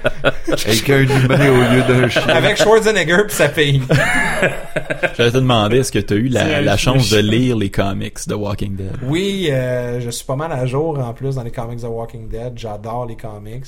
Avec 0.51 0.89
un 0.89 0.99
humain 1.01 1.49
au 1.49 1.73
lieu 1.73 1.81
d'un 1.87 2.09
chien. 2.09 2.21
avec 2.27 2.57
Schwarzenegger 2.57 3.23
puis 3.27 3.35
sa 3.35 3.49
fille. 3.49 3.81
J'allais 5.17 5.31
te 5.31 5.37
demander, 5.37 5.77
est-ce 5.79 5.91
que 5.91 5.99
tu 5.99 6.13
as 6.13 6.17
eu 6.17 6.27
la, 6.27 6.77
chance 6.77 7.09
de 7.09 7.19
lire 7.19 7.55
les 7.57 7.69
comics 7.69 8.27
de 8.27 8.33
Walking 8.35 8.75
Dead? 8.75 8.91
Oui, 9.03 9.47
euh, 9.51 9.99
je 10.01 10.09
suis 10.09 10.25
pas 10.25 10.35
mal 10.35 10.51
à 10.51 10.65
jour 10.65 10.99
en 10.99 11.13
plus 11.13 11.35
dans 11.35 11.43
les 11.43 11.51
comics 11.51 11.81
de 11.81 11.87
Walking 11.87 12.27
Dead. 12.29 12.53
J'adore 12.57 13.05
les 13.05 13.15
comics. 13.15 13.65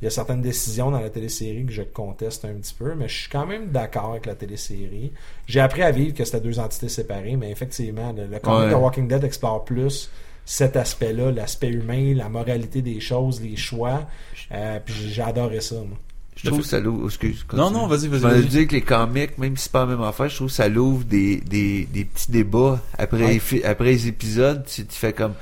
Il 0.00 0.04
y 0.04 0.06
a 0.06 0.10
certaines 0.10 0.42
décisions 0.42 0.92
dans 0.92 1.00
la 1.00 1.10
télésérie 1.10 1.66
que 1.66 1.72
je 1.72 1.82
conteste 1.82 2.44
un 2.44 2.54
petit 2.54 2.72
peu, 2.74 2.94
mais 2.96 3.08
je 3.08 3.14
suis 3.22 3.28
quand 3.28 3.46
même 3.46 3.68
d'accord 3.72 4.10
avec 4.12 4.26
la 4.26 4.34
télésérie. 4.36 5.12
J'ai 5.48 5.58
appris 5.58 5.82
à 5.82 5.90
vivre 5.90 6.14
que 6.14 6.24
c'était 6.24 6.38
deux 6.40 6.60
entités 6.60 6.88
séparées, 6.88 7.36
mais 7.36 7.50
effectivement, 7.50 8.14
le, 8.16 8.26
le 8.26 8.38
comic 8.38 8.66
Ouais. 8.66 8.70
de 8.70 8.74
Walking 8.76 9.08
Dead 9.08 9.24
explore 9.24 9.64
plus 9.64 10.08
cet 10.50 10.76
aspect-là, 10.76 11.30
l'aspect 11.30 11.68
humain, 11.68 12.14
la 12.16 12.30
moralité 12.30 12.80
des 12.80 13.00
choses, 13.00 13.42
les 13.42 13.54
choix. 13.56 14.08
Euh, 14.50 14.78
puis 14.82 14.94
j'ai 15.12 15.20
adoré 15.20 15.60
ça. 15.60 15.74
moi. 15.74 15.98
Je 16.36 16.46
trouve 16.48 16.60
que 16.62 16.66
ça 16.66 16.80
l'ouvre... 16.80 17.04
Excuse, 17.06 17.44
Non, 17.52 17.64
continue. 17.64 17.80
non, 17.80 17.86
vas-y, 17.86 18.08
vas-y, 18.08 18.20
Je 18.20 18.26
m'en 18.26 18.30
ai 18.32 18.40
vas-y. 18.40 18.46
dit 18.46 18.66
que 18.66 18.74
les 18.76 18.80
comics, 18.80 19.36
même 19.36 19.56
si 19.58 19.64
c'est 19.64 19.72
pas 19.72 19.80
la 19.80 19.86
même 19.96 20.02
affaire, 20.02 20.28
je 20.30 20.36
trouve 20.36 20.46
que 20.48 20.54
ça 20.54 20.68
l'ouvre 20.68 21.04
des, 21.04 21.36
des, 21.36 21.84
des 21.84 22.04
petits 22.06 22.30
débats 22.30 22.80
après, 22.96 23.18
Ouais. 23.24 23.32
les, 23.34 23.38
fi- 23.40 23.62
après 23.62 23.84
les 23.90 24.06
épisodes. 24.08 24.64
Tu, 24.64 24.86
tu 24.86 24.94
fais 24.96 25.12
comme... 25.12 25.34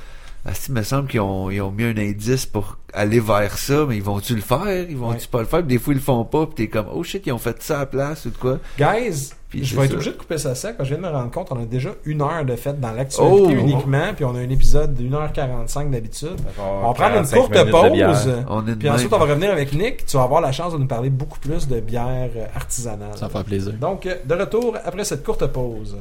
Ah, 0.49 0.55
si, 0.55 0.71
il 0.71 0.75
me 0.75 0.83
semble 0.85 1.09
qu'ils 1.09 1.21
ont, 1.21 1.51
ils 1.51 1.61
ont 1.61 1.73
mis 1.73 1.83
un 1.85 1.97
indice 1.97 2.47
pour 2.47 2.79
aller 2.93 3.19
vers 3.19 3.59
ça, 3.59 3.85
mais 3.89 3.97
ils 3.97 4.03
vont-tu 4.03 4.35
le 4.37 4.41
faire? 4.43 4.89
Ils 4.89 4.97
vont-tu 4.97 5.17
Ouais. 5.23 5.27
pas 5.31 5.41
le 5.41 5.47
faire? 5.47 5.59
Puis 5.61 5.69
des 5.69 5.79
fois, 5.79 5.93
ils 5.93 5.97
le 5.97 6.03
font 6.03 6.25
pas, 6.25 6.47
puis 6.47 6.55
t'es 6.55 6.69
comme, 6.69 6.87
oh 6.95 7.03
shit, 7.03 7.27
ils 7.27 7.33
ont 7.33 7.39
fait 7.39 7.61
ça 7.63 7.77
à 7.77 7.81
la 7.81 7.87
place 7.87 8.25
ou 8.27 8.31
de 8.31 8.37
quoi? 8.37 8.59
Guys, 8.79 9.31
Puis 9.49 9.65
je 9.65 9.75
vais 9.77 9.83
être 9.87 9.91
ça. 9.91 9.95
obligé 9.97 10.13
de 10.13 10.17
couper 10.17 10.39
ça 10.39 10.55
sec 10.55 10.77
parce 10.77 10.89
que 10.89 10.95
je 10.95 11.01
viens 11.01 11.09
de 11.09 11.13
me 11.13 11.19
rendre 11.19 11.31
compte 11.33 11.49
on 11.51 11.61
a 11.61 11.65
déjà 11.65 11.91
une 12.05 12.23
heure 12.23 12.45
de 12.45 12.55
fête 12.55 12.79
dans 12.81 12.93
l'actualité 12.93 13.43
Oh! 13.45 13.51
uniquement, 13.51 14.13
puis 14.15 14.25
on 14.25 14.35
a 14.37 14.39
un 14.39 14.49
épisode 14.51 14.95
de 14.95 15.03
1h45 15.03 15.91
d'habitude. 15.91 16.37
On 16.61 16.89
va 16.89 16.95
prendre 16.95 17.17
une 17.17 17.27
45 17.27 17.37
courte 17.37 17.71
pause. 17.71 18.33
On 18.49 18.67
est 18.67 18.71
de 18.71 18.75
Puis 18.77 18.89
ensuite, 18.89 19.13
on 19.13 19.19
va 19.19 19.25
revenir 19.25 19.51
avec 19.51 19.73
Nick. 19.73 20.07
Tu 20.07 20.17
vas 20.17 20.23
avoir 20.23 20.41
la 20.41 20.53
chance 20.53 20.73
de 20.73 20.79
nous 20.79 20.87
parler 20.87 21.11
beaucoup 21.11 21.41
plus 21.41 21.67
de 21.67 21.81
bière 21.81 22.31
euh, 22.37 22.47
artisanale. 22.55 23.11
Ça 23.17 23.27
va 23.27 23.33
faire 23.33 23.45
plaisir. 23.45 23.73
Donc, 23.73 24.07
euh, 24.07 24.15
de 24.25 24.35
retour 24.35 24.77
après 24.85 25.05
cette 25.05 25.25
courte 25.25 25.45
pause. 25.49 25.97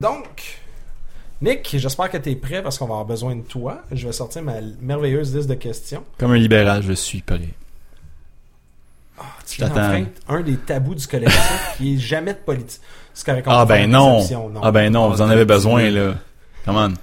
Donc, 0.00 0.58
Nick, 1.44 1.76
j'espère 1.78 2.10
que 2.10 2.16
tu 2.16 2.30
es 2.30 2.36
prêt 2.36 2.62
parce 2.62 2.78
qu'on 2.78 2.86
va 2.86 2.94
avoir 2.94 3.04
besoin 3.06 3.36
de 3.36 3.42
toi. 3.42 3.82
Je 3.92 4.06
vais 4.06 4.12
sortir 4.12 4.42
ma 4.42 4.54
merveilleuse 4.80 5.34
liste 5.36 5.48
de 5.48 5.54
questions. 5.54 6.02
Comme 6.18 6.32
un 6.32 6.36
libéral, 6.38 6.82
je 6.82 6.92
suis 6.94 7.20
prêt. 7.20 7.38
Tu 9.46 9.52
Je 9.52 9.56
viens 9.58 9.68
t'attends. 9.68 9.80
d'enfreindre 9.82 10.06
un 10.28 10.40
des 10.40 10.56
tabous 10.56 10.94
du 10.94 11.06
collectif 11.06 11.74
qui 11.76 11.94
est 11.94 11.98
jamais 11.98 12.32
de 12.32 12.38
politique. 12.38 12.80
Ah 13.46 13.64
ben 13.66 13.88
non. 13.90 14.16
exception, 14.16 14.50
Ah 14.62 14.72
ben 14.72 14.90
non, 14.92 15.04
On 15.04 15.10
vous 15.10 15.20
en 15.22 15.28
avez 15.28 15.44
besoin, 15.44 15.88
là. 15.90 16.14
Come 16.64 16.76
on. 16.76 16.94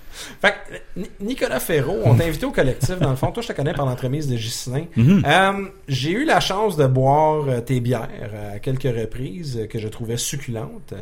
Fait 0.42 0.52
que, 0.96 1.00
Ni- 1.00 1.10
Nicolas 1.20 1.60
Ferraud, 1.60 2.00
on 2.04 2.16
t'a 2.16 2.26
invité 2.26 2.46
au 2.46 2.52
collectif. 2.52 2.98
Dans 3.00 3.12
le 3.12 3.16
fond, 3.16 3.32
toi, 3.32 3.44
je 3.44 3.48
te 3.50 3.54
connais 3.54 3.74
par 3.74 3.86
l'entremise 3.86 4.28
de 4.28 4.36
Ghislain. 4.36 4.86
Mhm. 4.96 5.24
Euh, 5.26 5.66
j'ai 5.88 6.12
eu 6.12 6.26
la 6.26 6.40
chance 6.40 6.78
de 6.78 6.88
boire 6.88 7.46
euh, 7.48 7.62
tes 7.62 7.80
bières 7.80 8.08
euh, 8.34 8.56
à 8.56 8.60
quelques 8.60 8.84
reprises 8.84 9.68
que 9.70 9.78
je 9.80 9.88
trouvais 9.88 10.18
succulentes. 10.18 10.94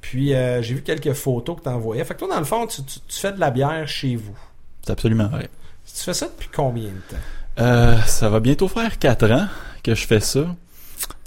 Puis 0.00 0.34
euh, 0.34 0.62
j'ai 0.62 0.74
vu 0.74 0.82
quelques 0.82 1.12
photos 1.12 1.56
que 1.58 1.62
tu 1.64 1.68
envoyais. 1.68 2.04
Fait 2.04 2.14
que 2.14 2.20
toi, 2.20 2.28
dans 2.28 2.38
le 2.38 2.44
fond, 2.46 2.66
tu, 2.66 2.82
tu- 2.84 3.00
tu 3.06 3.18
fais 3.20 3.32
de 3.32 3.40
la 3.40 3.50
bière 3.50 3.86
chez 3.86 4.16
vous. 4.16 4.36
C'est 4.82 4.92
absolument 4.92 5.28
vrai. 5.28 5.48
Tu 5.86 6.02
fais 6.02 6.14
ça 6.14 6.26
depuis 6.26 6.48
combien 6.54 6.84
de 6.84 6.88
temps? 7.10 7.22
Euh, 7.58 7.98
ça 8.02 8.28
va 8.28 8.40
bientôt 8.40 8.68
faire 8.68 8.98
4 8.98 9.30
ans 9.30 9.46
que 9.82 9.94
je 9.94 10.06
fais 10.06 10.20
ça. 10.20 10.40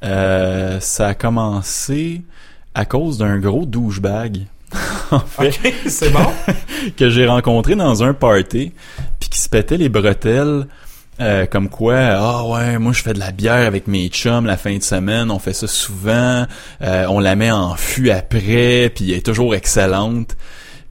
Ça 0.01 1.07
a 1.07 1.13
commencé 1.13 2.21
à 2.73 2.85
cause 2.85 3.17
d'un 3.17 3.37
gros 3.39 3.65
douchebag. 3.65 4.45
en 5.11 5.19
fait, 5.19 5.51
c'est 5.87 6.11
bon. 6.11 6.27
que 6.97 7.09
j'ai 7.09 7.25
rencontré 7.27 7.75
dans 7.75 8.03
un 8.03 8.13
party, 8.13 8.71
puis 9.19 9.29
qui 9.29 9.39
se 9.39 9.49
pétait 9.49 9.77
les 9.77 9.89
bretelles, 9.89 10.67
euh, 11.21 11.45
comme 11.47 11.67
quoi, 11.69 11.97
ah 11.97 12.45
ouais, 12.45 12.77
moi 12.79 12.93
je 12.93 13.01
fais 13.01 13.13
de 13.13 13.19
la 13.19 13.31
bière 13.31 13.67
avec 13.67 13.87
mes 13.87 14.07
chums 14.07 14.45
la 14.45 14.55
fin 14.55 14.77
de 14.77 14.83
semaine, 14.83 15.31
on 15.31 15.39
fait 15.39 15.51
ça 15.53 15.67
souvent, 15.67 16.45
euh, 16.81 17.05
on 17.09 17.19
la 17.19 17.35
met 17.35 17.51
en 17.51 17.75
fût 17.75 18.09
après, 18.09 18.89
puis 18.93 19.11
elle 19.11 19.17
est 19.17 19.25
toujours 19.25 19.53
excellente. 19.53 20.37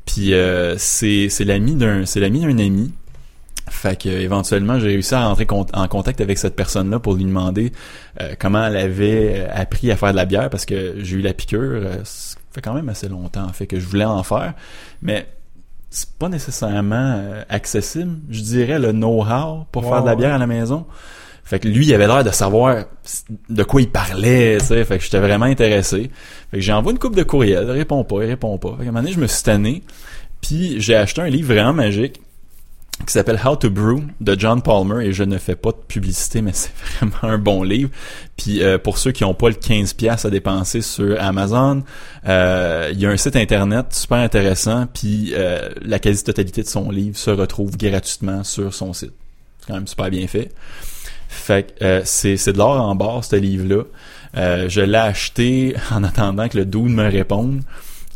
Puis 0.05 0.35
euh, 0.35 0.75
c'est 0.79 1.29
c'est 1.31 1.45
l'ami 1.45 1.77
d'un 1.77 2.05
c'est 2.05 2.21
l'ami 2.21 2.41
d'un 2.41 2.59
ami. 2.59 2.93
Fait 3.71 4.01
que 4.01 4.09
éventuellement, 4.09 4.79
j'ai 4.81 4.89
réussi 4.89 5.15
à 5.15 5.27
rentrer 5.29 5.45
con- 5.45 5.67
en 5.75 5.89
contact 5.89 6.23
avec 6.23 6.39
cette 6.39 6.57
personne-là 6.57 6.99
pour 6.99 7.15
lui 7.15 7.25
demander 7.25 7.71
comment 8.39 8.65
elle 8.67 8.79
avait 8.79 9.47
appris 9.53 9.91
à 9.93 9.97
faire 9.97 10.13
de 10.13 10.17
la 10.17 10.25
bière 10.25 10.49
parce 10.49 10.65
que 10.65 10.95
j'ai 10.99 11.17
eu 11.17 11.21
la 11.21 11.35
piqûre. 11.35 11.83
Ça 12.49 12.55
fait 12.55 12.63
quand 12.63 12.75
même 12.75 12.89
assez 12.89 13.09
longtemps 13.09 13.49
fait 13.53 13.67
que 13.67 13.79
je 13.79 13.87
voulais 13.87 14.05
en 14.05 14.23
faire, 14.23 14.55
mais 15.03 15.27
c'est 15.91 16.11
pas 16.19 16.29
nécessairement 16.29 17.15
euh, 17.17 17.43
accessible. 17.49 18.19
Je 18.31 18.41
dirais 18.41 18.79
le 18.79 18.93
know-how 18.93 19.67
pour 19.73 19.85
faire 19.85 20.03
de 20.03 20.07
la 20.07 20.13
ouais. 20.13 20.19
bière 20.19 20.35
à 20.35 20.39
la 20.39 20.47
maison. 20.47 20.87
Fait 21.45 21.59
que 21.59 21.69
lui, 21.69 21.87
il 21.87 21.95
avait 21.95 22.07
l'air 22.07 22.25
de 22.25 22.31
savoir 22.31 22.85
de 23.49 23.63
quoi 23.63 23.81
il 23.81 23.91
parlait, 23.91 24.59
tu 24.61 24.67
sais. 24.67 24.85
Fait 24.85 24.99
que 24.99 25.05
j'étais 25.05 25.19
vraiment 25.19 25.47
intéressé. 25.47 26.11
Fait 26.51 26.59
que 26.59 26.61
j'ai 26.63 26.75
envoyé 26.75 26.93
une 26.95 26.99
coupe 26.99 27.17
de 27.17 27.23
courriel, 27.23 27.65
il 27.67 27.71
répond 27.71 28.05
pas, 28.05 28.23
il 28.23 28.29
répond 28.29 28.59
pas. 28.59 28.73
Fait 28.73 28.77
qu'à 28.77 28.83
un 28.83 28.87
moment 28.87 29.01
donné, 29.01 29.13
je 29.13 29.21
me 29.21 29.27
suis 29.27 29.43
tanné. 29.43 29.83
Puis 30.43 30.79
j'ai 30.79 30.95
acheté 30.95 31.23
un 31.23 31.29
livre 31.29 31.55
vraiment 31.55 31.73
magique 31.73 32.21
qui 33.07 33.13
s'appelle 33.13 33.41
How 33.45 33.57
to 33.57 33.71
Brew 33.71 34.03
de 34.21 34.39
John 34.39 34.61
Palmer 34.61 35.07
et 35.07 35.13
je 35.13 35.25
ne 35.25 35.39
fais 35.39 35.57
pas 35.57 35.71
de 35.71 35.79
publicité 35.87 36.43
mais 36.43 36.53
c'est 36.55 36.73
vraiment 36.99 37.35
un 37.35 37.39
bon 37.39 37.63
livre. 37.63 37.91
Puis 38.37 38.63
euh, 38.63 38.79
pour 38.79 38.99
ceux 38.99 39.13
qui 39.13 39.25
n'ont 39.25 39.35
pas 39.35 39.49
le 39.49 39.55
15 39.55 39.95
pièces 39.95 40.25
à 40.25 40.31
dépenser 40.31 40.81
sur 40.81 41.21
Amazon, 41.21 41.83
euh, 42.27 42.91
il 42.93 43.01
y 43.01 43.07
a 43.07 43.11
un 43.11 43.17
site 43.17 43.37
internet 43.37 43.87
super 43.91 44.19
intéressant 44.19 44.87
puis 44.93 45.33
euh, 45.35 45.69
la 45.83 45.99
quasi-totalité 45.99 46.63
de 46.63 46.69
son 46.69 46.91
livre 46.91 47.17
se 47.17 47.31
retrouve 47.31 47.77
gratuitement 47.77 48.45
sur 48.45 48.75
son 48.75 48.93
site. 48.93 49.13
C'est 49.61 49.69
quand 49.69 49.75
même 49.75 49.87
super 49.87 50.11
bien 50.11 50.27
fait. 50.27 50.51
Fait 51.29 51.75
que 51.79 51.85
euh, 51.85 52.01
c'est 52.05 52.37
c'est 52.37 52.53
de 52.53 52.59
l'or 52.59 52.81
en 52.81 52.95
barre 52.95 53.23
ce 53.25 53.37
livre-là. 53.37 53.85
Euh, 54.37 54.69
je 54.69 54.81
l'ai 54.81 54.99
acheté 54.99 55.77
en 55.91 56.03
attendant 56.03 56.49
que 56.49 56.57
le 56.59 56.65
dude 56.65 56.91
me 56.91 57.09
réponde. 57.09 57.63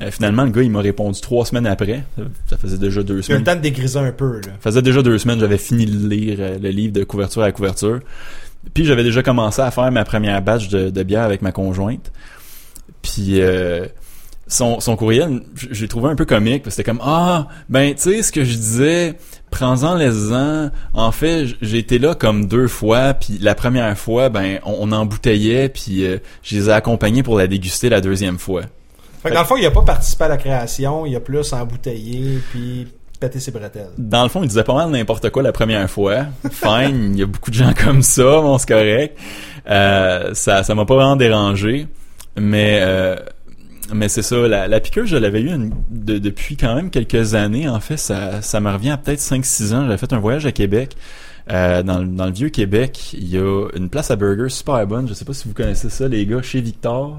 Euh, 0.01 0.11
finalement, 0.11 0.45
le 0.45 0.51
gars, 0.51 0.63
il 0.63 0.71
m'a 0.71 0.81
répondu 0.81 1.21
trois 1.21 1.45
semaines 1.45 1.67
après. 1.67 2.05
Ça- 2.49 2.57
faisait 2.57 2.79
déjà 2.79 3.03
deux 3.03 3.17
Tu 3.17 3.19
as 3.19 3.19
eu 3.19 3.23
semaines. 3.23 3.39
le 3.41 3.45
temps 3.45 3.57
de 3.57 3.61
dégriser 3.61 3.99
un 3.99 4.11
peu, 4.13 4.37
là. 4.37 4.41
Ça 4.55 4.71
faisait 4.71 4.83
déjà 4.83 5.03
deux 5.03 5.19
semaines, 5.19 5.39
j'avais 5.39 5.59
fini 5.59 5.85
de 5.87 6.09
lire 6.09 6.37
euh, 6.41 6.59
le 6.59 6.71
livre 6.71 6.93
de 6.95 7.05
couverture 7.05 7.43
à 7.43 7.53
couverture. 7.53 8.01
Puis 8.75 8.85
j'avais 8.85 9.03
déjà 9.05 9.23
commencé 9.23 9.61
à 9.61 9.71
faire 9.71 9.91
ma 9.93 10.05
première 10.05 10.41
batch 10.41 10.69
de, 10.69 10.89
de 10.91 11.03
bière 11.03 11.23
avec 11.25 11.43
ma 11.43 11.53
conjointe. 11.53 12.11
Puis 13.03 13.41
euh, 13.41 13.87
son, 14.47 14.81
son 14.81 14.97
courriel, 14.97 15.43
j'ai 15.71 15.89
trouvé 15.89 16.11
un 16.11 16.15
peu 16.17 16.25
comique 16.25 16.63
parce 16.63 16.77
que 16.77 16.83
c'était 16.83 16.91
comme 16.91 17.01
ah 17.03 17.49
ben 17.69 17.95
tu 17.95 18.03
sais 18.03 18.23
ce 18.23 18.31
que 18.33 18.45
je 18.45 18.55
disais, 18.55 19.15
prends-en 19.51 19.95
les-en. 19.97 20.71
En 20.95 21.13
fait, 21.13 21.47
j'ai 21.61 21.79
été 21.79 21.99
là 21.99 22.15
comme 22.15 22.47
deux 22.47 22.69
fois, 22.69 23.15
puis 23.15 23.39
la 23.41 23.55
première 23.55 23.97
fois 23.99 24.29
ben 24.29 24.59
on, 24.65 24.77
on 24.89 24.93
embouteillait, 24.93 25.69
puis 25.69 26.05
euh, 26.07 26.19
je 26.43 26.57
les 26.57 26.69
ai 26.69 26.73
accompagnés 26.73 27.23
pour 27.23 27.37
la 27.39 27.47
déguster 27.49 27.89
la 27.89 28.01
deuxième 28.01 28.39
fois. 28.39 28.63
Fait 29.23 29.29
que 29.31 29.35
dans 29.35 29.41
le 29.41 29.47
fond, 29.47 29.57
il 29.57 29.65
a 29.67 29.71
pas 29.71 29.83
participé 29.83 30.25
à 30.25 30.29
la 30.29 30.37
création, 30.37 31.07
il 31.07 31.15
a 31.17 31.21
plus 31.21 31.53
embouteillé, 31.53 32.39
puis 32.51 32.89
pété 33.21 33.39
ses 33.39 33.53
bretelles. 33.53 33.91
Dans 33.99 34.25
le 34.25 34.29
fond, 34.29 34.43
il 34.43 34.49
disait 34.49 34.65
pas 34.65 34.75
mal 34.75 34.91
n'importe 34.91 35.31
quoi 35.31 35.43
la 35.45 35.53
première 35.53 35.89
fois. 35.89 36.27
Fine, 36.51 37.13
il 37.15 37.21
y 37.21 37.23
a 37.23 37.27
beaucoup 37.27 37.51
de 37.51 37.57
gens 37.57 37.73
comme 37.73 38.03
ça, 38.03 38.23
bon, 38.41 38.59
c'est 38.59 38.69
correct. 38.69 39.17
Euh, 39.71 40.31
ça, 40.35 40.65
ça 40.65 40.75
m'a 40.75 40.85
pas 40.85 40.97
vraiment 40.97 41.15
dérangé, 41.17 41.87
mais 42.37 42.81
euh, 42.83 43.15
mais 43.95 44.09
c'est 44.09 44.23
ça. 44.23 44.37
La, 44.49 44.67
la 44.67 44.81
piqûre, 44.81 45.07
je 45.07 45.17
l'avais 45.17 45.43
eu 45.43 45.51
de- 45.91 46.19
depuis 46.19 46.57
quand 46.57 46.75
même 46.75 46.91
quelques 46.91 47.35
années. 47.35 47.69
En 47.69 47.79
fait, 47.79 47.97
ça, 47.99 48.43
ça 48.43 48.59
me 48.61 48.71
revient 48.73 48.91
à 48.91 48.97
peut-être 48.97 49.21
5-6 49.21 49.73
ans. 49.75 49.85
J'avais 49.85 49.99
fait 49.99 50.13
un 50.13 50.19
voyage 50.19 50.47
à 50.47 50.53
Québec. 50.53 50.97
Euh, 51.51 51.83
dans, 51.83 51.99
le- 51.99 52.33
vieux 52.33 52.49
Québec, 52.49 53.13
il 53.13 53.29
y 53.29 53.37
a 53.39 53.69
une 53.77 53.89
place 53.89 54.11
à 54.11 54.17
burger 54.17 54.49
super 54.49 54.85
bonne. 54.87 55.07
Je 55.09 55.15
sais 55.15 55.25
pas 55.25 55.33
si 55.35 55.47
vous 55.47 55.55
connaissez 55.55 55.91
ça, 55.91 56.09
les 56.09 56.25
gars, 56.27 56.41
chez 56.43 56.61
Victor. 56.61 57.19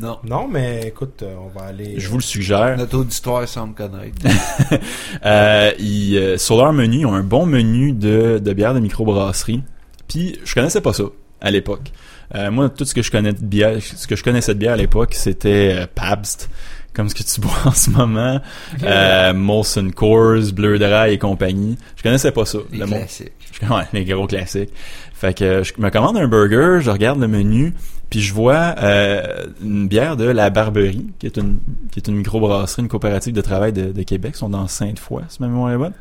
Non. 0.00 0.18
Non, 0.24 0.48
mais 0.48 0.84
écoute, 0.88 1.22
euh, 1.22 1.34
on 1.38 1.48
va 1.48 1.66
aller... 1.66 1.94
Je 1.98 2.08
vous 2.08 2.16
le 2.16 2.22
suggère. 2.22 2.76
Notre 2.78 2.98
auditoire 2.98 3.46
semble 3.48 3.74
connaître. 3.74 4.16
Euh, 5.24 5.72
ils, 5.78 6.16
euh, 6.16 6.38
sur 6.38 6.56
leur 6.56 6.72
menu, 6.72 6.98
ils 7.00 7.06
ont 7.06 7.14
un 7.14 7.22
bon 7.22 7.46
menu 7.46 7.92
de, 7.92 8.38
de 8.42 8.52
bière 8.52 8.74
de 8.74 8.80
microbrasserie. 8.80 9.62
Puis 10.08 10.38
je 10.44 10.54
connaissais 10.54 10.80
pas 10.80 10.92
ça 10.92 11.04
à 11.40 11.50
l'époque. 11.50 11.92
Euh, 12.34 12.50
moi, 12.50 12.68
tout 12.68 12.84
ce 12.84 12.94
que 12.94 13.02
je 13.02 13.10
connais 13.10 13.32
de 13.32 13.42
bière, 13.44 13.76
ce 13.80 14.06
que 14.06 14.16
je 14.16 14.22
connaissais 14.24 14.54
de 14.54 14.58
bière 14.58 14.72
à 14.74 14.76
l'époque, 14.76 15.14
c'était 15.14 15.72
euh, 15.74 15.86
Pabst, 15.92 16.48
comme 16.92 17.08
ce 17.08 17.14
que 17.14 17.22
tu 17.22 17.40
bois 17.46 17.52
en 17.64 17.70
ce 17.72 17.90
moment, 17.90 18.40
euh, 18.82 19.32
Molson 19.32 19.90
Coors, 19.94 20.52
Bleu 20.52 20.78
Dry 20.78 21.12
et 21.14 21.18
compagnie. 21.18 21.76
Je 21.96 22.02
connaissais 22.02 22.32
pas 22.32 22.44
ça. 22.46 22.58
Les 22.72 22.78
Le 22.78 22.86
monde- 22.86 22.98
classiques. 22.98 23.32
je- 23.60 23.66
Ouais, 23.72 23.84
les 23.92 24.04
gros 24.04 24.26
classiques. 24.26 24.70
Fait 25.16 25.32
que 25.32 25.62
je 25.62 25.72
me 25.78 25.88
commande 25.88 26.18
un 26.18 26.28
burger, 26.28 26.80
je 26.82 26.90
regarde 26.90 27.18
le 27.18 27.26
menu, 27.26 27.72
puis 28.10 28.20
je 28.20 28.34
vois 28.34 28.74
euh, 28.82 29.46
une 29.62 29.88
bière 29.88 30.18
de 30.18 30.26
la 30.26 30.50
Barberie, 30.50 31.06
qui 31.18 31.24
est 31.24 31.38
une 31.38 31.58
qui 31.90 32.00
est 32.00 32.06
une 32.06 32.16
microbrasserie, 32.16 32.82
une 32.82 32.88
coopérative 32.88 33.32
de 33.32 33.40
travail 33.40 33.72
de, 33.72 34.02
Québec, 34.02 34.32
ils 34.34 34.38
sont 34.38 34.50
dans 34.50 34.68
Sainte-Foy, 34.68 35.22
si 35.30 35.40
ma 35.40 35.48
mémoire 35.48 35.72
est 35.72 35.78
bonne. 35.78 35.94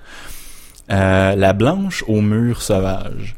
Euh, 0.92 1.34
la 1.34 1.54
blanche 1.54 2.04
au 2.10 2.20
mur 2.20 2.62
sauvage. 2.62 3.38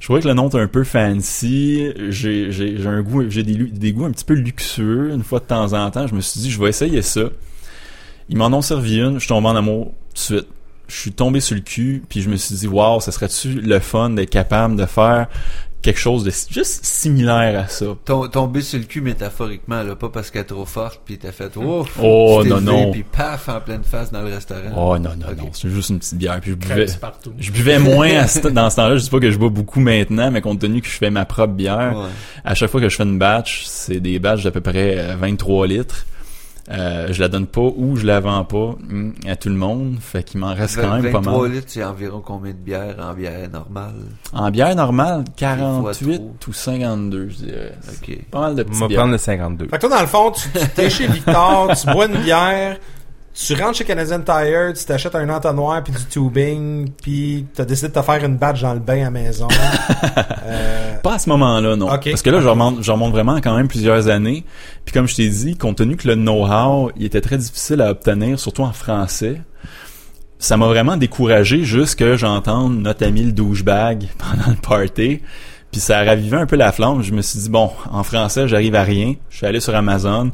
Je 0.00 0.04
trouvais 0.04 0.20
que 0.20 0.26
le 0.26 0.34
nom 0.34 0.48
est 0.48 0.60
un 0.60 0.66
peu 0.66 0.82
fancy. 0.82 1.92
J'ai 2.08 2.84
un 2.84 3.00
goût 3.00 3.30
j'ai 3.30 3.44
des, 3.44 3.54
des 3.54 3.92
goûts 3.92 4.04
un 4.04 4.10
petit 4.10 4.24
peu 4.24 4.34
luxueux 4.34 5.12
une 5.14 5.22
fois 5.22 5.38
de 5.38 5.44
temps 5.44 5.74
en 5.74 5.88
temps. 5.92 6.08
Je 6.08 6.14
me 6.16 6.20
suis 6.20 6.40
dit 6.40 6.50
je 6.50 6.60
vais 6.60 6.70
essayer 6.70 7.02
ça. 7.02 7.22
Ils 8.28 8.36
m'en 8.36 8.46
ont 8.46 8.62
servi 8.62 9.00
une, 9.00 9.20
je 9.20 9.28
tombé 9.28 9.46
en 9.46 9.54
amour 9.54 9.92
tout 10.08 10.34
de 10.34 10.40
suite 10.40 10.48
je 10.88 10.96
suis 10.96 11.12
tombé 11.12 11.40
sur 11.40 11.54
le 11.54 11.60
cul, 11.62 12.02
puis 12.08 12.22
je 12.22 12.28
me 12.30 12.36
suis 12.36 12.54
dit, 12.54 12.66
waouh, 12.66 13.00
ça 13.00 13.12
serait-tu 13.12 13.60
le 13.60 13.78
fun 13.78 14.10
d'être 14.10 14.30
capable 14.30 14.74
de 14.76 14.86
faire 14.86 15.26
quelque 15.80 16.00
chose 16.00 16.24
de 16.24 16.30
juste 16.50 16.84
similaire 16.84 17.60
à 17.64 17.68
ça? 17.68 17.86
Tom- 18.04 18.28
Tomber 18.28 18.62
sur 18.62 18.78
le 18.80 18.84
cul 18.84 19.00
métaphoriquement, 19.00 19.82
là, 19.84 19.94
pas 19.94 20.08
parce 20.08 20.30
qu'elle 20.30 20.40
est 20.42 20.44
trop 20.46 20.64
forte, 20.64 21.00
puis 21.04 21.18
t'as 21.18 21.30
fait 21.30 21.56
ouf. 21.56 21.96
Oh, 22.02 22.42
non, 22.44 22.60
non. 22.60 22.90
Puis 22.90 23.04
paf, 23.04 23.48
en 23.48 23.60
pleine 23.60 23.84
face 23.84 24.10
dans 24.10 24.22
le 24.22 24.34
restaurant. 24.34 24.70
Oh 24.76 24.98
non, 24.98 25.10
non, 25.10 25.26
non, 25.36 25.50
c'est 25.52 25.68
juste 25.70 25.90
une 25.90 25.98
petite 26.00 26.16
bière. 26.18 26.40
Puis 26.40 26.50
je 26.52 26.56
buvais, 26.56 26.86
je 27.38 27.52
buvais 27.52 27.78
moins 27.78 28.10
à 28.18 28.26
ce- 28.26 28.48
dans 28.48 28.68
ce 28.70 28.76
temps-là. 28.76 28.96
Je 28.96 29.04
dis 29.04 29.10
pas 29.10 29.20
que 29.20 29.30
je 29.30 29.38
bois 29.38 29.50
beaucoup 29.50 29.80
maintenant, 29.80 30.30
mais 30.30 30.40
compte 30.40 30.58
tenu 30.60 30.80
que 30.80 30.88
je 30.88 30.92
fais 30.96 31.10
ma 31.10 31.24
propre 31.24 31.52
bière, 31.54 31.92
Ouais. 31.96 32.06
à 32.44 32.54
chaque 32.54 32.70
fois 32.70 32.80
que 32.80 32.88
je 32.88 32.96
fais 32.96 33.04
une 33.04 33.18
batch, 33.18 33.64
c'est 33.66 34.00
des 34.00 34.18
batchs 34.18 34.42
d'à 34.42 34.50
peu 34.50 34.60
près 34.60 34.98
euh, 34.98 35.16
23 35.16 35.66
litres. 35.68 36.06
Euh, 36.70 37.08
je 37.12 37.20
la 37.20 37.28
donne 37.28 37.46
pas 37.46 37.62
ou 37.76 37.96
je 37.96 38.04
la 38.04 38.20
vends 38.20 38.44
pas 38.44 38.56
hum, 38.90 39.14
à 39.26 39.36
tout 39.36 39.48
le 39.48 39.54
monde, 39.54 39.96
fait 40.00 40.22
qu'il 40.22 40.38
m'en 40.40 40.52
reste 40.54 40.76
quand 40.78 40.92
même 41.00 41.10
pas 41.10 41.20
23 41.20 41.42
mal. 41.48 41.52
litres, 41.52 41.66
c'est 41.68 41.82
environ 41.82 42.20
combien 42.22 42.52
de 42.52 42.58
bières 42.58 42.96
en 43.00 43.14
bière 43.14 43.48
normale? 43.50 43.94
En 44.34 44.50
bière 44.50 44.76
normale, 44.76 45.24
fois 45.24 45.32
48 45.36 46.16
trop. 46.18 46.34
ou 46.48 46.52
52, 46.52 47.28
je 47.30 47.34
dirais. 47.36 47.72
Ok. 47.88 48.18
Pas 48.30 48.40
mal 48.40 48.54
de 48.54 48.60
On 48.62 48.64
petites 48.66 48.80
va 48.80 48.86
bières. 48.88 48.98
prendre 49.00 49.12
le 49.12 49.18
52. 49.18 49.64
Fait 49.68 49.76
que 49.76 49.80
toi, 49.80 49.88
dans 49.88 50.00
le 50.02 50.06
fond, 50.06 50.30
tu 50.30 50.48
tu 50.50 50.68
t'es 50.74 50.90
chez 50.90 51.06
Victor, 51.06 51.70
tu 51.74 51.86
bois 51.90 52.04
une 52.06 52.18
bière, 52.22 52.76
tu 53.46 53.54
rentres 53.54 53.78
chez 53.78 53.84
Canadian 53.84 54.20
Tire, 54.20 54.72
tu 54.76 54.84
t'achètes 54.84 55.14
un 55.14 55.28
entonnoir 55.28 55.82
puis 55.84 55.92
du 55.92 56.04
tubing, 56.06 56.90
puis 57.00 57.46
t'as 57.54 57.64
décidé 57.64 57.88
de 57.88 57.92
te 57.92 58.02
faire 58.02 58.24
une 58.24 58.36
batch 58.36 58.62
dans 58.62 58.74
le 58.74 58.80
bain 58.80 59.00
à 59.00 59.04
la 59.04 59.10
maison. 59.10 59.48
Euh, 60.50 60.96
Pas 61.02 61.14
à 61.14 61.18
ce 61.18 61.28
moment-là, 61.28 61.76
non. 61.76 61.88
Parce 61.88 62.22
que 62.22 62.30
là, 62.30 62.40
je 62.40 62.48
remonte, 62.48 62.82
je 62.82 62.90
remonte 62.90 63.12
vraiment 63.12 63.36
quand 63.36 63.54
même 63.54 63.68
plusieurs 63.68 64.08
années. 64.08 64.44
Puis 64.84 64.92
comme 64.94 65.06
je 65.06 65.14
t'ai 65.16 65.28
dit, 65.28 65.56
compte 65.56 65.76
tenu 65.76 65.96
que 65.96 66.08
le 66.08 66.14
know-how, 66.14 66.90
il 66.96 67.04
était 67.04 67.20
très 67.20 67.36
difficile 67.36 67.82
à 67.82 67.90
obtenir, 67.90 68.40
surtout 68.40 68.62
en 68.62 68.72
français, 68.72 69.42
ça 70.38 70.56
m'a 70.56 70.66
vraiment 70.66 70.96
découragé 70.96 71.64
juste 71.64 71.98
que 71.98 72.16
j'entende 72.16 72.80
notre 72.80 73.04
ami 73.06 73.24
le 73.24 73.32
douchebag 73.32 74.06
pendant 74.18 74.50
le 74.50 74.56
party. 74.56 75.20
Puis 75.70 75.80
ça 75.80 75.98
a 75.98 76.04
ravivé 76.04 76.36
un 76.36 76.46
peu 76.46 76.56
la 76.56 76.72
flamme. 76.72 77.02
Je 77.02 77.12
me 77.12 77.20
suis 77.20 77.40
dit, 77.40 77.50
bon, 77.50 77.70
en 77.90 78.02
français, 78.02 78.48
j'arrive 78.48 78.74
à 78.74 78.82
rien. 78.84 79.14
Je 79.28 79.36
suis 79.36 79.46
allé 79.46 79.60
sur 79.60 79.74
Amazon. 79.74 80.30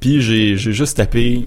Puis 0.00 0.22
j'ai 0.22 0.56
juste 0.56 0.96
tapé 0.96 1.46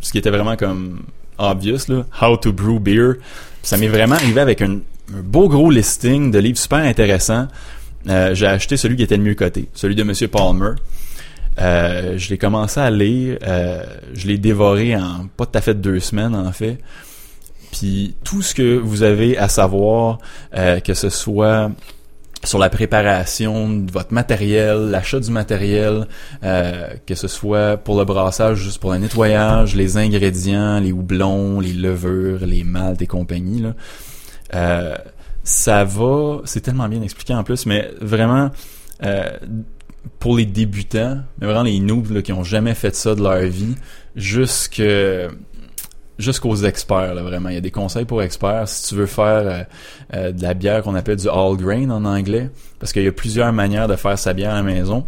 ce 0.00 0.12
qui 0.12 0.18
était 0.18 0.30
vraiment 0.30 0.56
comme 0.56 1.02
obvious, 1.38 1.88
là, 1.88 2.04
How 2.20 2.36
to 2.36 2.52
Brew 2.52 2.80
Beer. 2.80 3.14
Ça 3.62 3.76
m'est 3.76 3.88
vraiment 3.88 4.16
arrivé 4.16 4.40
avec 4.40 4.62
un, 4.62 4.80
beau 5.08 5.48
gros 5.48 5.70
listing 5.70 6.30
de 6.30 6.38
livres 6.38 6.58
super 6.58 6.78
intéressants. 6.78 7.48
Euh, 8.08 8.34
j'ai 8.34 8.46
acheté 8.46 8.76
celui 8.76 8.96
qui 8.96 9.02
était 9.02 9.16
le 9.16 9.22
mieux 9.22 9.34
coté, 9.34 9.68
celui 9.74 9.94
de 9.94 10.02
Monsieur 10.02 10.28
Palmer. 10.28 10.72
Euh, 11.60 12.16
je 12.16 12.30
l'ai 12.30 12.38
commencé 12.38 12.78
à 12.78 12.90
lire, 12.90 13.38
euh, 13.42 13.84
je 14.14 14.28
l'ai 14.28 14.38
dévoré 14.38 14.94
en 14.94 15.26
pas 15.36 15.46
tout 15.46 15.58
à 15.58 15.60
fait 15.60 15.74
deux 15.74 15.98
semaines 15.98 16.34
en 16.34 16.52
fait. 16.52 16.78
Puis 17.72 18.14
tout 18.24 18.42
ce 18.42 18.54
que 18.54 18.76
vous 18.78 19.02
avez 19.02 19.36
à 19.36 19.48
savoir, 19.48 20.18
que 20.52 20.94
ce 20.94 21.10
soit 21.10 21.70
sur 22.44 22.58
la 22.58 22.70
préparation 22.70 23.68
de 23.68 23.90
votre 23.90 24.12
matériel, 24.12 24.90
l'achat 24.90 25.20
du 25.20 25.30
matériel, 25.30 26.06
euh, 26.44 26.88
que 27.06 27.14
ce 27.14 27.28
soit 27.28 27.76
pour 27.76 27.98
le 27.98 28.04
brassage, 28.04 28.58
juste 28.58 28.80
pour 28.80 28.92
le 28.92 28.98
nettoyage, 28.98 29.74
les 29.74 29.96
ingrédients, 29.96 30.80
les 30.80 30.92
houblons, 30.92 31.60
les 31.60 31.72
levures, 31.72 32.46
les 32.46 32.64
maltes 32.64 33.02
et 33.02 33.06
compagnie, 33.06 33.60
là, 33.60 33.74
euh, 34.54 34.96
ça 35.42 35.84
va, 35.84 36.40
c'est 36.44 36.60
tellement 36.60 36.88
bien 36.88 37.02
expliqué 37.02 37.34
en 37.34 37.42
plus, 37.42 37.66
mais 37.66 37.90
vraiment, 38.00 38.50
euh, 39.04 39.30
pour 40.18 40.36
les 40.36 40.46
débutants, 40.46 41.18
mais 41.40 41.46
vraiment 41.46 41.64
les 41.64 41.80
noobs 41.80 42.22
qui 42.22 42.32
ont 42.32 42.44
jamais 42.44 42.74
fait 42.74 42.94
ça 42.94 43.14
de 43.14 43.22
leur 43.22 43.40
vie, 43.40 43.74
jusque 44.14 44.82
jusqu'aux 46.18 46.56
experts 46.56 47.14
là, 47.14 47.22
vraiment. 47.22 47.48
Il 47.48 47.54
y 47.54 47.58
a 47.58 47.60
des 47.60 47.70
conseils 47.70 48.04
pour 48.04 48.22
experts 48.22 48.68
si 48.68 48.88
tu 48.88 48.94
veux 48.94 49.06
faire 49.06 49.26
euh, 49.46 49.62
euh, 50.14 50.32
de 50.32 50.42
la 50.42 50.54
bière 50.54 50.82
qu'on 50.82 50.94
appelle 50.94 51.16
du 51.16 51.28
all 51.28 51.56
grain 51.56 51.90
en 51.90 52.04
anglais, 52.04 52.50
parce 52.78 52.92
qu'il 52.92 53.04
y 53.04 53.08
a 53.08 53.12
plusieurs 53.12 53.52
manières 53.52 53.88
de 53.88 53.96
faire 53.96 54.18
sa 54.18 54.32
bière 54.32 54.52
à 54.52 54.56
la 54.56 54.62
maison. 54.62 55.04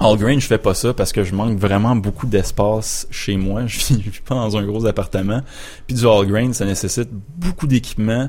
All 0.00 0.16
grain, 0.16 0.38
je 0.40 0.46
fais 0.46 0.58
pas 0.58 0.74
ça 0.74 0.92
parce 0.92 1.12
que 1.12 1.22
je 1.22 1.34
manque 1.34 1.56
vraiment 1.56 1.94
beaucoup 1.94 2.26
d'espace 2.26 3.06
chez 3.10 3.36
moi. 3.36 3.66
Je 3.66 3.78
vis, 3.78 4.20
pas 4.24 4.34
dans 4.34 4.56
un 4.56 4.64
gros 4.64 4.86
appartement. 4.86 5.40
Puis 5.86 5.96
du 5.96 6.06
all 6.06 6.26
grain, 6.26 6.52
ça 6.52 6.64
nécessite 6.64 7.10
beaucoup 7.12 7.68
d'équipement, 7.68 8.28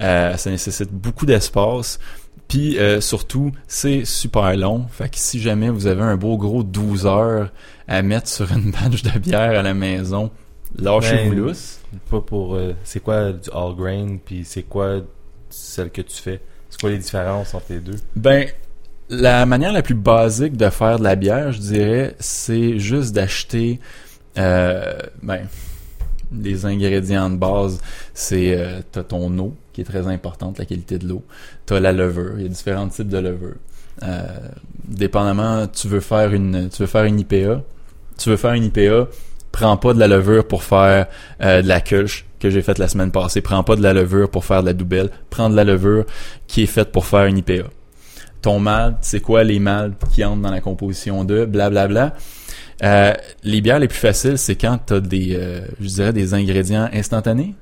euh, 0.00 0.36
ça 0.36 0.50
nécessite 0.50 0.90
beaucoup 0.90 1.24
d'espace. 1.24 2.00
Puis 2.48 2.78
euh, 2.78 3.00
surtout, 3.00 3.52
c'est 3.68 4.04
super 4.04 4.56
long. 4.56 4.86
Fait 4.90 5.08
que 5.08 5.16
si 5.16 5.40
jamais 5.40 5.70
vous 5.70 5.86
avez 5.86 6.02
un 6.02 6.16
beau 6.16 6.36
gros 6.36 6.64
12 6.64 7.06
heures 7.06 7.52
à 7.86 8.02
mettre 8.02 8.28
sur 8.28 8.50
une 8.52 8.70
batch 8.82 9.02
de 9.02 9.18
bière 9.18 9.58
à 9.58 9.62
la 9.62 9.74
maison, 9.74 10.30
lâchez-vous 10.78 11.30
Ben, 11.30 11.38
lousse. 11.38 11.80
Pas 12.10 12.20
pour. 12.20 12.54
euh, 12.54 12.72
c'est 12.84 13.00
quoi 13.00 13.32
du 13.32 13.50
all 13.52 13.74
grain, 13.76 14.16
puis 14.24 14.44
c'est 14.44 14.62
quoi 14.64 15.00
celle 15.50 15.90
que 15.90 16.02
tu 16.02 16.16
fais? 16.16 16.40
C'est 16.70 16.80
quoi 16.80 16.90
les 16.90 16.98
différences 16.98 17.54
entre 17.54 17.66
les 17.70 17.78
deux? 17.80 17.96
Ben, 18.16 18.48
la 19.08 19.46
manière 19.46 19.72
la 19.72 19.82
plus 19.82 19.94
basique 19.94 20.56
de 20.56 20.68
faire 20.70 20.98
de 20.98 21.04
la 21.04 21.14
bière, 21.14 21.52
je 21.52 21.60
dirais, 21.60 22.16
c'est 22.18 22.78
juste 22.78 23.14
d'acheter, 23.14 23.78
euh, 24.38 24.94
ben, 25.22 25.46
les 26.32 26.66
ingrédients 26.66 27.30
de 27.30 27.36
base. 27.36 27.80
C'est, 28.12 28.56
euh, 28.58 28.80
t'as 28.90 29.04
ton 29.04 29.36
eau, 29.38 29.54
qui 29.72 29.82
est 29.82 29.84
très 29.84 30.06
importante, 30.08 30.58
la 30.58 30.64
qualité 30.64 30.98
de 30.98 31.06
l'eau. 31.06 31.22
T'as 31.66 31.78
la 31.80 31.92
levure, 31.92 32.32
il 32.38 32.42
y 32.42 32.46
a 32.46 32.48
différents 32.48 32.88
types 32.88 33.08
de 33.08 33.18
levure. 33.18 33.54
Euh, 34.02 34.22
dépendamment, 34.88 35.66
tu 35.68 35.86
veux 35.86 36.00
faire 36.00 36.32
une, 36.32 36.68
tu 36.68 36.82
veux 36.82 36.88
faire 36.88 37.04
une 37.04 37.20
IPA. 37.20 37.62
Tu 38.18 38.30
veux 38.30 38.36
faire 38.36 38.52
une 38.54 38.64
IPA, 38.64 39.08
prends 39.54 39.76
pas 39.76 39.94
de 39.94 40.00
la 40.00 40.08
levure 40.08 40.46
pour 40.46 40.64
faire 40.64 41.06
euh, 41.40 41.62
de 41.62 41.68
la 41.68 41.80
kulch 41.80 42.26
que 42.40 42.50
j'ai 42.50 42.60
faite 42.60 42.78
la 42.78 42.88
semaine 42.88 43.12
passée. 43.12 43.40
Prends 43.40 43.62
pas 43.62 43.76
de 43.76 43.82
la 43.82 43.94
levure 43.94 44.28
pour 44.28 44.44
faire 44.44 44.62
de 44.62 44.66
la 44.66 44.74
doubelle. 44.74 45.10
Prends 45.30 45.48
de 45.48 45.54
la 45.54 45.64
levure 45.64 46.04
qui 46.48 46.64
est 46.64 46.66
faite 46.66 46.90
pour 46.90 47.06
faire 47.06 47.24
une 47.26 47.38
IPA 47.38 47.64
ton 48.44 48.60
malt, 48.60 48.98
c'est 49.00 49.20
quoi 49.20 49.42
les 49.42 49.58
maltes 49.58 49.94
qui 50.12 50.22
entrent 50.22 50.42
dans 50.42 50.50
la 50.50 50.60
composition 50.60 51.24
de, 51.24 51.46
blablabla. 51.46 52.12
Euh, 52.82 53.14
les 53.42 53.62
bières 53.62 53.78
les 53.78 53.88
plus 53.88 53.98
faciles, 53.98 54.36
c'est 54.36 54.54
quand 54.54 54.78
tu 54.86 54.92
as 54.92 55.00
des, 55.00 55.34
euh, 55.34 55.62
je 55.80 55.86
dirais, 55.86 56.12
des 56.12 56.34
ingrédients 56.34 56.90
instantanés. 56.92 57.54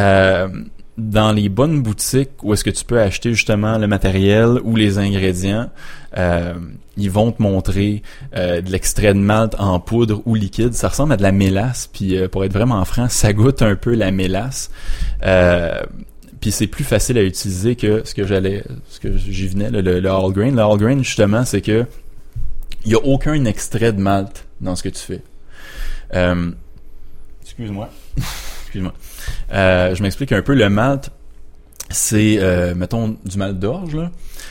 Euh, 0.00 0.48
dans 0.96 1.32
les 1.32 1.48
bonnes 1.48 1.82
boutiques 1.82 2.30
où 2.42 2.52
est-ce 2.52 2.62
que 2.62 2.70
tu 2.70 2.84
peux 2.84 3.00
acheter 3.00 3.32
justement 3.32 3.78
le 3.78 3.86
matériel 3.88 4.60
ou 4.62 4.76
les 4.76 4.98
ingrédients, 4.98 5.70
euh, 6.16 6.54
ils 6.96 7.10
vont 7.10 7.32
te 7.32 7.42
montrer 7.42 8.02
euh, 8.36 8.60
de 8.60 8.70
l'extrait 8.70 9.12
de 9.12 9.18
malt 9.18 9.56
en 9.58 9.80
poudre 9.80 10.22
ou 10.26 10.34
liquide. 10.34 10.74
Ça 10.74 10.88
ressemble 10.88 11.12
à 11.12 11.16
de 11.16 11.22
la 11.22 11.32
mélasse, 11.32 11.88
puis 11.92 12.16
euh, 12.16 12.28
pour 12.28 12.44
être 12.44 12.52
vraiment 12.52 12.84
franc, 12.84 13.08
ça 13.08 13.32
goûte 13.32 13.62
un 13.62 13.74
peu 13.74 13.94
la 13.94 14.12
mélasse. 14.12 14.70
Euh, 15.24 15.82
puis 16.40 16.52
c'est 16.52 16.66
plus 16.66 16.84
facile 16.84 17.18
à 17.18 17.22
utiliser 17.22 17.74
que 17.74 18.02
ce 18.04 18.14
que 18.14 18.26
j'allais, 18.26 18.64
ce 18.88 19.00
que 19.00 19.16
j'y 19.16 19.48
venais, 19.48 19.70
le, 19.70 19.80
le, 19.80 19.98
le 19.98 20.10
all 20.10 20.32
grain. 20.32 20.50
Le 20.50 20.60
all 20.60 20.78
grain, 20.78 21.02
justement, 21.02 21.44
c'est 21.44 21.62
que 21.62 21.86
il 22.84 22.92
y 22.92 22.94
a 22.94 22.98
aucun 22.98 23.44
extrait 23.46 23.92
de 23.92 24.00
malt 24.00 24.46
dans 24.60 24.76
ce 24.76 24.82
que 24.82 24.90
tu 24.90 25.00
fais. 25.00 25.22
Euh, 26.14 26.50
excuse-moi. 27.42 27.88
excuse-moi. 28.62 28.92
Euh, 29.52 29.94
je 29.94 30.02
m'explique 30.02 30.32
un 30.32 30.42
peu. 30.42 30.54
Le 30.54 30.68
malt, 30.68 31.10
c'est, 31.90 32.38
euh, 32.38 32.74
mettons, 32.74 33.16
du 33.24 33.38
malt 33.38 33.58
d'orge. 33.58 33.94
Là. 33.94 34.10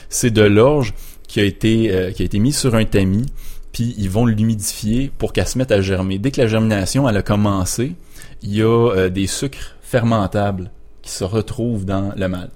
C'est 0.09 0.31
de 0.31 0.43
l'orge 0.43 0.93
qui 1.27 1.39
a 1.39 1.43
été 1.43 1.91
euh, 1.91 2.11
qui 2.11 2.21
a 2.21 2.25
été 2.25 2.39
mis 2.39 2.53
sur 2.53 2.75
un 2.75 2.85
tamis, 2.85 3.25
puis 3.71 3.95
ils 3.97 4.09
vont 4.09 4.25
l'humidifier 4.25 5.11
pour 5.17 5.33
qu'elle 5.33 5.47
se 5.47 5.57
mette 5.57 5.71
à 5.71 5.81
germer. 5.81 6.19
Dès 6.19 6.31
que 6.31 6.41
la 6.41 6.47
germination 6.47 7.09
elle 7.09 7.17
a 7.17 7.23
commencé, 7.23 7.95
il 8.43 8.55
y 8.55 8.61
a 8.61 8.67
euh, 8.67 9.09
des 9.09 9.27
sucres 9.27 9.75
fermentables 9.81 10.69
qui 11.01 11.11
se 11.11 11.23
retrouvent 11.23 11.85
dans 11.85 12.11
le 12.15 12.27
malt. 12.27 12.51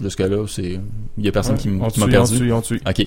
Jusque 0.00 0.20
là, 0.20 0.46
c'est 0.46 0.78
il 1.18 1.24
y 1.24 1.28
a 1.28 1.32
personne 1.32 1.56
qui 1.56 1.68
m'a 1.68 1.86
on 1.86 2.06
perdu. 2.06 2.38
tue, 2.38 2.52
on 2.52 2.60
tue. 2.60 2.80
OK. 2.86 3.06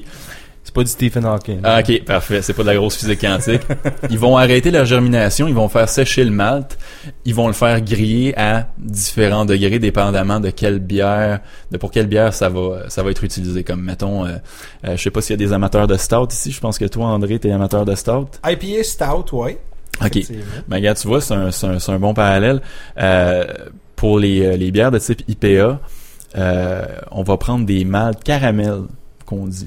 C'est 0.63 0.75
pas 0.75 0.83
du 0.83 0.89
Stephen 0.91 1.25
Hawking. 1.25 1.59
Ah, 1.63 1.79
ok, 1.79 2.03
parfait. 2.05 2.41
C'est 2.43 2.53
pas 2.53 2.61
de 2.61 2.67
la 2.67 2.75
grosse 2.75 2.95
physique 2.95 3.21
quantique. 3.21 3.61
Ils 4.11 4.19
vont 4.19 4.37
arrêter 4.37 4.69
la 4.69 4.85
germination, 4.85 5.47
ils 5.47 5.55
vont 5.55 5.67
faire 5.69 5.89
sécher 5.89 6.23
le 6.23 6.29
malt, 6.29 6.77
ils 7.25 7.33
vont 7.33 7.47
le 7.47 7.53
faire 7.53 7.81
griller 7.81 8.37
à 8.37 8.67
différents 8.77 9.45
degrés, 9.45 9.79
dépendamment 9.79 10.39
de 10.39 10.51
quelle 10.51 10.77
bière, 10.79 11.39
de 11.71 11.77
pour 11.77 11.89
quelle 11.89 12.05
bière 12.05 12.33
ça 12.33 12.49
va, 12.49 12.89
ça 12.89 13.01
va 13.01 13.09
être 13.09 13.23
utilisé. 13.23 13.63
Comme 13.63 13.81
mettons, 13.81 14.25
euh, 14.25 14.37
euh, 14.85 14.95
je 14.95 15.01
sais 15.01 15.09
pas 15.09 15.21
s'il 15.21 15.33
y 15.33 15.43
a 15.43 15.45
des 15.47 15.51
amateurs 15.51 15.87
de 15.87 15.97
stout 15.97 16.27
ici. 16.31 16.51
Je 16.51 16.59
pense 16.59 16.77
que 16.77 16.85
toi, 16.85 17.05
André, 17.07 17.39
t'es 17.39 17.51
amateur 17.51 17.83
de 17.83 17.95
stout. 17.95 18.27
IPA 18.45 18.83
Stout, 18.83 19.35
ouais. 19.35 19.57
Ok. 20.03 20.19
Ben, 20.67 20.77
regarde, 20.77 20.97
tu 20.97 21.07
vois, 21.07 21.21
c'est 21.21 21.33
un, 21.33 21.49
c'est 21.51 21.67
un, 21.67 21.79
c'est 21.79 21.91
un 21.91 21.99
bon 21.99 22.13
parallèle. 22.13 22.61
Euh, 22.97 23.45
pour 23.95 24.19
les, 24.19 24.57
les 24.57 24.71
bières 24.71 24.91
de 24.91 24.99
type 24.99 25.23
IPA, 25.27 25.79
euh, 26.37 26.85
on 27.11 27.23
va 27.23 27.37
prendre 27.37 27.65
des 27.65 27.83
maltes 27.83 28.23
caramel 28.23 28.83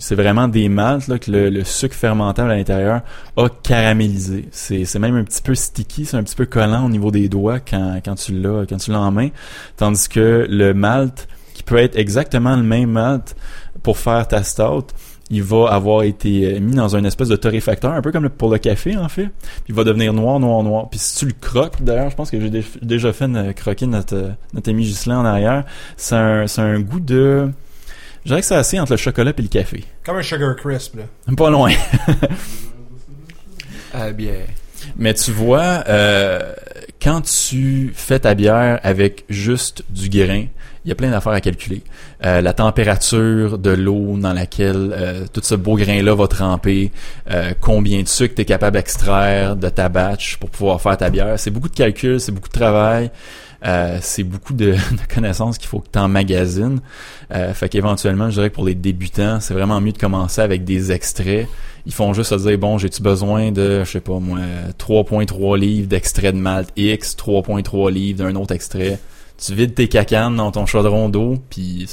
C'est 0.01 0.15
vraiment 0.15 0.49
des 0.49 0.69
maltes 0.69 1.19
que 1.19 1.31
le, 1.31 1.65
sucre 1.65 1.95
fermentable 1.95 2.51
à 2.51 2.57
l'intérieur 2.57 3.01
a 3.37 3.49
caramélisé. 3.49 4.49
C'est, 4.51 4.99
même 4.99 5.17
un 5.17 5.25
petit 5.25 5.43
peu 5.43 5.55
sticky, 5.55 6.05
c'est 6.05 6.17
un 6.17 6.23
petit 6.23 6.37
peu 6.37 6.47
collant 6.47 6.85
au 6.85 6.89
niveau 6.89 7.11
des 7.11 7.29
doigts 7.29 7.61
quand, 7.61 8.01
quand 8.05 8.15
tu 8.15 8.33
l'as 8.33 8.67
quand 8.67 8.77
tu 8.77 8.91
l'as 8.91 9.01
en 9.01 9.11
main. 9.11 9.29
Tandis 9.77 10.09
que 10.09 10.47
le 10.49 10.75
malt, 10.75 11.29
qui 11.55 11.63
peut 11.63 11.77
être 11.77 11.97
exactement 11.97 12.57
le 12.57 12.63
même 12.63 12.91
malt 12.91 13.35
pour 13.83 13.99
faire 13.99 14.27
ta 14.29 14.43
stout, 14.43 14.87
il 15.31 15.43
va 15.43 15.69
avoir 15.71 16.03
été 16.03 16.55
euh, 16.57 16.61
mis 16.61 16.75
dans 16.75 16.97
une 16.97 17.07
espèce 17.07 17.29
de 17.29 17.37
torréfacteur, 17.37 17.93
un 17.93 18.03
peu 18.03 18.13
comme 18.13 18.29
pour 18.29 18.51
le 18.51 18.59
café 18.59 18.97
en 18.97 19.09
fait. 19.09 19.31
Puis 19.65 19.71
il 19.71 19.75
va 19.75 19.85
devenir 19.85 20.13
noir, 20.13 20.39
noir, 20.39 20.63
noir. 20.63 20.89
Puis 20.91 20.99
si 20.99 21.17
tu 21.19 21.27
le 21.27 21.33
croques, 21.41 21.83
d'ailleurs, 21.83 22.11
je 22.11 22.17
pense 22.17 22.31
que 22.31 22.41
j'ai 22.41 22.51
dé- 22.51 22.65
déjà 22.83 23.13
fait 23.13 23.25
une 23.25 23.55
croquer 23.55 23.87
notre, 23.87 24.15
euh, 24.15 24.31
notre 24.53 24.71
ami 24.71 24.85
Ghislain 24.85 25.21
en 25.21 25.25
arrière. 25.25 25.65
C'est 25.97 26.47
c'est 26.47 26.61
un 26.61 26.81
goût 26.81 27.01
de... 27.01 27.51
Je 28.25 28.31
dirais 28.31 28.41
que 28.41 28.47
c'est 28.47 28.55
assez 28.55 28.81
entre 28.81 28.93
le 28.93 28.97
chocolat 28.97 29.33
et 29.37 29.43
le 29.43 29.49
café. 29.49 29.85
Comme 30.05 30.17
un 30.17 30.23
Sugar 30.23 30.57
Crisp, 30.57 30.97
là. 30.97 31.35
Pas 31.37 31.51
loin. 31.51 31.73
Ah, 33.93 34.11
bien. 34.13 34.35
Mais 34.97 35.13
tu 35.15 35.31
vois, 35.31 35.85
euh, 35.89 36.55
quand 37.03 37.21
tu 37.21 37.93
fais 37.95 38.21
ta 38.21 38.35
bière 38.35 38.81
avec 38.83 39.25
juste 39.29 39.85
du 39.91 40.09
grain, 40.09 40.47
il 40.85 40.89
y 40.89 40.93
a 40.93 40.95
plein 40.95 41.11
d'affaires 41.11 41.33
à 41.33 41.41
calculer. 41.41 41.83
Euh, 42.25 42.41
la 42.41 42.53
température 42.53 43.59
de 43.59 43.71
l'eau 43.71 44.17
dans 44.19 44.33
laquelle 44.35 44.95
euh, 44.97 45.25
tout 45.33 45.41
ce 45.43 45.55
beau 45.55 45.77
grain-là 45.77 46.15
va 46.15 46.27
tremper, 46.29 46.93
euh, 47.31 47.53
combien 47.61 48.03
de 48.03 48.09
sucre 48.09 48.35
tu 48.35 48.43
es 48.43 48.45
capable 48.45 48.77
d'extraire 48.77 49.57
de 49.57 49.69
ta 49.71 49.89
batch 49.89 50.37
pour 50.37 50.51
pouvoir 50.51 50.81
faire 50.81 50.97
ta 50.97 51.09
bière. 51.09 51.39
C'est 51.39 51.51
beaucoup 51.51 51.69
de 51.69 51.75
calculs, 51.75 52.21
c'est 52.21 52.33
beaucoup 52.33 52.49
de 52.49 52.55
travail. 52.55 53.11
Euh, 53.65 53.99
c'est 54.01 54.25
beaucoup 54.25 54.53
de, 54.55 54.77
connaissances 55.13 55.59
qu'il 55.59 55.69
faut 55.69 55.81
que 55.81 55.89
tu 55.93 55.99
emmagasines. 55.99 56.81
Euh, 57.33 57.55
fait 57.55 57.69
qu'éventuellement, 57.69 58.31
je 58.31 58.35
dirais 58.35 58.51
que 58.51 58.55
pour 58.55 58.65
les 58.65 58.75
débutants, 58.75 59.41
c'est 59.41 59.55
vraiment 59.55 59.81
mieux 59.81 59.93
de 59.93 59.99
commencer 59.99 60.41
avec 60.41 60.65
des 60.65 60.93
extraits. 60.93 61.49
Ils 61.87 61.93
font 61.93 62.15
juste 62.15 62.31
se 62.31 62.49
dire, 62.49 62.59
bon, 62.59 62.79
j'ai-tu 62.79 63.03
besoin 63.03 63.53
de, 63.53 63.85
je 63.85 63.91
sais 63.91 64.01
pas 64.01 64.19
moi, 64.19 64.39
3.3 64.79 65.59
livres 65.59 65.89
d'extrait 65.89 66.33
de 66.33 66.39
malt 66.39 66.71
X, 66.77 67.15
3.3 67.17 67.91
livres 67.91 68.25
d'un 68.25 68.35
autre 68.37 68.55
extrait. 68.55 68.99
Tu 69.37 69.55
vides 69.55 69.75
tes 69.75 69.89
cacanes 69.89 70.37
dans 70.37 70.51
ton 70.51 70.65
chaudron 70.65 71.09
d'eau, 71.09 71.37
puis 71.51 71.87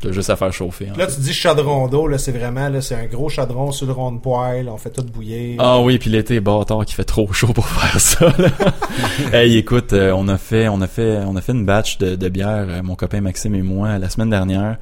t'as 0.00 0.12
juste 0.12 0.30
à 0.30 0.36
faire 0.36 0.52
chauffer. 0.52 0.86
Là, 0.96 1.06
fait. 1.06 1.14
tu 1.14 1.20
dis 1.20 1.32
chaudron 1.32 1.88
d'eau, 1.88 2.06
là, 2.06 2.18
c'est 2.18 2.32
vraiment, 2.32 2.68
là, 2.68 2.80
c'est 2.80 2.94
un 2.94 3.06
gros 3.06 3.28
chaudron 3.28 3.72
sur 3.72 3.86
le 3.86 3.92
rond 3.92 4.12
de 4.12 4.18
poêle, 4.18 4.68
on 4.68 4.76
fait 4.76 4.90
tout 4.90 5.02
bouillir. 5.02 5.56
Ah 5.58 5.80
oui, 5.80 5.98
puis 5.98 6.10
l'été 6.10 6.40
bâtard 6.40 6.84
qui 6.84 6.94
fait 6.94 7.04
trop 7.04 7.32
chaud 7.32 7.52
pour 7.52 7.68
faire 7.68 8.00
ça. 8.00 8.32
Là. 8.38 8.48
hey, 9.32 9.56
écoute, 9.56 9.92
euh, 9.92 10.12
on 10.12 10.28
a 10.28 10.38
fait, 10.38 10.68
on 10.68 10.80
a 10.80 10.86
fait, 10.86 11.18
on 11.26 11.36
a 11.36 11.40
fait 11.40 11.52
une 11.52 11.64
batch 11.64 11.98
de, 11.98 12.16
de 12.16 12.28
bière, 12.28 12.66
euh, 12.68 12.82
mon 12.82 12.94
copain 12.94 13.20
Maxime 13.20 13.54
et 13.54 13.62
moi, 13.62 13.98
la 13.98 14.08
semaine 14.08 14.30
dernière. 14.30 14.76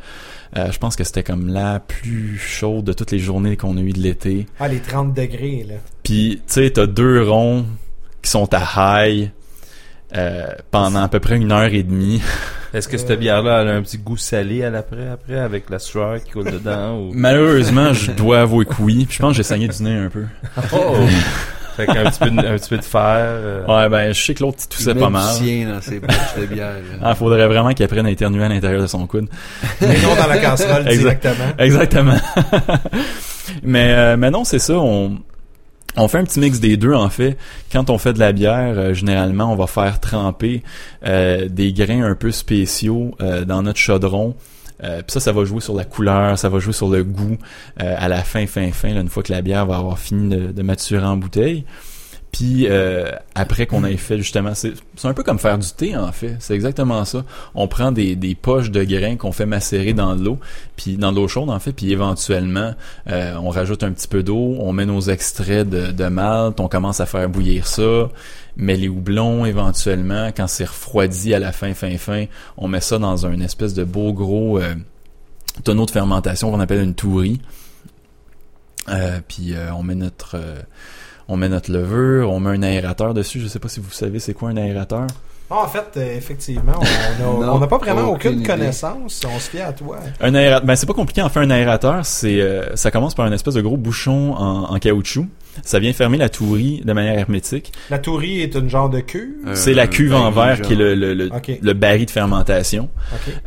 Euh, 0.57 0.71
je 0.71 0.79
pense 0.79 0.95
que 0.95 1.03
c'était 1.03 1.25
comme 1.25 1.49
la 1.49 1.81
plus 1.81 2.39
chaude 2.39 2.85
de 2.85 2.93
toutes 2.93 3.11
les 3.11 3.19
journées 3.19 3.57
qu'on 3.57 3.77
a 3.77 3.81
eues 3.81 3.93
de 3.93 4.01
l'été. 4.01 4.47
Ah, 4.61 4.69
les 4.69 4.79
30 4.79 5.13
degrés, 5.13 5.67
là. 5.69 5.75
Puis, 6.05 6.43
tu 6.47 6.55
sais, 6.55 6.71
t'as 6.71 6.87
deux 6.87 7.29
ronds 7.29 7.65
qui 8.23 8.31
sont 8.31 8.49
à 8.53 9.07
high 9.07 9.31
euh, 10.17 10.47
pendant 10.71 11.03
à 11.03 11.09
peu 11.09 11.21
près 11.21 11.37
une 11.37 11.53
heure 11.53 11.73
et 11.73 11.83
demie. 11.83 12.23
Est-ce 12.75 12.89
que 12.89 12.99
cette 12.99 13.19
bière-là 13.21 13.63
elle 13.63 13.69
a 13.69 13.73
un 13.75 13.83
petit 13.83 13.99
goût 13.99 14.17
salé 14.17 14.65
à 14.65 14.71
l'après, 14.71 15.09
après, 15.13 15.39
avec 15.39 15.71
la 15.71 15.79
sueur 15.79 16.23
qui 16.25 16.33
coule 16.33 16.51
dedans 16.51 16.99
ou... 16.99 17.11
Malheureusement, 17.15 17.93
je 17.93 18.11
dois 18.11 18.41
avouer 18.41 18.65
que 18.65 18.75
oui. 18.81 19.05
Puis 19.07 19.17
je 19.17 19.23
pense 19.23 19.31
que 19.33 19.37
j'ai 19.37 19.43
saigné 19.45 19.69
du 19.69 19.83
nez 19.83 19.97
un 19.97 20.09
peu. 20.09 20.25
Oh! 20.73 20.95
fait 21.77 21.87
qu'un 21.87 22.05
petit 22.05 22.19
peu 22.21 22.31
de, 22.31 22.39
un 22.39 22.57
petit 22.57 22.69
peu 22.71 22.77
de 22.79 22.85
fer. 22.85 23.01
euh, 23.05 23.67
Ouais, 23.67 23.89
ben, 23.89 24.13
je 24.15 24.21
sais 24.25 24.35
que 24.35 24.43
l'autre 24.45 24.59
il 24.63 24.69
toussait 24.69 24.93
Il 24.93 24.99
pas 24.99 25.11
mal. 25.11 25.35
sien 25.35 25.69
dans 25.73 25.81
ses 25.81 25.99
de 26.01 26.47
bière. 26.47 26.71
Ah, 27.03 27.15
faudrait 27.17 27.47
vraiment 27.49 27.73
qu'il 27.73 27.85
apprenne 27.85 28.07
à 28.07 28.11
éternuer 28.11 28.45
à 28.45 28.49
l'intérieur 28.49 28.81
de 28.83 28.87
son 28.87 29.07
coude. 29.09 29.27
Mais 29.81 30.01
non 30.01 30.15
dans 30.21 30.29
la 30.29 30.39
casserole 30.39 30.83
Exact. 30.89 31.23
directement. 31.23 31.55
Exactement. 31.59 32.17
mais, 33.63 33.93
euh, 33.93 34.17
mais 34.17 34.31
non, 34.31 34.45
c'est 34.45 34.59
ça. 34.59 34.75
On, 34.75 35.19
on 35.97 36.09
fait 36.09 36.19
un 36.19 36.25
petit 36.25 36.41
mix 36.41 36.61
des 36.61 36.77
deux, 36.77 36.95
en 36.95 37.09
fait. 37.09 37.37
Quand 37.71 37.91
on 37.91 37.99
fait 37.99 38.13
de 38.13 38.19
la 38.19 38.33
bière, 38.33 38.75
euh, 38.77 38.95
généralement, 38.95 39.53
on 39.53 39.57
va 39.57 39.67
faire 39.67 40.01
tremper 40.01 40.63
euh, 41.07 41.49
des 41.49 41.73
grains 41.73 42.03
un 42.05 42.15
peu 42.15 42.31
spéciaux 42.31 43.15
euh, 43.21 43.45
dans 43.45 43.63
notre 43.63 43.79
chaudron. 43.79 44.35
Euh, 44.83 45.03
ça, 45.07 45.21
ça 45.21 45.33
va 45.33 45.45
jouer 45.45 45.61
sur 45.61 45.75
la 45.75 45.85
couleur, 45.85 46.39
ça 46.39 46.49
va 46.49 46.59
jouer 46.59 46.73
sur 46.73 46.89
le 46.89 47.05
goût 47.05 47.39
à 47.77 48.09
la 48.09 48.23
fin, 48.23 48.47
fin, 48.47 48.71
fin, 48.73 48.93
là, 48.93 49.01
une 49.01 49.09
fois 49.09 49.23
que 49.23 49.33
la 49.33 49.41
bière 49.41 49.67
va 49.67 49.77
avoir 49.77 49.99
fini 49.99 50.29
de, 50.29 50.53
de 50.53 50.63
maturer 50.63 51.05
en 51.05 51.17
bouteille. 51.17 51.65
Puis 52.35 52.67
euh, 52.69 53.13
après 53.37 53.67
qu'on 53.67 53.85
ait 53.85 53.97
fait 53.97 54.19
justement, 54.19 54.55
c'est 54.55 54.75
un 55.05 55.15
peu 55.15 55.23
comme 55.23 55.39
faire 55.39 55.57
du 55.57 55.71
thé 55.71 55.97
en 55.97 56.11
fait. 56.11 56.35
C'est 56.41 56.57
exactement 56.57 57.05
ça. 57.05 57.25
On 57.55 57.69
prend 57.69 57.93
des, 57.93 58.17
des 58.17 58.35
poches 58.35 58.73
de 58.73 58.83
grains 58.83 59.15
qu'on 59.15 59.31
fait 59.31 59.47
macérer 59.47 59.93
dans 59.93 60.17
l'eau, 60.17 60.41
puis 60.75 60.97
dans 60.97 61.13
l'eau 61.13 61.29
chaude 61.29 61.49
en 61.49 61.61
fait, 61.61 61.71
puis 61.71 61.93
éventuellement 61.93 62.75
euh, 63.09 63.37
on 63.37 63.51
rajoute 63.51 63.85
un 63.85 63.93
petit 63.93 64.09
peu 64.09 64.25
d'eau, 64.25 64.57
on 64.59 64.73
met 64.73 64.85
nos 64.85 65.01
extraits 65.03 65.69
de, 65.69 65.93
de 65.93 66.05
malt, 66.07 66.59
on 66.59 66.67
commence 66.67 66.99
à 66.99 67.07
faire 67.07 67.29
bouillir 67.29 67.69
ça. 67.69 68.09
Mais 68.57 68.75
les 68.75 68.89
houblons, 68.89 69.45
éventuellement, 69.45 70.33
quand 70.37 70.49
c'est 70.49 70.65
refroidi 70.65 71.35
à 71.35 71.39
la 71.39 71.53
fin, 71.53 71.73
fin, 71.73 71.97
fin, 71.99 72.25
on 72.57 72.67
met 72.67 72.81
ça 72.81 72.99
dans 72.99 73.27
un 73.27 73.39
espèce 73.43 73.75
de 73.75 73.85
beau 73.85 74.13
gros 74.13 74.59
euh, 74.59 74.75
tonneau 75.63 75.87
de 75.87 75.93
fermentation 75.93 76.51
qu'on 76.51 76.59
appelle 76.59 76.83
une 76.83 76.97
tourie. 76.97 77.41
Euh, 78.89 79.21
puis 79.29 79.55
euh, 79.55 79.73
on 79.73 79.85
met 79.85 79.95
notre 79.95 80.37
euh, 80.37 80.61
on 81.29 81.37
met 81.37 81.49
notre 81.49 81.73
levure, 81.73 82.31
on 82.31 82.41
met 82.41 82.51
un 82.51 82.63
aérateur 82.63 83.15
dessus. 83.15 83.41
Je 83.41 83.47
sais 83.49 83.59
pas 83.59 83.69
si 83.69 83.81
vous 83.81 83.91
savez 83.91 84.19
c'est 84.19 84.35
quoi 84.35 84.51
un 84.51 84.57
aérateur. 84.57 85.07
Ah, 85.51 85.57
en 85.65 85.69
fait, 85.69 85.85
euh, 85.99 86.17
effectivement, 86.17 86.73
on 86.81 86.83
a- 86.83 87.23
Non, 87.47 87.53
on 87.55 87.59
n'a 87.59 87.67
pas 87.67 87.77
vraiment 87.77 88.11
aucune 88.11 88.43
connaissance. 88.43 89.23
On 89.31 89.39
se 89.39 89.51
fie 89.51 89.61
à 89.61 89.73
toi. 89.75 89.99
Un 90.21 90.35
aérateur, 90.35 90.67
ben 90.67 90.75
c'est 90.75 90.87
pas 90.87 90.95
compliqué 90.95 91.21
en 91.21 91.29
fait 91.29 91.41
un 91.41 91.51
aérateur, 91.51 92.07
c'est 92.07 92.41
euh, 92.41 92.75
ça 92.77 92.91
commence 92.91 93.15
par 93.15 93.27
une 93.27 93.35
espèce 93.35 93.55
de 93.55 93.61
gros 93.61 93.77
bouchon 93.77 94.33
en, 94.35 94.73
en 94.75 94.79
caoutchouc. 94.79 95.27
Ça 95.63 95.79
vient 95.79 95.93
fermer 95.93 96.17
la 96.17 96.29
tourie 96.31 96.81
de 96.85 96.93
manière 96.95 97.17
hermétique. 97.17 97.73
La 97.89 97.99
tourie 98.01 98.41
est 98.41 98.55
une 98.57 98.69
genre 98.69 98.89
de 98.91 98.99
queue. 99.01 99.37
Euh, 99.47 99.55
c'est 99.55 99.75
la 99.75 99.87
cuve 99.87 100.13
en 100.15 100.33
baril, 100.33 100.35
verre 100.35 100.57
genre. 100.57 100.67
qui 100.67 100.73
est 100.73 100.77
le, 100.77 100.95
le, 100.97 101.15
le, 101.15 101.27
Ok. 101.27 101.53
le 101.63 101.73
baril 101.75 102.07
de 102.07 102.11
fermentation. 102.11 102.89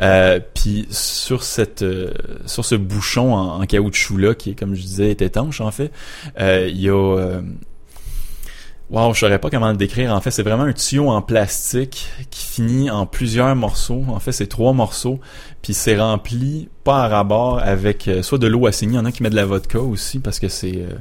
Euh, 0.01 0.39
puis 0.53 0.87
sur 0.91 1.43
cette 1.43 1.81
euh, 1.81 2.11
sur 2.45 2.63
ce 2.63 2.75
bouchon 2.75 3.33
en, 3.33 3.61
en 3.61 3.65
caoutchouc 3.65 4.17
là 4.19 4.35
qui 4.35 4.51
est 4.51 4.55
comme 4.57 4.75
je 4.75 4.81
disais 4.81 5.09
est 5.09 5.21
étanche 5.21 5.59
en 5.61 5.71
fait, 5.71 5.91
euh, 6.39 6.67
il 6.71 6.79
y 6.79 6.89
a 6.89 6.93
euh, 7.17 7.41
Wow, 8.89 9.13
je 9.13 9.19
saurais 9.19 9.39
pas 9.39 9.49
comment 9.49 9.69
le 9.69 9.77
décrire. 9.77 10.13
En 10.13 10.21
fait, 10.21 10.31
c'est 10.31 10.43
vraiment 10.43 10.63
un 10.63 10.71
tuyau 10.71 11.09
en 11.09 11.21
plastique 11.21 12.09
qui 12.29 12.45
finit 12.45 12.89
en 12.89 13.05
plusieurs 13.05 13.53
morceaux. 13.53 14.03
En 14.07 14.19
fait, 14.19 14.31
c'est 14.31 14.47
trois 14.47 14.71
morceaux. 14.71 15.19
Puis 15.61 15.73
c'est 15.73 15.99
rempli 15.99 16.69
pas 16.85 17.03
à 17.03 17.07
rabord 17.09 17.59
avec 17.59 18.07
euh, 18.07 18.21
soit 18.23 18.37
de 18.37 18.47
l'eau 18.47 18.65
assainie. 18.65 18.93
Il 18.93 18.95
y 18.95 18.99
en 18.99 19.05
a 19.05 19.11
qui 19.11 19.23
mettent 19.23 19.33
de 19.33 19.37
la 19.37 19.45
vodka 19.45 19.79
aussi 19.79 20.19
parce 20.19 20.39
que 20.39 20.47
c'est 20.47 20.77
euh, 20.77 20.95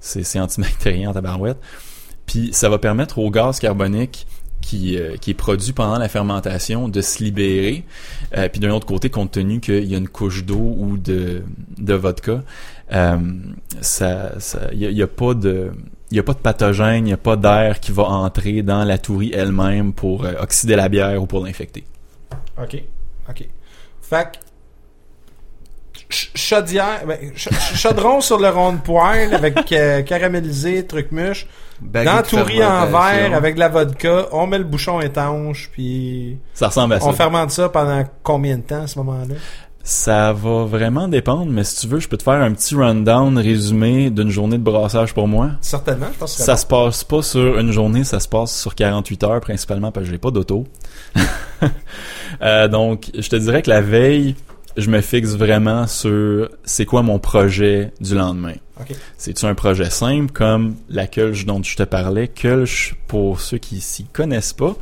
c'est 0.00 0.40
antibactérien 0.40 1.10
en 1.10 1.12
tabarouette. 1.12 1.58
Puis 2.26 2.50
ça 2.52 2.68
va 2.68 2.78
permettre 2.78 3.18
au 3.18 3.30
gaz 3.30 3.60
carbonique 3.60 4.26
qui, 4.60 4.98
euh, 4.98 5.16
qui 5.16 5.30
est 5.30 5.34
produit 5.34 5.72
pendant 5.72 5.98
la 5.98 6.08
fermentation 6.08 6.88
de 6.88 7.00
se 7.00 7.22
libérer. 7.22 7.84
Euh, 8.36 8.48
puis 8.48 8.60
d'un 8.60 8.70
autre 8.70 8.86
côté, 8.86 9.08
compte 9.10 9.32
tenu 9.32 9.60
qu'il 9.60 9.84
y 9.84 9.94
a 9.94 9.98
une 9.98 10.08
couche 10.08 10.44
d'eau 10.44 10.74
ou 10.78 10.98
de, 10.98 11.42
de 11.78 11.94
vodka, 11.94 12.42
euh, 12.92 13.16
ça, 13.80 14.38
ça, 14.38 14.68
il 14.72 14.80
y 14.80 14.86
a, 14.86 14.90
il 14.90 15.02
a 15.02 15.06
pas 15.06 15.34
de, 15.34 15.70
il 16.10 16.16
y 16.16 16.20
a 16.20 16.22
pas 16.22 16.32
de 16.32 16.38
pathogène, 16.38 17.06
il 17.06 17.10
y 17.10 17.14
a 17.14 17.16
pas 17.18 17.36
d'air 17.36 17.80
qui 17.80 17.92
va 17.92 18.04
entrer 18.04 18.62
dans 18.62 18.84
la 18.84 18.98
tourie 18.98 19.32
elle-même 19.34 19.92
pour 19.92 20.24
euh, 20.24 20.32
oxyder 20.40 20.76
la 20.76 20.88
bière 20.88 21.22
ou 21.22 21.26
pour 21.26 21.44
l'infecter. 21.44 21.84
OK. 22.62 22.82
OK. 23.28 23.48
Fait 24.00 24.24
que, 24.32 24.38
ch- 26.10 26.30
chaudière, 26.34 27.04
ben, 27.06 27.18
ch- 27.36 27.48
ch- 27.50 27.74
chaudron 27.76 28.20
sur 28.22 28.38
le 28.38 28.48
rond 28.48 28.72
de 28.72 28.78
poêle 28.78 29.34
avec 29.34 29.70
euh, 29.72 30.02
caramélisé, 30.02 30.86
truc 30.86 31.12
mûche. 31.12 31.46
Baguette 31.80 32.12
Dans 32.12 32.22
tourie 32.22 32.64
en 32.64 32.86
verre 32.86 33.34
avec 33.34 33.54
de 33.54 33.60
la 33.60 33.68
vodka. 33.68 34.26
On 34.32 34.46
met 34.48 34.58
le 34.58 34.64
bouchon 34.64 35.00
étanche, 35.00 35.68
puis 35.72 36.38
Ça 36.54 36.68
ressemble 36.68 36.94
à 36.94 37.00
ça. 37.00 37.06
on 37.06 37.12
fermente 37.12 37.50
ça 37.52 37.68
pendant 37.68 38.02
combien 38.24 38.56
de 38.56 38.62
temps 38.62 38.82
à 38.82 38.86
ce 38.88 38.98
moment-là? 38.98 39.34
Ça 39.82 40.32
va 40.34 40.64
vraiment 40.64 41.08
dépendre, 41.08 41.50
mais 41.50 41.64
si 41.64 41.80
tu 41.80 41.86
veux, 41.86 41.98
je 41.98 42.08
peux 42.08 42.18
te 42.18 42.22
faire 42.22 42.34
un 42.34 42.52
petit 42.52 42.74
rundown 42.74 43.38
résumé 43.38 44.10
d'une 44.10 44.28
journée 44.28 44.58
de 44.58 44.62
brassage 44.62 45.14
pour 45.14 45.28
moi. 45.28 45.52
Certainement, 45.60 46.08
je 46.12 46.18
pense 46.18 46.36
que 46.36 46.42
Ça 46.42 46.56
se 46.56 46.66
passe 46.66 47.04
pas 47.04 47.22
sur 47.22 47.58
une 47.58 47.72
journée, 47.72 48.04
ça 48.04 48.20
se 48.20 48.28
passe 48.28 48.54
sur 48.54 48.74
48 48.74 49.24
heures 49.24 49.40
principalement 49.40 49.90
parce 49.90 50.06
que 50.06 50.12
j'ai 50.12 50.18
pas 50.18 50.30
d'auto. 50.30 50.66
Euh, 52.42 52.68
donc, 52.68 53.10
je 53.18 53.28
te 53.28 53.34
dirais 53.34 53.62
que 53.62 53.70
la 53.70 53.80
veille, 53.80 54.36
je 54.76 54.90
me 54.90 55.00
fixe 55.00 55.30
vraiment 55.30 55.88
sur 55.88 56.48
c'est 56.64 56.84
quoi 56.84 57.02
mon 57.02 57.18
projet 57.18 57.92
du 58.00 58.14
lendemain. 58.14 58.54
OK. 58.80 58.94
C'est-tu 59.16 59.44
un 59.46 59.54
projet 59.54 59.90
simple 59.90 60.30
comme 60.32 60.76
la 60.88 61.08
Kölsch 61.08 61.46
dont 61.46 61.60
je 61.62 61.76
te 61.76 61.82
parlais? 61.82 62.28
Kölsch, 62.28 62.94
pour 63.08 63.40
ceux 63.40 63.58
qui 63.58 63.80
s'y 63.80 64.04
connaissent 64.04 64.52
pas, 64.52 64.76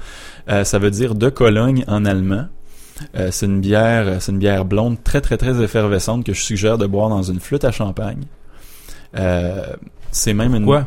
euh, 0.51 0.65
ça 0.65 0.79
veut 0.79 0.91
dire 0.91 1.15
de 1.15 1.31
Cologne 1.31 1.85
en 1.89 2.05
allemand. 2.05 2.47
Euh, 3.17 3.29
c'est 3.31 3.47
une 3.47 3.61
bière, 3.61 4.21
c'est 4.21 4.33
une 4.33 4.39
bière 4.39 4.65
blonde 4.65 5.03
très 5.03 5.21
très 5.21 5.37
très 5.37 5.63
effervescente 5.63 6.25
que 6.25 6.33
je 6.33 6.41
suggère 6.41 6.79
de 6.79 6.87
boire 6.87 7.09
dans 7.09 7.23
une 7.23 7.41
flûte 7.41 7.65
à 7.65 7.73
champagne. 7.73 8.23
Euh, 9.17 9.75
c'est 10.11 10.35
même 10.35 10.55
une 10.55 10.65
Quoi? 10.65 10.87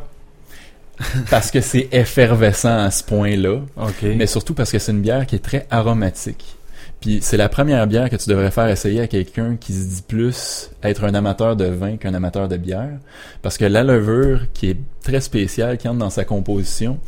parce 1.29 1.49
que 1.51 1.61
c'est 1.61 1.87
effervescent 1.91 2.77
à 2.77 2.91
ce 2.91 3.03
point-là, 3.03 3.61
OK. 3.77 4.03
mais 4.15 4.27
surtout 4.27 4.53
parce 4.53 4.71
que 4.71 4.79
c'est 4.79 4.91
une 4.91 5.01
bière 5.01 5.25
qui 5.25 5.35
est 5.35 5.43
très 5.43 5.65
aromatique. 5.71 6.57
Puis 6.99 7.19
c'est 7.21 7.37
la 7.37 7.47
première 7.47 7.87
bière 7.87 8.09
que 8.09 8.17
tu 8.17 8.29
devrais 8.29 8.51
faire 8.51 8.67
essayer 8.67 8.99
à 8.99 9.07
quelqu'un 9.07 9.55
qui 9.55 9.73
se 9.73 9.87
dit 9.87 10.03
plus 10.05 10.69
être 10.83 11.05
un 11.05 11.13
amateur 11.13 11.55
de 11.55 11.65
vin 11.65 11.95
qu'un 11.95 12.13
amateur 12.13 12.49
de 12.49 12.57
bière, 12.57 12.99
parce 13.41 13.57
que 13.57 13.63
la 13.63 13.83
levure 13.83 14.47
qui 14.53 14.71
est 14.71 14.77
très 15.01 15.21
spéciale, 15.21 15.77
qui 15.77 15.87
entre 15.87 15.99
dans 15.99 16.09
sa 16.09 16.25
composition, 16.25 16.99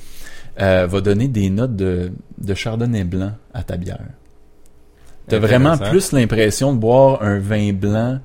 euh, 0.61 0.87
va 0.87 1.01
donner 1.01 1.27
des 1.27 1.49
notes 1.49 1.75
de, 1.75 2.11
de 2.37 2.53
chardonnay 2.53 3.03
blanc 3.03 3.33
à 3.53 3.63
ta 3.63 3.75
bière. 3.75 3.99
T'as 5.31 5.39
vraiment 5.39 5.77
plus 5.77 6.11
l'impression 6.11 6.73
de 6.73 6.79
boire 6.79 7.21
un 7.23 7.39
vin 7.39 7.73
blanc 7.73 8.19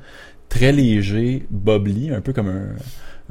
très 0.49 0.73
léger, 0.73 1.47
bubbly, 1.51 2.11
un 2.15 2.21
peu 2.21 2.33
comme 2.33 2.49
un, 2.49 2.67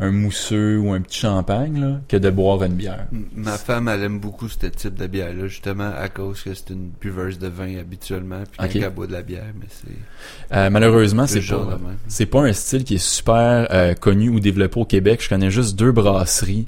un 0.05 0.11
mousseux 0.11 0.77
ou 0.77 0.91
un 0.91 0.99
petit 0.99 1.19
champagne, 1.19 1.79
là, 1.79 2.01
que 2.09 2.17
de 2.17 2.29
boire 2.29 2.61
une 2.63 2.73
bière. 2.73 3.07
Ma 3.35 3.57
femme, 3.57 3.87
elle 3.87 4.03
aime 4.03 4.19
beaucoup 4.19 4.49
ce 4.49 4.57
type 4.67 4.95
de 4.95 5.07
bière-là, 5.07 5.47
justement, 5.47 5.91
à 5.97 6.09
cause 6.09 6.41
que 6.41 6.53
c'est 6.53 6.71
une 6.71 6.89
buveuse 6.99 7.39
de 7.39 7.47
vin 7.47 7.77
habituellement, 7.79 8.43
puis 8.51 8.67
Ok. 8.67 8.73
quand 8.73 8.87
elle 8.87 8.93
boit 8.93 9.07
de 9.07 9.13
la 9.13 9.21
bière, 9.21 9.45
mais 9.57 9.67
c'est 9.69 10.55
Euh, 10.55 10.69
malheureusement, 10.69 11.25
c'est 11.27 11.39
pas, 11.41 11.79
c'est 12.07 12.25
pas 12.25 12.41
un 12.41 12.53
style 12.53 12.83
qui 12.83 12.95
est 12.95 13.05
super 13.05 13.67
euh, 13.71 13.93
connu 13.93 14.29
ou 14.29 14.39
développé 14.41 14.79
au 14.79 14.85
Québec. 14.85 15.21
Je 15.23 15.29
connais 15.29 15.49
juste 15.51 15.77
deux 15.77 15.93
brasseries, 15.93 16.67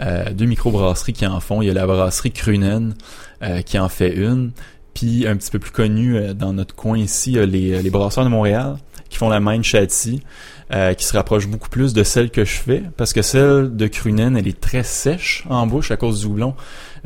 euh, 0.00 0.30
deux 0.32 0.46
microbrasseries 0.46 1.12
qui 1.12 1.26
en 1.26 1.40
font. 1.40 1.60
Il 1.62 1.66
y 1.66 1.70
a 1.70 1.74
la 1.74 1.86
brasserie 1.86 2.30
Crunen 2.30 2.94
euh, 3.42 3.62
qui 3.62 3.78
en 3.78 3.88
fait 3.88 4.14
une. 4.14 4.52
Puis 4.98 5.28
un 5.28 5.36
petit 5.36 5.50
peu 5.52 5.60
plus 5.60 5.70
connu 5.70 6.16
euh, 6.16 6.34
dans 6.34 6.52
notre 6.52 6.74
coin 6.74 6.98
ici, 6.98 7.32
y 7.32 7.38
a 7.38 7.46
les, 7.46 7.80
les 7.80 7.90
brasseurs 7.90 8.24
de 8.24 8.30
Montréal 8.30 8.78
qui 9.08 9.16
font 9.16 9.28
la 9.28 9.40
Main 9.40 9.62
Châty, 9.62 10.22
euh, 10.74 10.92
qui 10.92 11.06
se 11.06 11.16
rapproche 11.16 11.46
beaucoup 11.46 11.68
plus 11.68 11.94
de 11.94 12.02
celle 12.02 12.30
que 12.30 12.44
je 12.44 12.56
fais, 12.56 12.82
parce 12.96 13.12
que 13.12 13.22
celle 13.22 13.74
de 13.74 13.86
Crunen, 13.86 14.36
elle 14.36 14.48
est 14.48 14.60
très 14.60 14.82
sèche 14.82 15.44
en 15.48 15.66
bouche 15.66 15.92
à 15.92 15.96
cause 15.96 16.20
du 16.20 16.26
houblon, 16.26 16.54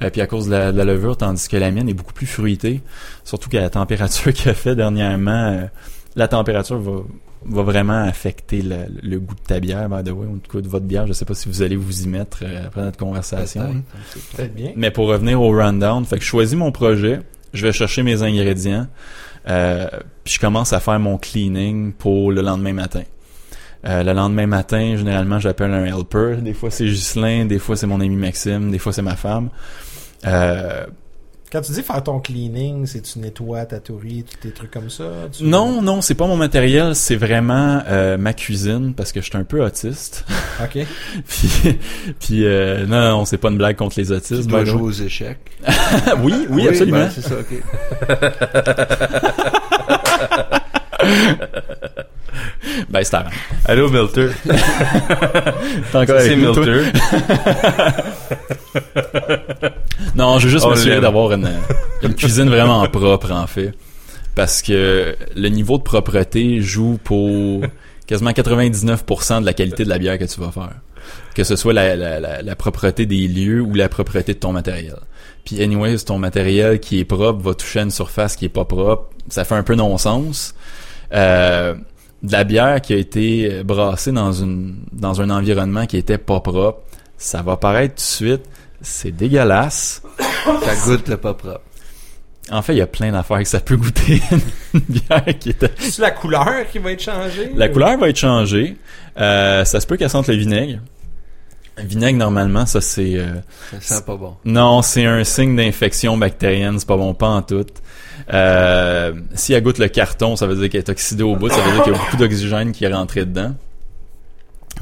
euh, 0.03 0.11
puis 0.11 0.21
à 0.21 0.27
cause 0.27 0.47
de 0.47 0.53
la, 0.53 0.73
de 0.73 0.79
la 0.79 0.85
levure, 0.85 1.17
tandis 1.17 1.47
que 1.49 1.57
la 1.57 1.71
mienne 1.71 1.89
est 1.89 1.95
beaucoup 1.95 2.15
plus 2.15 2.27
fruitée, 2.27 2.81
surtout 3.25 3.49
qu'à 3.49 3.61
la 3.61 3.71
température 3.71 4.33
qu'elle 4.35 4.55
fait 4.55 4.75
dernièrement, 4.75 5.31
euh, 5.53 5.67
la 6.17 6.29
température 6.29 6.79
va, 6.79 7.03
va 7.45 7.63
vraiment 7.63 8.03
affecter 8.03 8.63
le, 8.63 8.77
le 9.03 9.21
goût 9.21 9.35
de 9.35 9.41
ta 9.47 9.61
bière, 9.61 9.89
by 9.89 10.03
the 10.03 10.13
way, 10.13 10.27
ou 10.27 10.41
coup 10.49 10.61
de 10.61 10.69
votre 10.69 10.87
bière. 10.87 11.07
Je 11.07 11.13
sais 11.13 11.25
pas 11.25 11.35
si 11.35 11.49
vous 11.49 11.63
allez 11.63 11.77
vous 11.77 12.03
y 12.03 12.09
mettre 12.09 12.39
euh, 12.43 12.67
après 12.67 12.83
notre 12.83 12.99
conversation. 12.99 13.83
Peut-être, 14.37 14.55
bien. 14.55 14.73
Mais 14.77 14.91
pour 14.91 15.07
revenir 15.07 15.41
au 15.41 15.51
rundown, 15.51 16.05
fait 16.05 16.17
que 16.17 16.25
je 16.25 16.29
choisis 16.29 16.57
mon 16.57 16.73
projet, 16.73 17.21
je 17.53 17.67
vais 17.67 17.73
chercher 17.73 18.03
mes 18.03 18.23
ingrédients, 18.23 18.87
euh, 19.49 19.87
puis 20.25 20.35
je 20.35 20.41
commence 20.41 20.73
à 20.73 20.81
faire 20.81 20.99
mon 20.99 21.19
cleaning 21.19 21.93
pour 21.93 22.33
le 22.33 22.43
lendemain 22.43 22.73
matin. 22.73 23.03
Euh, 23.85 24.05
le 24.05 24.13
lendemain 24.13 24.47
matin, 24.47 24.97
généralement, 24.97 25.41
j'appelle 25.41 25.73
un 25.73 25.85
helper. 25.85 26.37
Des 26.41 26.55
fois, 26.55 26.71
c'est 26.71 26.85
Ghislain, 26.85 27.47
des 27.47 27.59
fois, 27.59 27.77
c'est 27.77 27.87
mon 27.87 28.01
ami 28.01 28.15
Maxime, 28.15 28.71
des 28.71 28.79
fois, 28.79 28.93
c'est 28.93 29.03
ma 29.03 29.17
femme. 29.17 29.51
Euh, 30.25 30.87
Quand 31.53 31.61
tu 31.61 31.73
dis 31.73 31.83
faire 31.83 32.03
ton 32.03 32.19
cleaning, 32.19 32.87
c'est 32.87 33.03
tu 33.03 33.19
nettoies 33.19 33.67
ta 33.67 33.79
tourie, 33.79 34.25
tous 34.25 34.39
tes 34.39 34.53
trucs 34.55 34.71
comme 34.71 34.89
ça? 34.89 35.05
tu- 35.37 35.45
non, 35.45 35.83
non, 35.83 36.01
c'est 36.01 36.15
pas 36.15 36.27
mon 36.27 36.37
matériel, 36.37 36.95
c'est 36.97 37.15
vraiment 37.15 37.83
euh, 37.89 38.17
ma 38.17 38.33
cuisine 38.33 38.95
parce 38.95 39.13
que 39.13 39.21
je 39.21 39.27
suis 39.27 39.37
un 39.37 39.45
peu 39.45 39.63
autiste. 39.63 40.25
OK. 40.65 40.79
puis, 41.29 41.79
puis 42.19 42.47
euh, 42.47 42.87
non, 42.87 43.03
non, 43.19 43.25
c'est 43.27 43.37
pas 43.37 43.51
une 43.51 43.59
blague 43.59 43.77
contre 43.77 43.99
les 44.01 44.07
Tu 44.07 44.13
autistes. 44.15 44.47
dois 44.49 44.61
way. 44.61 44.67
jouer 44.67 44.81
aux 44.81 44.91
échecs. 44.93 45.41
oui, 46.23 46.47
oui, 46.49 46.69
absolument. 46.69 47.01
ben, 47.01 47.11
c'est 47.11 47.21
ça, 47.21 47.35
ok. 47.39 47.63
Ben, 52.89 53.05
c'est. 53.05 53.17
Allô, 53.67 53.91
Milter? 53.91 54.29
T'es 54.45 55.99
encore 55.99 56.21
C'est? 56.21 56.37
Milter. 56.37 56.85
Non, 60.15 60.39
je 60.39 60.47
veux 60.47 60.53
juste 60.53 60.67
On 60.67 60.71
m'assurer 60.71 61.01
d'avoir 61.01 61.33
une, 61.33 61.49
une 62.03 62.15
cuisine 62.15 62.49
vraiment 62.49 62.87
propre, 62.89 63.31
en 63.33 63.47
fait. 63.47 63.73
Parce 64.35 64.63
que 64.63 65.17
le 65.37 65.49
niveau 65.49 65.79
de 65.79 65.83
propreté 65.83 66.61
joue 66.61 66.99
pour 67.03 67.63
quasiment 68.07 68.31
99% 68.31 69.41
de 69.41 69.47
la 69.47 69.53
qualité 69.53 69.85
de 69.85 69.89
la 69.89 69.99
bière 69.99 70.19
que 70.19 70.25
tu 70.25 70.41
vas 70.41 70.51
faire. 70.51 70.73
Que 71.35 71.45
ce 71.45 71.57
soit 71.57 71.73
la, 71.73 71.97
la, 71.97 72.21
la, 72.21 72.43
la 72.43 72.57
propreté 72.57 73.07
des 73.07 73.27
lieux 73.29 73.61
ou 73.61 73.75
la 73.75 73.89
propreté 73.89 74.35
de 74.35 74.39
ton 74.39 74.53
matériel. 74.53 74.97
Puis 75.45 75.63
anyways, 75.63 75.99
ton 75.99 76.19
matériel 76.19 76.79
qui 76.81 77.01
est 77.01 77.05
propre 77.05 77.43
va 77.43 77.55
toucher 77.55 77.81
à 77.81 77.83
une 77.83 77.91
surface 77.91 78.37
qui 78.37 78.45
est 78.47 78.51
pas 78.51 78.65
propre. 78.65 79.11
Ça 79.29 79.45
fait 79.45 79.55
un 79.55 79.63
peu 79.63 79.75
non-sens. 79.75 80.55
Euh, 81.13 81.75
de 82.23 82.33
la 82.33 82.45
bière 82.45 82.81
qui 82.81 82.93
a 82.95 82.97
été 82.97 83.63
brassée 83.65 84.13
dans 84.13 84.33
une 84.33 84.77
dans 84.93 85.21
un 85.21 85.31
environnement 85.31 85.87
qui 85.87 85.97
était 85.97 86.19
pas 86.19 86.41
propre, 86.41 86.83
ça 87.17 87.43
va 87.43 87.57
paraître 87.57 87.95
tout 87.95 88.01
de 88.01 88.29
suite. 88.31 88.43
C'est 88.81 89.13
dégueulasse. 89.13 90.03
Ça 90.45 90.75
goûte 90.87 91.07
le 91.09 91.17
pas 91.17 91.35
propre. 91.35 91.61
En 92.51 92.61
fait, 92.63 92.75
il 92.75 92.79
y 92.79 92.83
a 92.83 92.89
plein 92.89 93.13
d'affaires 93.13 93.39
que 93.39 93.45
ça 93.45 93.61
peut 93.61 93.77
goûter. 93.77 94.21
une 94.75 94.81
bière 94.81 95.25
qui 95.39 95.51
est... 95.51 95.73
C'est 95.79 96.03
la 96.03 96.11
couleur 96.11 96.69
qui 96.71 96.79
va 96.81 96.91
être 96.91 97.01
changée? 97.01 97.53
La 97.55 97.69
ou- 97.69 97.73
couleur 97.73 97.97
va 97.97 98.09
être 98.09 98.19
changée. 98.19 98.77
Euh, 99.19 99.65
ça 99.65 99.79
se 99.79 99.87
peut 99.87 99.97
qu'elle 99.97 100.11
sente 100.11 100.27
le 100.27 100.35
vinaigre. 100.35 100.81
Vinaigre, 101.79 102.19
normalement, 102.19 102.67
ça 102.67 102.81
c'est... 102.81 103.15
euh, 103.17 103.35
Ça 103.81 103.97
sent 103.97 104.03
pas 104.07 104.17
bon. 104.17 104.35
Non, 104.45 104.83
c'est 104.83 105.07
un 105.07 105.25
signe 105.25 105.57
d'infection 105.57 106.17
bactérienne, 106.17 106.79
c'est 106.79 106.87
pas 106.89 106.97
bon 106.97 107.15
pas 107.15 107.29
en 107.29 107.43
tout. 107.43 107.65
Euh, 108.33 109.13
si 109.35 109.53
elle 109.55 109.63
goûte 109.63 109.79
le 109.79 109.89
carton, 109.89 110.37
ça 110.37 110.47
veut 110.47 110.55
dire 110.55 110.69
qu'elle 110.69 110.81
est 110.83 110.91
oxydée 110.91 111.23
au 111.23 111.35
bout, 111.37 111.49
ça 111.49 111.61
veut 111.63 111.73
dire 111.73 111.83
qu'il 111.83 111.93
y 111.93 111.97
a 111.97 111.99
beaucoup 111.99 112.17
d'oxygène 112.17 112.73
qui 112.73 112.85
est 112.85 112.93
rentré 112.93 113.25
dedans. 113.25 113.55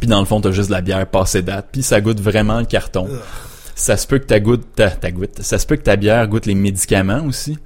Puis 0.01 0.09
dans 0.09 0.21
le 0.21 0.27
fond, 0.27 0.41
t'as 0.41 0.51
juste 0.51 0.69
de 0.69 0.75
la 0.75 0.81
bière 0.81 1.07
passée 1.07 1.43
date, 1.43 1.69
puis 1.73 1.83
ça 1.83 2.01
goûte 2.01 2.21
vraiment 2.21 2.59
le 2.59 2.67
carton. 2.67 3.09
Ça 3.75 3.97
se 3.97 4.07
peut 4.07 4.19
que 4.19 4.25
ta 4.25 4.41
ta 4.91 5.11
goutte, 5.11 5.41
ça 5.43 5.59
se 5.59 5.67
peut 5.67 5.77
que 5.77 5.83
ta 5.83 5.97
bière 5.97 6.27
goûte 6.27 6.47
les 6.47 6.55
médicaments 6.55 7.23
aussi. 7.27 7.59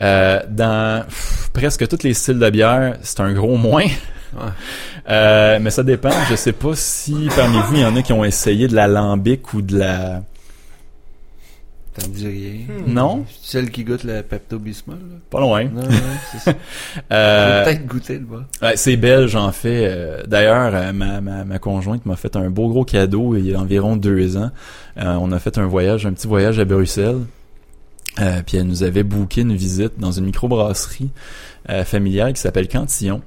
Euh, 0.00 0.40
dans 0.48 1.04
pff, 1.04 1.50
presque 1.52 1.86
tous 1.86 2.02
les 2.02 2.14
styles 2.14 2.38
de 2.38 2.50
bière, 2.50 2.96
c'est 3.02 3.20
un 3.20 3.32
gros 3.32 3.56
moins. 3.56 3.86
Ouais. 4.34 4.48
Euh, 5.10 5.58
mais 5.60 5.70
ça 5.70 5.82
dépend. 5.82 6.10
Je 6.30 6.34
sais 6.36 6.52
pas 6.52 6.74
si 6.74 7.28
parmi 7.36 7.58
vous, 7.66 7.74
il 7.74 7.80
y 7.80 7.84
en 7.84 7.94
a 7.96 8.02
qui 8.02 8.12
ont 8.12 8.24
essayé 8.24 8.68
de 8.68 8.74
l'alambic 8.74 9.52
ou 9.54 9.62
de 9.62 9.78
la... 9.78 10.22
T'en 11.94 12.06
dis 12.08 12.26
rien. 12.26 12.52
Hmm. 12.86 12.90
Non? 12.94 13.26
Celle 13.42 13.70
qui 13.70 13.84
goûte 13.84 14.04
le 14.04 14.22
Pepto-Bismol. 14.22 14.96
Pas 15.28 15.40
loin. 15.40 15.64
Non, 15.64 15.82
non, 15.82 15.88
c'est 16.32 16.38
ça. 16.38 16.54
Euh, 17.12 17.64
Peut-être 17.64 17.86
goûter 17.86 18.14
le 18.14 18.24
bas. 18.24 18.46
ouais, 18.62 18.76
c'est 18.76 18.96
belge 18.96 19.36
en 19.36 19.52
fait. 19.52 19.86
Euh, 19.90 20.22
D'ailleurs, 20.26 20.74
euh, 20.74 20.92
ma, 20.94 21.20
ma, 21.20 21.44
ma 21.44 21.58
conjointe 21.58 22.06
m'a 22.06 22.16
fait 22.16 22.34
un 22.36 22.48
beau 22.48 22.68
gros 22.70 22.84
cadeau 22.86 23.36
il 23.36 23.46
y 23.50 23.54
a 23.54 23.60
environ 23.60 23.96
deux 23.96 24.38
ans. 24.38 24.50
Euh, 24.96 25.16
on 25.20 25.32
a 25.32 25.38
fait 25.38 25.58
un 25.58 25.66
voyage, 25.66 26.06
un 26.06 26.14
petit 26.14 26.26
voyage 26.26 26.58
à 26.58 26.64
Bruxelles. 26.64 27.20
Euh, 28.20 28.40
puis 28.46 28.56
elle 28.56 28.66
nous 28.66 28.82
avait 28.84 29.02
booké 29.02 29.42
une 29.42 29.54
visite 29.54 29.98
dans 29.98 30.12
une 30.12 30.24
microbrasserie 30.24 31.10
familiale 31.84 32.32
qui 32.32 32.40
s'appelle 32.40 32.68
Cantillon. 32.68 33.20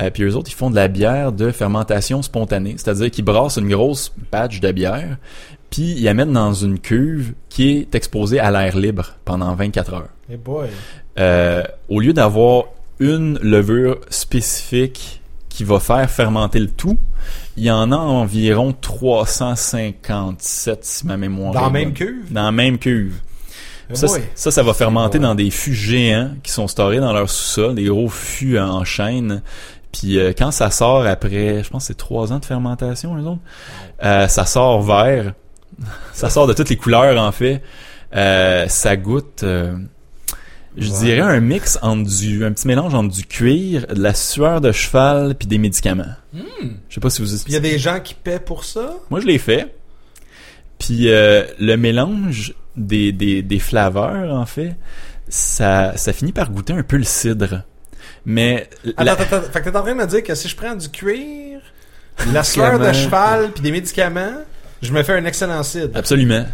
Euh, 0.00 0.10
puis 0.10 0.22
eux 0.22 0.36
autres, 0.36 0.50
ils 0.50 0.54
font 0.54 0.70
de 0.70 0.76
la 0.76 0.88
bière 0.88 1.32
de 1.32 1.50
fermentation 1.50 2.22
spontanée, 2.22 2.74
c'est-à-dire 2.76 3.10
qu'ils 3.10 3.24
brassent 3.24 3.58
une 3.58 3.68
grosse 3.68 4.12
batch 4.32 4.60
de 4.60 4.72
bière, 4.72 5.18
puis 5.70 5.94
ils 5.96 6.04
la 6.04 6.14
mettent 6.14 6.32
dans 6.32 6.54
une 6.54 6.78
cuve 6.78 7.34
qui 7.48 7.70
est 7.70 7.94
exposée 7.94 8.40
à 8.40 8.50
l'air 8.50 8.76
libre 8.76 9.14
pendant 9.24 9.54
24 9.54 9.94
heures. 9.94 10.08
Eh 10.30 10.36
boy. 10.36 10.68
Euh, 11.18 11.62
au 11.88 12.00
lieu 12.00 12.12
d'avoir 12.12 12.64
une 12.98 13.38
levure 13.38 13.98
spécifique 14.10 15.22
qui 15.48 15.64
va 15.64 15.80
faire 15.80 16.08
fermenter 16.08 16.60
le 16.60 16.68
tout, 16.68 16.96
il 17.56 17.64
y 17.64 17.70
en 17.70 17.92
a 17.92 17.96
environ 17.96 18.74
357 18.78 20.84
si 20.84 21.06
ma 21.06 21.16
mémoire 21.16 21.52
Dans 21.52 21.62
la 21.62 21.70
même 21.70 21.92
cuve? 21.92 22.32
Dans 22.32 22.44
la 22.44 22.52
même 22.52 22.78
cuve. 22.78 23.16
Ça, 23.92 24.06
ça, 24.36 24.52
ça 24.52 24.62
va 24.62 24.72
fermenter 24.72 25.18
dans 25.18 25.34
des 25.34 25.50
fûts 25.50 25.74
géants 25.74 26.30
qui 26.44 26.52
sont 26.52 26.68
storés 26.68 27.00
dans 27.00 27.12
leur 27.12 27.28
sous-sol, 27.28 27.74
des 27.74 27.86
gros 27.86 28.08
fûts 28.08 28.56
en 28.58 28.84
chaîne. 28.84 29.42
Puis 29.92 30.18
euh, 30.18 30.32
quand 30.36 30.50
ça 30.50 30.70
sort 30.70 31.06
après, 31.06 31.62
je 31.64 31.70
pense 31.70 31.84
que 31.84 31.86
c'est 31.88 31.96
trois 31.96 32.32
ans 32.32 32.38
de 32.38 32.44
fermentation, 32.44 33.16
eux 33.16 33.26
autres, 33.26 33.40
euh, 34.04 34.28
ça 34.28 34.46
sort 34.46 34.82
vert. 34.82 35.34
ça 36.12 36.30
sort 36.30 36.46
de 36.46 36.52
toutes 36.52 36.68
les 36.68 36.76
couleurs 36.76 37.20
en 37.20 37.32
fait. 37.32 37.62
Euh, 38.14 38.66
ça 38.68 38.96
goûte, 38.96 39.44
je 39.44 40.90
dirais 41.00 41.20
un 41.20 41.40
mix 41.40 41.78
entre 41.82 42.08
du, 42.08 42.44
un 42.44 42.52
petit 42.52 42.66
mélange 42.66 42.94
entre 42.94 43.14
du 43.14 43.24
cuir, 43.24 43.86
de 43.88 44.00
la 44.00 44.14
sueur 44.14 44.60
de 44.60 44.72
cheval 44.72 45.34
puis 45.34 45.48
des 45.48 45.58
médicaments. 45.58 46.14
Je 46.34 46.94
sais 46.94 47.00
pas 47.00 47.10
si 47.10 47.22
vous. 47.22 47.28
Il 47.46 47.52
y 47.52 47.56
a 47.56 47.60
des 47.60 47.78
gens 47.78 48.00
qui 48.00 48.14
paient 48.14 48.40
pour 48.40 48.64
ça? 48.64 48.94
Moi, 49.10 49.20
je 49.20 49.26
l'ai 49.26 49.38
fait. 49.38 49.74
Puis 50.78 51.06
le 51.06 51.76
mélange 51.76 52.54
des, 52.76 53.12
des, 53.12 53.42
des 53.42 53.58
flaveurs, 53.58 54.34
en 54.34 54.46
fait, 54.46 54.76
ça, 55.28 55.96
ça 55.96 56.12
finit 56.12 56.32
par 56.32 56.50
goûter 56.50 56.72
un 56.72 56.82
peu 56.82 56.96
le 56.96 57.04
cidre. 57.04 57.64
Mais 58.26 58.68
la- 58.84 59.12
Attends, 59.12 59.22
attends, 59.22 59.36
attends. 59.36 59.52
Fait 59.52 59.60
que 59.60 59.70
t'es 59.70 59.76
en 59.76 59.82
train 59.82 59.92
de 59.94 59.98
me 60.00 60.06
dire 60.06 60.22
que 60.22 60.34
si 60.34 60.48
je 60.48 60.56
prends 60.56 60.74
du 60.74 60.88
cuir, 60.88 61.60
la 62.32 62.42
sueur 62.44 62.78
de 62.78 62.92
cheval 62.92 63.50
puis 63.52 63.62
des 63.62 63.70
médicaments, 63.72 64.34
je 64.82 64.92
me 64.92 65.02
fais 65.02 65.14
un 65.14 65.24
excellent 65.24 65.62
cidre. 65.62 65.90
absolument. 65.96 66.44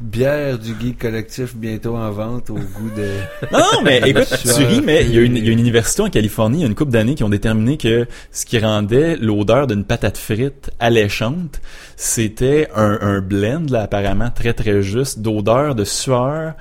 Bière 0.00 0.60
du 0.60 0.74
geek 0.80 0.96
collectif 1.00 1.56
bientôt 1.56 1.96
en 1.96 2.08
vente 2.12 2.50
au 2.50 2.54
goût 2.54 2.90
de... 2.96 3.08
Non, 3.52 3.58
non, 3.58 3.82
mais 3.82 4.00
écoute, 4.06 4.28
tu 4.42 4.48
ris, 4.64 4.80
mais 4.80 5.04
il 5.04 5.12
y, 5.12 5.18
a 5.18 5.22
une, 5.22 5.32
puis- 5.32 5.40
il 5.40 5.46
y 5.46 5.48
a 5.48 5.52
une 5.52 5.58
université 5.58 6.02
en 6.02 6.08
Californie, 6.08 6.58
il 6.58 6.60
y 6.60 6.64
a 6.64 6.68
une 6.68 6.76
couple 6.76 6.92
d'années 6.92 7.16
qui 7.16 7.24
ont 7.24 7.28
déterminé 7.28 7.76
que 7.78 8.06
ce 8.30 8.46
qui 8.46 8.60
rendait 8.60 9.16
l'odeur 9.16 9.66
d'une 9.66 9.82
patate 9.84 10.16
frite 10.16 10.70
alléchante, 10.78 11.60
c'était 11.96 12.68
un, 12.76 12.96
un 13.00 13.20
blend, 13.20 13.66
là, 13.72 13.82
apparemment 13.82 14.30
très 14.30 14.52
très 14.52 14.82
juste, 14.82 15.18
d'odeur, 15.18 15.74
de 15.74 15.82
sueur, 15.82 16.52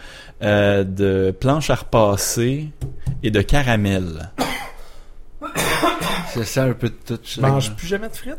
euh, 0.43 0.83
de 0.83 1.35
planche 1.39 1.69
à 1.69 1.75
repasser 1.75 2.67
et 3.23 3.31
de 3.31 3.41
caramel. 3.41 4.29
Ça 6.33 6.43
sent 6.45 6.59
un 6.59 6.73
peu 6.73 6.89
de 6.89 6.93
tout 7.05 7.19
Je 7.23 7.35
ça. 7.35 7.47
mange 7.47 7.71
plus 7.75 7.87
jamais 7.87 8.09
de 8.09 8.15
frites? 8.15 8.35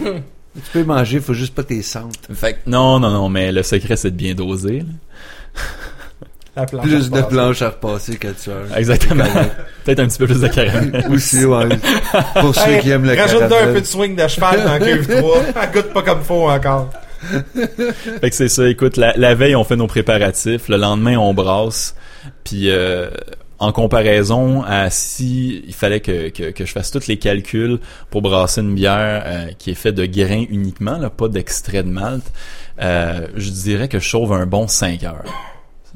Tu 0.54 0.70
peux 0.72 0.82
manger, 0.82 1.20
faut 1.20 1.34
juste 1.34 1.54
pas 1.54 1.62
tes 1.62 1.82
sentes. 1.82 2.26
Fait 2.34 2.54
que, 2.54 2.58
non, 2.70 2.98
non, 2.98 3.10
non, 3.10 3.28
mais 3.28 3.52
le 3.52 3.62
secret 3.62 3.94
c'est 3.96 4.10
de 4.10 4.16
bien 4.16 4.34
doser. 4.34 4.80
là. 4.80 5.62
La 6.56 6.66
planche 6.66 6.82
Plus 6.84 7.10
de 7.10 7.20
planches 7.22 7.62
à 7.62 7.68
repasser 7.68 8.16
que 8.16 8.28
de 8.28 8.36
sueur. 8.38 8.76
Exactement. 8.76 9.24
Peut-être 9.84 10.00
un 10.00 10.06
petit 10.08 10.18
peu 10.18 10.26
plus 10.26 10.40
de 10.40 10.48
caramel. 10.48 11.06
Aussi, 11.10 11.44
ouais. 11.44 11.68
Pour 12.40 12.54
ceux 12.56 12.68
Hey, 12.70 12.80
qui 12.80 12.90
aiment 12.90 13.04
le 13.04 13.14
Rajoute-toi 13.14 13.46
un 13.46 13.48
caramel. 13.50 13.74
peu 13.74 13.80
de 13.82 13.86
swing 13.86 14.16
de 14.16 14.26
cheval 14.26 14.64
dans 14.64 14.78
Cuve 14.84 15.18
3. 15.18 15.38
Elle 15.62 15.70
goûte 15.72 15.92
pas 15.92 16.02
comme 16.02 16.22
faut 16.22 16.50
encore. 16.50 16.90
Fait 18.20 18.30
que 18.30 18.34
c'est 18.34 18.48
ça, 18.48 18.68
écoute, 18.68 18.96
la, 18.96 19.16
la 19.16 19.34
veille, 19.34 19.56
on 19.56 19.64
fait 19.64 19.76
nos 19.76 19.86
préparatifs, 19.86 20.68
le 20.68 20.76
lendemain, 20.76 21.16
on 21.16 21.34
brasse, 21.34 21.94
puis 22.44 22.70
euh, 22.70 23.10
en 23.58 23.72
comparaison 23.72 24.62
à 24.62 24.88
si 24.90 25.64
il 25.66 25.74
fallait 25.74 26.00
que, 26.00 26.28
que, 26.28 26.50
que 26.50 26.64
je 26.64 26.72
fasse 26.72 26.90
tous 26.90 27.08
les 27.08 27.18
calculs 27.18 27.80
pour 28.10 28.22
brasser 28.22 28.60
une 28.60 28.74
bière 28.74 29.22
euh, 29.26 29.46
qui 29.58 29.70
est 29.70 29.74
faite 29.74 29.96
de 29.96 30.06
grains 30.06 30.44
uniquement, 30.48 30.96
là, 30.98 31.10
pas 31.10 31.28
d'extrait 31.28 31.82
de 31.82 31.88
malt, 31.88 32.24
euh, 32.80 33.26
je 33.34 33.50
dirais 33.50 33.88
que 33.88 33.98
je 33.98 34.08
sauve 34.08 34.32
un 34.32 34.46
bon 34.46 34.68
5 34.68 35.02
heures. 35.04 35.24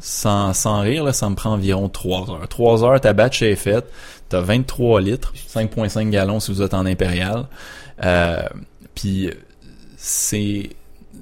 Sans, 0.01 0.53
sans 0.53 0.81
rire, 0.81 1.05
là, 1.05 1.13
ça 1.13 1.31
me 1.31 1.37
prend 1.37 1.53
environ 1.53 1.89
3 1.89 2.31
heures. 2.31 2.49
3 2.49 2.85
heures, 2.85 3.01
ta 3.01 3.13
batch 3.13 3.43
est 3.43 3.55
faite, 3.55 3.85
t'as 4.29 4.41
23 4.41 5.01
litres, 5.01 5.33
5.5 5.49 6.11
gallons 6.11 6.41
si 6.41 6.51
vous 6.53 6.63
êtes 6.63 6.75
en 6.75 6.85
impérial. 6.87 7.47
Euh, 8.03 8.43
puis 8.97 9.31
c'est 9.97 10.71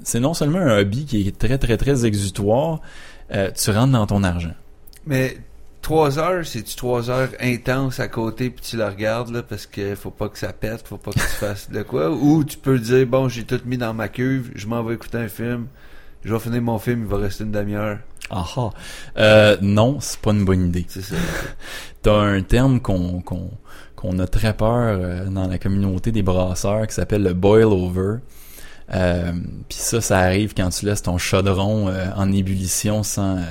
c'est 0.02 0.20
non 0.20 0.34
seulement 0.34 0.58
un 0.58 0.78
hobby 0.78 1.04
qui 1.04 1.26
est 1.26 1.38
très 1.38 1.58
très 1.58 1.76
très 1.76 2.06
exutoire, 2.06 2.80
euh, 3.32 3.50
tu 3.52 3.70
rentres 3.70 3.92
dans 3.92 4.06
ton 4.06 4.22
argent. 4.22 4.54
Mais 5.06 5.38
trois 5.82 6.18
heures, 6.18 6.44
c'est-tu 6.44 6.76
trois 6.76 7.10
heures 7.10 7.30
intenses 7.40 8.00
à 8.00 8.08
côté 8.08 8.50
puis 8.50 8.64
tu 8.64 8.76
la 8.76 8.90
regardes 8.90 9.30
là 9.30 9.42
parce 9.42 9.66
que 9.66 9.94
faut 9.94 10.10
pas 10.10 10.28
que 10.28 10.38
ça 10.38 10.52
pète, 10.52 10.86
faut 10.86 10.98
pas 10.98 11.12
que 11.12 11.18
tu 11.18 11.26
fasses 11.26 11.70
de 11.70 11.82
quoi? 11.82 12.10
Ou 12.10 12.44
tu 12.44 12.58
peux 12.58 12.78
dire 12.78 13.06
bon 13.06 13.28
j'ai 13.28 13.44
tout 13.44 13.60
mis 13.64 13.78
dans 13.78 13.94
ma 13.94 14.08
cuve, 14.08 14.50
je 14.54 14.66
m'en 14.66 14.82
vais 14.82 14.94
écouter 14.94 15.18
un 15.18 15.28
film, 15.28 15.66
je 16.24 16.32
vais 16.32 16.40
finir 16.40 16.62
mon 16.62 16.78
film, 16.78 17.02
il 17.02 17.06
va 17.06 17.18
rester 17.18 17.44
une 17.44 17.52
demi-heure. 17.52 17.98
Ah 18.30 18.46
ah. 18.56 18.70
Euh, 19.18 19.56
non, 19.60 19.98
c'est 20.00 20.20
pas 20.20 20.30
une 20.30 20.44
bonne 20.44 20.68
idée. 20.68 20.86
C'est 20.88 21.02
ça. 21.02 21.16
T'as 22.02 22.14
un 22.14 22.42
terme 22.42 22.80
qu'on 22.80 23.20
qu'on 23.20 23.50
qu'on 23.96 24.18
a 24.18 24.26
très 24.26 24.54
peur 24.54 24.98
euh, 24.98 25.26
dans 25.26 25.46
la 25.46 25.58
communauté 25.58 26.12
des 26.12 26.22
brasseurs 26.22 26.86
qui 26.86 26.94
s'appelle 26.94 27.22
le 27.22 27.34
boil 27.34 27.64
over. 27.64 28.18
Euh, 28.92 29.32
Puis 29.68 29.78
ça, 29.78 30.00
ça 30.00 30.18
arrive 30.18 30.54
quand 30.54 30.68
tu 30.70 30.86
laisses 30.86 31.02
ton 31.02 31.18
chaudron 31.18 31.88
euh, 31.88 32.06
en 32.16 32.32
ébullition 32.32 33.02
sans, 33.02 33.36
euh, 33.36 33.42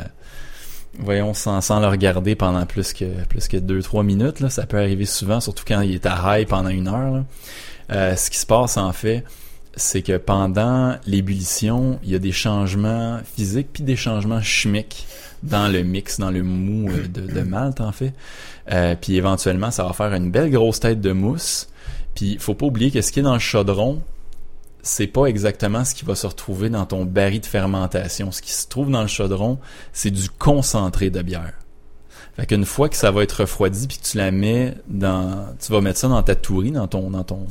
voyons, 1.00 1.34
sans, 1.34 1.62
sans 1.62 1.80
le 1.80 1.88
regarder 1.88 2.36
pendant 2.36 2.66
plus 2.66 2.94
que 2.94 3.06
plus 3.26 3.48
que 3.48 3.58
deux 3.58 3.82
trois 3.82 4.04
minutes. 4.04 4.40
Là, 4.40 4.50
ça 4.50 4.66
peut 4.66 4.78
arriver 4.78 5.06
souvent, 5.06 5.40
surtout 5.40 5.64
quand 5.68 5.82
il 5.82 5.94
est 5.96 6.06
à 6.06 6.40
high 6.40 6.48
pendant 6.48 6.70
une 6.70 6.88
heure. 6.88 7.12
là. 7.12 7.24
Euh, 7.92 8.16
ce 8.16 8.30
qui 8.30 8.38
se 8.38 8.46
passe 8.46 8.78
en 8.78 8.92
fait, 8.94 9.24
c'est 9.76 10.02
que 10.02 10.18
pendant 10.18 10.96
l'ébullition, 11.08 12.00
il 12.04 12.12
y 12.12 12.16
a 12.16 12.20
des 12.20 12.32
changements 12.32 13.20
physiques 13.36 13.70
puis 13.74 13.84
des 13.84 13.96
changements 13.96 14.42
chimiques 14.42 15.08
dans 15.42 15.68
le 15.70 15.84
mix, 15.84 16.20
dans 16.20 16.32
le 16.32 16.44
mou 16.44 16.90
euh, 16.92 17.08
de, 17.08 17.22
de 17.22 17.42
malt 17.42 17.80
en 17.82 17.92
fait. 17.94 18.14
Euh, 18.72 18.96
puis 19.00 19.16
éventuellement, 19.16 19.72
ça 19.72 19.84
va 19.86 19.94
faire 19.94 20.14
une 20.14 20.32
belle 20.32 20.52
grosse 20.52 20.82
tête 20.82 21.00
de 21.02 21.14
mousse. 21.14 21.70
Puis 22.14 22.38
faut 22.40 22.56
pas 22.56 22.66
oublier 22.66 22.92
que 22.92 23.02
ce 23.02 23.12
qui 23.12 23.22
est 23.22 23.24
dans 23.24 23.34
le 23.34 23.40
chaudron, 23.40 24.02
c'est 24.90 25.08
pas 25.08 25.28
exactement 25.28 25.86
ce 25.86 25.94
qui 25.94 26.04
va 26.04 26.16
se 26.16 26.26
retrouver 26.26 26.70
dans 26.70 26.86
ton 26.86 27.06
baril 27.06 27.42
de 27.42 27.46
fermentation. 27.46 28.32
Ce 28.32 28.42
qui 28.42 28.52
se 28.52 28.68
trouve 28.68 28.90
dans 28.90 29.04
le 29.04 29.08
chaudron, 29.08 29.60
c'est 29.94 30.10
du 30.10 30.30
concentré 30.30 31.12
de 31.12 31.22
bière. 31.22 31.54
Fait 32.36 32.48
qu'une 32.48 32.66
fois 32.66 32.90
que 32.90 32.96
ça 32.96 33.12
va 33.12 33.22
être 33.22 33.42
refroidi 33.42 33.88
puis 33.88 33.98
que 33.98 34.04
tu 34.04 34.18
la 34.18 34.32
mets 34.32 34.74
dans, 34.88 35.46
tu 35.60 35.72
vas 35.72 35.82
mettre 35.82 36.00
ça 36.00 36.08
dans 36.08 36.24
ta 36.24 36.34
tourie, 36.34 36.72
dans 36.72 36.88
ton, 36.88 37.12
dans 37.12 37.24
ton, 37.24 37.46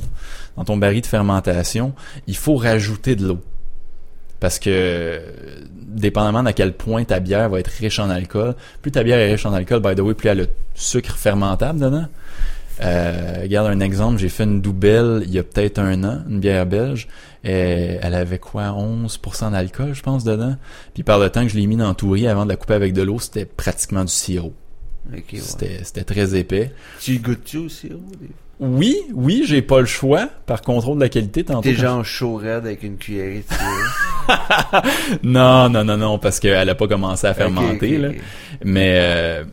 dans 0.57 0.65
ton 0.65 0.75
baril 0.75 1.01
de 1.01 1.05
fermentation, 1.05 1.93
il 2.27 2.35
faut 2.35 2.55
rajouter 2.55 3.15
de 3.15 3.27
l'eau. 3.27 3.39
Parce 4.41 4.59
que, 4.59 5.21
dépendamment 5.71 6.43
d'à 6.43 6.53
quel 6.53 6.73
point 6.73 7.03
ta 7.05 7.19
bière 7.21 7.49
va 7.49 7.59
être 7.59 7.67
riche 7.67 7.99
en 7.99 8.09
alcool, 8.09 8.55
plus 8.81 8.91
ta 8.91 9.03
bière 9.03 9.17
est 9.17 9.31
riche 9.31 9.45
en 9.45 9.53
alcool, 9.53 9.81
by 9.81 9.95
the 9.95 9.99
way, 10.01 10.13
plus 10.13 10.27
elle 10.27 10.39
a 10.41 10.43
le 10.43 10.49
sucre 10.75 11.15
fermentable 11.15 11.79
dedans. 11.79 12.07
Euh, 12.81 13.39
regarde 13.41 13.67
un 13.67 13.79
exemple, 13.81 14.19
j'ai 14.19 14.29
fait 14.29 14.43
une 14.43 14.61
double 14.61 15.23
il 15.25 15.31
y 15.31 15.39
a 15.39 15.43
peut-être 15.43 15.79
un 15.79 16.03
an, 16.03 16.19
une 16.29 16.39
bière 16.39 16.65
belge. 16.65 17.07
Et 17.43 17.97
elle 18.01 18.15
avait 18.15 18.37
quoi, 18.39 18.69
11% 18.77 19.51
d'alcool, 19.51 19.93
je 19.93 20.01
pense, 20.01 20.23
dedans? 20.25 20.57
Puis 20.93 21.03
par 21.03 21.19
le 21.19 21.29
temps 21.29 21.43
que 21.43 21.49
je 21.49 21.55
l'ai 21.57 21.67
mis 21.67 21.77
dans 21.77 21.93
tourie 21.93 22.27
avant 22.27 22.43
de 22.43 22.49
la 22.49 22.55
couper 22.57 22.73
avec 22.73 22.93
de 22.93 23.01
l'eau, 23.01 23.19
c'était 23.19 23.45
pratiquement 23.45 24.03
du 24.03 24.11
sirop. 24.11 24.53
Ok, 25.11 25.23
ouais. 25.33 25.39
C'était, 25.39 25.79
c'était 25.83 26.03
très 26.03 26.35
épais. 26.35 26.71
Tu 26.99 27.17
goûtes-tu 27.19 27.57
aussi, 27.59 27.87
Ro, 27.93 27.99
des- 28.19 28.27
Oui, 28.59 28.97
oui, 29.13 29.43
j'ai 29.47 29.61
pas 29.61 29.79
le 29.79 29.85
choix. 29.85 30.27
Par 30.45 30.61
contrôle 30.61 30.97
de 30.97 31.03
la 31.03 31.09
qualité, 31.09 31.45
tantôt. 31.45 31.61
T'es 31.61 31.75
quand- 31.75 31.81
genre 31.81 32.05
chaud 32.05 32.35
raide 32.35 32.65
avec 32.65 32.83
une 32.83 32.97
cuillerée 32.97 33.43
de 33.49 33.53
sirop. 33.53 33.63
Non, 35.23 35.69
non, 35.69 35.83
non, 35.83 35.97
non, 35.97 36.19
parce 36.19 36.39
qu'elle 36.39 36.69
a 36.69 36.75
pas 36.75 36.87
commencé 36.87 37.25
à 37.25 37.33
fermenter, 37.33 37.97
là. 37.97 38.09
Mais, 38.63 38.93
euh... 38.97 39.43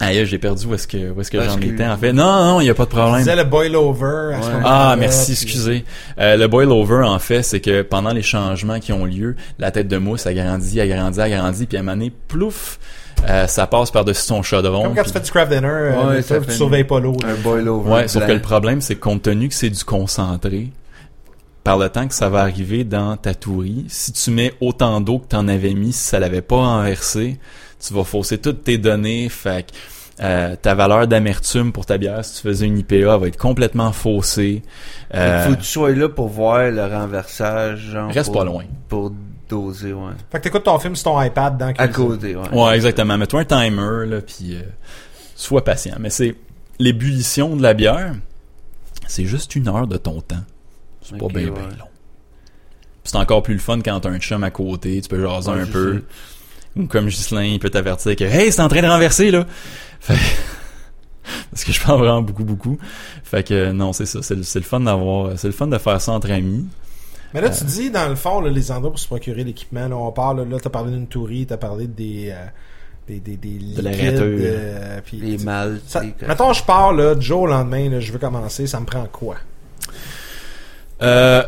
Aïe, 0.00 0.24
j'ai 0.24 0.38
perdu 0.38 0.66
où 0.66 0.74
est-ce 0.74 0.88
que, 0.88 1.10
où 1.10 1.20
est-ce 1.20 1.30
que 1.30 1.40
j'en 1.42 1.56
que- 1.56 1.64
étais, 1.66 1.86
en 1.86 1.96
fait. 1.98 2.12
Non, 2.12 2.44
non, 2.44 2.60
il 2.62 2.66
y 2.66 2.70
a 2.70 2.74
pas 2.74 2.84
de 2.84 2.90
Tu 2.90 2.96
problème. 2.96 3.18
disais 3.18 3.36
le 3.36 3.44
boil 3.44 3.76
over 3.76 4.34
à 4.34 4.42
ce 4.42 4.48
Ouais. 4.48 4.54
Ah, 4.64 4.96
merci, 4.98 5.32
excusez. 5.32 5.84
Euh, 6.18 6.36
le 6.36 6.48
boil 6.48 6.70
over, 6.70 7.02
en 7.04 7.18
fait, 7.18 7.42
c'est 7.42 7.60
que 7.60 7.82
pendant 7.82 8.12
les 8.12 8.22
changements 8.22 8.80
qui 8.80 8.92
ont 8.92 9.04
lieu, 9.04 9.36
la 9.58 9.70
tête 9.70 9.88
de 9.88 9.98
mousse 9.98 10.26
agrandit, 10.26 10.80
agrandit, 10.80 11.20
agrandit, 11.20 11.66
puis 11.66 11.76
à 11.76 11.80
un 11.80 11.82
moment 11.82 11.96
donné, 11.96 12.12
plouf, 12.28 12.78
euh, 13.28 13.46
ça 13.46 13.66
passe 13.66 13.90
par-dessus 13.90 14.22
son 14.22 14.42
chaudron. 14.42 14.84
Comme 14.84 14.94
quand 14.94 15.02
tu 15.02 15.10
fais 15.12 15.20
du 15.20 15.30
craft 15.30 15.52
dinner, 15.52 15.68
euh, 15.68 16.08
Ouais, 16.08 16.22
ça 16.22 16.40
tu 16.40 16.50
surveilles 16.52 16.84
pas 16.84 16.98
l'eau. 17.00 17.16
Un 17.22 17.34
boil 17.42 17.68
over. 17.68 17.90
Ouais, 17.90 18.08
sauf 18.08 18.26
que 18.26 18.32
le 18.32 18.40
problème, 18.40 18.80
c'est 18.80 18.94
que 18.94 19.00
compte 19.00 19.20
tenu 19.22 19.48
que 19.48 19.54
c'est 19.54 19.68
du 19.68 19.84
concentré, 19.84 20.68
par 21.62 21.76
le 21.76 21.90
temps 21.90 22.08
que 22.08 22.14
ça 22.14 22.30
va 22.30 22.40
arriver 22.40 22.84
dans 22.84 23.18
ta 23.18 23.34
tourie, 23.34 23.84
si 23.88 24.12
tu 24.12 24.30
mets 24.30 24.54
autant 24.62 25.02
d'eau 25.02 25.18
que 25.18 25.26
t'en 25.28 25.46
avais 25.46 25.74
mis, 25.74 25.92
si 25.92 26.02
ça 26.04 26.18
l'avait 26.18 26.40
pas 26.40 26.56
renversé, 26.56 27.38
tu 27.80 27.94
vas 27.94 28.04
fausser 28.04 28.38
toutes 28.38 28.64
tes 28.64 28.78
données, 28.78 29.28
fait 29.28 29.66
que 29.66 29.72
euh, 30.22 30.54
ta 30.60 30.74
valeur 30.74 31.06
d'amertume 31.08 31.72
pour 31.72 31.86
ta 31.86 31.96
bière, 31.96 32.22
si 32.24 32.36
tu 32.36 32.42
faisais 32.48 32.66
une 32.66 32.78
IPA, 32.78 32.94
elle 32.96 33.06
va 33.20 33.26
être 33.28 33.38
complètement 33.38 33.90
faussée. 33.92 34.62
Fait 35.10 35.18
Euh, 35.18 35.44
que 35.44 35.48
Faut 35.50 35.56
que 35.56 35.60
tu 35.62 35.66
sois 35.66 35.90
là 35.92 36.08
pour 36.10 36.28
voir 36.28 36.70
le 36.70 36.84
renversage, 36.84 37.78
genre. 37.92 38.12
Reste 38.12 38.26
pour- 38.30 38.40
pas 38.40 38.44
loin. 38.44 38.64
Pour 38.88 39.12
doser, 39.48 39.92
ouais. 39.94 40.12
Fait 40.30 40.38
que 40.38 40.44
t'écoutes 40.44 40.64
ton 40.64 40.78
film 40.78 40.94
sur 40.94 41.04
ton 41.04 41.22
iPad 41.22 41.56
dans 41.56 41.72
À 41.78 41.88
côté, 41.88 42.36
ouais. 42.36 42.48
Ouais, 42.52 42.76
exactement. 42.76 43.16
Mets-toi 43.16 43.40
un 43.40 43.44
timer, 43.46 44.06
là, 44.06 44.20
puis 44.20 44.56
euh, 44.56 44.62
sois 45.34 45.64
patient. 45.64 45.96
Mais 45.98 46.10
c'est 46.10 46.34
l'ébullition 46.78 47.56
de 47.56 47.62
la 47.62 47.72
bière, 47.74 48.14
c'est 49.06 49.24
juste 49.24 49.56
une 49.56 49.68
heure 49.68 49.86
de 49.86 49.96
ton 49.96 50.20
temps. 50.20 50.44
C'est 51.02 51.16
pas 51.18 51.26
bien, 51.28 51.44
ouais. 51.46 51.50
bien 51.50 51.62
long. 51.78 51.86
C'est 53.04 53.16
encore 53.16 53.42
plus 53.42 53.54
le 53.54 53.60
fun 53.60 53.80
quand 53.82 53.98
t'as 54.00 54.10
un 54.10 54.18
chum 54.18 54.44
à 54.44 54.50
côté, 54.50 55.00
tu 55.00 55.08
peux 55.08 55.20
jaser 55.26 55.50
Ouais, 55.50 55.60
un 55.62 55.66
peu. 55.66 55.94
sais. 55.98 56.04
Ou 56.76 56.86
comme 56.86 57.06
Ghislain, 57.06 57.42
il 57.44 57.58
peut 57.58 57.70
t'avertir 57.70 58.14
que 58.16 58.24
«Hey, 58.26 58.52
c'est 58.52 58.62
en 58.62 58.68
train 58.68 58.82
de 58.82 58.86
renverser, 58.86 59.30
là!» 59.30 59.46
Fait 60.00 60.14
Parce 61.50 61.64
que 61.64 61.72
je 61.72 61.80
parle 61.84 61.98
vraiment 62.00 62.22
beaucoup, 62.22 62.44
beaucoup. 62.44 62.78
Fait 63.24 63.46
que 63.46 63.72
non, 63.72 63.92
c'est 63.92 64.06
ça. 64.06 64.20
C'est 64.22 64.34
le, 64.34 64.42
c'est 64.42 64.58
le 64.60 64.64
fun 64.64 64.80
d'avoir... 64.80 65.38
C'est 65.38 65.48
le 65.48 65.52
fun 65.52 65.66
de 65.66 65.78
faire 65.78 66.00
ça 66.00 66.12
entre 66.12 66.30
amis. 66.30 66.66
Mais 67.34 67.40
là, 67.40 67.50
tu 67.50 67.62
dis, 67.64 67.90
dans 67.90 68.08
le 68.08 68.16
fond, 68.16 68.40
là, 68.40 68.50
les 68.50 68.72
endroits 68.72 68.90
pour 68.90 68.98
se 68.98 69.06
procurer 69.06 69.44
l'équipement, 69.44 69.86
là, 69.88 69.96
on 69.96 70.10
parle, 70.10 70.48
là, 70.48 70.56
t'as 70.60 70.70
parlé 70.70 70.90
d'une 70.92 71.06
tourie, 71.06 71.46
t'as 71.46 71.56
parlé 71.58 71.86
des, 71.86 72.30
euh, 72.32 72.44
des, 73.06 73.20
des, 73.20 73.36
des 73.36 73.48
liquides, 73.50 73.84
l'aérateur. 73.84 74.22
euh, 74.26 75.00
puis- 75.04 75.18
Les 75.18 75.36
que- 75.36 76.26
mettons, 76.26 76.52
je 76.52 76.64
pars, 76.64 76.92
là, 76.92 77.14
du 77.14 77.24
jour 77.24 77.42
au 77.42 77.46
lendemain, 77.46 77.88
là, 77.88 78.00
je 78.00 78.10
veux 78.12 78.18
commencer, 78.18 78.66
ça 78.66 78.80
me 78.80 78.86
prend 78.86 79.06
quoi? 79.06 79.36
Euh, 81.02 81.44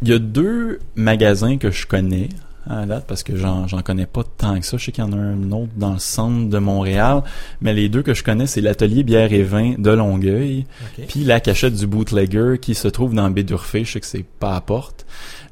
Il 0.00 0.08
y 0.08 0.12
a 0.14 0.18
deux 0.18 0.80
magasins 0.96 1.58
que 1.58 1.70
je 1.70 1.86
connais 1.86 2.28
à 2.68 2.86
date 2.86 3.04
parce 3.06 3.22
que 3.22 3.36
j'en 3.36 3.66
j'en 3.66 3.82
connais 3.82 4.06
pas 4.06 4.22
tant 4.24 4.58
que 4.58 4.66
ça. 4.66 4.76
Je 4.76 4.84
sais 4.84 4.92
qu'il 4.92 5.04
y 5.04 5.06
en 5.06 5.12
a 5.12 5.16
un 5.16 5.50
autre 5.52 5.72
dans 5.76 5.94
le 5.94 5.98
centre 5.98 6.48
de 6.48 6.58
Montréal, 6.58 7.22
mais 7.60 7.72
les 7.74 7.88
deux 7.88 8.02
que 8.02 8.14
je 8.14 8.22
connais, 8.22 8.46
c'est 8.46 8.60
l'atelier 8.60 9.02
bière 9.02 9.32
et 9.32 9.42
vin 9.42 9.74
de 9.78 9.90
Longueuil, 9.90 10.66
puis 11.08 11.24
la 11.24 11.40
cachette 11.40 11.74
du 11.74 11.86
bootlegger 11.86 12.58
qui 12.60 12.74
se 12.74 12.88
trouve 12.88 13.14
dans 13.14 13.30
Bédurfé. 13.30 13.84
Je 13.84 13.92
sais 13.92 14.00
que 14.00 14.06
c'est 14.06 14.24
pas 14.24 14.56
à 14.56 14.60
porte. 14.60 15.06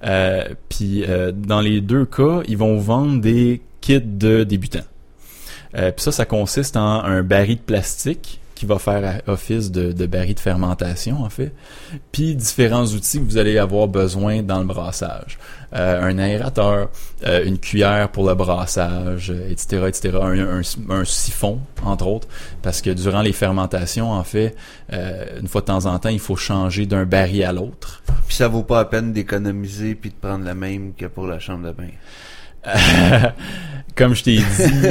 Euh, 0.05 0.45
puis 0.69 1.05
euh, 1.05 1.33
dans 1.33 1.61
les 1.61 1.81
deux 1.81 2.05
cas, 2.05 2.41
ils 2.49 2.57
vont 2.57 2.79
vendre 2.79 3.21
des 3.21 3.61
kits 3.81 4.01
de 4.01 4.45
débutants. 4.45 4.79
Euh, 5.77 5.93
puis 5.93 6.03
ça, 6.03 6.13
ça 6.13 6.25
consiste 6.25 6.77
en 6.77 7.03
un 7.05 7.23
baril 7.23 7.57
de 7.57 7.63
plastique 7.63 8.41
qui 8.55 8.67
va 8.67 8.79
faire 8.79 9.23
office 9.27 9.71
de, 9.71 9.93
de 9.93 10.07
baril 10.07 10.35
de 10.35 10.41
fermentation, 10.41 11.23
en 11.23 11.31
fait. 11.31 11.53
Puis 12.13 12.35
différents 12.35 12.85
outils 12.85 13.19
que 13.19 13.25
vous 13.25 13.39
allez 13.39 13.57
avoir 13.57 13.89
besoin 13.89 14.43
dans 14.43 14.59
le 14.59 14.67
brassage. 14.67 15.39
Euh, 15.73 16.03
un 16.03 16.19
aérateur, 16.19 16.89
euh, 17.27 17.45
une 17.45 17.57
cuillère 17.59 18.09
pour 18.09 18.27
le 18.29 18.35
brassage, 18.35 19.31
euh, 19.31 19.49
etc., 19.51 19.85
etc. 19.87 20.19
Un, 20.21 20.59
un- 20.59 20.95
un 21.01 21.05
siphon, 21.05 21.61
entre 21.85 22.09
autres, 22.09 22.27
parce 22.61 22.83
que 22.83 22.91
durant 22.91 23.23
les 23.23 23.33
fermentations, 23.33 24.11
en 24.11 24.25
fait, 24.25 24.57
une 24.93 25.47
fois 25.47 25.61
de 25.61 25.67
temps 25.67 25.87
en 25.87 25.97
temps, 26.01 26.09
il 26.09 26.19
faut 26.19 26.35
changer 26.35 26.87
d'un 26.87 27.05
baril 27.05 27.45
à 27.45 27.53
l'autre. 27.53 28.03
Puis 28.27 28.35
ça 28.37 28.49
vaut 28.49 28.65
pas 28.65 28.79
la 28.79 28.85
peine 28.87 29.13
d'économiser 29.13 29.95
puis 29.95 30.11
de 30.11 30.17
prendre 30.17 30.45
la 30.45 30.55
même 30.55 30.93
que 30.99 31.07
pour 31.07 31.29
la 31.29 31.39
chambre 31.39 31.67
de 31.69 31.73
bain. 31.73 31.91
Comme 33.97 34.15
je 34.15 34.23
t'ai 34.23 34.37
dit, 34.37 34.43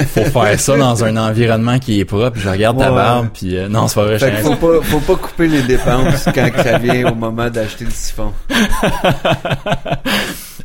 faut 0.08 0.26
faire 0.26 0.60
ça 0.60 0.76
dans 0.78 1.04
un 1.04 1.16
environnement 1.18 1.78
qui 1.80 2.00
est 2.00 2.06
propre. 2.06 2.38
Je 2.40 2.50
regarde 2.50 2.78
ta 2.80 2.90
Ouais. 2.90 2.96
barbe, 2.96 3.28
puis 3.34 3.58
euh, 3.58 3.68
non, 3.70 3.88
c'est 3.88 3.96
pas 3.96 4.06
vrai. 4.06 4.20
Fait 4.20 4.32
faut 4.42 4.56
pas, 4.56 4.82
faut 4.82 5.00
pas 5.00 5.16
couper 5.16 5.48
les 5.48 5.62
dépenses 5.62 6.26
quand 6.34 6.50
ça 6.64 6.78
vient 6.80 7.12
au 7.12 7.16
moment 7.16 7.50
d'acheter 7.50 7.86
le 7.86 7.92
siphon. 7.92 8.34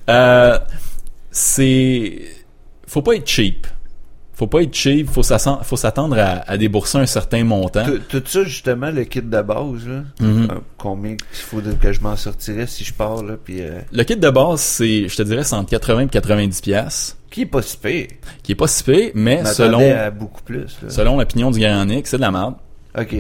Euh, 0.09 0.59
c'est 1.31 2.23
faut 2.87 3.03
pas 3.03 3.15
être 3.17 3.27
cheap. 3.29 3.67
Faut 4.37 4.49
pas 4.49 4.63
être 4.63 4.75
cheap, 4.75 5.09
faut 5.09 5.23
s'attendre 5.23 6.19
à, 6.19 6.43
à 6.51 6.57
débourser 6.57 6.99
un 6.99 7.07
certain 7.07 7.45
montant. 7.45 7.85
Tout, 8.09 8.21
ça, 8.27 8.43
justement, 8.43 8.91
le 8.91 9.05
kit 9.05 9.23
de 9.23 9.43
base, 9.43 9.87
là. 9.87 10.03
Mhm. 10.19 10.49
euh, 10.51 10.55
combien 10.77 11.13
il 11.13 11.17
faut 11.37 11.61
que 11.61 11.93
je 11.93 12.01
m'en 12.01 12.17
sortirais 12.17 12.67
si 12.67 12.83
je 12.83 12.93
pars, 12.93 13.23
là, 13.23 13.35
puis 13.43 13.61
euh, 13.61 13.79
Le 13.93 14.03
kit 14.03 14.17
de 14.17 14.31
base, 14.31 14.61
c'est 14.61 15.09
je 15.09 15.17
te 15.17 15.23
dirais 15.23 15.45
c'est 15.45 15.55
entre 15.55 15.71
80 15.71 16.01
et 16.01 16.09
90 16.09 16.61
pièces, 16.63 17.17
qui 17.31 17.43
est 17.43 17.47
pas 17.47 17.63
si 17.63 17.77
pire. 17.77 18.09
qui 18.43 18.53
est 18.53 18.57
pas 18.57 18.67
si 18.67 18.83
pire, 18.83 19.11
mais 19.15 19.45
selon 19.45 19.79
à 19.81 20.11
beaucoup 20.11 20.43
plus, 20.43 20.77
là. 20.83 20.91
selon 20.91 21.17
l'opinion 21.17 21.53
du 21.53 21.61
Grand 21.61 21.85
Nick, 21.85 22.09
c'est 22.09 22.17
de 22.17 22.23
la 22.23 22.33
merde. 22.33 22.55
Ok. 22.99 23.15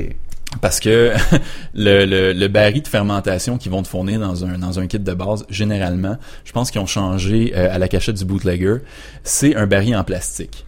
Parce 0.61 0.81
que 0.81 1.13
le, 1.75 2.33
le, 2.33 2.49
baril 2.49 2.83
de 2.83 2.89
fermentation 2.89 3.59
qu'ils 3.59 3.73
vont 3.73 3.83
te 3.83 3.89
fournir 3.89 4.21
dans 4.21 4.45
un, 4.45 4.59
dans 4.59 4.87
kit 4.87 4.99
de 4.99 5.15
base, 5.15 5.45
généralement, 5.49 6.17
je 6.45 6.53
pense 6.53 6.71
qu'ils 6.71 6.81
ont 6.81 6.87
changé 6.87 7.53
euh, 7.57 7.75
à 7.75 7.79
la 7.79 7.89
cachette 7.89 8.17
du 8.17 8.25
bootlegger, 8.25 8.79
c'est 9.23 9.55
un 9.57 9.67
baril 9.67 9.97
en 9.97 10.05
plastique. 10.05 10.65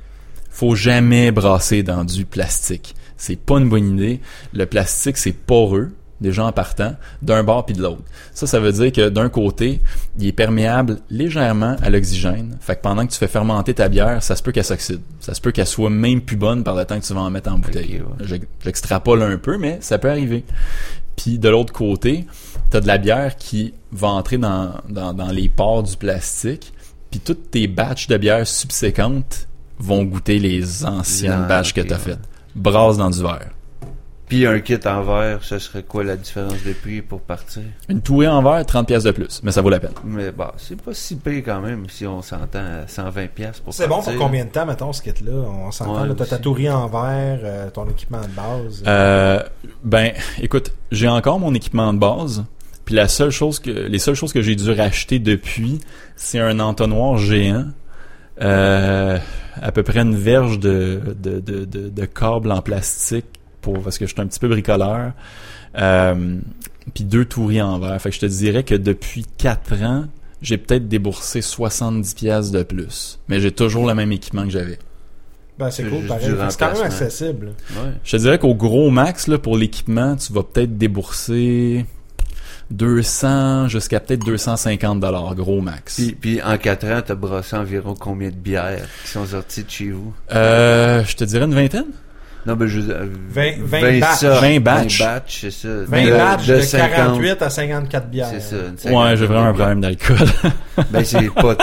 Faut 0.50 0.74
jamais 0.74 1.30
brasser 1.30 1.82
dans 1.82 2.04
du 2.04 2.24
plastique. 2.24 2.94
C'est 3.16 3.36
pas 3.38 3.58
une 3.58 3.68
bonne 3.68 3.94
idée. 3.94 4.20
Le 4.52 4.66
plastique, 4.66 5.16
c'est 5.16 5.32
poreux, 5.32 5.90
déjà 6.20 6.44
en 6.44 6.52
partant, 6.52 6.94
d'un 7.22 7.42
bord 7.42 7.66
puis 7.66 7.74
de 7.74 7.82
l'autre. 7.82 8.02
Ça, 8.32 8.46
ça 8.46 8.58
veut 8.60 8.72
dire 8.72 8.90
que 8.92 9.08
d'un 9.08 9.28
côté, 9.28 9.80
il 10.18 10.26
est 10.26 10.32
perméable 10.32 10.98
légèrement 11.10 11.76
à 11.82 11.90
l'oxygène. 11.90 12.56
Fait 12.60 12.76
que 12.76 12.80
pendant 12.80 13.06
que 13.06 13.12
tu 13.12 13.18
fais 13.18 13.26
fermenter 13.28 13.74
ta 13.74 13.88
bière, 13.88 14.22
ça 14.22 14.34
se 14.36 14.42
peut 14.42 14.52
qu'elle 14.52 14.64
s'oxyde. 14.64 15.00
Ça 15.20 15.34
se 15.34 15.40
peut 15.40 15.52
qu'elle 15.52 15.66
soit 15.66 15.90
même 15.90 16.20
plus 16.22 16.36
bonne 16.36 16.64
par 16.64 16.74
le 16.74 16.84
temps 16.84 16.98
que 16.98 17.04
tu 17.04 17.12
vas 17.12 17.20
en 17.20 17.30
mettre 17.30 17.50
en 17.52 17.58
bouteille. 17.58 18.00
Ok, 18.02 18.08
ouais. 18.20 18.26
J'ex- 18.26 18.46
J'extrapole 18.64 19.22
un 19.22 19.36
peu, 19.36 19.58
mais 19.58 19.78
ça 19.80 19.98
peut 19.98 20.10
arriver. 20.10 20.44
Puis 21.16 21.38
de 21.38 21.48
l'autre 21.48 21.72
côté, 21.72 22.26
t'as 22.70 22.80
de 22.80 22.86
la 22.86 22.98
bière 22.98 23.36
qui 23.36 23.72
va 23.92 24.08
entrer 24.08 24.38
dans, 24.38 24.72
dans, 24.88 25.12
dans 25.14 25.30
les 25.30 25.48
pores 25.48 25.82
du 25.82 25.96
plastique. 25.96 26.72
Puis 27.10 27.20
toutes 27.20 27.50
tes 27.50 27.66
batches 27.68 28.08
de 28.08 28.16
bière 28.16 28.46
subséquentes 28.46 29.48
vont 29.78 30.02
goûter 30.04 30.38
les 30.38 30.84
anciennes 30.84 31.42
Ah, 31.44 31.48
batches 31.48 31.72
que 31.74 31.80
t'as 31.80 31.94
ouais. 31.96 32.00
faites. 32.00 32.18
Brasse 32.54 32.96
dans 32.96 33.10
du 33.10 33.20
verre. 33.22 33.48
Puis 34.28 34.44
un 34.44 34.58
kit 34.58 34.78
en 34.84 35.02
verre, 35.02 35.38
ce 35.42 35.58
serait 35.58 35.84
quoi 35.84 36.02
la 36.02 36.16
différence 36.16 36.64
de 36.64 36.72
prix 36.72 37.00
pour 37.00 37.20
partir? 37.20 37.62
Une 37.88 38.00
touée 38.00 38.26
en 38.26 38.42
verre, 38.42 38.66
30 38.66 38.88
pièces 38.88 39.04
de 39.04 39.12
plus, 39.12 39.40
mais 39.44 39.52
ça 39.52 39.62
vaut 39.62 39.70
la 39.70 39.78
peine. 39.78 39.92
Mais 40.04 40.32
bah, 40.32 40.52
c'est 40.56 40.80
pas 40.80 40.92
si 40.94 41.14
pire 41.14 41.42
quand 41.44 41.60
même 41.60 41.88
si 41.88 42.06
on 42.06 42.22
s'entend 42.22 42.58
à 42.58 42.88
120 42.88 43.28
pièces 43.28 43.60
pour 43.60 43.72
C'est 43.72 43.86
bon 43.86 44.02
pour 44.02 44.16
combien 44.16 44.44
de 44.44 44.50
temps, 44.50 44.66
mettons, 44.66 44.92
ce 44.92 45.00
kit-là? 45.00 45.32
On 45.32 45.70
s'entend, 45.70 46.02
Ouais, 46.02 46.08
là, 46.08 46.14
t'as 46.16 46.26
ta 46.26 46.38
tourie 46.38 46.68
en 46.68 46.88
verre, 46.88 47.38
euh, 47.44 47.70
ton 47.70 47.88
équipement 47.88 48.20
de 48.20 48.26
base. 48.26 48.82
Euh, 48.86 49.40
ben, 49.84 50.12
écoute, 50.42 50.72
j'ai 50.90 51.08
encore 51.08 51.38
mon 51.38 51.54
équipement 51.54 51.92
de 51.92 51.98
base. 51.98 52.44
Puis 52.84 52.96
la 52.96 53.06
seule 53.06 53.30
chose 53.30 53.60
que, 53.60 53.70
les 53.70 53.98
seules 54.00 54.14
choses 54.16 54.32
que 54.32 54.42
j'ai 54.42 54.56
dû 54.56 54.70
racheter 54.72 55.20
depuis, 55.20 55.80
c'est 56.16 56.40
un 56.40 56.58
entonnoir 56.58 57.16
géant, 57.18 57.66
euh, 58.40 59.18
à 59.60 59.72
peu 59.72 59.82
près 59.82 60.00
une 60.00 60.16
verge 60.16 60.58
de 60.58 61.00
de, 61.20 61.40
de, 61.40 61.64
de, 61.64 61.88
de 61.88 62.04
câble 62.04 62.52
en 62.52 62.60
plastique 62.60 63.26
pour 63.66 63.82
parce 63.82 63.98
que 63.98 64.06
je 64.06 64.12
suis 64.12 64.20
un 64.20 64.26
petit 64.26 64.38
peu 64.38 64.48
bricoleur. 64.48 65.12
Euh, 65.76 66.36
puis 66.94 67.04
deux 67.04 67.24
touris 67.24 67.60
en 67.60 67.78
verre. 67.80 68.00
Fait 68.00 68.10
que 68.10 68.14
je 68.14 68.20
te 68.20 68.26
dirais 68.26 68.62
que 68.62 68.76
depuis 68.76 69.26
quatre 69.36 69.82
ans, 69.82 70.04
j'ai 70.40 70.56
peut-être 70.56 70.88
déboursé 70.88 71.42
70 71.42 72.14
pièces 72.14 72.50
de 72.52 72.62
plus, 72.62 73.18
mais 73.28 73.40
j'ai 73.40 73.50
toujours 73.50 73.86
le 73.86 73.94
même 73.94 74.12
équipement 74.12 74.44
que 74.44 74.50
j'avais. 74.50 74.78
ben, 75.58 75.70
c'est 75.70 75.82
cool, 75.84 76.06
pareil. 76.06 76.30
C'est 76.50 76.58
quand 76.58 76.72
même 76.74 76.82
accessible. 76.82 77.54
Ouais. 77.72 77.92
Je 78.04 78.12
te 78.12 78.16
dirais 78.18 78.38
qu'au 78.38 78.54
gros 78.54 78.90
max, 78.90 79.26
là, 79.26 79.38
pour 79.38 79.56
l'équipement, 79.56 80.14
tu 80.14 80.32
vas 80.32 80.44
peut-être 80.44 80.78
débourser 80.78 81.86
200 82.70 83.68
jusqu'à 83.68 83.98
peut-être 83.98 84.24
250 84.24 85.00
dollars, 85.00 85.34
gros 85.34 85.60
max. 85.60 85.96
Puis, 85.96 86.12
puis 86.12 86.42
en 86.42 86.56
4 86.56 86.86
ans, 86.86 87.02
t'as 87.04 87.14
brassé 87.16 87.56
environ 87.56 87.94
combien 87.98 88.28
de 88.28 88.36
bières 88.36 88.86
qui 89.04 89.10
sont 89.10 89.26
sorties 89.26 89.64
de 89.64 89.70
chez 89.70 89.90
vous? 89.90 90.14
Euh, 90.32 91.02
je 91.04 91.16
te 91.16 91.24
dirais 91.24 91.46
une 91.46 91.54
vingtaine. 91.54 91.92
Non, 92.46 92.54
ben, 92.54 92.66
je... 92.68 92.80
euh, 92.80 93.06
20 93.30 93.52
20 93.60 93.98
batchs. 94.00 94.18
sortes, 94.20 94.40
20 94.42 94.60
batchs. 94.60 94.98
batchs, 95.00 95.38
c'est 95.40 95.50
ça. 95.50 95.68
20 95.86 96.04
de, 96.04 96.10
matchs 96.12 96.46
de, 96.46 96.60
50, 96.60 96.90
48 96.96 97.42
à 97.42 97.50
54 97.50 98.08
bières. 98.08 98.28
C'est 98.30 98.40
ça. 98.40 98.56
une 98.56 98.94
Ouais, 98.96 99.02
50 99.04 99.16
j'ai 99.18 99.26
vraiment 99.26 99.46
un 99.48 99.52
problème 99.52 99.80
d'alcool. 99.80 100.16
Ben, 100.90 101.04
c'est 101.04 101.30
pas... 101.34 101.56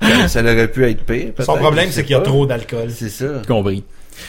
ça, 0.28 0.40
aurait 0.42 0.68
pu 0.68 0.84
être 0.84 1.04
pire, 1.04 1.32
Son 1.40 1.56
problème, 1.56 1.88
c'est 1.90 2.02
qu'il 2.02 2.12
y 2.12 2.18
a 2.18 2.20
trop 2.20 2.44
d'alcool. 2.46 2.90
C'est 2.90 3.08
ça. 3.08 3.26
Compris. 3.46 3.84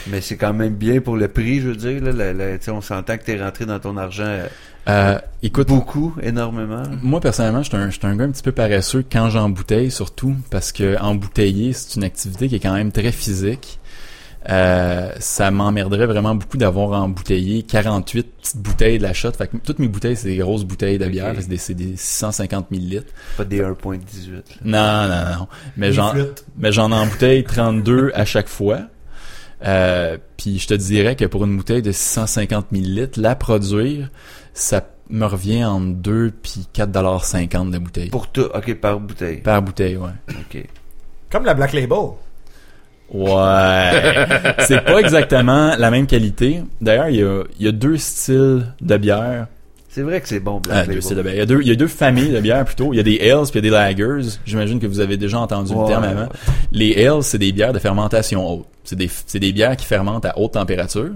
Mais 0.06 0.20
c'est 0.20 0.36
quand 0.36 0.54
même 0.54 0.74
bien 0.74 1.00
pour 1.00 1.16
le 1.16 1.28
prix, 1.28 1.60
je 1.60 1.68
veux 1.68 1.76
dire. 1.76 2.02
Là, 2.02 2.32
La- 2.32 2.58
tu 2.58 2.70
on 2.70 2.80
s'entend 2.80 3.16
que 3.18 3.24
t'es 3.24 3.40
rentré 3.42 3.66
dans 3.66 3.78
ton 3.78 3.96
argent 3.96 4.24
euh, 4.24 4.46
Euh, 4.88 5.18
écoute, 5.42 5.68
beaucoup, 5.68 6.14
énormément. 6.22 6.82
moi 7.02 7.20
personnellement, 7.20 7.62
je 7.62 7.68
suis 7.68 7.76
un, 7.76 8.10
un 8.10 8.16
gars 8.16 8.24
un 8.24 8.30
petit 8.30 8.42
peu 8.42 8.52
paresseux 8.52 9.04
quand 9.10 9.28
j'embouteille, 9.30 9.90
surtout 9.90 10.34
parce 10.50 10.72
que 10.72 10.98
embouteiller, 11.00 11.72
c'est 11.74 11.96
une 11.96 12.04
activité 12.04 12.48
qui 12.48 12.56
est 12.56 12.60
quand 12.60 12.74
même 12.74 12.92
très 12.92 13.12
physique. 13.12 13.78
Euh, 14.50 15.10
ça 15.20 15.50
m'emmerderait 15.50 16.06
vraiment 16.06 16.34
beaucoup 16.34 16.58
d'avoir 16.58 17.02
embouteillé 17.02 17.62
48 17.62 18.22
petites 18.22 18.56
bouteilles 18.58 18.98
de 18.98 19.02
la 19.02 19.14
shot. 19.14 19.32
Fait 19.32 19.48
que 19.48 19.56
toutes 19.56 19.78
mes 19.78 19.88
bouteilles, 19.88 20.16
c'est 20.16 20.28
des 20.28 20.36
grosses 20.36 20.64
bouteilles 20.64 20.98
de 20.98 21.06
bière. 21.06 21.34
C'est 21.38 21.48
des, 21.48 21.56
c'est 21.56 21.74
des 21.74 21.96
650 21.96 22.70
millilitres. 22.70 23.12
Pas 23.36 23.44
des 23.44 23.62
1.18. 23.62 23.64
là. 23.64 24.40
Non, 24.64 25.08
non, 25.08 25.38
non. 25.38 25.48
Mais 25.76 25.92
j'en, 25.92 26.10
flûtes. 26.10 26.44
mais 26.58 26.72
j'en 26.72 26.92
embouteille 26.92 27.44
32 27.44 28.12
à 28.14 28.24
chaque 28.24 28.48
fois. 28.48 28.80
Euh, 29.64 30.18
puis 30.36 30.58
je 30.58 30.66
te 30.66 30.74
dirais 30.74 31.16
que 31.16 31.24
pour 31.24 31.44
une 31.44 31.56
bouteille 31.56 31.80
de 31.80 31.92
650 31.92 32.70
millilitres, 32.70 33.18
la 33.18 33.34
produire, 33.34 34.10
ça 34.52 34.86
me 35.08 35.24
revient 35.24 35.64
entre 35.64 35.94
2 35.96 36.32
puis 36.42 36.66
4,50$ 36.74 37.70
de 37.70 37.78
bouteille. 37.78 38.10
Pour 38.10 38.28
tout. 38.28 38.48
OK, 38.54 38.74
par 38.74 39.00
bouteille. 39.00 39.38
Par 39.38 39.62
bouteille, 39.62 39.96
ouais. 39.96 40.10
OK. 40.28 40.66
Comme 41.30 41.44
la 41.46 41.54
Black 41.54 41.72
Label. 41.72 41.98
Ouais. 43.14 44.26
c'est 44.66 44.84
pas 44.84 44.98
exactement 44.98 45.74
la 45.78 45.90
même 45.90 46.06
qualité. 46.06 46.62
D'ailleurs, 46.80 47.08
il 47.08 47.16
y 47.16 47.22
a, 47.22 47.42
il 47.58 47.64
y 47.64 47.68
a 47.68 47.72
deux 47.72 47.96
styles 47.96 48.66
de 48.80 48.96
bière. 48.96 49.46
C'est 49.88 50.02
vrai 50.02 50.20
que 50.20 50.26
c'est 50.28 50.40
bon, 50.40 50.58
Black 50.58 50.76
Ah, 50.76 50.80
Label. 50.80 50.94
deux 50.96 51.00
styles 51.00 51.16
de 51.16 51.22
bière. 51.22 51.34
Il 51.34 51.38
y 51.38 51.42
a 51.42 51.46
deux, 51.46 51.60
il 51.62 51.68
y 51.68 51.70
a 51.70 51.76
deux 51.76 51.86
familles 51.86 52.30
de 52.32 52.40
bières 52.40 52.64
plutôt. 52.64 52.92
Il 52.92 52.96
y 52.96 53.00
a 53.00 53.04
des 53.04 53.20
ales 53.30 53.42
puis 53.44 53.52
il 53.52 53.56
y 53.56 53.58
a 53.58 53.60
des 53.62 53.70
lagers. 53.70 54.28
J'imagine 54.44 54.80
que 54.80 54.86
vous 54.88 54.98
avez 54.98 55.16
déjà 55.16 55.38
entendu 55.38 55.72
Ouais. 55.72 55.82
le 55.82 55.86
terme 55.88 56.04
avant. 56.04 56.28
Les 56.72 57.06
ales, 57.06 57.22
c'est 57.22 57.38
des 57.38 57.52
bières 57.52 57.72
de 57.72 57.78
fermentation 57.78 58.44
haute. 58.52 58.66
C'est 58.82 58.96
des, 58.96 59.08
c'est 59.26 59.38
des 59.38 59.52
bières 59.52 59.76
qui 59.76 59.86
fermentent 59.86 60.24
à 60.24 60.36
haute 60.38 60.52
température. 60.54 61.10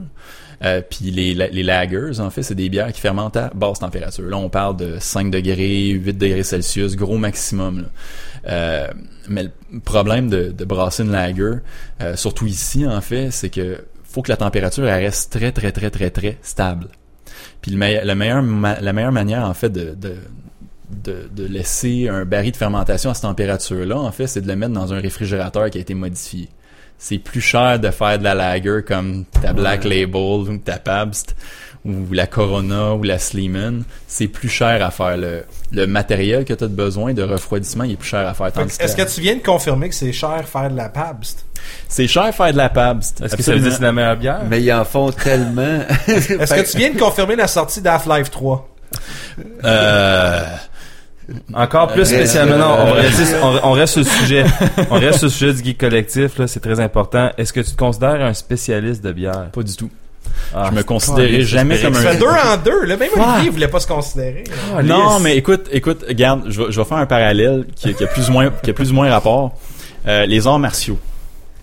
Euh, 0.64 0.80
puis 0.88 1.10
les, 1.10 1.34
les 1.34 1.62
lagers, 1.62 2.18
en 2.20 2.30
fait, 2.30 2.42
c'est 2.42 2.54
des 2.54 2.68
bières 2.68 2.92
qui 2.92 3.00
fermentent 3.00 3.36
à 3.36 3.50
basse 3.54 3.80
température. 3.80 4.24
Là, 4.24 4.36
on 4.36 4.48
parle 4.48 4.76
de 4.76 4.96
5 4.98 5.30
degrés, 5.30 5.88
8 5.90 6.16
degrés 6.18 6.42
Celsius, 6.44 6.94
gros 6.96 7.16
maximum. 7.18 7.78
là. 7.82 7.84
Euh, 8.48 8.88
mais 9.28 9.44
le 9.44 9.80
problème 9.80 10.30
de, 10.30 10.50
de 10.50 10.64
brasser 10.64 11.02
une 11.02 11.12
lager, 11.12 11.56
euh, 12.00 12.16
surtout 12.16 12.46
ici, 12.46 12.86
en 12.86 13.00
fait, 13.00 13.30
c'est 13.30 13.50
que 13.50 13.84
faut 14.04 14.22
que 14.22 14.30
la 14.30 14.36
température 14.38 14.88
elle 14.88 15.04
reste 15.04 15.32
très, 15.32 15.52
très, 15.52 15.70
très, 15.70 15.90
très, 15.90 16.10
très 16.10 16.38
stable. 16.42 16.88
Puis 17.60 17.70
le 17.70 17.76
meilleur, 17.76 18.04
le 18.06 18.14
meilleur 18.14 18.42
ma- 18.42 18.80
la 18.80 18.92
meilleure 18.92 19.12
manière, 19.12 19.44
en 19.44 19.52
fait, 19.54 19.68
de, 19.68 19.94
de, 19.94 20.14
de, 20.90 21.28
de 21.30 21.44
laisser 21.46 22.08
un 22.08 22.24
baril 22.24 22.52
de 22.52 22.56
fermentation 22.56 23.10
à 23.10 23.14
cette 23.14 23.22
température-là, 23.22 23.98
en 23.98 24.10
fait, 24.12 24.26
c'est 24.26 24.40
de 24.40 24.48
le 24.48 24.56
mettre 24.56 24.72
dans 24.72 24.94
un 24.94 24.98
réfrigérateur 25.00 25.68
qui 25.68 25.76
a 25.78 25.80
été 25.82 25.92
modifié. 25.94 26.48
C'est 26.96 27.18
plus 27.18 27.40
cher 27.42 27.78
de 27.78 27.90
faire 27.90 28.18
de 28.18 28.24
la 28.24 28.34
lager 28.34 28.80
comme 28.84 29.24
ta 29.26 29.52
Black 29.52 29.84
Label 29.84 30.16
ou 30.16 30.58
ta 30.58 30.78
Pabst 30.78 31.36
ou 31.84 32.12
la 32.12 32.26
Corona 32.26 32.94
ou 32.94 33.02
la 33.02 33.18
Sleeman. 33.18 33.84
C'est 34.06 34.28
plus 34.28 34.48
cher 34.48 34.84
à 34.84 34.90
faire. 34.90 35.16
Le, 35.16 35.44
le 35.72 35.86
matériel 35.86 36.44
que 36.44 36.52
tu 36.54 36.64
as 36.64 36.68
besoin 36.68 37.12
de 37.14 37.22
refroidissement, 37.22 37.84
il 37.84 37.92
est 37.92 37.96
plus 37.96 38.08
cher 38.08 38.26
à 38.26 38.34
faire. 38.34 38.48
Est-ce 38.48 38.96
que 38.96 39.02
que 39.02 39.14
tu 39.14 39.20
viens 39.20 39.36
de 39.36 39.42
confirmer 39.42 39.88
que 39.88 39.94
c'est 39.94 40.12
cher 40.12 40.44
faire 40.46 40.70
de 40.70 40.76
la 40.76 40.88
Pabst? 40.88 41.44
c'est 41.88 42.06
cher 42.06 42.34
faire 42.34 42.52
de 42.52 42.56
la 42.58 42.68
Pabst. 42.68 43.20
Est-ce 43.20 43.36
que 43.36 43.42
ça 43.42 43.52
veut 43.52 43.58
dire 43.60 43.68
que 43.70 43.74
c'est 43.76 43.82
la 43.82 43.92
meilleure 43.92 44.16
bière? 44.16 44.40
Mais 44.48 44.62
ils 44.62 44.72
en 44.72 44.84
font 44.84 45.10
tellement. 45.12 45.80
Est-ce 46.06 46.54
que 46.54 46.70
tu 46.70 46.78
viens 46.78 46.90
de 46.92 46.98
confirmer 46.98 47.36
la 47.36 47.46
sortie 47.46 47.80
d'Half-Life 47.80 48.30
3? 48.30 48.68
Euh, 49.64 50.42
Encore 51.52 51.88
plus 51.88 52.02
Euh, 52.02 52.04
spécialement, 52.16 52.56
non, 52.56 52.76
on, 52.78 52.96
euh, 52.96 53.02
on, 53.42 53.68
on 53.68 53.72
reste 53.72 53.92
sur 53.94 54.02
le 54.02 54.06
sujet. 54.08 54.44
On 54.90 54.94
reste 54.98 55.18
sur 55.18 55.26
le 55.26 55.30
sujet 55.32 55.52
du 55.54 55.62
geek 55.64 55.78
collectif, 55.78 56.38
là, 56.38 56.46
c'est 56.46 56.60
très 56.60 56.80
important. 56.80 57.30
Est-ce 57.36 57.52
que 57.52 57.60
tu 57.60 57.72
te 57.72 57.76
considères 57.76 58.22
un 58.22 58.32
spécialiste 58.34 59.04
de 59.04 59.12
bière? 59.12 59.50
pas 59.52 59.62
du 59.62 59.76
tout. 59.76 59.90
Ah, 60.54 60.68
je 60.70 60.76
me 60.76 60.82
considérais 60.82 61.42
jamais 61.42 61.80
comme 61.80 61.94
Ça 61.94 62.00
un... 62.00 62.12
fait 62.12 62.18
deux 62.18 62.26
en 62.26 62.56
deux. 62.64 62.84
Là. 62.84 62.96
Même 62.96 63.10
Olivier 63.16 63.50
voulait 63.50 63.68
pas 63.68 63.80
se 63.80 63.86
considérer. 63.86 64.44
là. 64.74 64.82
Non, 64.82 65.20
mais 65.20 65.36
écoute, 65.36 65.66
écoute, 65.72 66.04
regarde, 66.08 66.44
je 66.48 66.62
vais, 66.62 66.72
je 66.72 66.80
vais 66.80 66.86
faire 66.86 66.98
un 66.98 67.06
parallèle 67.06 67.66
qui, 67.74 67.94
qui 67.94 68.04
a 68.04 68.06
plus 68.06 68.28
ou 68.28 68.32
moins, 68.32 68.50
qui 68.62 68.70
a 68.70 68.72
plus 68.74 68.90
ou 68.90 68.94
moins 68.94 69.10
rapport. 69.10 69.56
Euh, 70.06 70.24
les 70.26 70.46
arts 70.46 70.58
martiaux. 70.58 70.98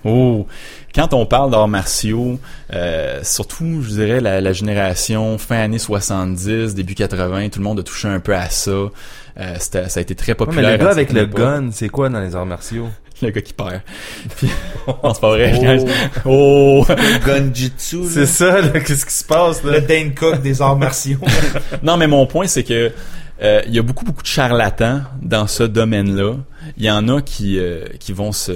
Oh, 0.03 0.45
quand 0.93 1.13
on 1.13 1.25
parle 1.25 1.49
d'arts 1.51 1.67
martiaux, 1.67 2.37
euh, 2.73 3.19
surtout, 3.23 3.81
je 3.81 3.89
dirais 3.89 4.21
la, 4.21 4.39
la 4.39 4.53
génération 4.53 5.37
fin 5.37 5.57
années 5.57 5.79
70, 5.79 6.75
début 6.75 6.93
80, 6.95 7.49
tout 7.49 7.59
le 7.59 7.63
monde 7.65 7.79
a 7.79 7.83
touché 7.83 8.07
un 8.07 8.19
peu 8.19 8.35
à 8.35 8.49
ça. 8.49 8.71
Euh, 8.71 8.91
ça 9.59 9.79
a 9.95 9.99
été 9.99 10.15
très 10.15 10.31
Ouais, 10.33 10.35
populaire. 10.35 10.71
mais 10.71 10.77
le 10.77 10.83
gars 10.83 10.91
avec 10.91 11.11
le 11.11 11.25
gun, 11.25 11.69
c'est 11.71 11.89
quoi 11.89 12.07
dans 12.09 12.19
les 12.21 12.35
arts 12.35 12.45
martiaux? 12.45 12.87
le 13.21 13.29
gars 13.29 13.41
qui 13.41 13.53
perd. 13.53 13.81
Puis, 14.37 14.49
non, 14.87 15.13
c'est 15.13 15.21
pas 15.21 15.29
vrai. 15.29 15.59
gagne. 15.59 15.87
Oh. 16.25 16.85
Gunjitsu, 17.25 18.03
là. 18.03 18.09
C'est 18.11 18.25
ça, 18.25 18.61
là, 18.61 18.79
qu'est-ce 18.79 19.05
qui 19.05 19.13
se 19.13 19.23
passe, 19.23 19.63
Le 19.63 19.81
Dane 19.81 20.13
Cook 20.13 20.41
des 20.41 20.61
arts 20.61 20.77
martiaux. 20.77 21.17
Non, 21.83 21.97
mais 21.97 22.07
mon 22.07 22.25
point, 22.25 22.47
c'est 22.47 22.63
que 22.63 22.91
euh, 23.41 23.61
il 23.67 23.73
y 23.73 23.79
a 23.79 23.81
beaucoup, 23.81 24.05
beaucoup 24.05 24.21
de 24.21 24.27
charlatans 24.27 25.01
dans 25.21 25.47
ce 25.47 25.63
domaine-là. 25.63 26.35
Il 26.77 26.83
y 26.83 26.91
en 26.91 27.07
a 27.09 27.21
qui, 27.21 27.59
euh, 27.59 27.85
qui 27.99 28.13
vont 28.13 28.31
se 28.31 28.53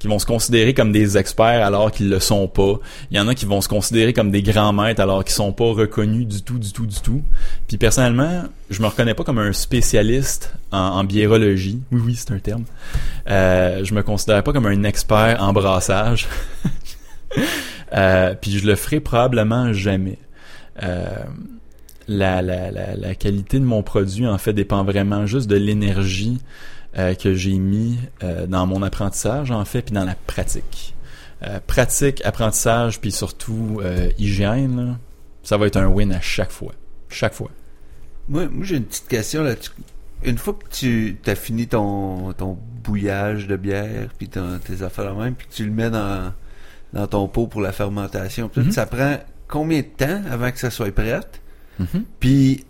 qui 0.00 0.08
vont 0.08 0.18
se 0.18 0.24
considérer 0.24 0.72
comme 0.72 0.92
des 0.92 1.18
experts 1.18 1.62
alors 1.64 1.92
qu'ils 1.92 2.08
le 2.08 2.20
sont 2.20 2.48
pas. 2.48 2.80
Il 3.10 3.18
y 3.18 3.20
en 3.20 3.28
a 3.28 3.34
qui 3.34 3.44
vont 3.44 3.60
se 3.60 3.68
considérer 3.68 4.14
comme 4.14 4.30
des 4.30 4.42
grands 4.42 4.72
maîtres 4.72 5.02
alors 5.02 5.22
qu'ils 5.22 5.34
sont 5.34 5.52
pas 5.52 5.70
reconnus 5.72 6.26
du 6.26 6.42
tout, 6.42 6.58
du 6.58 6.72
tout, 6.72 6.86
du 6.86 6.98
tout. 7.00 7.22
Puis 7.68 7.76
personnellement, 7.76 8.44
je 8.70 8.80
me 8.80 8.86
reconnais 8.86 9.12
pas 9.12 9.24
comme 9.24 9.38
un 9.38 9.52
spécialiste 9.52 10.54
en, 10.72 10.78
en 10.78 11.04
biérologie. 11.04 11.82
Oui, 11.92 12.00
oui, 12.02 12.14
c'est 12.16 12.32
un 12.32 12.38
terme. 12.38 12.64
Euh, 13.28 13.84
je 13.84 13.92
me 13.92 14.02
considère 14.02 14.42
pas 14.42 14.54
comme 14.54 14.64
un 14.64 14.84
expert 14.84 15.36
en 15.40 15.52
brassage. 15.52 16.26
Euh, 17.92 18.34
puis 18.40 18.58
je 18.58 18.66
le 18.66 18.76
ferai 18.76 19.00
probablement 19.00 19.72
jamais. 19.72 20.18
Euh, 20.82 21.06
la, 22.10 22.42
la, 22.42 22.70
la, 22.70 22.96
la 22.96 23.14
qualité 23.14 23.58
de 23.60 23.64
mon 23.64 23.82
produit 23.82 24.26
en 24.26 24.36
fait 24.38 24.52
dépend 24.52 24.84
vraiment 24.84 25.26
juste 25.26 25.48
de 25.48 25.56
l'énergie 25.56 26.38
euh, 26.98 27.14
que 27.14 27.34
j'ai 27.34 27.54
mis 27.54 27.98
euh, 28.24 28.46
dans 28.46 28.66
mon 28.66 28.82
apprentissage 28.82 29.50
en 29.50 29.64
fait 29.64 29.82
puis 29.82 29.94
dans 29.94 30.04
la 30.04 30.16
pratique. 30.26 30.94
Euh, 31.42 31.58
pratique, 31.66 32.20
apprentissage 32.24 33.00
puis 33.00 33.12
surtout 33.12 33.80
hygiène, 34.18 34.86
là, 34.86 34.98
ça 35.42 35.56
va 35.56 35.66
être 35.66 35.76
un 35.76 35.86
win 35.86 36.12
à 36.12 36.20
chaque 36.20 36.50
fois, 36.50 36.72
chaque 37.08 37.32
fois. 37.34 37.50
Moi, 38.28 38.48
moi 38.50 38.64
j'ai 38.66 38.76
une 38.76 38.84
petite 38.84 39.08
question 39.08 39.42
là. 39.42 39.54
Une 40.22 40.36
fois 40.36 40.52
que 40.54 40.68
tu 40.70 41.16
as 41.26 41.34
fini 41.34 41.66
ton, 41.66 42.34
ton 42.34 42.58
bouillage 42.84 43.46
de 43.46 43.56
bière, 43.56 44.08
puis 44.18 44.28
tes 44.28 44.82
affaires 44.82 45.14
même, 45.14 45.34
puis 45.34 45.46
que 45.46 45.54
tu 45.54 45.64
le 45.64 45.70
mets 45.70 45.88
dans, 45.90 46.32
dans 46.92 47.06
ton 47.06 47.26
pot 47.28 47.46
pour 47.46 47.62
la 47.62 47.72
fermentation, 47.72 48.50
Mhm. 48.54 48.70
ça 48.70 48.84
prend 48.84 49.16
combien 49.48 49.80
de 49.80 49.86
temps 49.86 50.20
avant 50.30 50.50
que 50.50 50.58
ça 50.58 50.70
soit 50.70 50.94
prête? 50.94 51.40
Mhm. 51.80 52.04
Puis 52.20 52.64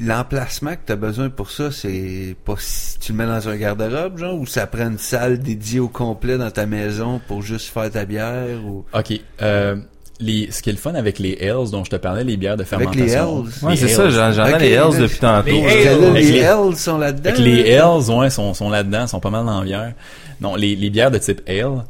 l'emplacement 0.00 0.72
que 0.72 0.80
tu 0.86 0.92
as 0.92 0.96
besoin 0.96 1.28
pour 1.28 1.50
ça, 1.50 1.70
c'est 1.72 2.36
pas 2.44 2.54
si 2.58 2.98
tu 3.00 3.12
le 3.12 3.18
mets 3.18 3.26
dans 3.26 3.48
un 3.48 3.56
garde-robe, 3.56 4.18
genre, 4.18 4.34
ou 4.38 4.46
ça 4.46 4.66
prend 4.66 4.86
une 4.88 4.98
salle 4.98 5.38
dédiée 5.40 5.80
au 5.80 5.88
complet 5.88 6.38
dans 6.38 6.50
ta 6.50 6.66
maison 6.66 7.20
pour 7.26 7.42
juste 7.42 7.68
faire 7.72 7.90
ta 7.90 8.04
bière, 8.04 8.64
ou... 8.64 8.84
Ok. 8.94 9.20
Euh, 9.42 9.76
les, 10.20 10.50
ce 10.50 10.62
qui 10.62 10.70
est 10.70 10.72
le 10.72 10.78
fun 10.78 10.94
avec 10.94 11.18
les 11.20 11.36
Hells 11.40 11.70
dont 11.70 11.84
je 11.84 11.90
te 11.90 11.96
parlais, 11.96 12.24
les 12.24 12.36
bières 12.36 12.56
de 12.56 12.62
Avec 12.72 12.94
les 12.94 13.06
fermentation. 13.08 13.44
Hells? 13.44 13.64
Ouais, 13.66 13.76
c'est 13.76 13.88
ça, 13.88 14.08
j'en- 14.10 14.32
j'entends 14.32 14.54
Ok, 14.56 14.60
les 14.60 14.70
Hells 14.72 14.84
mais- 14.92 14.98
depuis 15.00 15.18
tantôt. 15.18 15.46
Les 15.46 15.58
Hells. 15.58 16.00
les 16.00 16.06
Avec 16.06 16.24
les- 16.24 16.38
Hells 16.38 16.76
sont 16.76 16.98
là-dedans. 16.98 17.30
Les 17.38 17.62
là. 17.62 17.68
Hells, 17.98 18.10
ouais, 18.16 18.30
sont, 18.30 18.54
sont 18.54 18.68
là-dedans, 18.70 19.06
sont 19.06 19.20
pas 19.20 19.30
mal 19.30 19.46
dans 19.46 19.58
la 19.60 19.64
bière. 19.64 19.92
Non, 20.40 20.54
les, 20.56 20.74
les 20.76 20.90
bières 20.90 21.10
de 21.10 21.18
type 21.18 21.40
Ale 21.48 21.84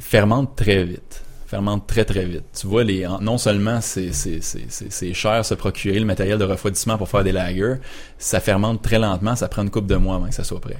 fermentent 0.00 0.54
très 0.56 0.84
vite. 0.84 1.22
Fermentent 1.52 1.86
très 1.86 2.06
très 2.06 2.24
vite. 2.24 2.44
Tu 2.58 2.66
vois, 2.66 2.82
les, 2.82 3.06
non 3.20 3.36
seulement 3.36 3.82
c'est, 3.82 4.14
c'est, 4.14 4.40
c'est, 4.40 4.64
c'est, 4.70 4.90
c'est 4.90 5.12
cher 5.12 5.44
se 5.44 5.52
procurer 5.52 5.98
le 5.98 6.06
matériel 6.06 6.38
de 6.38 6.44
refroidissement 6.44 6.96
pour 6.96 7.10
faire 7.10 7.22
des 7.24 7.32
lagers, 7.32 7.74
ça 8.16 8.40
fermente 8.40 8.80
très 8.80 8.98
lentement, 8.98 9.36
ça 9.36 9.48
prend 9.48 9.62
une 9.62 9.68
coupe 9.68 9.86
de 9.86 9.96
mois 9.96 10.14
avant 10.16 10.28
que 10.28 10.34
ça 10.34 10.44
soit 10.44 10.62
prêt. 10.62 10.78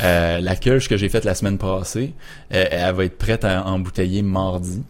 Euh, 0.00 0.38
la 0.38 0.54
cuche 0.54 0.88
que 0.88 0.96
j'ai 0.96 1.08
faite 1.08 1.24
la 1.24 1.34
semaine 1.34 1.58
passée, 1.58 2.12
euh, 2.52 2.64
elle 2.70 2.94
va 2.94 3.04
être 3.06 3.18
prête 3.18 3.44
à 3.44 3.66
embouteiller 3.66 4.22
mardi. 4.22 4.84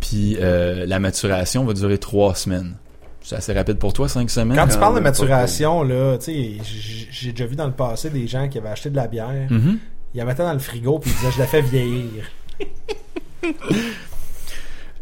Puis 0.00 0.36
euh, 0.40 0.86
la 0.86 1.00
maturation 1.00 1.64
va 1.64 1.72
durer 1.72 1.98
trois 1.98 2.36
semaines. 2.36 2.76
C'est 3.22 3.34
assez 3.34 3.52
rapide 3.52 3.78
pour 3.78 3.92
toi, 3.92 4.08
cinq 4.08 4.30
semaines? 4.30 4.56
Quand 4.56 4.68
tu 4.68 4.78
parles 4.78 4.94
de 4.94 5.00
maturation, 5.00 5.82
là, 5.82 6.18
tu 6.18 6.26
sais, 6.26 6.34
j- 6.62 7.08
j'ai 7.10 7.32
déjà 7.32 7.46
vu 7.46 7.56
dans 7.56 7.66
le 7.66 7.72
passé 7.72 8.10
des 8.10 8.28
gens 8.28 8.48
qui 8.48 8.58
avaient 8.58 8.68
acheté 8.68 8.90
de 8.90 8.96
la 8.96 9.08
bière, 9.08 9.48
Mhm. 9.50 9.78
ils 10.14 10.18
la 10.18 10.24
mettaient 10.24 10.44
dans 10.44 10.52
le 10.52 10.60
frigo 10.60 11.00
puis 11.00 11.10
ils 11.10 11.16
disaient 11.16 11.32
je 11.32 11.38
la 11.40 11.46
fais 11.48 11.62
vieillir. 11.62 12.30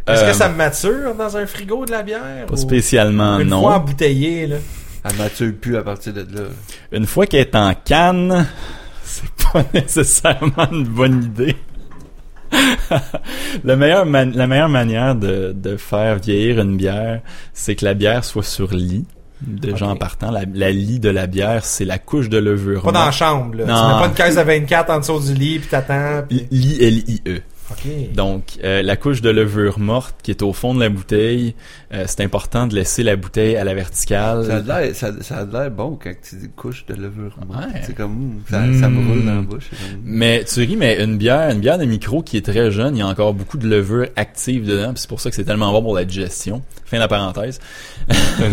Est-ce 0.08 0.24
Euh, 0.24 0.28
que 0.30 0.36
ça 0.36 0.48
mature 0.48 1.14
dans 1.14 1.36
un 1.36 1.46
frigo 1.46 1.84
de 1.84 1.90
la 1.90 2.02
bière? 2.02 2.46
Pas 2.46 2.54
ou- 2.54 2.56
spécialement, 2.56 3.38
Une 3.40 3.48
non. 3.48 3.60
fois 3.62 3.74
embouteillée, 3.76 4.46
là? 4.46 4.56
Elle 5.04 5.16
mature 5.16 5.52
plus 5.60 5.76
à 5.76 5.82
partir 5.82 6.12
de 6.12 6.20
là. 6.20 6.46
Une 6.92 7.06
fois 7.06 7.26
qu'elle 7.26 7.40
est 7.40 7.54
en 7.54 7.72
canne, 7.74 8.46
c'est 9.04 9.30
pas 9.52 9.64
nécessairement 9.74 10.70
une 10.72 10.84
bonne 10.84 11.22
idée. 11.24 11.56
la 13.64 13.76
meilleure 13.76 14.06
man- 14.06 14.32
la 14.34 14.46
meilleure 14.46 14.68
manière 14.68 15.14
de, 15.14 15.52
de 15.54 15.76
faire 15.76 16.16
vieillir 16.18 16.60
une 16.60 16.76
bière, 16.76 17.20
c'est 17.52 17.74
que 17.76 17.84
la 17.84 17.94
bière 17.94 18.24
soit 18.24 18.42
sur 18.42 18.72
lit. 18.72 19.04
Déjà 19.40 19.86
en 19.86 19.94
partant, 19.96 20.32
la, 20.32 20.40
la 20.52 20.70
lit 20.72 20.98
de 20.98 21.10
la 21.10 21.28
bière, 21.28 21.64
c'est 21.64 21.84
la 21.84 21.98
couche 21.98 22.28
de 22.28 22.38
levure. 22.38 22.82
Pas 22.82 22.90
dans 22.90 23.04
la 23.04 23.12
chambre, 23.12 23.54
là. 23.56 23.64
Tu 23.64 23.70
Non. 23.70 23.88
mets 23.94 24.00
pas 24.02 24.06
une 24.08 24.14
caisse 24.14 24.34
de 24.34 24.40
24 24.40 24.90
en 24.90 24.98
dessous 24.98 25.20
du 25.20 25.34
lit, 25.34 25.58
puis 25.60 25.68
t'attends. 25.68 26.22
Puis... 26.28 26.48
Lit 26.50 26.78
L-I-E. 26.82 27.40
Ok. 27.70 28.14
Donc, 28.14 28.42
euh, 28.64 28.80
la 28.82 28.96
couche 28.96 29.20
de 29.20 29.28
levure 29.30 29.78
morte 29.78 30.16
qui 30.22 30.30
est 30.30 30.42
au 30.42 30.52
fond 30.54 30.74
de 30.74 30.80
la 30.80 30.88
bouteille, 30.88 31.54
euh, 31.92 32.04
c'est 32.06 32.22
important 32.22 32.66
de 32.66 32.74
laisser 32.74 33.02
la 33.02 33.14
bouteille 33.16 33.56
à 33.56 33.64
la 33.64 33.74
verticale. 33.74 34.46
Ça 34.46 34.56
a 34.56 34.80
l'air, 34.80 34.94
ça, 34.96 35.10
ça 35.20 35.36
a 35.38 35.44
l'air 35.44 35.70
bon 35.70 35.98
quand 36.02 36.10
tu 36.22 36.36
dis 36.36 36.48
couche 36.56 36.86
de 36.86 36.94
levure. 36.94 37.36
morte. 37.46 37.66
Ouais. 37.66 37.80
C'est 37.84 37.94
comme, 37.94 38.12
mm, 38.12 38.40
ça, 38.50 38.56
ça 38.80 38.88
me 38.88 39.00
Mm. 39.02 39.08
roule 39.10 39.24
dans 39.26 39.34
la 39.34 39.40
bouche. 39.42 39.68
comme- 39.70 40.00
Mais 40.02 40.44
tu 40.44 40.60
ris, 40.60 40.76
mais 40.76 41.02
une 41.04 41.18
bière, 41.18 41.50
une 41.50 41.60
bière 41.60 41.76
de 41.78 41.84
micro 41.84 42.22
qui 42.22 42.38
est 42.38 42.44
très 42.44 42.70
jeune, 42.70 42.96
il 42.96 43.00
y 43.00 43.02
a 43.02 43.06
encore 43.06 43.34
beaucoup 43.34 43.58
de 43.58 43.68
levure 43.68 44.06
active 44.16 44.66
dedans, 44.66 44.92
c'est 44.96 45.08
pour 45.08 45.20
ça 45.20 45.28
que 45.28 45.36
c'est 45.36 45.44
tellement 45.44 45.70
bon 45.72 45.82
pour 45.82 45.94
la 45.94 46.04
digestion. 46.06 46.62
Fin 46.86 46.96
de 46.96 47.02
la 47.02 47.08
parenthèse. 47.08 47.60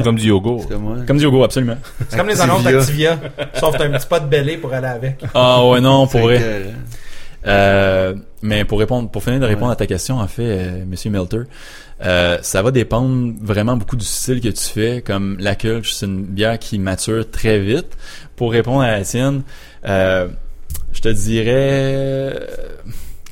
Comme 0.04 0.18
du 0.18 0.28
yogourt. 0.28 0.68
Comme. 0.68 1.06
Comme 1.06 1.18
du 1.18 1.24
yogourt, 1.24 1.46
absolument. 1.46 1.78
C'est 2.10 2.18
comme 2.18 2.28
les 2.28 2.42
annonces 2.42 2.64
d'Activia. 2.64 3.18
Sauf 3.54 3.78
t'as 3.78 3.86
un 3.86 3.92
petit 3.92 4.08
pas 4.08 4.20
de 4.20 4.28
belé 4.28 4.58
pour 4.58 4.74
aller 4.74 4.88
avec. 4.88 5.22
Ah 5.34 5.66
ouais, 5.66 5.80
non, 5.80 6.06
pour 6.06 6.20
vrai. 6.20 6.66
Euh, 7.48 8.16
mais 8.46 8.64
pour 8.66 8.80
répondre, 8.80 9.10
pour 9.10 9.24
finir 9.24 9.40
de 9.40 9.46
répondre 9.46 9.68
Ouais. 9.68 9.74
à 9.74 9.76
ta 9.76 9.88
question, 9.88 10.20
en 10.20 10.28
fait, 10.28 10.44
euh, 10.44 10.86
Monsieur 10.86 11.10
Melter, 11.10 11.42
euh, 12.04 12.38
ça 12.42 12.62
va 12.62 12.72
dépendre 12.72 13.34
vraiment 13.42 13.78
beaucoup 13.78 13.96
du 13.96 14.06
style 14.06 14.42
que 14.42 14.50
tu 14.50 14.64
fais. 14.64 15.02
Comme 15.06 15.38
la 15.40 15.56
Kulch, 15.56 15.92
c'est 15.94 16.06
une 16.06 16.24
bière 16.24 16.60
qui 16.60 16.78
mature 16.80 17.30
très 17.30 17.60
vite. 17.60 17.98
Pour 18.36 18.52
répondre 18.52 18.82
à 18.82 18.92
la 18.92 19.02
tienne, 19.04 19.44
euh, 19.88 20.28
je 20.94 21.02
te 21.02 21.10
dirais 21.10 21.54
euh, 21.56 22.40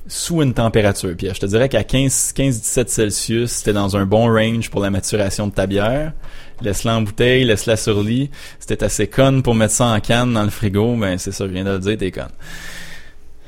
sous 0.07 0.41
une 0.41 0.53
température, 0.53 1.15
Pierre. 1.15 1.33
Je 1.33 1.39
te 1.41 1.45
dirais 1.45 1.69
qu'à 1.69 1.83
15, 1.83 2.33
15-17 2.35 2.87
Celsius, 2.89 3.51
c'était 3.51 3.73
dans 3.73 3.95
un 3.97 4.05
bon 4.05 4.27
range 4.27 4.69
pour 4.69 4.81
la 4.81 4.89
maturation 4.89 5.47
de 5.47 5.53
ta 5.53 5.65
bière. 5.67 6.13
Laisse-la 6.61 6.95
en 6.97 7.01
bouteille, 7.01 7.43
laisse-la 7.43 7.75
sur 7.75 8.01
lit. 8.01 8.29
C'était 8.59 8.83
assez 8.83 9.07
conne 9.07 9.43
pour 9.43 9.55
mettre 9.55 9.73
ça 9.73 9.85
en 9.87 9.99
canne 9.99 10.33
dans 10.33 10.43
le 10.43 10.49
frigo, 10.49 10.95
ben 10.95 11.17
c'est 11.17 11.31
ça, 11.31 11.45
je 11.47 11.51
viens 11.51 11.63
de 11.65 11.71
le 11.71 11.79
dire, 11.79 11.97
t'es 11.97 12.11
conne. 12.11 12.29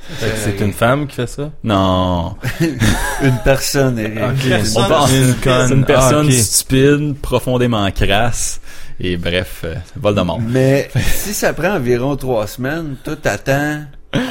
Fait 0.08 0.30
que 0.30 0.38
C'est 0.38 0.64
une 0.64 0.74
femme 0.74 1.08
qui 1.08 1.16
fait 1.16 1.28
ça? 1.28 1.50
Non. 1.64 2.36
Une 3.24 3.38
personne, 3.44 3.98
Eric. 3.98 4.68
On 4.76 4.84
pense 4.88 5.12
Une 5.12 5.34
conne. 5.36 5.72
une 5.80 5.86
personne 5.86 6.28
Ah, 6.30 6.42
stupide, 6.42 7.16
profondément 7.22 7.90
crasse, 7.92 8.62
et 9.00 9.18
bref, 9.18 9.62
euh, 9.64 9.74
Voldemort. 9.96 10.40
Mais 10.42 10.90
si 10.96 11.34
ça 11.34 11.54
prend 11.54 11.76
environ 11.76 12.16
trois 12.16 12.46
semaines, 12.46 12.96
toi 13.04 13.16
t'attends 13.20 13.82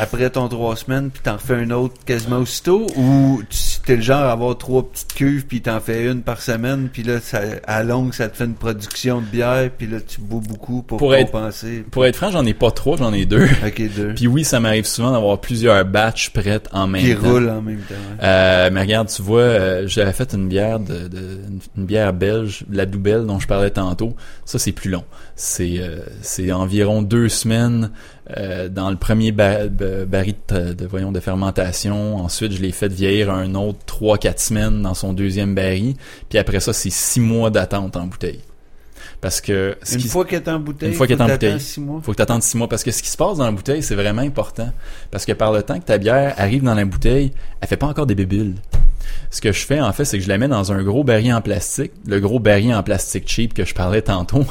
après 0.01 0.31
ton 0.31 0.49
trois 0.49 0.77
semaines 0.77 1.11
puis 1.11 1.23
t'en 1.23 1.35
refais 1.35 1.55
un 1.55 1.71
autre 1.71 1.95
quasiment 2.05 2.39
aussitôt 2.39 2.87
ou 2.97 3.43
tu 3.49 3.59
t'es 3.85 3.97
le 3.97 4.03
genre 4.03 4.23
à 4.23 4.33
avoir 4.33 4.57
trois 4.59 4.83
petites 4.89 5.13
cuves 5.15 5.47
puis 5.47 5.61
t'en 5.61 5.81
fais 5.81 6.05
une 6.11 6.23
par 6.23 6.41
semaine 6.41 6.89
puis 6.93 7.03
là 7.03 7.21
ça, 7.21 7.41
à 7.67 7.83
longue 7.83 8.13
ça 8.15 8.29
te 8.29 8.37
fait 8.37 8.45
une 8.45 8.55
production 8.55 9.21
de 9.21 9.27
bière 9.27 9.71
puis 9.77 9.87
là 9.87 9.99
tu 10.01 10.21
bois 10.21 10.41
beaucoup 10.47 10.83
pour, 10.83 10.99
Pour 10.99 11.15
être- 11.15 11.31
compenser. 11.31 11.85
Pour 11.91 12.07
être 12.07 12.17
franc, 12.17 12.31
j'en 12.31 12.45
ai 12.45 12.55
pas 12.55 12.71
trois, 12.71 12.97
j'en 12.97 13.13
ai 13.13 13.27
deux. 13.27 13.45
Ok 13.67 13.83
deux. 13.97 14.15
Puis 14.15 14.27
oui, 14.27 14.45
ça 14.45 14.61
m'arrive 14.61 14.87
souvent 14.87 15.13
d'avoir 15.13 15.41
plusieurs 15.41 15.85
batchs 15.85 16.31
prêtes 16.31 16.69
en 16.73 16.87
même 16.87 17.03
Qui 17.03 17.15
temps. 17.15 17.31
roulent 17.31 17.51
en 17.51 17.63
même 17.63 17.79
temps. 17.81 17.95
Euh, 18.23 18.71
mais 18.73 18.81
regarde, 18.81 19.09
tu 19.09 19.23
vois, 19.23 19.41
euh, 19.41 19.85
j'avais 19.87 20.13
fait 20.13 20.33
une 20.35 20.49
bière 20.49 20.81
de, 20.81 21.09
de- 21.09 21.19
une, 21.49 21.61
une 21.77 21.85
bière 21.87 22.13
belge, 22.13 22.65
la 22.71 22.87
Doubelle 22.87 23.27
dont 23.27 23.39
je 23.39 23.47
parlais 23.47 23.71
tantôt. 23.71 24.15
Ça, 24.45 24.59
c'est 24.59 24.73
plus 24.73 24.91
long. 24.91 25.05
C'est 25.37 25.77
euh, 25.79 25.99
c'est 26.23 26.53
environ 26.53 27.03
deux 27.03 27.29
semaines 27.29 27.91
euh, 28.37 28.69
dans 28.69 28.91
le 28.91 28.97
premier 28.97 29.33
ba- 29.33 29.69
ba- 29.69 30.05
baril 30.07 30.35
de, 30.49 30.73
de, 30.73 30.87
voyons 30.87 31.13
de 31.13 31.21
fermentation. 31.21 32.17
Ensuite, 32.17 32.53
je 32.53 32.63
l'ai 32.63 32.73
fait 32.73 32.93
vieillir 32.93 33.31
un 33.31 33.55
autre 33.55 33.79
trois 33.87 34.17
quatre 34.19 34.41
semaines 34.41 34.83
dans 34.83 34.95
son 34.95 35.13
deuxième 35.13 35.55
baril. 35.55 35.95
Puis 36.29 36.39
après 36.39 36.61
ça, 36.61 36.73
c'est 36.73 36.91
six 36.91 37.21
mois 37.21 37.51
d'attente 37.51 37.97
en 37.97 38.07
bouteille. 38.07 38.41
Parce 39.21 39.41
que 39.41 39.77
ce 39.83 39.95
Une 39.95 40.01
qui- 40.03 40.09
fois 40.09 40.25
qu'elle 40.27 40.43
est 40.43 40.49
en 40.49 40.59
bouteille, 40.59 40.91
Une 40.91 40.95
fois 40.95 41.07
qu'elle 41.07 41.17
est 41.17 41.19
faut 41.19 41.31
en 41.31 41.33
bouteille. 41.33 41.61
six 41.61 41.81
mois. 41.81 42.01
faut 42.03 42.13
que 42.13 42.17
tu 42.17 42.23
attendes 42.23 42.43
six 42.43 42.57
mois 42.59 42.69
parce 42.69 42.83
que 42.85 42.91
ce 42.91 43.03
qui 43.03 43.09
se 43.09 43.17
passe 43.17 43.39
dans 43.39 43.45
la 43.47 43.53
bouteille, 43.53 43.83
c'est 43.83 43.95
vraiment 43.95 44.21
important. 44.23 44.71
Parce 45.11 45.25
que 45.25 45.33
par 45.33 45.51
le 45.53 45.63
temps 45.63 45.79
que 45.79 45.85
ta 45.85 45.97
bière 45.99 46.35
arrive 46.37 46.63
dans 46.63 46.75
la 46.75 46.85
bouteille, 46.85 47.33
elle 47.61 47.69
fait 47.69 47.77
pas 47.79 47.87
encore 47.87 48.07
des 48.07 48.15
bébiles. 48.15 48.55
Ce 49.31 49.41
que 49.41 49.53
je 49.53 49.65
fais, 49.65 49.81
en 49.81 49.93
fait, 49.93 50.05
c'est 50.05 50.19
que 50.19 50.25
je 50.25 50.29
la 50.29 50.39
mets 50.39 50.49
dans 50.49 50.73
un 50.73 50.83
gros 50.83 51.05
baril 51.05 51.33
en 51.33 51.41
plastique, 51.41 51.93
le 52.07 52.21
gros 52.21 52.39
baril 52.39 52.75
en 52.75 52.83
plastique 52.83 53.25
cheap 53.29 53.55
que 53.55 53.65
je 53.65 53.75
parlais 53.75 54.03
tantôt, 54.03 54.45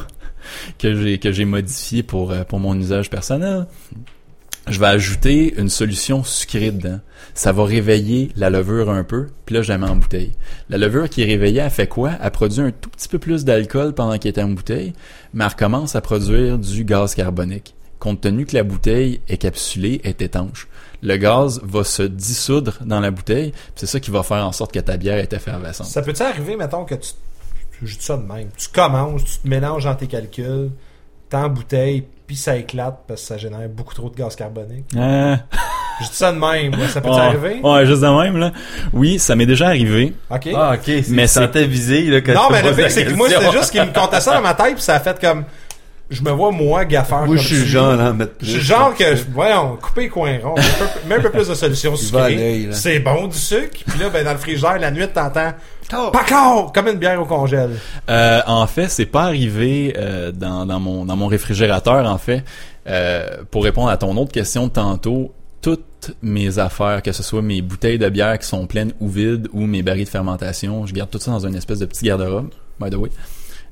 que 0.79 1.31
j'ai 1.31 1.45
modifié 1.45 2.03
pour 2.03 2.31
euh, 2.31 2.43
pour 2.43 2.59
mon 2.59 2.77
usage 2.77 3.09
personnel. 3.09 3.67
Je 4.67 4.79
vais 4.79 4.87
ajouter 4.87 5.53
une 5.57 5.67
solution 5.67 6.23
sucrée 6.23 6.71
dedans. 6.71 7.01
Ça 7.33 7.51
va 7.51 7.65
réveiller 7.65 8.31
la 8.37 8.49
levure 8.49 8.89
un 8.89 9.03
peu, 9.03 9.27
puis 9.45 9.55
là, 9.55 9.61
je 9.61 9.69
la 9.69 9.77
mets 9.77 9.89
en 9.89 9.97
bouteille. 9.97 10.31
La 10.69 10.77
levure 10.77 11.09
qui 11.09 11.21
est 11.21 11.25
réveillée, 11.25 11.59
elle 11.59 11.69
fait 11.69 11.87
quoi? 11.87 12.11
Elle 12.21 12.31
produit 12.31 12.61
un 12.61 12.71
tout 12.71 12.89
petit 12.89 13.09
peu 13.09 13.19
plus 13.19 13.43
d'alcool 13.43 13.93
pendant 13.93 14.17
qu'elle 14.17 14.37
est 14.37 14.41
en 14.41 14.47
bouteille, 14.47 14.93
mais 15.33 15.43
elle 15.43 15.49
recommence 15.49 15.97
à 15.97 16.01
produire 16.01 16.57
du 16.59 16.85
gaz 16.85 17.13
carbonique. 17.13 17.75
Compte 17.99 18.21
tenu 18.21 18.45
que 18.45 18.55
la 18.55 18.63
bouteille 18.63 19.19
est 19.27 19.37
capsulée, 19.37 19.99
est 20.05 20.21
étanche. 20.21 20.67
Le 21.01 21.17
gaz 21.17 21.59
va 21.63 21.83
se 21.83 22.03
dissoudre 22.03 22.77
dans 22.85 23.01
la 23.01 23.11
bouteille, 23.11 23.51
c'est 23.75 23.85
ça 23.85 23.99
qui 23.99 24.11
va 24.11 24.23
faire 24.23 24.45
en 24.45 24.53
sorte 24.53 24.71
que 24.71 24.79
ta 24.79 24.95
bière 24.95 25.17
est 25.17 25.33
effervescente. 25.33 25.87
Ça 25.87 26.01
peut-tu 26.01 26.21
arriver, 26.21 26.55
mettons, 26.55 26.85
que 26.85 26.95
tu. 26.95 27.11
Je 27.83 27.97
dis 27.97 28.03
ça 28.05 28.17
de 28.17 28.23
même. 28.31 28.49
Tu 28.57 28.67
commences, 28.69 29.23
tu 29.25 29.37
te 29.39 29.47
mélanges 29.47 29.85
dans 29.85 29.95
tes 29.95 30.07
calculs, 30.07 30.69
t'es 31.29 31.37
en 31.37 31.49
bouteille, 31.49 32.03
puis 32.27 32.35
ça 32.35 32.55
éclate 32.55 32.99
parce 33.07 33.21
que 33.21 33.27
ça 33.27 33.37
génère 33.37 33.67
beaucoup 33.69 33.93
trop 33.93 34.09
de 34.09 34.15
gaz 34.15 34.35
carbonique. 34.35 34.85
Ah, 34.97 35.39
Je 36.01 36.07
dis 36.09 36.15
ça 36.15 36.31
de 36.31 36.39
même. 36.39 36.71
là. 36.71 36.87
Ça 36.87 37.01
peut 37.01 37.09
ouais, 37.09 37.19
arriver? 37.19 37.59
ouais, 37.63 37.85
juste 37.85 38.01
de 38.01 38.07
même, 38.07 38.37
là. 38.37 38.51
Oui, 38.93 39.19
ça 39.19 39.35
m'est 39.35 39.45
déjà 39.45 39.67
arrivé. 39.67 40.13
Ok. 40.31 40.49
Ah, 40.55 40.73
ok. 40.75 40.87
Mais 40.87 41.03
Mais 41.09 41.27
c'est- 41.27 41.39
sentais 41.39 41.65
visé, 41.65 42.01
là, 42.05 42.21
quand 42.21 42.33
non, 42.33 42.47
tu 42.47 42.53
mais 42.53 42.61
le 42.63 42.73
fait, 42.73 42.89
c'est 42.89 43.05
que 43.05 43.13
moi, 43.13 43.29
c'était 43.29 43.51
juste 43.51 43.69
qu'il 43.71 43.81
me 43.81 43.93
comptait 43.93 44.19
ça 44.21 44.33
dans 44.33 44.41
ma 44.41 44.53
tête, 44.55 44.73
puis 44.73 44.81
ça 44.83 44.95
a 44.95 44.99
fait 44.99 45.19
comme. 45.21 45.43
Je 46.09 46.21
me 46.21 46.31
vois, 46.31 46.51
moi, 46.51 46.85
gaffeur. 46.85 47.25
Moi 47.25 47.37
je 47.37 47.47
suis 47.55 47.65
genre 47.65 47.99
à 47.99 48.09
en 48.09 48.13
mettre 48.13 48.33
plus. 48.33 48.45
Je 48.45 48.51
suis 48.51 48.59
le 48.59 48.65
genre 48.65 48.93
que, 48.93 49.15
voyons, 49.31 49.77
couper 49.81 50.01
les 50.01 50.09
coins 50.09 50.37
ronds, 50.43 50.55
mets 51.07 51.15
un 51.15 51.21
peu, 51.21 51.31
plus 51.31 51.47
de 51.47 51.55
solutions 51.55 51.95
sucrées. 51.95 52.65
là. 52.67 52.73
C'est 52.75 52.99
bon 52.99 53.27
du 53.27 53.37
sucre. 53.37 53.79
Puis 53.87 53.99
là, 53.99 54.09
ben, 54.09 54.23
dans 54.23 54.33
le 54.33 54.37
frigidaire, 54.37 54.77
la 54.79 54.91
nuit, 54.91 55.07
t'entends, 55.07 55.53
Oh! 55.95 56.09
pas 56.11 56.25
comme 56.73 56.87
une 56.87 56.97
bière 56.97 57.21
au 57.21 57.25
congèle. 57.25 57.71
Euh, 58.09 58.41
en 58.47 58.67
fait, 58.67 58.87
c'est 58.89 59.05
pas 59.05 59.23
arrivé 59.23 59.93
euh, 59.97 60.31
dans, 60.31 60.65
dans 60.65 60.79
mon 60.79 61.05
dans 61.05 61.15
mon 61.15 61.27
réfrigérateur. 61.27 62.05
En 62.09 62.17
fait, 62.17 62.43
Euh, 62.85 63.43
pour 63.49 63.63
répondre 63.63 63.89
à 63.89 63.97
ton 63.97 64.17
autre 64.17 64.31
question 64.31 64.67
de 64.67 64.71
tantôt, 64.73 65.33
toutes 65.61 66.11
mes 66.21 66.59
affaires, 66.59 67.01
que 67.01 67.13
ce 67.13 67.23
soit 67.23 67.41
mes 67.41 67.61
bouteilles 67.61 67.97
de 67.97 68.09
bière 68.09 68.37
qui 68.37 68.45
sont 68.45 68.67
pleines 68.67 68.91
ou 68.99 69.07
vides, 69.07 69.47
ou 69.53 69.61
mes 69.65 69.81
barils 69.81 70.03
de 70.03 70.09
fermentation, 70.09 70.85
je 70.85 70.93
garde 70.93 71.09
tout 71.09 71.19
ça 71.19 71.31
dans 71.31 71.47
une 71.47 71.55
espèce 71.55 71.79
de 71.79 71.85
petit 71.85 72.03
garde-robe. 72.05 72.49
By 72.81 72.89
the 72.89 72.95
way. 72.95 73.09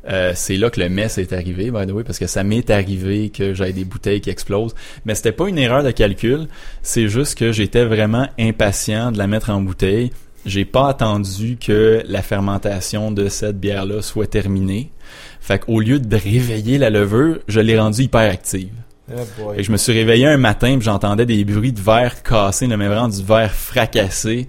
Euh, 0.08 0.32
c'est 0.34 0.56
là 0.56 0.70
que 0.70 0.80
le 0.80 0.90
mess 0.90 1.18
est 1.18 1.34
arrivé, 1.34 1.70
by 1.70 1.86
the 1.86 1.92
way, 1.92 2.04
parce 2.04 2.18
que 2.20 2.26
ça 2.26 2.44
m'est 2.44 2.70
arrivé 2.70 3.30
que 3.30 3.54
j'avais 3.54 3.74
des 3.74 3.84
bouteilles 3.84 4.22
qui 4.22 4.30
explosent. 4.30 4.74
Mais 5.06 5.14
c'était 5.14 5.34
pas 5.34 5.48
une 5.50 5.58
erreur 5.58 5.84
de 5.84 5.92
calcul, 5.92 6.48
c'est 6.82 7.08
juste 7.10 7.38
que 7.38 7.52
j'étais 7.52 7.84
vraiment 7.84 8.28
impatient 8.40 9.12
de 9.12 9.18
la 9.18 9.28
mettre 9.28 9.50
en 9.50 9.60
bouteille. 9.62 10.12
J'ai 10.46 10.66
pas 10.66 10.90
attendu 10.90 11.58
que 11.58 12.04
la 12.08 12.22
fermentation 12.22 13.12
de 13.12 13.30
cette 13.30 13.60
bière-là 13.60 14.02
soit 14.02 14.28
terminée. 14.28 14.92
Fait 15.40 15.60
qu'au 15.60 15.80
lieu 15.80 16.00
de 16.00 16.16
réveiller 16.16 16.78
la 16.78 16.90
levure, 16.90 17.40
je 17.48 17.60
l'ai 17.60 17.80
rendue 17.80 18.04
hyper 18.04 18.32
active. 18.32 18.74
Oh 19.12 19.22
boy. 19.38 19.60
Et 19.60 19.64
je 19.64 19.72
me 19.72 19.78
suis 19.78 19.92
réveillé 19.92 20.28
un 20.28 20.38
matin 20.38 20.76
puis 20.78 20.86
j'entendais 20.86 21.26
des 21.26 21.44
bruits 21.44 21.74
de 21.74 21.82
verre 21.82 22.24
cassés, 22.24 22.68
là, 22.68 22.78
mais 22.78 22.88
vraiment 22.88 23.10
du 23.10 23.24
verre 23.24 23.54
fracassé 23.54 24.48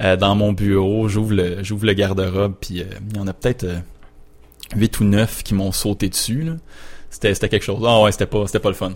euh, 0.00 0.16
dans 0.16 0.34
mon 0.34 0.52
bureau. 0.52 1.08
J'ouvre 1.08 1.34
le, 1.34 1.62
j'ouvre 1.62 1.86
le 1.86 1.92
garde-robe 1.92 2.54
puis 2.60 2.80
euh, 2.80 2.86
il 3.10 3.16
y 3.16 3.20
en 3.20 3.26
a 3.26 3.32
peut-être 3.32 3.64
euh, 3.64 3.78
huit 4.76 4.98
ou 5.00 5.04
neuf 5.04 5.42
qui 5.42 5.54
m'ont 5.54 5.72
sauté 5.72 6.08
dessus. 6.08 6.42
là. 6.42 6.52
C'était, 7.10 7.34
c'était 7.34 7.48
quelque 7.48 7.64
chose. 7.64 7.82
Ah 7.86 8.02
ouais, 8.02 8.12
c'était 8.12 8.26
pas, 8.26 8.46
c'était 8.46 8.60
pas 8.60 8.68
le 8.68 8.74
fun. 8.74 8.92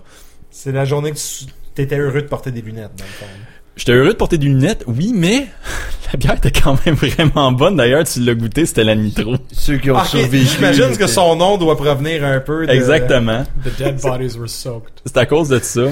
C'est 0.50 0.72
la 0.72 0.84
journée 0.84 1.10
que 1.10 1.16
tu 1.16 1.46
t'étais 1.74 1.98
heureux 1.98 2.22
de 2.22 2.28
porter 2.28 2.52
des 2.52 2.62
lunettes, 2.62 2.94
dans 2.96 3.04
le 3.04 3.10
fond. 3.10 3.26
J'étais 3.76 3.92
heureux 3.92 4.12
de 4.12 4.16
porter 4.16 4.38
des 4.38 4.46
lunettes, 4.46 4.84
oui, 4.86 5.12
mais 5.14 5.48
la 6.12 6.18
bière 6.18 6.36
était 6.36 6.52
quand 6.52 6.84
même 6.86 6.94
vraiment 6.94 7.50
bonne. 7.50 7.76
D'ailleurs, 7.76 8.04
tu 8.04 8.20
l'as 8.20 8.34
goûté, 8.34 8.66
c'était 8.66 8.84
la 8.84 8.94
nitro. 8.94 9.34
Ceux 9.52 9.78
qui 9.78 9.90
ont 9.90 10.04
survécu. 10.04 10.46
J'imagine 10.46 10.96
que 10.96 11.06
son 11.06 11.36
nom 11.36 11.58
doit 11.58 11.76
provenir 11.76 12.24
un 12.24 12.40
peu 12.40 12.66
de... 12.66 12.72
Exactement. 12.72 13.44
The 13.64 13.76
dead 13.76 14.00
bodies 14.00 14.38
were 14.38 14.48
soaked. 14.48 15.00
C'est 15.04 15.16
à 15.16 15.26
cause 15.26 15.48
de 15.48 15.58
ça. 15.58 15.88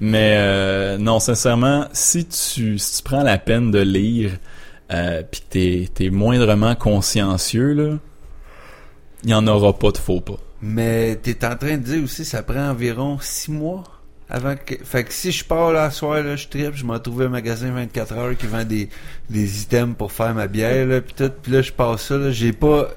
Mais 0.00 0.36
euh, 0.38 0.98
non, 0.98 1.18
sincèrement, 1.18 1.86
si 1.92 2.24
tu 2.24 2.78
si 2.78 2.96
tu 2.98 3.02
prends 3.02 3.22
la 3.22 3.36
peine 3.36 3.70
de 3.70 3.80
lire 3.80 4.30
euh, 4.92 5.22
puis 5.28 5.40
que 5.40 5.46
t'es 5.50 5.88
t'es 5.92 6.10
moindrement 6.10 6.76
consciencieux 6.76 7.72
là, 7.72 7.98
il 9.24 9.30
y 9.30 9.34
en 9.34 9.46
aura 9.48 9.76
pas 9.76 9.90
de 9.90 9.98
faux 9.98 10.20
pas. 10.20 10.38
Mais 10.62 11.16
t'es 11.16 11.44
en 11.44 11.56
train 11.56 11.76
de 11.76 11.82
dire 11.82 12.04
aussi, 12.04 12.24
ça 12.24 12.42
prend 12.42 12.70
environ 12.70 13.18
six 13.20 13.50
mois? 13.50 13.84
Avant 14.30 14.54
que. 14.56 14.74
Fait 14.84 15.04
que 15.04 15.12
si 15.12 15.32
je 15.32 15.44
pars 15.44 15.72
là, 15.72 15.90
ce 15.90 15.98
soir, 15.98 16.22
là, 16.22 16.36
je 16.36 16.48
tripe, 16.48 16.74
je 16.74 16.84
m'en 16.84 16.98
trouve 16.98 17.22
un 17.22 17.28
magasin 17.28 17.70
24 17.72 18.12
heures 18.14 18.36
qui 18.36 18.46
vend 18.46 18.64
des, 18.64 18.88
des 19.30 19.62
items 19.62 19.94
pour 19.96 20.12
faire 20.12 20.34
ma 20.34 20.46
bière, 20.46 20.86
là, 20.86 21.00
pis 21.00 21.14
tout, 21.14 21.30
pis 21.42 21.50
là, 21.50 21.62
je 21.62 21.72
passe 21.72 22.02
ça, 22.02 22.16
là, 22.16 22.30
j'ai 22.30 22.52
pas. 22.52 22.88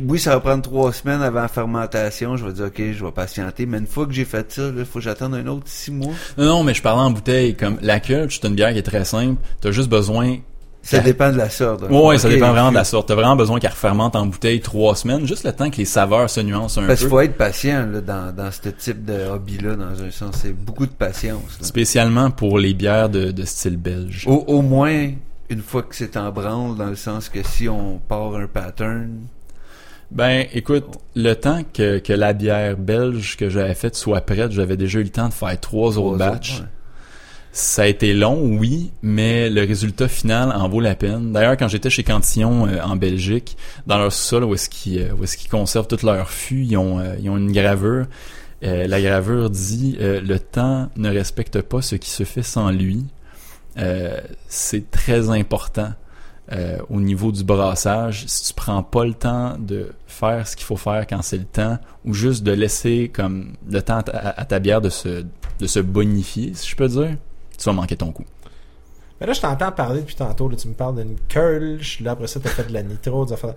oui, 0.00 0.18
ça 0.18 0.30
va 0.30 0.40
prendre 0.40 0.62
trois 0.62 0.92
semaines 0.92 1.22
avant 1.22 1.42
la 1.42 1.48
fermentation. 1.48 2.36
Je 2.36 2.46
vais 2.46 2.52
dire, 2.52 2.66
OK, 2.66 2.82
je 2.92 3.04
vais 3.04 3.12
patienter. 3.12 3.66
Mais 3.66 3.78
une 3.78 3.86
fois 3.86 4.06
que 4.06 4.12
j'ai 4.12 4.24
fait 4.24 4.50
ça, 4.52 4.70
il 4.76 4.84
faut 4.84 4.98
que 4.98 5.04
j'attende 5.04 5.34
un 5.34 5.46
autre 5.46 5.66
six 5.66 5.92
mois. 5.92 6.14
Non, 6.36 6.44
non, 6.44 6.64
mais 6.64 6.74
je 6.74 6.82
parlais 6.82 7.02
en 7.02 7.10
bouteille. 7.10 7.54
Comme 7.54 7.78
la 7.82 8.00
Kölsch, 8.00 8.40
c'est 8.40 8.48
une 8.48 8.54
bière 8.54 8.72
qui 8.72 8.78
est 8.78 8.82
très 8.82 9.04
simple. 9.04 9.40
T'as 9.60 9.70
juste 9.70 9.88
besoin... 9.88 10.38
Ça 10.86 10.98
dépend 11.00 11.30
de 11.32 11.36
la 11.36 11.50
sorte. 11.50 11.82
hein. 11.82 11.88
Ouais, 11.90 12.16
ça 12.18 12.28
dépend 12.28 12.50
vraiment 12.52 12.70
de 12.70 12.76
la 12.76 12.84
sorte. 12.84 13.08
T'as 13.08 13.14
vraiment 13.14 13.36
besoin 13.36 13.58
qu'elle 13.60 13.70
fermente 13.72 14.14
en 14.16 14.26
bouteille 14.26 14.60
trois 14.60 14.94
semaines, 14.96 15.26
juste 15.26 15.44
le 15.44 15.52
temps 15.52 15.68
que 15.70 15.76
les 15.76 15.84
saveurs 15.84 16.30
se 16.30 16.40
nuancent 16.40 16.78
un 16.78 16.86
Parce 16.86 17.00
qu'il 17.00 17.08
peu. 17.08 17.10
faut 17.10 17.20
être 17.20 17.36
patient 17.36 17.86
là, 17.86 18.00
dans, 18.00 18.34
dans 18.34 18.50
ce 18.50 18.68
type 18.68 19.04
de 19.04 19.26
hobby-là, 19.28 19.74
dans 19.76 20.02
un 20.02 20.10
sens. 20.10 20.36
C'est 20.42 20.52
beaucoup 20.52 20.86
de 20.86 20.92
patience. 20.92 21.58
là. 21.60 21.66
Spécialement 21.66 22.30
pour 22.30 22.58
les 22.58 22.72
bières 22.74 23.08
de, 23.08 23.30
de 23.30 23.44
style 23.44 23.76
belge. 23.76 24.24
Au, 24.26 24.44
au 24.46 24.62
moins, 24.62 25.10
une 25.48 25.62
fois 25.62 25.82
que 25.82 25.94
c'est 25.94 26.16
en 26.16 26.30
branle, 26.30 26.76
dans 26.76 26.86
le 26.90 26.96
sens 26.96 27.28
que 27.28 27.42
si 27.42 27.68
on 27.68 27.98
part 28.08 28.34
un 28.36 28.46
pattern, 28.46 29.08
Ben, 30.10 30.46
écoute, 30.52 30.84
le 31.16 31.34
temps 31.34 31.62
que, 31.74 31.98
que 31.98 32.12
la 32.12 32.32
bière 32.32 32.76
belge 32.76 33.36
que 33.36 33.48
j'avais 33.48 33.74
faite 33.74 33.96
soit 33.96 34.20
prête, 34.20 34.52
j'avais 34.52 34.76
déjà 34.76 35.00
eu 35.00 35.02
le 35.04 35.08
temps 35.08 35.28
de 35.28 35.34
faire 35.34 35.58
trois 35.60 35.90
trois 35.92 35.98
autres 35.98 36.18
batchs. 36.18 36.52
autres, 36.54 36.62
ouais. 36.62 36.68
Ça 37.56 37.84
a 37.84 37.86
été 37.86 38.12
long, 38.12 38.38
oui, 38.58 38.92
mais 39.00 39.48
le 39.48 39.62
résultat 39.62 40.08
final 40.08 40.52
en 40.52 40.68
vaut 40.68 40.80
la 40.80 40.94
peine. 40.94 41.32
D'ailleurs, 41.32 41.56
quand 41.56 41.68
j'étais 41.68 41.88
chez 41.88 42.02
Cantillon 42.02 42.66
euh, 42.66 42.82
en 42.82 42.96
Belgique, 42.96 43.56
dans 43.86 43.96
leur 43.96 44.12
sol 44.12 44.44
où 44.44 44.52
est-ce 44.52 44.68
qu'ils 44.68 45.00
euh, 45.00 45.24
qu'ils 45.24 45.48
conservent 45.48 45.86
toute 45.86 46.02
leur 46.02 46.28
fût, 46.28 46.64
ils 46.64 46.76
ont 46.76 46.98
euh, 46.98 47.16
ils 47.18 47.30
ont 47.30 47.38
une 47.38 47.52
gravure. 47.52 48.08
La 48.60 49.00
gravure 49.00 49.48
dit 49.48 49.96
le 50.00 50.36
temps 50.38 50.90
ne 50.96 51.08
respecte 51.08 51.62
pas 51.62 51.80
ce 51.80 51.94
qui 51.94 52.10
se 52.10 52.24
fait 52.24 52.42
sans 52.42 52.70
lui. 52.70 53.04
C'est 54.48 54.90
très 54.90 55.30
important 55.30 55.92
au 56.88 57.00
niveau 57.00 57.32
du 57.32 57.44
brassage. 57.44 58.24
Si 58.26 58.48
tu 58.48 58.54
prends 58.54 58.82
pas 58.82 59.04
le 59.04 59.14
temps 59.14 59.56
de 59.58 59.92
faire 60.06 60.48
ce 60.48 60.56
qu'il 60.56 60.64
faut 60.64 60.76
faire 60.76 61.06
quand 61.06 61.22
c'est 61.22 61.38
le 61.38 61.44
temps, 61.44 61.78
ou 62.04 62.12
juste 62.12 62.42
de 62.42 62.52
laisser 62.52 63.10
comme 63.12 63.52
le 63.70 63.80
temps 63.82 63.98
à 63.98 64.02
ta, 64.02 64.12
à 64.12 64.44
ta 64.46 64.58
bière 64.58 64.80
de 64.80 64.88
se 64.88 65.24
de 65.60 65.66
se 65.66 65.78
bonifier, 65.78 66.52
si 66.54 66.68
je 66.68 66.76
peux 66.76 66.88
dire, 66.88 67.16
tu 67.58 67.64
vas 67.64 67.72
manquer 67.72 67.96
ton 67.96 68.12
coup. 68.12 68.24
Mais 69.20 69.26
là, 69.26 69.32
je 69.32 69.40
t'entends 69.40 69.72
parler 69.72 70.00
depuis 70.00 70.14
tantôt. 70.14 70.48
Là, 70.48 70.56
tu 70.56 70.68
me 70.68 70.74
parles 70.74 70.96
d'une 71.02 71.16
Kölsch. 71.28 72.00
Là, 72.00 72.10
après 72.12 72.26
ça, 72.26 72.38
t'as 72.40 72.50
fait 72.50 72.64
de 72.68 72.72
la 72.72 72.82
nitro. 72.82 73.24
des 73.24 73.32
affaires- 73.32 73.54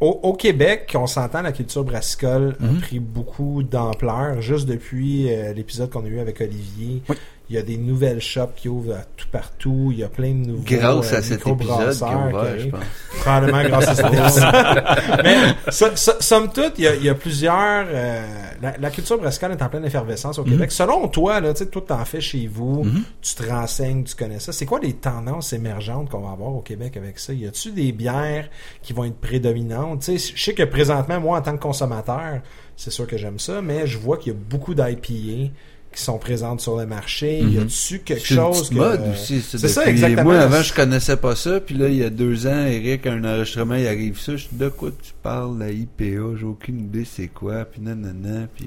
au, 0.00 0.20
au 0.22 0.32
Québec, 0.34 0.92
on 0.94 1.06
s'entend, 1.06 1.42
la 1.42 1.52
culture 1.52 1.84
brassicole 1.84 2.56
Mhm. 2.60 2.76
a 2.76 2.80
pris 2.80 2.98
beaucoup 3.00 3.62
d'ampleur. 3.62 4.40
Juste 4.40 4.66
depuis 4.66 5.32
euh, 5.32 5.52
l'épisode 5.52 5.90
qu'on 5.90 6.04
a 6.04 6.08
eu 6.08 6.20
avec 6.20 6.40
Olivier, 6.40 7.02
Oui. 7.08 7.16
Il 7.50 7.56
y 7.56 7.58
a 7.58 7.62
des 7.62 7.76
nouvelles 7.76 8.20
shops 8.20 8.54
qui 8.56 8.68
ouvrent 8.68 8.94
à 8.94 9.02
tout 9.16 9.26
partout. 9.30 9.88
Il 9.92 9.98
y 9.98 10.04
a 10.04 10.08
plein 10.08 10.30
de 10.30 10.46
nouveaux 10.46 10.62
Grâce 10.64 11.12
euh, 11.12 11.16
à 11.18 11.22
cet 11.22 11.44
épisode 11.46 11.92
qui 11.96 12.04
ouvert, 12.04 12.58
je 12.60 12.68
pense. 12.68 12.80
Probablement 13.22 13.62
grâce 13.64 13.88
à 13.88 13.94
cet 13.96 14.06
épisode. 14.06 15.24
Mais 15.24 15.36
so- 15.72 15.96
so- 15.96 16.20
somme 16.20 16.52
toute, 16.52 16.74
il 16.78 16.84
y 16.84 16.86
a, 16.86 16.94
il 16.94 17.04
y 17.04 17.08
a 17.08 17.14
plusieurs... 17.14 17.86
euh, 17.88 18.24
la, 18.62 18.76
la 18.78 18.90
culture 18.90 19.18
brassicole 19.18 19.50
est 19.52 19.62
en 19.62 19.68
pleine 19.68 19.84
effervescence 19.84 20.38
au 20.38 20.44
Québec. 20.44 20.70
Selon 20.70 21.08
toi, 21.08 21.40
là, 21.40 21.52
tu 21.52 21.64
sais, 21.64 21.70
t'en 21.70 22.04
fais 22.04 22.20
chez 22.20 22.46
vous, 22.46 22.84
Mhm. 22.84 23.02
tu 23.20 23.34
te 23.34 23.42
renseignes, 23.50 24.04
tu 24.04 24.14
connais 24.14 24.38
ça. 24.38 24.52
C'est 24.52 24.66
quoi 24.66 24.78
les 24.80 24.92
tendances 24.92 25.52
émergentes 25.52 26.08
qu'on 26.08 26.20
va 26.20 26.30
avoir 26.30 26.54
au 26.54 26.60
Québec 26.60 26.96
avec 26.96 27.18
ça? 27.18 27.32
Y 27.32 27.46
a-tu 27.48 27.72
des 27.72 27.90
bières 27.90 28.48
qui 28.80 28.92
vont 28.92 29.04
être 29.04 29.18
prédominantes? 29.20 30.02
Tu 30.02 30.18
sais, 30.18 30.32
je 30.36 30.40
sais 30.42 30.54
que 30.54 30.62
présentement, 30.62 31.18
moi, 31.20 31.38
en 31.38 31.42
tant 31.42 31.56
que 31.56 31.62
consommateur, 31.62 32.42
c'est 32.76 32.90
sûr 32.92 33.06
que 33.08 33.16
j'aime 33.18 33.38
ça, 33.40 33.60
mais 33.60 33.86
je 33.88 33.98
vois 33.98 34.18
qu'il 34.18 34.32
y 34.32 34.36
a 34.36 34.38
beaucoup 34.38 34.74
d'IPA 34.74 35.52
qui 35.94 36.02
sont 36.02 36.18
présentes 36.18 36.60
sur 36.60 36.76
le 36.76 36.86
marché. 36.86 37.38
Y 37.40 37.56
Mhm. 37.58 37.62
a-tu 37.64 37.98
quelque 38.00 38.30
une 38.30 38.36
chose 38.36 38.68
que... 38.70 38.74
mode 38.74 39.02
aussi. 39.12 39.40
c'est 39.40 39.58
ça, 39.68 39.86
exactement. 39.86 40.22
Moi, 40.22 40.38
avant, 40.38 40.62
je 40.62 40.72
connaissais 40.72 41.16
pas 41.16 41.34
ça. 41.34 41.58
Puis 41.60 41.74
là, 41.74 41.88
il 41.88 41.96
y 41.96 42.04
a 42.04 42.10
deux 42.10 42.46
ans, 42.46 42.64
Eric, 42.66 43.06
un 43.08 43.24
enregistrement, 43.24 43.74
il 43.74 43.86
arrive 43.88 44.18
ça. 44.20 44.36
Je 44.36 44.44
dis, 44.50 44.56
de 44.58 44.68
quoi 44.68 44.90
tu 44.90 45.12
parles, 45.22 45.58
la 45.58 45.70
IPA? 45.70 46.36
J'ai 46.38 46.44
aucune 46.46 46.78
idée 46.80 47.04
c'est 47.04 47.26
quoi. 47.28 47.64
Puis 47.64 47.80
nanana. 47.80 48.46
Puis 48.54 48.66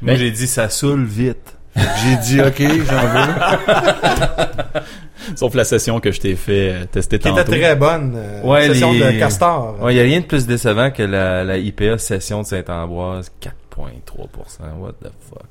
Moi, 0.00 0.12
Mais- 0.12 0.16
j'ai 0.16 0.30
dit 0.30 0.46
ça 0.46 0.68
saoule 0.70 1.04
vite. 1.04 1.56
j'ai 1.76 2.16
dit, 2.36 2.40
OK, 2.40 2.58
j'en 2.60 3.06
veux. 3.06 3.32
Sauf 5.36 5.54
la 5.54 5.64
session 5.64 6.00
que 6.00 6.10
je 6.10 6.20
t'ai 6.20 6.34
fait 6.36 6.70
euh, 6.72 6.84
tester 6.86 7.18
qui 7.18 7.28
était 7.28 7.44
tantôt. 7.44 7.52
très 7.52 7.76
bonne. 7.76 8.14
euh, 8.16 8.42
Ouais, 8.42 8.68
session 8.68 8.92
les- 8.92 8.98
de 9.14 9.18
Castor. 9.18 9.78
Il 9.90 9.96
y 9.96 10.00
a 10.00 10.02
rien 10.02 10.20
de 10.20 10.26
plus 10.26 10.46
décevant 10.46 10.90
que 10.90 11.02
la, 11.02 11.44
la 11.44 11.58
IPA 11.58 11.98
session 11.98 12.42
de 12.42 12.46
Saint-Ambroise. 12.46 13.30
4.3%. 13.40 14.78
What 14.80 14.94
the 15.02 15.10
fuck? 15.30 15.46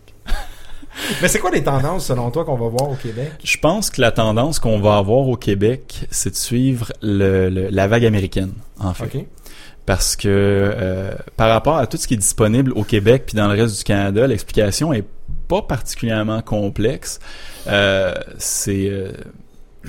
Mais 1.22 1.28
c'est 1.28 1.40
quoi 1.40 1.52
les 1.52 1.64
tendances, 1.64 2.06
selon 2.08 2.32
toi, 2.32 2.44
qu'on 2.46 2.58
va 2.58 2.68
voir 2.68 2.90
au 2.90 2.96
Québec? 2.96 3.32
Je 3.44 3.58
pense 3.58 3.90
que 3.90 4.02
la 4.02 4.12
tendance 4.12 4.60
qu'on 4.60 4.80
va 4.80 4.98
avoir 4.98 5.28
au 5.28 5.36
Québec, 5.38 6.06
c'est 6.12 6.32
de 6.32 6.36
suivre 6.36 6.92
le, 7.02 7.50
le- 7.50 7.70
la 7.70 7.88
vague 7.88 8.06
américaine, 8.06 8.54
en 8.80 8.94
fait. 8.94 9.04
Parce 9.86 10.16
que 10.16 10.28
euh, 10.30 11.12
par 11.38 11.50
rapport 11.50 11.78
à 11.78 11.88
tout 11.88 11.98
ce 11.98 12.08
qui 12.08 12.14
est 12.14 12.18
disponible 12.18 12.72
au 12.76 12.84
Québec 12.84 13.24
puis 13.28 13.36
dans 13.36 13.48
le 13.52 13.60
reste 13.60 13.78
du 13.80 13.84
Canada, 13.84 14.28
l'explication 14.28 14.94
est 14.94 15.04
pas 15.48 15.64
particulièrement 15.64 16.42
complexe. 16.42 17.20
Euh, 17.68 18.14
c'est 18.38 18.88
euh, 18.90 19.12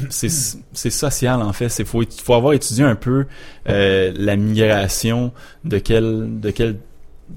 c'est 0.08 0.30
c'est 0.72 0.90
social 0.90 1.42
en 1.42 1.52
fait. 1.52 1.68
C'est 1.68 1.84
faut 1.84 2.02
faut 2.24 2.34
avoir 2.34 2.54
étudié 2.54 2.84
un 2.84 2.94
peu 2.94 3.26
euh, 3.68 4.12
la 4.16 4.36
migration 4.36 5.30
de 5.64 5.78
quel 5.78 6.40
de 6.40 6.50
quel 6.50 6.78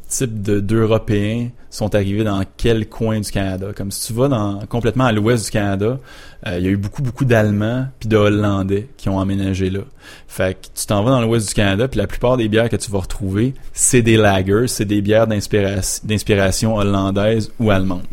type 0.08 0.42
de 0.42 0.60
d'Européens 0.60 1.50
sont 1.70 1.94
arrivés 1.96 2.24
dans 2.24 2.44
quel 2.58 2.88
coin 2.88 3.20
du 3.20 3.32
Canada? 3.32 3.68
Comme 3.76 3.92
si 3.92 4.08
tu 4.08 4.14
vas 4.14 4.28
dans 4.28 4.66
complètement 4.68 5.06
à 5.06 5.12
l'ouest 5.12 5.46
du 5.46 5.52
Canada, 5.52 6.00
euh, 6.48 6.58
il 6.60 6.66
y 6.66 6.68
a 6.68 6.72
eu 6.72 6.78
beaucoup 6.78 7.02
beaucoup 7.02 7.26
d'Allemands 7.26 7.88
puis 8.00 8.08
de 8.08 8.18
Hollandais 8.18 8.88
qui 8.98 9.10
ont 9.10 9.18
emménagé 9.18 9.70
là. 9.70 9.82
Fait 10.28 10.54
que 10.54 10.68
tu 10.74 10.86
t'en 10.86 11.04
vas 11.04 11.12
dans 11.12 11.22
l'ouest 11.22 11.48
du 11.48 11.54
Canada, 11.54 11.88
puis 11.88 11.98
la 11.98 12.08
plupart 12.08 12.38
des 12.38 12.48
bières 12.48 12.70
que 12.70 12.76
tu 12.76 12.92
vas 12.92 13.00
retrouver, 13.00 13.54
c'est 13.74 14.02
des 14.02 14.18
lagers, 14.18 14.68
c'est 14.68 14.86
des 14.86 15.02
bières 15.02 15.28
d'inspiration 15.28 16.76
hollandaise 16.76 17.52
ou 17.60 17.72
allemande. 17.72 18.04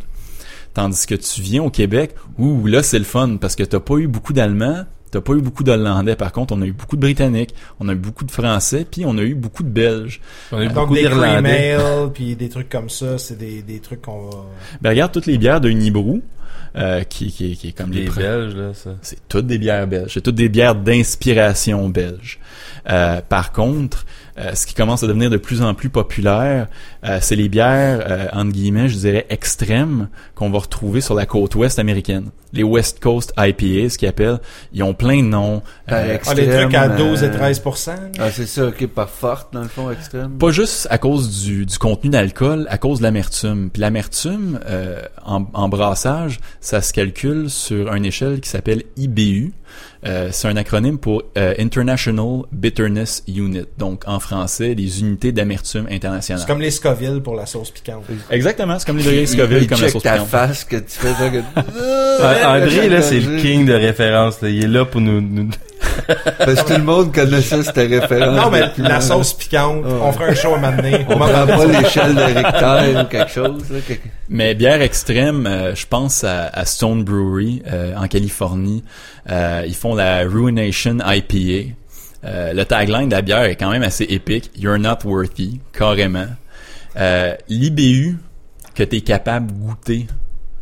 Tandis 0.75 1.07
que 1.07 1.15
tu 1.15 1.43
viens 1.43 1.63
au 1.63 1.71
Québec, 1.71 2.15
où 2.39 2.67
là 2.67 2.83
c'est 2.83 2.99
le 2.99 3.05
fun 3.05 3.37
parce 3.41 3.57
que 3.57 3.63
t'as 3.63 3.81
pas 3.81 3.97
eu 3.97 4.07
beaucoup 4.07 4.33
d'Allemands, 4.33 4.85
t'as 5.13 5.21
pas 5.21 5.35
eu 5.35 5.41
beaucoup 5.41 5.63
d'Hollandais. 5.63 6.17
Par 6.17 6.33
contre, 6.33 6.55
on 6.55 6.63
a 6.63 6.67
eu 6.67 6.73
beaucoup 6.73 6.97
de 6.97 7.03
Britanniques, 7.03 7.55
on 7.79 7.89
a 7.89 7.93
eu 7.93 7.97
beaucoup 7.97 8.25
de 8.25 8.33
Français, 8.33 8.85
puis 8.91 9.05
on 9.07 9.17
a 9.19 9.23
eu 9.23 9.35
beaucoup 9.35 9.63
de 9.63 9.69
Belges. 9.69 10.21
On 10.51 10.59
a 10.59 10.65
eu 10.65 10.69
Donc 10.69 10.75
beaucoup 10.75 10.95
d'Irlandais. 10.95 11.77
puis 12.15 12.35
des 12.35 12.49
trucs 12.49 12.69
comme 12.69 12.91
ça, 12.91 13.19
c'est 13.19 13.39
des, 13.39 13.63
des 13.63 13.79
trucs 13.79 14.03
qu'on 14.03 14.29
va... 14.29 14.39
Ben 14.81 14.91
regarde 14.91 15.13
toutes 15.13 15.27
les 15.27 15.39
bières 15.39 15.61
de 15.61 15.69
Unibrou, 15.69 16.23
euh, 16.75 17.05
qui, 17.05 17.31
qui, 17.31 17.55
qui 17.55 17.69
est 17.69 17.73
comme 17.73 17.93
les, 17.93 18.09
Belges, 18.09 18.57
là, 18.57 18.73
ça. 18.73 18.95
C'est 19.03 19.29
toutes 19.29 19.47
des 19.47 19.59
bières 19.59 19.87
belges. 19.87 20.13
C'est 20.15 20.23
toutes 20.23 20.37
des 20.37 20.49
bières 20.49 20.75
d'inspiration 20.75 21.91
belge. 21.91 22.41
Euh, 22.89 23.21
par 23.21 23.53
contre, 23.53 24.07
euh, 24.39 24.55
ce 24.55 24.67
qui 24.67 24.73
commence 24.73 25.03
à 25.03 25.07
devenir 25.07 25.29
de 25.29 25.37
plus 25.37 25.61
en 25.61 25.75
plus 25.75 25.91
populaire, 25.91 26.69
euh, 27.05 27.19
c'est 27.21 27.37
les 27.37 27.49
bières, 27.49 28.05
euh, 28.09 28.27
entre 28.33 28.53
guillemets, 28.53 28.89
je 28.89 28.97
dirais 28.97 29.27
extrêmes, 29.29 30.09
qu'on 30.35 30.51
va 30.51 30.59
retrouver 30.61 31.01
sur 31.01 31.15
la 31.15 31.27
côte 31.27 31.55
ouest 31.55 31.79
américaine. 31.79 32.31
Les 32.53 32.63
West 32.63 33.01
Coast 33.01 33.33
IPA, 33.39 33.89
ce 33.89 33.99
qu'ils 33.99 34.09
appellent, 34.09 34.39
ils 34.75 34.83
ont 34.83 34.93
plein 34.95 35.23
de 35.23 35.29
noms. 35.29 35.63
Euh, 35.91 36.19
Ah, 36.27 36.35
les 36.35 36.49
trucs 36.49 36.75
à 36.75 36.87
Extrême, 36.87 36.97
12 36.97 37.23
et 37.23 37.27
euh, 37.27 37.33
13 37.33 37.63
là. 37.87 37.95
Ah, 38.19 38.31
c'est 38.31 38.47
ça, 38.47 38.67
OK, 38.67 38.87
pas 38.89 39.07
forte, 39.07 39.53
dans 39.55 39.63
le 39.63 39.69
fond, 39.69 39.91
extrême. 39.91 40.33
Pas 40.39 40.51
juste 40.51 40.87
à 40.91 40.99
cause 40.99 41.43
du, 41.43 41.65
du 41.65 41.79
contenu 41.79 42.11
d'alcool, 42.11 42.67
à 42.69 42.79
cause 42.79 42.99
de 42.99 43.05
l'amertume. 43.05 43.71
Puis 43.73 43.81
l'amertume, 43.81 44.61
euh, 44.69 45.01
en, 45.25 45.47
en 45.55 45.69
brassage, 45.69 46.41
ça 46.61 46.83
se 46.83 46.93
calcule 46.93 47.49
sur 47.49 47.93
une 47.95 48.05
échelle 48.05 48.41
qui 48.41 48.51
s'appelle 48.51 48.83
IBU. 48.97 49.53
Euh, 50.05 50.29
c'est 50.33 50.49
un 50.49 50.57
acronyme 50.57 50.99
pour 50.99 51.23
euh, 51.39 51.55
International 51.59 52.43
Bitterness 52.53 53.23
Unit. 53.29 53.65
Donc 53.79 54.03
en 54.07 54.21
français, 54.21 54.75
les 54.75 55.01
unités 55.01 55.33
d'amertume 55.33 55.87
internationales. 55.91 56.41
C'est 56.41 56.53
comme 56.53 56.61
les 56.61 56.71
Scoville 56.95 57.21
pour 57.23 57.35
la 57.37 57.47
sauce 57.47 57.71
piquante. 57.71 58.05
Exactement, 58.31 58.79
c'est 58.79 58.87
comme 58.87 58.99
les 58.99 59.05
degrés 59.05 59.27
Scoville, 59.27 59.63
il 59.63 59.69
comme 59.69 59.81
la 59.81 59.89
sauce 59.89 60.03
ta 60.03 60.13
piquante. 60.13 60.29
face 60.29 60.65
que 60.65 60.77
tu 60.77 60.85
fais 60.89 61.13
ça 61.15 61.29
que... 61.31 61.39
Ah, 62.25 62.57
André, 62.57 62.89
là, 62.89 63.03
c'est 63.03 63.19
le 63.21 63.41
king 63.41 63.65
de 63.67 63.73
référence. 63.73 64.41
Là. 64.43 64.49
Il 64.51 64.65
est 64.65 64.69
là 64.69 64.85
pour 64.85 65.01
nous... 65.01 65.21
nous- 65.21 65.51
Parce 66.39 66.63
que 66.63 66.69
tout 66.73 66.79
le 66.79 66.85
monde 66.85 67.13
connaissait 67.13 67.63
cette 67.63 67.75
référence. 67.77 68.37
Non, 68.45 68.51
mais 68.51 68.63
la 68.79 69.01
sauce 69.01 69.33
piquante, 69.35 69.85
on 69.85 70.13
fera 70.13 70.27
un 70.27 70.35
show 70.35 70.55
à 70.55 70.59
m'amener. 70.59 71.05
On 71.09 71.17
prend 71.17 71.27
pas 71.47 71.67
l'échelle 71.67 72.15
de 72.15 72.21
Richter 72.23 73.01
ou 73.01 73.05
quelque 73.07 73.31
chose. 73.31 73.63
Là, 73.71 73.79
quelque- 73.87 74.09
Mais 74.29 74.55
bière 74.55 74.81
extrême, 74.83 75.47
euh, 75.47 75.75
je 75.75 75.87
pense 75.87 76.23
à, 76.23 76.47
à 76.49 76.65
Stone 76.65 77.03
Brewery 77.03 77.63
euh, 77.73 77.95
en 77.97 78.07
Californie. 78.07 78.85
Euh, 79.31 79.65
ils 79.67 79.75
font 79.75 79.95
la 79.95 80.21
Ruination 80.23 80.99
IPA. 81.05 81.71
Euh, 82.25 82.53
le 82.53 82.65
tagline 82.65 83.09
de 83.09 83.15
la 83.17 83.23
bière 83.23 83.43
est 83.45 83.57
quand 83.57 83.71
même 83.71 83.83
assez 83.83 84.05
épique. 84.05 84.51
You're 84.57 84.79
not 84.79 84.99
worthy, 85.05 85.61
carrément. 85.77 86.27
Euh, 86.97 87.35
L'IBU 87.49 88.19
que 88.75 88.83
tu 88.83 88.97
es 88.97 89.01
capable 89.01 89.47
de 89.49 89.53
goûter 89.53 90.07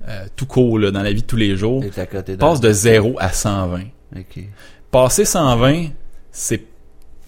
euh, 0.08 0.24
tout 0.36 0.46
court 0.46 0.78
là, 0.78 0.90
dans 0.90 1.02
la 1.02 1.12
vie 1.12 1.22
de 1.22 1.26
tous 1.26 1.36
les 1.36 1.56
jours 1.56 1.84
passe 2.38 2.60
de 2.60 2.72
0 2.72 3.16
à 3.18 3.30
120. 3.32 3.80
Ok. 4.16 4.44
Passer 4.90 5.24
120, 5.24 5.86
c'est 6.32 6.64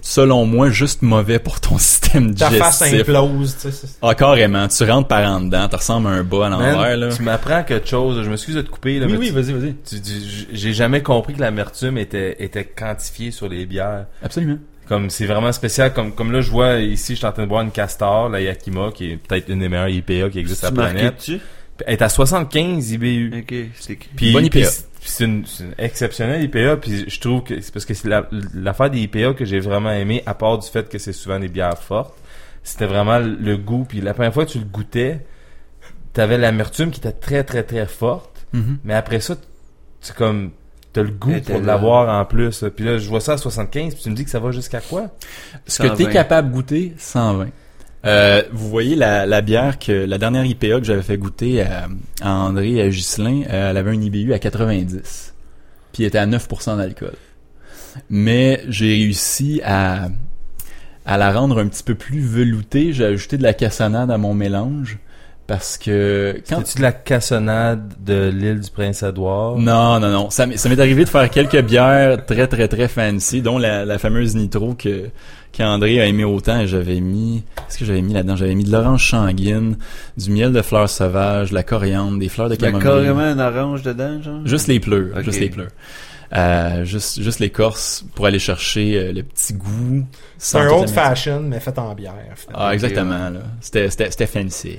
selon 0.04 0.46
moi 0.46 0.68
juste 0.70 1.02
mauvais 1.02 1.38
pour 1.38 1.60
ton 1.60 1.78
système 1.78 2.34
Ta 2.34 2.50
face 2.50 2.82
digestif. 2.82 3.08
implose, 3.08 3.54
tu 3.54 3.60
sais. 3.60 3.86
c'est- 3.86 3.98
Ah, 4.02 4.14
carrément. 4.16 4.66
Tu 4.66 4.82
rentres 4.82 5.06
par 5.06 5.30
en 5.30 5.40
dedans, 5.42 5.68
tu 5.68 5.76
ressembles 5.76 6.08
à 6.08 6.10
un 6.10 6.24
bas 6.24 6.46
à 6.46 6.50
l'envers. 6.50 7.16
Tu 7.16 7.22
m'apprends 7.22 7.62
quelque 7.62 7.88
chose. 7.88 8.24
Je 8.24 8.28
m'excuse 8.28 8.56
de 8.56 8.62
te 8.62 8.70
couper. 8.70 8.98
Là, 8.98 9.06
Oui, 9.06 9.12
mais 9.12 9.18
oui, 9.18 9.30
vas-y, 9.30 9.52
vas-y. 9.52 9.74
J'ai 10.52 10.72
jamais 10.72 11.02
compris 11.02 11.34
que 11.34 11.40
l'amertume 11.40 11.98
était, 11.98 12.42
était 12.42 12.64
quantifiée 12.64 13.30
sur 13.30 13.48
les 13.48 13.64
bières. 13.64 14.06
Absolument. 14.24 14.58
Comme 14.92 15.08
c'est 15.10 15.24
vraiment 15.26 15.52
spécial. 15.52 15.92
Comme 15.94 16.12
comme 16.12 16.32
là, 16.32 16.40
je 16.42 16.50
vois 16.50 16.76
ici, 16.80 17.12
je 17.14 17.18
suis 17.18 17.26
en 17.26 17.32
train 17.32 17.44
de 17.44 17.48
boire 17.48 17.62
une 17.62 17.70
Castor, 17.70 18.28
la 18.28 18.40
Yakima, 18.42 18.90
qui 18.94 19.12
est 19.12 19.16
peut-être 19.16 19.48
une 19.48 19.60
des 19.60 19.68
meilleures 19.70 19.88
IPA 19.88 20.28
qui 20.30 20.38
existe 20.38 20.60
sur 20.60 20.68
Tu 20.70 20.76
la 20.76 20.90
planète. 20.90 21.16
dessus? 21.16 21.40
Elle 21.86 21.94
est 21.94 22.02
à 22.02 22.08
75 22.10 22.90
IBU. 22.92 23.32
Ok, 23.38 23.54
c'est. 23.80 23.98
Puis, 24.14 24.32
Bonne 24.32 24.44
IPA. 24.44 24.50
puis 24.58 24.64
c'est- 24.66 24.86
puis 25.00 25.10
c'est 25.10 25.24
une, 25.24 25.46
c'est 25.46 25.64
une 25.64 25.74
exceptionnelle 25.78 26.42
IPA. 26.44 26.76
Puis 26.76 27.04
je 27.08 27.20
trouve 27.20 27.42
que 27.42 27.58
c'est 27.62 27.72
parce 27.72 27.86
que 27.86 27.94
c'est 27.94 28.06
la- 28.08 28.28
l'affaire 28.54 28.90
des 28.90 29.00
IPA 29.00 29.32
que 29.32 29.44
j'ai 29.46 29.60
vraiment 29.60 29.90
aimé, 29.92 30.22
à 30.26 30.34
part 30.34 30.58
du 30.58 30.68
fait 30.68 30.86
que 30.88 30.98
c'est 30.98 31.14
souvent 31.14 31.40
des 31.40 31.48
bières 31.48 31.78
fortes. 31.78 32.14
C'était 32.62 32.86
vraiment 32.86 33.18
le 33.18 33.56
goût. 33.56 33.86
Puis 33.88 34.00
la 34.02 34.12
première 34.12 34.34
fois 34.34 34.44
que 34.44 34.50
tu 34.52 34.58
le 34.58 34.64
goûtais, 34.66 35.20
t'avais 36.12 36.36
l'amertume 36.38 36.90
qui 36.90 37.00
était 37.00 37.12
très 37.12 37.42
très 37.44 37.62
très 37.62 37.86
forte. 37.86 38.46
Mhm. 38.52 38.78
Mais 38.84 38.94
après 38.94 39.20
ça, 39.20 39.36
c'est 40.02 40.14
comme 40.14 40.50
t'as 40.92 41.02
le 41.02 41.10
goût 41.10 41.40
pour 41.46 41.60
l'avoir 41.60 42.08
en 42.20 42.24
plus. 42.24 42.64
Puis 42.76 42.84
là, 42.84 42.98
je 42.98 43.08
vois 43.08 43.20
ça 43.20 43.34
à 43.34 43.36
75. 43.38 43.94
Puis 43.94 44.02
tu 44.02 44.10
me 44.10 44.14
dis 44.14 44.24
que 44.24 44.30
ça 44.30 44.40
va 44.40 44.50
jusqu'à 44.50 44.80
quoi? 44.80 45.08
Ce 45.66 45.82
que 45.82 45.88
t'es 45.88 46.04
120. 46.04 46.10
capable 46.10 46.48
de 46.50 46.54
goûter, 46.54 46.94
120. 46.98 47.48
Euh, 48.04 48.42
vous 48.52 48.68
voyez 48.68 48.96
la, 48.96 49.26
la 49.26 49.40
bière 49.42 49.78
que 49.78 49.92
la 49.92 50.18
dernière 50.18 50.44
IPA 50.44 50.80
que 50.80 50.84
j'avais 50.84 51.02
fait 51.02 51.16
goûter 51.16 51.62
à, 51.62 51.88
à 52.20 52.32
André 52.32 52.72
et 52.72 52.82
à 52.82 52.88
Ghislain, 52.88 53.42
euh, 53.48 53.70
elle 53.70 53.76
avait 53.76 53.90
un 53.90 54.00
IBU 54.00 54.32
à 54.32 54.38
90. 54.38 55.34
Puis 55.92 56.02
elle 56.02 56.08
était 56.08 56.18
à 56.18 56.26
9% 56.26 56.76
d'alcool. 56.76 57.14
Mais 58.10 58.62
j'ai 58.68 58.88
réussi 58.88 59.60
à 59.64 60.08
à 61.04 61.16
la 61.16 61.32
rendre 61.32 61.58
un 61.60 61.66
petit 61.66 61.82
peu 61.82 61.96
plus 61.96 62.20
veloutée, 62.20 62.92
j'ai 62.92 63.04
ajouté 63.04 63.36
de 63.36 63.42
la 63.42 63.54
cassonade 63.54 64.10
à 64.10 64.18
mon 64.18 64.34
mélange 64.34 64.98
parce 65.52 65.76
que 65.76 66.40
quand 66.48 66.62
C'est-tu 66.64 66.78
de 66.78 66.82
la 66.82 66.92
cassonade 66.92 67.92
de 68.02 68.30
l'île 68.34 68.60
du 68.60 68.70
Prince-Édouard 68.70 69.58
non, 69.58 70.00
non, 70.00 70.08
non. 70.10 70.30
Ça, 70.30 70.46
m'est- 70.46 70.56
ça 70.56 70.70
m'est 70.70 70.80
arrivé 70.80 71.04
de 71.04 71.10
faire 71.10 71.28
quelques 71.28 71.60
bières 71.60 72.24
très, 72.24 72.46
très, 72.46 72.68
très 72.68 72.88
fancy, 72.88 73.42
dont 73.42 73.58
la, 73.58 73.84
la 73.84 73.98
fameuse 73.98 74.34
Nitro 74.34 74.72
que 74.74 75.10
qu'André 75.52 76.00
a 76.00 76.06
aimé 76.06 76.24
autant. 76.24 76.60
Et 76.60 76.66
J'avais 76.66 77.00
mis... 77.00 77.42
Qu'est-ce 77.56 77.76
que 77.78 77.84
j'avais 77.84 78.00
mis 78.00 78.14
là-dedans? 78.14 78.36
J'avais 78.36 78.54
mis 78.54 78.64
de 78.64 78.72
l'orange 78.72 79.10
sanguine, 79.10 79.76
du 80.16 80.30
miel 80.30 80.52
de 80.52 80.62
fleurs 80.62 80.88
sauvages, 80.88 81.50
de 81.50 81.54
la 81.54 81.62
coriandre, 81.62 82.18
des 82.18 82.30
fleurs 82.30 82.48
de 82.48 82.54
Il 82.54 82.62
y 82.62 82.64
a 82.64 82.72
camomille. 82.72 82.88
carrément 82.88 83.20
un 83.20 83.38
orange 83.38 83.82
dedans, 83.82 84.22
genre? 84.22 84.40
Juste 84.46 84.68
les 84.68 84.80
pleurs, 84.80 85.22
juste 85.22 85.38
les 85.40 85.50
pleurs. 85.50 85.68
Euh, 86.34 86.86
juste, 86.86 87.20
juste 87.20 87.40
l'écorce 87.40 88.06
pour 88.14 88.24
aller 88.24 88.38
chercher 88.38 88.96
euh, 88.96 89.12
le 89.12 89.22
petit 89.22 89.52
goût. 89.52 90.06
C'est 90.38 90.56
un 90.56 90.66
old 90.68 90.88
fashion, 90.88 91.40
mais 91.40 91.60
fait 91.60 91.78
en 91.78 91.94
bière. 91.94 92.14
finalement. 92.34 92.64
Ah, 92.68 92.72
exactement, 92.72 93.28
là. 93.28 93.40
C'était, 93.60 93.90
c'était, 93.90 94.10
c'était 94.10 94.26
fancy. 94.26 94.78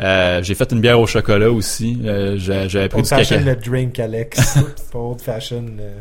Euh, 0.00 0.42
j'ai 0.42 0.54
fait 0.54 0.70
une 0.72 0.80
bière 0.80 0.98
au 1.00 1.06
chocolat 1.06 1.50
aussi. 1.50 1.98
Euh, 2.04 2.36
j'ai- 2.38 2.68
j'avais 2.68 2.88
pris 2.88 2.98
Old 3.00 3.04
du 3.04 3.08
fashion, 3.10 3.40
le 3.44 3.56
drink, 3.56 3.98
Alex. 3.98 4.58
pas 4.92 4.98
old 4.98 5.20
fashion. 5.20 5.64
euh, 5.80 5.94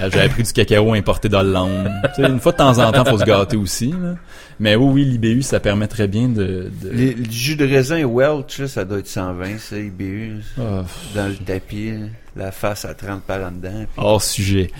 Euh, 0.00 0.08
J'avais 0.12 0.28
pris 0.28 0.42
du 0.44 0.52
cacao 0.52 0.92
importé 0.94 1.28
d'Hollande. 1.28 1.90
Une 2.18 2.38
fois 2.40 2.52
de 2.52 2.56
temps 2.58 2.78
en 2.78 2.92
temps, 2.92 3.04
faut 3.04 3.18
se 3.18 3.24
gâter 3.24 3.56
aussi. 3.56 3.88
Là. 3.90 4.14
Mais 4.60 4.74
oui, 4.76 4.90
oui, 4.92 5.04
l'IBU, 5.04 5.42
ça 5.42 5.60
permet 5.60 5.86
très 5.86 6.06
bien 6.08 6.28
de... 6.28 6.70
de... 6.82 6.90
Les- 6.90 7.14
le 7.14 7.30
jus 7.30 7.56
de 7.56 7.64
raisin 7.66 8.04
Welch, 8.06 8.58
là, 8.58 8.68
ça 8.68 8.84
doit 8.84 8.98
être 8.98 9.08
120, 9.08 9.58
ça, 9.58 9.76
IBU. 9.78 10.36
Ah, 10.58 10.84
Dans 11.14 11.26
le 11.28 11.34
tapis, 11.36 11.90
là, 11.92 12.06
la 12.36 12.52
face 12.52 12.84
à 12.84 12.94
30 12.94 13.22
par 13.22 13.38
en 13.46 13.50
dedans. 13.52 13.70
puis, 13.94 14.04
hors 14.04 14.22
sujet. 14.22 14.70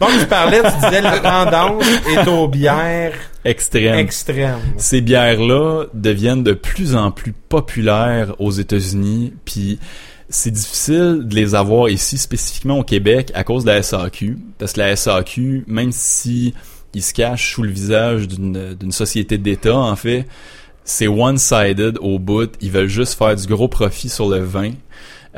Donc, 0.00 0.10
tu 0.18 0.26
parlais, 0.26 0.62
tu 0.62 0.84
disais, 0.84 1.00
la 1.02 1.18
tendance 1.18 1.84
est 2.08 2.28
aux 2.28 2.48
bières 2.48 3.12
Extrême. 3.44 3.94
extrêmes. 3.98 4.58
Ces 4.76 5.00
bières-là 5.00 5.84
deviennent 5.94 6.42
de 6.42 6.52
plus 6.52 6.94
en 6.96 7.10
plus 7.10 7.32
populaires 7.32 8.34
aux 8.38 8.50
États-Unis, 8.50 9.32
puis 9.44 9.78
c'est 10.30 10.52
difficile 10.52 11.22
de 11.24 11.34
les 11.34 11.54
avoir 11.54 11.88
ici, 11.88 12.16
spécifiquement 12.16 12.78
au 12.78 12.84
Québec, 12.84 13.32
à 13.34 13.44
cause 13.44 13.64
de 13.64 13.70
la 13.70 13.82
SAQ. 13.82 14.38
Parce 14.58 14.72
que 14.72 14.80
la 14.80 14.96
SAQ, 14.96 15.64
même 15.66 15.92
si 15.92 16.54
se 16.98 17.12
cachent 17.12 17.54
sous 17.54 17.62
le 17.62 17.70
visage 17.70 18.28
d'une 18.28 18.92
société 18.92 19.38
d'État, 19.38 19.76
en 19.76 19.96
fait, 19.96 20.26
c'est 20.84 21.08
one-sided 21.08 21.98
au 22.00 22.18
bout. 22.18 22.50
Ils 22.60 22.70
veulent 22.70 22.88
juste 22.88 23.18
faire 23.18 23.34
du 23.36 23.46
gros 23.46 23.68
profit 23.68 24.08
sur 24.08 24.28
le 24.28 24.38
vin. 24.38 24.72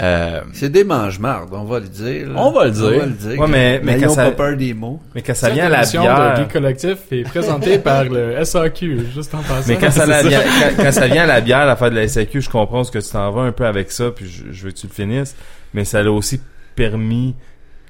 Euh, 0.01 0.40
c'est 0.55 0.70
des 0.70 0.85
mange-mardes, 0.85 1.51
on 1.52 1.64
va 1.64 1.78
le 1.78 1.86
dire. 1.86 2.28
là. 2.31 2.35
On 2.39 2.51
va 2.51 2.64
le 2.64 2.70
dire. 2.70 2.85
On 2.94 2.98
va 2.98 3.05
le 3.06 3.12
dire. 3.12 3.39
Ouais, 3.39 3.47
mais- 3.47 3.81
mais 3.85 4.01
quand 4.01 4.09
ça- 4.09 4.24
pas 4.31 4.31
peur 4.48 4.56
des 4.56 4.73
mots. 4.73 4.98
Mais 5.14 5.20
quand 5.20 5.35
ça 5.35 5.51
vient 5.51 5.66
à 5.66 5.69
la 5.69 5.82
bière... 5.85 6.32
de 6.39 6.43
Geek 6.43 6.52
Collectif 6.52 6.98
est 7.10 7.24
présentée 7.24 7.78
par 7.78 8.05
le 8.05 8.43
SAQ, 8.43 9.01
juste 9.14 9.35
en 9.35 9.43
passant. 9.43 9.69
Mais 9.69 9.77
quand 9.77 9.90
ça, 9.90 10.06
la- 10.06 10.23
vient, 10.23 10.40
quand, 10.40 10.82
quand 10.85 10.93
ça 10.93 11.06
vient 11.09 11.24
à 11.24 11.27
la 11.27 11.40
bière, 11.43 11.66
l'affaire 11.66 11.90
de 11.90 11.97
la 11.97 12.09
SAQ, 12.09 12.40
je 12.40 12.48
comprends 12.48 12.85
ce 12.85 12.90
que 12.90 13.01
tu 13.01 13.10
t'en 13.10 13.31
vas 13.32 13.43
un 13.43 13.52
peu 13.52 13.66
avec 13.66 13.90
ça, 13.93 14.10
puis 14.10 14.27
je, 14.27 14.44
je 14.51 14.64
veux 14.64 14.70
que 14.70 14.78
tu 14.78 14.86
le 14.86 14.93
finisses. 14.94 15.36
Mais 15.74 15.85
ça 15.85 15.98
a 16.01 16.05
aussi 16.09 16.40
permis 16.74 17.35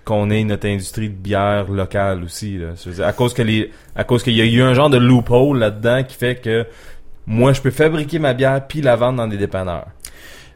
qu'on 0.04 0.28
ait 0.30 0.42
notre 0.42 0.66
industrie 0.66 1.08
de 1.08 1.14
bière 1.14 1.70
locale 1.70 2.24
aussi. 2.24 2.58
Là. 2.58 2.70
Je 2.82 2.88
veux 2.90 2.96
dire, 2.96 3.06
à 3.06 3.12
cause 3.12 3.32
que 3.32 3.42
les, 3.42 3.70
à 3.94 4.02
cause 4.02 4.24
qu'il 4.24 4.34
y 4.36 4.40
a 4.40 4.44
eu 4.44 4.60
un 4.60 4.74
genre 4.74 4.90
de 4.90 4.98
loophole 4.98 5.56
là-dedans 5.58 6.02
qui 6.02 6.16
fait 6.16 6.34
que 6.34 6.66
moi, 7.28 7.52
je 7.52 7.60
peux 7.60 7.70
fabriquer 7.70 8.18
ma 8.18 8.34
bière 8.34 8.66
puis 8.66 8.80
la 8.82 8.96
vendre 8.96 9.18
dans 9.18 9.28
des 9.28 9.36
dépanneurs. 9.36 9.86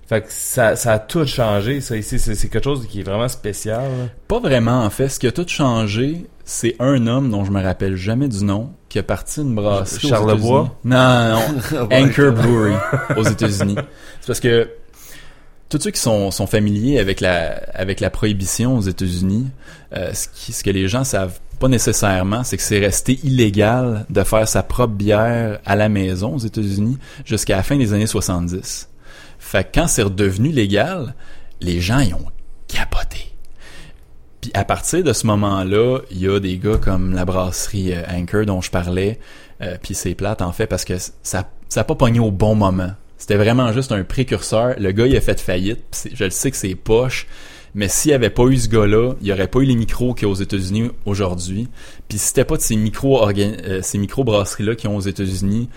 Fait 0.08 0.20
que 0.20 0.28
ça, 0.28 0.76
ça 0.76 0.92
a 0.92 0.98
tout 1.00 1.26
changé, 1.26 1.80
ça 1.80 1.96
ici. 1.96 2.18
C'est, 2.18 2.36
quelque 2.48 2.62
chose 2.62 2.86
qui 2.86 3.00
est 3.00 3.02
vraiment 3.02 3.28
spécial. 3.28 3.82
là. 3.82 4.08
Pas 4.28 4.38
vraiment, 4.38 4.84
en 4.84 4.90
fait. 4.90 5.08
Ce 5.08 5.18
qui 5.18 5.26
a 5.26 5.32
tout 5.32 5.46
changé, 5.48 6.26
c'est 6.44 6.76
un 6.78 7.08
homme 7.08 7.30
dont 7.30 7.44
je 7.44 7.50
me 7.50 7.60
rappelle 7.60 7.96
jamais 7.96 8.28
du 8.28 8.44
nom, 8.44 8.70
qui 8.88 9.00
a 9.00 9.02
parti 9.02 9.40
une 9.40 9.54
brasserie 9.56 10.08
Charlebois? 10.08 10.76
Non, 10.84 10.96
non, 10.96 11.42
Ah 11.72 11.84
Ouais, 11.90 12.04
Anchor 12.04 12.32
Brewery 12.32 12.74
aux 13.16 13.24
États-Unis. 13.24 13.74
C'est 14.20 14.26
parce 14.28 14.40
que 14.40 14.70
tous 15.68 15.80
ceux 15.80 15.90
qui 15.90 16.00
sont, 16.00 16.30
sont 16.30 16.46
familiers 16.46 17.00
avec 17.00 17.20
la, 17.20 17.56
avec 17.74 17.98
la 17.98 18.10
prohibition 18.10 18.76
aux 18.76 18.82
États-Unis, 18.82 19.48
euh, 19.92 20.12
ce, 20.12 20.28
qui, 20.28 20.52
ce 20.52 20.62
que 20.62 20.70
les 20.70 20.86
gens 20.86 21.02
savent 21.02 21.40
pas 21.58 21.68
nécessairement, 21.68 22.44
c'est 22.44 22.56
que 22.56 22.62
c'est 22.62 22.78
resté 22.78 23.18
illégal 23.24 24.06
de 24.08 24.22
faire 24.22 24.46
sa 24.46 24.62
propre 24.62 24.94
bière 24.94 25.58
à 25.64 25.74
la 25.74 25.88
maison 25.88 26.34
aux 26.34 26.38
États-Unis 26.38 26.98
jusqu'à 27.24 27.56
la 27.56 27.62
fin 27.64 27.76
des 27.76 27.92
années 27.92 28.06
70. 28.06 28.88
Fait 29.46 29.62
que 29.64 29.78
quand 29.80 29.86
c'est 29.86 30.02
redevenu 30.02 30.50
légal, 30.50 31.14
les 31.60 31.80
gens 31.80 32.00
y 32.00 32.12
ont 32.12 32.26
capoté. 32.66 33.32
Puis 34.40 34.50
à 34.54 34.64
partir 34.64 35.04
de 35.04 35.12
ce 35.12 35.24
moment-là, 35.28 36.00
il 36.10 36.18
y 36.20 36.28
a 36.28 36.40
des 36.40 36.58
gars 36.58 36.78
comme 36.78 37.14
la 37.14 37.24
brasserie 37.24 37.92
euh, 37.94 38.02
Anchor 38.10 38.44
dont 38.44 38.60
je 38.60 38.70
parlais, 38.72 39.18
euh, 39.62 39.76
puis 39.82 39.94
c'est 39.94 40.14
plate 40.16 40.42
en 40.42 40.52
fait 40.52 40.66
parce 40.66 40.84
que 40.84 40.94
ça 41.22 41.48
ça 41.68 41.80
a 41.80 41.84
pas 41.84 41.94
pogné 41.94 42.18
au 42.20 42.30
bon 42.30 42.54
moment. 42.56 42.90
C'était 43.18 43.36
vraiment 43.36 43.72
juste 43.72 43.92
un 43.92 44.02
précurseur. 44.04 44.74
Le 44.78 44.90
gars 44.92 45.06
il 45.06 45.16
a 45.16 45.20
fait 45.20 45.40
faillite. 45.40 45.80
c'est- 45.92 46.14
je 46.14 46.24
le 46.24 46.30
sais 46.30 46.50
que 46.50 46.56
c'est 46.56 46.74
poche, 46.74 47.26
mais 47.74 47.88
s'il 47.88 48.10
y 48.10 48.14
avait 48.14 48.30
pas 48.30 48.44
eu 48.46 48.56
ce 48.56 48.68
gars-là, 48.68 49.14
il 49.20 49.28
y 49.28 49.32
aurait 49.32 49.48
pas 49.48 49.60
eu 49.60 49.64
les 49.64 49.76
micros 49.76 50.12
qu'il 50.14 50.26
y 50.26 50.28
a 50.28 50.32
aux 50.32 50.34
États-Unis 50.34 50.90
aujourd'hui. 51.06 51.68
Puis 52.08 52.18
si 52.18 52.26
c'était 52.28 52.44
pas 52.44 52.56
de 52.56 52.62
ces 52.62 52.74
micro 52.76 53.26
euh, 53.28 53.80
ces 53.82 53.98
micro 53.98 54.24
brasseries 54.24 54.64
là 54.64 54.74
qui 54.74 54.88
ont 54.88 54.96
aux 54.96 55.00
États-Unis 55.00 55.68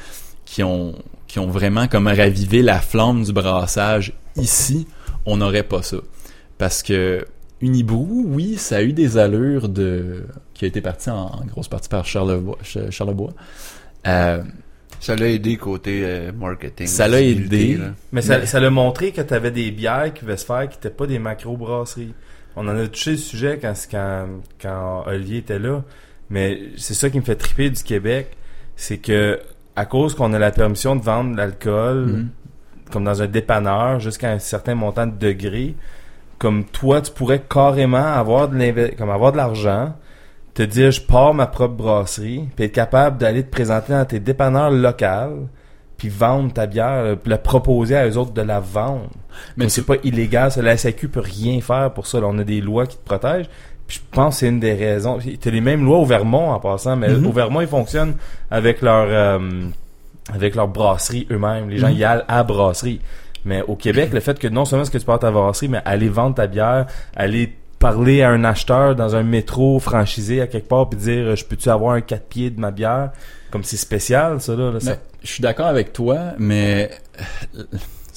qui 0.46 0.64
ont 0.64 0.96
qui 1.30 1.40
ont 1.40 1.48
vraiment 1.48 1.88
comme 1.88 2.08
ravivé 2.08 2.62
la 2.62 2.82
flamme 2.82 3.24
du 3.24 3.32
brassage 3.32 4.12
ici, 4.36 4.86
on 5.26 5.38
n'aurait 5.38 5.64
pas 5.64 5.82
ça. 5.84 5.98
Parce 6.58 6.84
que 6.84 7.26
Unibrew, 7.62 8.24
oui, 8.26 8.56
ça 8.58 8.78
a 8.78 8.82
eu 8.82 8.92
des 8.94 9.18
allures 9.18 9.70
de 9.70 10.26
qui 10.54 10.66
a 10.66 10.68
été 10.68 10.82
parti 10.82 11.10
en, 11.10 11.28
en 11.28 11.46
grosse 11.46 11.68
partie 11.70 11.88
par 11.88 12.06
Charlebois. 12.06 12.58
Ch- 12.64 12.90
Charlebois. 12.90 13.32
Euh, 14.08 14.42
Ça 15.00 15.16
l'a 15.16 15.28
aidé 15.30 15.56
côté 15.58 16.02
euh, 16.04 16.32
marketing. 16.34 16.88
Ça 16.88 17.08
l'a 17.08 17.22
aidé. 17.22 17.78
là. 17.78 17.94
Mais 18.12 18.22
ça, 18.22 18.40
Mais- 18.40 18.46
ça 18.46 18.60
l'a 18.60 18.70
montré 18.70 19.12
que 19.12 19.22
tu 19.22 19.34
avais 19.34 19.52
des 19.52 19.72
bières 19.72 20.14
qui 20.14 20.22
pouvaient 20.22 20.36
se 20.38 20.46
faire 20.46 20.68
qui 20.68 20.78
n'étaient 20.78 20.90
pas 20.90 21.06
des 21.08 21.20
macro-brasseries. 21.20 22.14
On 22.56 22.68
en 22.68 22.76
a 22.78 22.88
touché 22.88 23.12
le 23.12 23.18
sujet 23.18 23.60
quand, 23.62 23.74
quand, 23.92 24.28
quand 24.62 25.04
Olivier 25.08 25.38
était 25.38 25.60
là. 25.60 25.84
Mais 26.30 26.60
c'est 26.78 26.94
ça 26.94 27.10
qui 27.10 27.18
me 27.20 27.24
fait 27.24 27.36
triper 27.36 27.70
du 27.70 27.84
Québec. 27.84 28.36
C'est 28.76 28.98
que, 28.98 29.40
à 29.80 29.86
cause 29.86 30.14
qu'on 30.14 30.34
a 30.34 30.40
la 30.40 30.52
permission 30.52 30.96
de 30.96 31.02
vendre 31.02 31.32
de 31.32 31.38
l'alcool, 31.38 32.06
Mhm. 32.08 32.28
comme 32.92 33.04
dans 33.06 33.22
un 33.22 33.28
dépanneur, 33.28 34.00
jusqu'à 34.00 34.30
un 34.32 34.40
certain 34.40 34.76
montant 34.76 35.08
de 35.08 35.16
degrés, 35.18 35.76
comme 36.38 36.66
toi, 36.66 37.02
tu 37.02 37.12
pourrais 37.12 37.40
carrément 37.40 37.98
avoir 37.98 38.48
de 38.50 38.96
comme 38.98 39.10
avoir 39.10 39.32
de 39.32 39.38
l'argent, 39.38 39.94
te 40.54 40.64
dire 40.64 40.92
je 40.92 41.02
pars 41.02 41.34
ma 41.34 41.48
propre 41.48 41.76
brasserie, 41.76 42.50
puis 42.56 42.66
être 42.66 42.72
capable 42.74 43.18
d'aller 43.18 43.44
te 43.44 43.50
présenter 43.52 43.94
dans 43.94 44.06
tes 44.06 44.20
dépanneurs 44.20 44.72
locaux, 44.72 45.48
puis 45.98 46.10
vendre 46.10 46.52
ta 46.54 46.66
bière, 46.66 47.18
puis 47.22 47.30
la 47.30 47.38
proposer 47.38 47.96
à 47.96 48.08
eux 48.08 48.18
autres 48.18 48.34
de 48.34 48.42
la 48.42 48.60
vendre. 48.60 49.10
mais 49.56 49.70
c'est 49.70 49.86
pas 49.86 49.96
illégal, 50.04 50.52
ça. 50.52 50.62
La 50.62 50.76
SAQ 50.76 51.08
peut 51.08 51.20
rien 51.22 51.62
faire 51.62 51.94
pour 51.94 52.08
ça. 52.08 52.20
Là, 52.20 52.28
on 52.30 52.38
a 52.40 52.44
des 52.44 52.60
lois 52.62 52.86
qui 52.88 52.98
te 52.98 53.04
protègent. 53.06 53.50
Puis 53.90 53.98
je 53.98 54.16
pense 54.16 54.36
que 54.36 54.40
c'est 54.42 54.48
une 54.48 54.60
des 54.62 54.74
raisons. 54.74 55.18
T'as 55.42 55.50
les 55.52 55.60
mêmes 55.62 55.84
lois 55.84 55.98
au 55.98 56.06
Vermont 56.06 56.52
en 56.52 56.60
passant, 56.62 56.96
mais 56.96 57.10
Mhm. 57.10 57.26
au 57.26 57.32
Vermont, 57.32 57.60
ils 57.62 57.68
fonctionnent 57.68 58.14
avec 58.52 58.82
leur 58.82 59.08
euh, 59.10 59.40
avec 60.34 60.54
leur 60.56 60.68
brasserie 60.68 61.28
eux-mêmes. 61.32 61.70
Les 61.70 61.78
gens 61.80 61.90
Mhm. 61.90 61.96
y 61.98 62.04
allent 62.04 62.24
à 62.28 62.44
brasserie. 62.44 63.02
Mais 63.46 63.64
au 63.68 63.76
Québec, 63.76 64.12
le 64.14 64.20
fait 64.20 64.38
que 64.38 64.48
non 64.48 64.64
seulement 64.64 64.84
est-ce 64.84 64.92
que 64.92 64.98
tu 65.00 65.06
pars 65.06 65.18
ta 65.20 65.32
brasserie, 65.32 65.68
mais 65.70 65.82
aller 65.86 66.08
vendre 66.08 66.36
ta 66.36 66.46
bière, 66.48 66.86
aller 67.16 67.52
parler 67.80 68.22
à 68.22 68.30
un 68.30 68.44
acheteur 68.44 68.96
dans 68.96 69.16
un 69.16 69.24
métro 69.24 69.80
franchisé 69.80 70.42
à 70.42 70.48
quelque 70.48 70.68
part 70.68 70.88
puis 70.90 71.00
dire 71.00 71.36
je 71.36 71.44
peux-tu 71.46 71.70
avoir 71.70 71.94
un 71.96 72.02
4 72.02 72.26
pieds 72.28 72.50
de 72.52 72.60
ma 72.60 72.70
bière? 72.72 73.10
Comme 73.50 73.64
c'est 73.64 73.78
spécial 73.78 74.40
ça 74.40 74.56
là, 74.56 74.72
là, 74.72 74.80
ça- 74.80 74.92
Mais 74.92 75.00
je 75.24 75.32
suis 75.32 75.42
d'accord 75.42 75.66
avec 75.68 75.94
toi, 75.94 76.18
mais 76.38 76.92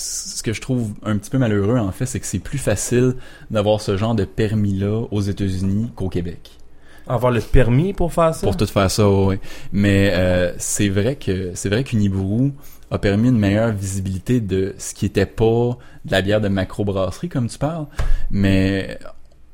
ce 0.02 0.42
que 0.42 0.52
je 0.52 0.60
trouve 0.60 0.92
un 1.04 1.16
petit 1.16 1.30
peu 1.30 1.38
malheureux 1.38 1.78
en 1.78 1.92
fait, 1.92 2.06
c'est 2.06 2.20
que 2.20 2.26
c'est 2.26 2.38
plus 2.38 2.58
facile 2.58 3.14
d'avoir 3.50 3.80
ce 3.80 3.96
genre 3.96 4.14
de 4.14 4.24
permis-là 4.24 5.06
aux 5.10 5.20
États-Unis 5.20 5.90
qu'au 5.94 6.08
Québec. 6.08 6.58
Avoir 7.06 7.32
le 7.32 7.40
permis 7.40 7.92
pour 7.92 8.12
faire 8.12 8.34
ça? 8.34 8.46
pour 8.46 8.56
tout 8.56 8.66
faire 8.66 8.90
ça, 8.90 9.08
oui. 9.08 9.36
Mais 9.72 10.12
euh, 10.14 10.52
c'est 10.58 10.88
vrai 10.88 11.16
que 11.16 11.50
c'est 11.54 11.68
vrai 11.68 11.84
qu'Unibrou 11.84 12.52
a 12.90 12.98
permis 12.98 13.28
une 13.28 13.38
meilleure 13.38 13.72
visibilité 13.72 14.40
de 14.40 14.74
ce 14.78 14.94
qui 14.94 15.06
était 15.06 15.26
pas 15.26 15.78
de 16.04 16.10
la 16.10 16.22
bière 16.22 16.40
de 16.40 16.48
macrobrasserie 16.48 17.28
comme 17.28 17.48
tu 17.48 17.58
parles, 17.58 17.86
mais 18.30 18.98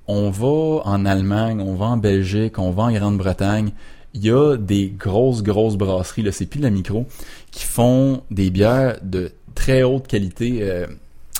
on 0.06 0.30
va 0.30 0.82
en 0.84 1.04
Allemagne, 1.06 1.60
on 1.60 1.74
va 1.74 1.86
en 1.86 1.96
Belgique, 1.96 2.58
on 2.58 2.70
va 2.70 2.84
en 2.84 2.92
Grande-Bretagne, 2.92 3.72
il 4.14 4.24
y 4.24 4.30
a 4.30 4.56
des 4.56 4.88
grosses 4.88 5.42
grosses 5.42 5.76
brasseries 5.76 6.22
là, 6.22 6.32
c'est 6.32 6.46
plus 6.46 6.58
de 6.58 6.64
la 6.64 6.70
micro 6.70 7.06
qui 7.50 7.64
font 7.64 8.22
des 8.30 8.50
bières 8.50 8.98
de 9.02 9.32
très 9.58 9.82
haute 9.82 10.06
qualité 10.06 10.60
euh, 10.62 10.86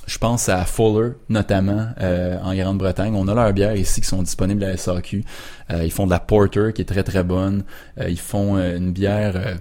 je 0.07 0.17
pense 0.17 0.49
à 0.49 0.65
Fuller, 0.65 1.11
notamment, 1.29 1.89
euh, 2.01 2.39
en 2.43 2.55
Grande-Bretagne. 2.55 3.15
On 3.15 3.29
a 3.29 3.35
leurs 3.35 3.53
bières 3.53 3.77
ici 3.77 4.01
qui 4.01 4.07
sont 4.07 4.23
disponibles 4.23 4.65
à 4.65 4.75
SAQ. 4.75 5.23
Euh, 5.71 5.85
ils 5.85 5.93
font 5.93 6.07
de 6.07 6.11
la 6.11 6.19
Porter, 6.19 6.73
qui 6.75 6.81
est 6.81 6.87
très 6.87 7.03
très 7.03 7.23
bonne. 7.23 7.63
Ils 8.01 8.19
font 8.19 8.57
une 8.57 8.91
bière 8.91 9.59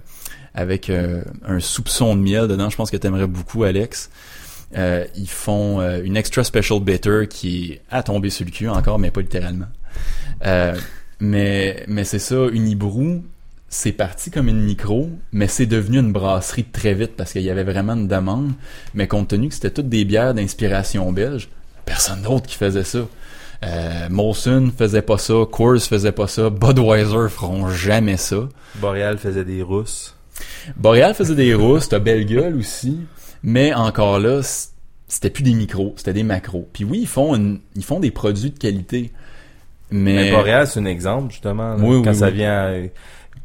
avec 0.53 0.89
un 0.89 1.59
soupçon 1.59 2.15
de 2.15 2.21
miel 2.21 2.47
dedans. 2.47 2.69
Je 2.69 2.77
pense 2.77 2.89
que 2.89 2.95
t'aimerais 2.95 3.27
beaucoup, 3.27 3.65
Alex. 3.65 4.09
Ils 4.73 5.29
font 5.29 5.81
une 5.81 6.15
Extra 6.15 6.45
Special 6.45 6.79
Bitter 6.79 7.27
qui 7.29 7.73
est 7.73 7.81
à 7.91 8.01
tomber 8.01 8.29
sur 8.29 8.45
le 8.45 8.51
cul 8.51 8.69
encore, 8.69 8.99
mais 8.99 9.11
pas 9.11 9.19
littéralement. 9.19 9.67
Mais 11.19 11.83
mais 11.87 12.03
c'est 12.05 12.19
ça, 12.19 12.47
Unibrou, 12.53 13.21
c'est 13.69 13.91
parti 13.91 14.31
comme 14.31 14.47
une 14.47 14.61
micro, 14.61 15.09
mais 15.31 15.47
c'est 15.47 15.65
devenu 15.65 15.99
une 15.99 16.11
brasserie 16.13 16.63
très 16.63 16.93
vite 16.93 17.15
parce 17.17 17.33
qu'il 17.33 17.41
y 17.41 17.49
avait 17.49 17.63
vraiment 17.65 17.93
une 17.93 18.07
demande. 18.07 18.51
Mais 18.93 19.07
compte 19.07 19.27
tenu 19.29 19.49
que 19.49 19.53
c'était 19.55 19.71
toutes 19.71 19.89
des 19.89 20.05
bières 20.05 20.33
d'inspiration 20.33 21.11
belge, 21.11 21.49
personne 21.85 22.21
d'autre 22.21 22.45
qui 22.47 22.55
faisait 22.55 22.83
ça. 22.85 22.99
Euh, 23.63 24.07
Molson 24.09 24.71
faisait 24.77 25.01
pas 25.01 25.17
ça, 25.17 25.33
Coors 25.51 25.79
faisait 25.81 26.11
pas 26.11 26.27
ça, 26.27 26.49
Budweiser 26.49 27.27
feront 27.29 27.69
jamais 27.69 28.17
ça. 28.17 28.47
Boreal 28.75 29.17
faisait 29.17 29.43
des 29.45 29.63
rousses. 29.63 30.15
Boreal 30.75 31.13
faisait 31.15 31.35
des 31.35 31.53
rousses, 31.55 31.89
t'as 31.89 31.99
belle 31.99 32.25
gueule 32.25 32.55
aussi, 32.55 32.99
mais 33.41 33.73
encore 33.73 34.19
là, 34.19 34.41
c'était 35.07 35.31
plus 35.31 35.41
des 35.43 35.53
micros, 35.53 35.93
c'était 35.97 36.13
des 36.13 36.23
macros. 36.23 36.69
Puis 36.71 36.83
oui, 36.83 36.99
ils 37.01 37.07
font 37.07 37.33
une- 37.35 37.59
ils 37.75 37.83
font 37.83 37.99
des 37.99 38.11
produits 38.11 38.51
de 38.51 38.59
qualité, 38.59 39.11
mais, 39.89 40.15
Mais 40.15 40.31
Boreal, 40.31 40.67
c'est 40.67 40.79
un 40.79 40.85
exemple, 40.85 41.31
justement. 41.31 41.75
là, 41.75 41.77
Oui, 41.83 42.01
quand 42.03 42.11
oui, 42.11 42.15
ça 42.15 42.27
oui. 42.27 42.33
vient... 42.33 42.67
à- 42.67 42.73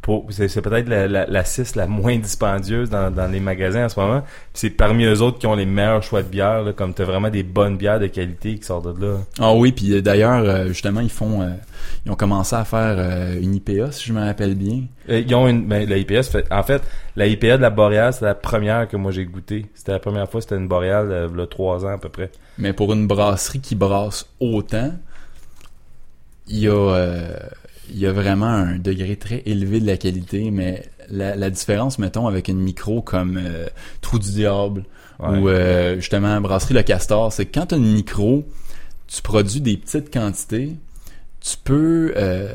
pour- 0.03 0.27
C'est 0.31 0.61
peut-être 0.61 0.89
la, 0.89 1.07
la, 1.09 1.27
la 1.27 1.45
6 1.45 1.77
la 1.77 1.87
moins 1.87 2.19
dispendieuse 2.19 2.91
dans, 2.91 3.11
dans 3.11 3.31
les 3.31 3.39
magasins 3.41 3.85
en 3.85 3.89
ce 3.89 3.99
moment. 4.01 4.23
C'est 4.53 4.70
parmi 4.70 5.05
eux 5.05 5.23
autres 5.23 5.39
qui 5.39 5.47
ont 5.47 5.55
les 5.55 5.65
meilleurs 5.65 6.03
choix 6.03 6.23
de 6.23 6.29
bières, 6.29 6.62
là, 6.62 6.73
comme 6.73 6.93
t'as 6.93 7.05
vraiment 7.05 7.31
des 7.31 7.45
bonnes 7.45 7.77
bières 7.77 8.01
de 8.01 8.09
qualité 8.09 8.57
qui 8.57 8.65
sortent 8.65 8.99
de 8.99 9.07
là. 9.07 9.19
Ah 9.39 9.55
oui, 9.55 9.70
puis 9.73 9.93
euh, 9.95 10.03
d'ailleurs, 10.03 10.43
euh, 10.45 10.66
justement, 10.66 11.01
ils 11.01 11.09
font, 11.11 11.41
euh, 11.43 11.51
ils 12.05 12.11
ont 12.11 12.16
commencé 12.16 12.57
à 12.57 12.65
faire 12.65 12.97
euh, 12.99 13.41
une 13.41 13.55
IPA, 13.55 13.93
si 13.93 14.05
je 14.09 14.12
me 14.12 14.20
rappelle 14.20 14.57
bien. 14.57 14.83
Euh, 15.09 15.23
Ils 15.27 15.35
ont 15.37 15.47
une, 15.47 15.66
ben, 15.66 15.89
la 15.89 15.97
IPA, 15.99 16.23
fait- 16.24 16.53
en 16.53 16.62
fait, 16.65 16.83
la 17.15 17.27
IPA 17.29 17.57
de 17.59 17.62
la 17.62 17.70
Boréal, 17.70 18.12
c'est 18.12 18.24
la 18.24 18.35
première 18.35 18.89
que 18.89 18.97
moi 18.97 19.12
j'ai 19.12 19.24
goûté. 19.24 19.66
C'était 19.74 19.93
la 19.93 19.99
première 20.01 20.29
fois, 20.29 20.41
c'était 20.41 20.57
une 20.57 20.69
Boréal, 20.69 21.09
euh, 21.12 21.29
il 21.33 21.39
y 21.39 21.43
a 21.43 21.47
trois 21.47 21.85
ans 21.87 21.95
à 21.95 21.99
peu 21.99 22.09
près. 22.09 22.31
Mais 22.59 22.73
pour 22.73 22.93
une 22.93 23.07
brasserie 23.07 23.61
qui 23.61 23.77
brasse 23.77 24.27
autant, 24.41 24.93
il 26.49 26.59
y 26.59 26.69
a, 26.69 26.73
il 27.93 27.98
y 28.01 28.06
a 28.06 28.12
vraiment 28.12 28.47
un 28.47 28.78
degré 28.78 29.16
très 29.16 29.43
élevé 29.47 29.81
de 29.81 29.86
la 29.86 29.97
qualité, 29.97 30.51
mais 30.51 30.85
la, 31.10 31.36
la 31.36 31.51
différence, 31.51 31.98
mettons, 31.98 32.27
avec 32.27 32.48
une 32.48 32.59
micro 32.60 33.02
comme 33.02 33.39
euh, 33.43 33.66
Trou 34.01 34.19
du 34.19 34.31
Diable 34.32 34.85
Ouais. 35.20 35.39
ou 35.39 35.48
euh, 35.48 35.97
justement 35.97 36.40
Brasserie 36.40 36.74
Le 36.74 36.82
Castor, 36.82 37.32
c'est 37.32 37.47
que 37.47 37.56
quand 37.60 37.66
tu 37.66 37.74
as 37.77 37.78
une 37.78 37.93
micro, 37.93 38.44
tu 39.06 39.23
produis 39.23 39.60
des 39.60 39.77
petites 39.77 40.12
quantités, 40.12 40.73
tu 41.40 41.56
peux, 41.62 42.12
euh, 42.16 42.52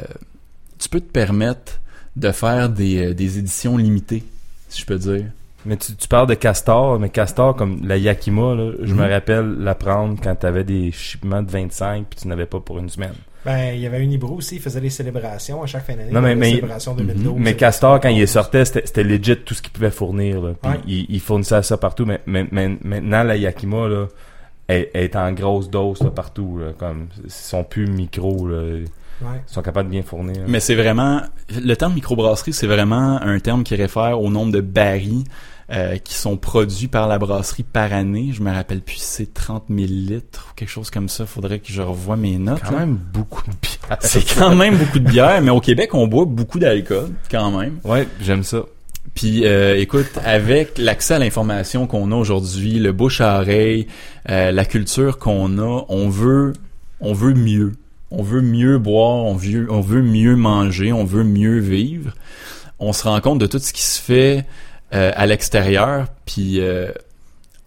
tu 0.78 0.90
peux 0.90 1.00
te 1.00 1.10
permettre 1.12 1.80
de 2.18 2.32
faire 2.32 2.68
des, 2.70 3.14
des 3.14 3.38
éditions 3.40 3.78
limitées, 3.78 4.24
si 4.70 4.82
je 4.82 4.86
peux 4.86 4.98
dire. 4.98 5.26
Mais 5.66 5.78
tu, 5.78 5.96
tu 5.96 6.08
parles 6.10 6.28
de 6.28 6.34
Castor, 6.34 7.00
mais 7.00 7.10
Castor, 7.10 7.56
comme 7.56 7.86
la 7.88 7.98
Yakima, 7.98 8.56
là, 8.56 8.72
je 8.82 8.94
Mhm. 8.94 9.00
me 9.02 9.10
rappelle 9.10 9.56
la 9.60 9.76
prendre 9.76 10.20
quand 10.22 10.36
t'avais 10.36 10.64
des 10.66 10.92
shipments 10.92 11.44
de 11.44 11.50
25 11.52 12.08
puis 12.10 12.20
tu 12.22 12.28
n'avais 12.28 12.48
pas 12.48 12.60
pour 12.60 12.80
une 12.80 12.90
semaine. 12.90 13.16
Ben, 13.48 13.74
il 13.76 13.80
y 13.80 13.86
avait 13.88 14.04
Unibrew 14.04 14.36
aussi, 14.36 14.56
il 14.56 14.62
faisait 14.62 14.82
des 14.82 14.90
célébrations 14.90 15.64
à 15.64 15.66
chaque 15.68 15.86
fin 15.86 15.96
d'année. 15.96 16.12
Non, 16.12 16.20
mais- 16.22 16.28
Il 16.28 16.30
y 16.30 16.32
avait 16.34 16.40
mais- 16.42 16.50
des 16.50 16.56
célébrations 16.58 16.94
2012. 16.96 17.36
Mais 17.40 17.56
Castor, 17.56 18.00
quand 18.02 18.10
il 18.10 18.28
sortait, 18.28 18.66
c'était 18.66 18.86
c'était 18.86 19.04
legit 19.04 19.38
tout 19.38 19.54
ce 19.54 19.62
qu'il 19.62 19.72
pouvait 19.72 19.90
fournir. 19.90 20.42
Là. 20.42 20.54
Puis 20.62 20.72
Ouais. 20.72 20.80
il, 20.86 21.06
il 21.08 21.20
fournissait 21.22 21.64
ça 21.64 21.78
partout. 21.78 22.04
Mais, 22.06 22.20
mais- 22.26 22.46
mais- 22.52 22.78
maintenant, 22.84 23.24
la 23.24 23.38
Yakima, 23.38 23.88
là, 23.88 24.08
elle, 24.68 24.90
elle 24.94 25.04
est 25.06 25.16
en 25.16 25.32
grosse 25.32 25.70
dose 25.70 26.02
là, 26.04 26.10
partout. 26.12 26.58
Là, 26.58 26.74
comme, 26.78 27.08
ils 27.24 27.32
sont 27.32 27.64
plus 27.64 27.88
micro. 27.88 28.48
Là. 28.50 28.64
Ils 28.80 29.26
Ouais. 29.26 29.42
sont 29.48 29.62
capables 29.62 29.88
de 29.88 29.94
bien 29.94 30.04
fournir. 30.04 30.44
Mais 30.48 30.60
c'est 30.60 30.76
vraiment 30.76 31.22
le 31.50 31.76
terme 31.76 31.94
microbrasserie, 31.94 32.52
c'est 32.54 32.68
vraiment 32.68 33.20
un 33.22 33.40
terme 33.40 33.64
qui 33.64 33.76
réfère 33.76 34.22
au 34.22 34.30
nombre 34.30 34.52
de 34.52 34.62
barils 34.62 35.24
euh, 35.72 35.98
qui 35.98 36.14
sont 36.14 36.38
produits 36.38 36.88
par 36.88 37.08
la 37.08 37.20
brasserie 37.20 37.64
par 37.64 37.94
année. 37.94 38.32
Je 38.34 38.42
me 38.42 38.52
rappelle 38.52 38.82
plus 38.82 38.96
si 38.98 39.06
c'est 39.06 39.34
30 39.34 39.66
000 39.70 39.88
litres 39.90 40.48
ou 40.50 40.56
quelque 40.56 40.70
chose 40.70 40.90
comme 40.90 41.10
ça. 41.10 41.26
Faudrait 41.26 41.60
que 41.60 41.72
je 41.72 41.82
revoie 41.82 42.16
mes 42.16 42.38
notes. 42.38 42.62
quand 42.64 42.72
là. 42.72 42.80
même 42.80 43.00
beaucoup 43.14 43.44
de 43.44 43.56
bière. 43.62 43.98
C'est 44.02 44.36
quand 44.36 44.56
même 44.56 44.78
beaucoup 44.78 45.00
de 45.00 45.10
bière, 45.10 45.42
mais 45.42 45.52
au 45.52 45.62
Québec, 45.62 45.94
on 45.94 46.08
boit 46.08 46.26
beaucoup 46.26 46.60
d'alcool 46.60 47.10
quand 47.32 47.52
même. 47.58 47.80
Ouais, 47.84 48.08
j'aime 48.22 48.44
ça. 48.44 48.64
Puis 49.14 49.46
euh, 49.46 49.80
écoute, 49.80 50.12
avec 50.24 50.78
l'accès 50.78 51.16
à 51.16 51.20
l'information 51.20 51.88
qu'on 51.88 52.12
a 52.12 52.16
aujourd'hui, 52.16 52.80
le 52.80 52.92
bouche 52.92 53.22
à 53.22 53.40
oreille, 53.40 53.88
euh, 54.30 54.52
la 54.52 54.66
culture 54.66 55.18
qu'on 55.18 55.58
a, 55.58 55.86
on 55.90 56.10
veut 56.10 56.54
on 57.00 57.14
veut 57.14 57.34
mieux. 57.34 57.74
On 58.10 58.24
veut 58.24 58.42
mieux 58.42 58.78
boire, 58.78 59.26
on 59.26 59.36
veut, 59.36 59.68
on 59.70 59.82
veut 59.82 60.02
mieux 60.02 60.36
manger, 60.36 60.94
on 60.94 61.04
veut 61.04 61.24
mieux 61.24 61.60
vivre. 61.60 62.14
On 62.80 62.94
se 62.94 63.04
rend 63.04 63.20
compte 63.22 63.40
de 63.40 63.48
tout 63.48 63.60
ce 63.60 63.74
qui 63.74 63.84
se 63.84 64.02
fait 64.02 64.46
euh, 64.94 65.12
à 65.16 65.26
l'extérieur, 65.26 66.08
puis 66.26 66.62
euh, 66.62 66.92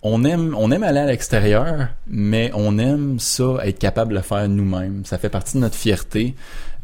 on 0.02 0.24
aime 0.24 0.54
on 0.56 0.70
aime 0.70 0.82
aller 0.82 1.00
à 1.00 1.06
l'extérieur, 1.06 1.88
mais 2.06 2.50
on 2.54 2.78
aime 2.78 3.18
ça 3.18 3.56
être 3.64 3.78
capable 3.78 4.12
de 4.12 4.16
le 4.16 4.22
faire 4.22 4.48
nous-mêmes. 4.48 5.04
Ça 5.04 5.18
fait 5.18 5.28
partie 5.28 5.56
de 5.56 5.60
notre 5.60 5.74
fierté. 5.74 6.34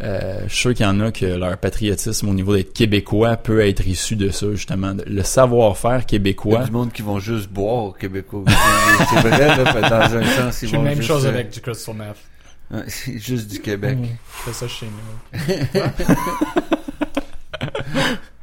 Euh, 0.03 0.41
je 0.47 0.53
suis 0.53 0.61
sûr 0.61 0.75
qu'il 0.75 0.85
y 0.85 0.89
en 0.89 1.01
a 1.01 1.11
que 1.11 1.25
leur 1.25 1.57
patriotisme 1.57 2.29
au 2.29 2.35
niveau 2.35 2.55
d'être 2.55 2.75
québécois 2.75 3.39
peut 3.39 3.67
être 3.67 3.87
issu 3.87 4.15
de 4.15 4.29
ça, 4.29 4.51
justement. 4.51 4.95
Le 5.07 5.23
savoir-faire 5.23 5.91
Il 5.91 5.95
y 5.95 5.97
a 5.97 6.03
québécois. 6.03 6.65
du 6.65 6.71
monde 6.71 6.93
qui 6.93 7.01
vont 7.01 7.19
juste 7.19 7.49
boire 7.49 7.85
au 7.85 7.93
Québécois. 7.93 8.45
c'est 9.09 9.21
vrai, 9.21 9.57
là, 9.57 9.65
dans 9.89 10.17
un 10.17 10.25
sens, 10.25 10.61
ils 10.63 10.69
vont 10.69 10.83
la 10.83 10.91
même 10.91 10.97
juste, 10.97 11.09
chose 11.09 11.27
avec 11.27 11.49
du 11.49 11.63
Crystal 11.63 11.95
Meth. 11.95 12.17
ouais, 12.73 12.85
c'est 12.89 13.19
juste 13.19 13.51
du 13.51 13.61
Québec. 13.61 13.97
Je 14.01 14.51
fais 14.51 14.53
ça 14.53 14.69
chez 14.69 14.87
nous. 14.87 15.33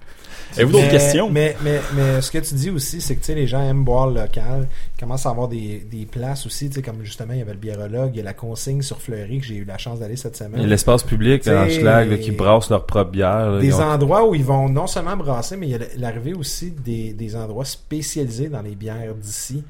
Avez-vous 0.56 0.72
d'autres 0.72 0.86
Mais- 0.86 0.92
questions? 0.92 1.30
Mais, 1.30 1.56
mais, 1.64 1.80
mais 1.96 2.22
ce 2.22 2.32
que 2.32 2.38
tu 2.40 2.54
dis 2.56 2.70
aussi, 2.70 3.02
c'est 3.02 3.16
que 3.16 3.20
tu 3.22 3.28
sais, 3.28 3.36
les 3.36 3.48
gens 3.48 3.62
aiment 3.62 3.84
boire 3.84 4.08
local. 4.08 4.68
Ils 4.96 5.00
commencent 5.00 5.26
à 5.26 5.30
avoir 5.30 5.48
des, 5.48 5.86
des 5.92 6.06
places 6.06 6.46
aussi, 6.46 6.70
tu 6.70 6.76
sais, 6.76 6.82
comme 6.82 7.04
justement, 7.04 7.34
il 7.34 7.40
y 7.40 7.42
avait 7.42 7.54
le 7.54 7.58
biérologue, 7.60 8.12
il 8.14 8.18
y 8.18 8.22
a 8.22 8.24
la 8.24 8.34
consigne 8.34 8.82
sur 8.82 9.02
Fleury 9.02 9.40
que 9.40 9.46
j'ai 9.46 9.56
eu 9.56 9.66
la 9.66 9.78
chance 9.78 10.00
d'aller 10.00 10.16
cette 10.16 10.38
Il 10.38 10.42
y 10.42 10.46
a 10.46 10.50
semaine. 10.50 10.68
l'espace 10.68 11.04
public 11.04 11.46
là, 11.46 11.64
en 11.66 11.70
Schlag 11.70 12.10
là, 12.12 12.18
qui 12.18 12.32
brassent 12.32 12.70
leur 12.70 12.86
propre 12.86 13.12
bière. 13.12 13.52
là. 13.52 13.60
Des 13.60 13.74
ont- 13.74 13.82
endroits 13.84 14.28
où 14.28 14.36
ils 14.36 14.44
vont 14.46 14.70
non 14.70 14.88
seulement 14.88 15.18
brasser, 15.18 15.58
mais 15.58 15.68
il 15.68 15.72
y 15.72 15.76
a 15.76 15.80
l'arrivée 15.98 16.34
aussi 16.34 16.72
des, 16.72 17.14
des 17.14 17.36
endroits 17.36 17.66
spécialisés 17.66 18.50
dans 18.50 18.62
les 18.62 18.76
bières 18.76 19.16
d'ici. 19.16 19.64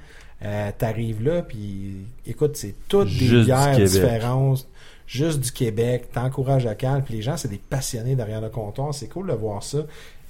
Euh, 0.45 0.71
T'arrives 0.77 1.23
là, 1.23 1.41
puis 1.41 2.05
écoute, 2.27 2.57
c'est 2.57 2.75
toutes 2.89 3.07
des 3.07 3.13
Juste 3.25 3.45
bières 3.45 3.77
différentes, 3.77 4.67
juste 5.07 5.39
du 5.39 5.51
Québec. 5.53 6.09
T'encourages 6.13 6.65
à 6.65 6.75
calme, 6.75 7.01
puis 7.03 7.13
les 7.15 7.21
gens, 7.21 7.37
c'est 7.37 7.47
des 7.47 7.61
passionnés 7.69 8.15
derrière 8.15 8.41
le 8.41 8.49
comptoir. 8.49 8.93
C'est 8.93 9.07
cool 9.07 9.27
de 9.27 9.33
voir 9.33 9.63
ça. 9.63 9.79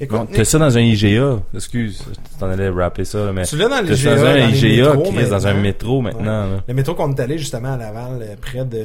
Écoute, 0.04 0.30
T'as 0.34 0.44
ça 0.46 0.60
dans 0.60 0.78
un 0.78 0.82
IGA. 0.82 1.40
Excuse, 1.54 2.04
tu 2.14 2.40
t'en 2.40 2.50
allais 2.50 2.70
rapper 2.70 3.06
ça, 3.06 3.32
mais 3.34 3.46
tu 3.46 3.58
l'as 3.58 3.70
dans 3.70 3.76
t'as 3.78 3.82
les 3.82 3.96
ça 3.96 4.12
IGA, 4.14 4.16
dans 4.22 4.26
un 4.28 4.50
IGA, 4.50 4.94
métros 4.96 5.12
Chris, 5.12 5.30
dans 5.30 5.48
un 5.48 5.54
métro 5.54 6.02
maintenant. 6.02 6.46
là. 6.48 6.64
Le 6.68 6.74
métro 6.74 6.96
qu'on 6.96 7.14
est 7.14 7.20
allé 7.20 7.38
justement 7.38 7.74
à 7.74 7.78
Laval, 7.78 8.20
euh, 8.22 8.36
près 8.40 8.66
de, 8.66 8.78
du 8.78 8.84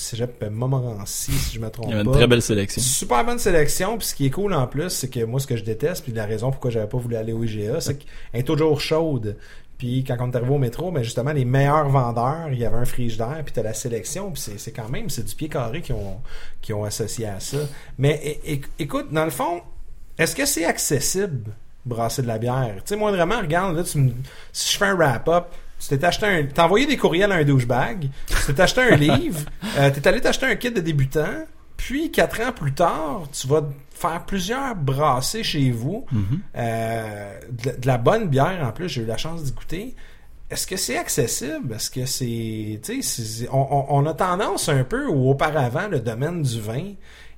cégep 0.00 0.44
Montmorency, 0.50 1.32
si 1.32 1.54
je 1.56 1.60
me 1.60 1.68
trompe 1.70 1.86
Il 1.88 1.92
y 1.92 1.94
avait 1.94 2.04
pas. 2.04 2.10
une 2.10 2.16
très 2.16 2.26
belle 2.26 2.42
sélection. 2.42 2.82
Super 2.82 3.24
bonne 3.24 3.38
sélection, 3.38 3.98
puis 3.98 4.06
ce 4.06 4.14
qui 4.14 4.26
est 4.26 4.30
cool 4.30 4.54
en 4.54 4.66
plus, 4.66 4.90
c'est 4.90 5.08
que 5.08 5.24
moi 5.24 5.40
ce 5.40 5.46
que 5.46 5.56
je 5.56 5.64
déteste, 5.64 6.04
puis 6.04 6.12
la 6.12 6.26
raison 6.26 6.50
pourquoi 6.50 6.70
j'avais 6.70 6.86
pas 6.88 6.98
voulu 6.98 7.16
aller 7.16 7.32
au 7.32 7.42
IGA, 7.44 7.80
c'est 7.80 7.94
qu'elle 7.98 8.40
est 8.40 8.44
toujours 8.44 8.80
chaude. 8.80 9.36
Puis 9.78 10.04
quand 10.04 10.16
on 10.20 10.30
est 10.30 10.36
arrivé 10.36 10.52
au 10.54 10.58
métro, 10.58 10.90
ben 10.92 11.02
justement 11.02 11.32
les 11.32 11.46
meilleurs 11.46 11.88
vendeurs, 11.88 12.48
il 12.52 12.58
y 12.58 12.66
avait 12.66 12.76
un 12.76 12.84
frigidaire, 12.84 13.40
puis 13.44 13.54
t'as 13.54 13.62
la 13.62 13.72
sélection, 13.72 14.30
puis 14.30 14.42
c'est, 14.42 14.58
c'est 14.58 14.72
quand 14.72 14.90
même 14.90 15.08
c'est 15.08 15.24
du 15.24 15.34
pied 15.34 15.48
carré 15.48 15.80
qui 15.80 15.92
ont 15.92 16.18
qui 16.60 16.74
ont 16.74 16.84
associé 16.84 17.26
à 17.26 17.40
ça. 17.40 17.56
Mais 17.96 18.38
écoute, 18.78 19.06
dans 19.10 19.24
le 19.24 19.30
fond, 19.30 19.62
est-ce 20.18 20.34
que 20.36 20.44
c'est 20.46 20.64
accessible 20.64 21.52
brasser 21.84 22.22
de 22.22 22.26
la 22.26 22.38
bière? 22.38 22.74
Tu 22.78 22.82
sais 22.86 22.96
moi 22.96 23.10
vraiment 23.10 23.38
regarde 23.40 23.76
là, 23.76 23.82
tu 23.84 23.98
me- 23.98 24.12
si 24.52 24.72
je 24.72 24.78
fais 24.78 24.86
un 24.86 24.94
wrap-up, 24.94 25.46
tu 25.78 25.88
t'es 25.88 26.04
acheté 26.04 26.26
un, 26.26 26.44
t'as 26.44 26.64
envoyé 26.66 26.86
des 26.86 26.96
courriels 26.96 27.32
à 27.32 27.36
un 27.36 27.44
douchebag, 27.44 28.08
tu 28.46 28.54
t'es 28.54 28.60
acheté 28.62 28.80
un 28.82 28.96
livre, 28.96 29.40
euh, 29.78 29.90
t'es 29.90 30.06
allé 30.06 30.20
t'acheter 30.20 30.46
un 30.46 30.56
kit 30.56 30.70
de 30.70 30.80
débutant, 30.80 31.46
puis 31.76 32.10
quatre 32.10 32.40
ans 32.42 32.52
plus 32.52 32.74
tard, 32.74 33.22
tu 33.32 33.46
vas 33.46 33.62
faire 33.90 34.24
plusieurs 34.26 34.74
brassées 34.76 35.42
chez 35.42 35.70
vous, 35.70 36.04
Mhm. 36.12 36.40
euh, 36.56 37.38
de, 37.50 37.66
la- 37.70 37.76
de 37.76 37.86
la 37.86 37.98
bonne 37.98 38.28
bière 38.28 38.62
en 38.66 38.72
plus, 38.72 38.88
j'ai 38.90 39.02
eu 39.02 39.06
la 39.06 39.16
chance 39.16 39.42
d'y 39.42 39.52
goûter. 39.52 39.94
est-ce 40.50 40.66
que 40.66 40.76
c'est 40.76 40.98
accessible? 40.98 41.74
Est-ce 41.74 41.90
que 41.90 42.04
c'est, 42.06 42.80
tu 42.82 43.02
sais, 43.02 43.48
on, 43.52 43.58
on- 43.70 43.86
on 44.00 44.06
a 44.06 44.14
tendance 44.14 44.68
un 44.68 44.82
peu 44.82 45.06
où 45.06 45.30
auparavant 45.30 45.86
le 45.88 46.00
domaine 46.00 46.42
du 46.42 46.60
vin 46.60 46.92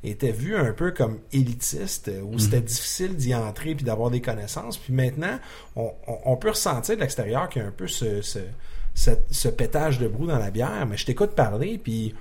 était 0.05 0.33
vu 0.33 0.57
un 0.57 0.73
peu 0.73 0.91
comme 0.91 1.19
élitiste, 1.33 2.09
euh, 2.09 2.23
où 2.23 2.39
c'était 2.39 2.61
difficile 2.61 3.15
d'y 3.17 3.35
entrer 3.35 3.75
puis 3.75 3.85
d'avoir 3.85 4.11
des 4.11 4.21
connaissances. 4.21 4.77
Puis 4.77 4.93
maintenant, 4.93 5.39
on, 5.77 5.93
on- 6.09 6.19
on 6.25 6.37
peut 6.37 6.51
ressentir 6.51 6.97
de 6.97 7.01
l'extérieur 7.01 7.49
qu'il 7.49 7.63
y 7.63 7.65
a 7.65 7.69
un 7.69 7.73
peu 7.73 7.87
ce, 7.87 8.21
ce, 8.23 9.49
pétage 9.49 9.99
de 10.01 10.09
brou 10.09 10.27
dans 10.27 10.39
la 10.39 10.51
bière. 10.51 10.87
Mais 10.89 10.97
je 10.97 11.07
t'écoute 11.07 11.31
parler 11.37 11.79
puis 11.79 12.15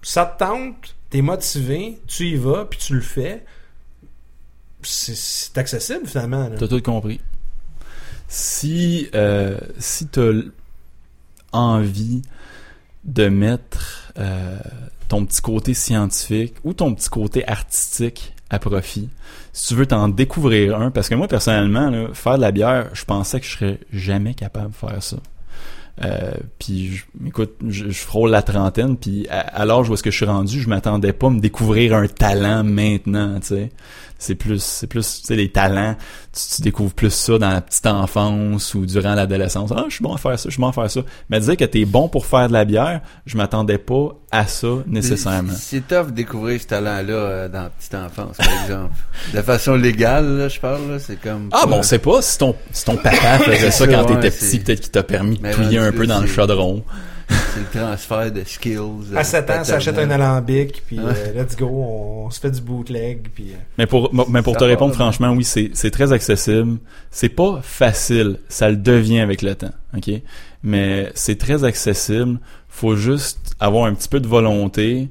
ça 0.00 0.24
te 0.26 0.38
tente, 0.38 0.96
t'es 1.10 1.22
motivé, 1.22 1.98
tu 2.06 2.28
y 2.28 2.36
vas 2.36 2.64
puis 2.64 2.78
tu 2.78 2.94
le 2.94 3.00
fais. 3.02 3.44
C'est- 4.82 5.56
accessible 5.58 6.06
finalement. 6.06 6.50
T'as 6.58 6.66
tout 6.68 6.80
compris. 6.82 7.20
Si, 8.28 9.08
euh, 9.14 9.58
si 9.78 10.06
t'as 10.06 10.30
envie 11.52 12.22
de 13.04 13.28
mettre 13.28 14.12
euh, 14.18 14.58
ton 15.12 15.26
petit 15.26 15.42
côté 15.42 15.74
scientifique 15.74 16.54
ou 16.64 16.72
ton 16.72 16.94
petit 16.94 17.10
côté 17.10 17.46
artistique 17.46 18.32
à 18.48 18.58
profit, 18.58 19.10
si 19.52 19.68
tu 19.68 19.74
veux 19.74 19.84
t'en 19.84 20.08
découvrir 20.08 20.80
un, 20.80 20.90
parce 20.90 21.10
que 21.10 21.14
moi 21.14 21.28
personnellement, 21.28 22.06
faire 22.14 22.36
de 22.36 22.40
la 22.40 22.50
bière, 22.50 22.88
je 22.94 23.04
pensais 23.04 23.38
que 23.38 23.44
je 23.46 23.50
serais 23.52 23.80
jamais 23.92 24.32
capable 24.32 24.70
de 24.70 24.74
faire 24.76 25.02
ça. 25.02 25.18
Euh, 26.02 26.32
puis 26.58 26.92
je- 26.96 27.04
écoute, 27.26 27.52
je, 27.68 27.90
je 27.90 28.00
frôle 28.00 28.30
la 28.30 28.40
trentaine, 28.42 28.96
puis 28.96 29.26
à, 29.28 29.40
à 29.40 29.66
l'âge 29.66 29.90
où 29.90 29.94
est-ce 29.94 30.02
que 30.02 30.10
je 30.10 30.16
suis 30.16 30.24
rendu, 30.24 30.58
je 30.62 30.68
m'attendais 30.70 31.12
pas 31.12 31.26
à 31.26 31.30
me 31.30 31.40
découvrir 31.40 31.94
un 31.94 32.06
talent 32.06 32.64
maintenant, 32.64 33.38
tu 33.40 33.48
sais. 33.48 33.70
C'est 34.22 34.36
plus, 34.36 34.62
c'est 34.62 34.86
plus, 34.86 35.20
tu 35.20 35.26
sais, 35.26 35.34
les 35.36 35.50
talents, 35.50 35.96
tu, 36.32 36.56
tu 36.56 36.62
découvres 36.62 36.94
plus 36.94 37.10
ça 37.12 37.38
dans 37.38 37.50
la 37.50 37.60
petite 37.60 37.86
enfance 37.86 38.72
ou 38.74 38.86
durant 38.86 39.14
l'adolescence. 39.14 39.70
Ah, 39.76 39.84
je 39.88 39.94
suis 39.96 40.02
bon 40.04 40.14
à 40.14 40.18
faire 40.18 40.38
ça, 40.38 40.44
je 40.48 40.52
suis 40.52 40.60
bon 40.60 40.68
à 40.68 40.72
faire 40.72 40.88
ça. 40.90 41.00
Mais 41.28 41.40
dire 41.40 41.56
que 41.56 41.64
t'es 41.64 41.84
bon 41.84 42.08
pour 42.08 42.24
faire 42.26 42.46
de 42.46 42.52
la 42.52 42.64
bière, 42.64 43.00
je 43.26 43.36
m'attendais 43.36 43.78
pas 43.78 44.10
à 44.30 44.46
ça 44.46 44.68
nécessairement. 44.86 45.52
C'est 45.56 45.82
c'est 45.82 45.88
tough 45.88 46.12
découvrir 46.12 46.60
ce 46.60 46.66
talent-là 46.68 47.12
euh, 47.12 47.48
dans 47.48 47.62
la 47.62 47.70
petite 47.70 47.94
enfance, 47.96 48.36
par 48.36 48.62
exemple. 48.62 48.94
De 49.34 49.42
façon 49.42 49.74
légale, 49.74 50.38
là, 50.38 50.48
je 50.48 50.60
parle, 50.60 50.88
là, 50.90 50.98
c'est 51.00 51.20
comme... 51.20 51.48
Ah 51.52 51.66
bon, 51.66 51.78
on 51.78 51.82
sait 51.82 51.98
pas 51.98 52.22
si 52.22 52.38
ton, 52.38 52.54
si 52.70 52.84
ton 52.84 52.96
papa 52.96 53.38
faisait 53.44 53.70
ça 53.72 53.86
quand 53.88 54.02
Ouais, 54.08 54.14
t'étais 54.14 54.30
c'est- 54.30 54.46
petit, 54.46 54.58
peut-être 54.60 54.80
qu'il 54.82 54.90
t'a 54.92 55.02
permis 55.02 55.38
de 55.38 55.52
touiller 55.52 55.78
un 55.78 55.90
peu 55.90 56.02
là, 56.04 56.14
dans 56.14 56.20
le 56.20 56.28
c'est- 56.28 56.34
chaudron. 56.34 56.84
C'est 57.54 57.60
le 57.60 57.80
transfert 57.84 58.32
de 58.32 58.44
skills. 58.44 58.78
euh, 59.12 59.16
À 59.16 59.24
7 59.24 59.50
ans, 59.50 59.64
s'achète 59.64 59.98
un 59.98 60.10
alambic, 60.10 60.82
puis 60.86 60.98
Ouais. 60.98 61.12
euh, 61.16 61.42
let's 61.42 61.56
go, 61.56 61.66
on, 61.66 62.30
se 62.30 62.40
fait 62.40 62.50
du 62.50 62.60
bootleg, 62.60 63.28
puis... 63.34 63.52
euh, 63.52 63.56
Mais 63.78 63.86
pour, 63.86 64.12
mais 64.30 64.42
pour 64.42 64.54
Ça 64.54 64.60
te 64.60 64.64
répondre 64.64 64.94
franchement, 64.94 65.30
oui, 65.32 65.44
c'est, 65.44 65.90
très 65.90 66.12
accessible. 66.12 66.78
C'est 67.10 67.28
pas 67.28 67.60
facile. 67.62 68.38
Ça 68.48 68.70
le 68.70 68.76
devient 68.76 69.20
avec 69.20 69.42
le 69.42 69.54
temps. 69.54 69.72
OK? 69.96 70.10
Mais 70.62 71.10
c'est 71.14 71.38
très 71.38 71.64
accessible. 71.64 72.38
Faut 72.68 72.96
juste 72.96 73.54
avoir 73.60 73.84
un 73.86 73.94
petit 73.94 74.08
peu 74.08 74.20
de 74.20 74.28
volonté. 74.28 75.08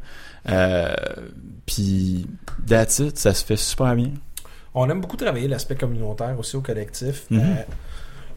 Euh, 0.49 0.93
puis, 1.65 2.26
that's 2.68 2.99
it. 2.99 3.18
Ça 3.18 3.34
se 3.34 3.45
fait 3.45 3.56
super 3.57 3.95
bien. 3.95 4.11
On 4.73 4.89
aime 4.89 5.02
beaucoup 5.02 5.18
travailler 5.18 5.48
l'aspect 5.48 5.76
communautaire 5.76 6.35
aussi 6.39 6.56
au 6.56 6.61
collectif. 6.61 7.26
Mhm. 7.30 7.39
Euh, 7.39 7.43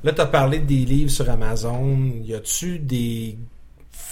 là, 0.02 0.12
tu 0.12 0.20
as 0.20 0.26
parlé 0.26 0.58
des 0.58 0.84
livres 0.84 1.10
sur 1.10 1.30
Amazon. 1.30 1.96
Y 2.22 2.34
a-tu 2.34 2.78
des 2.80 3.38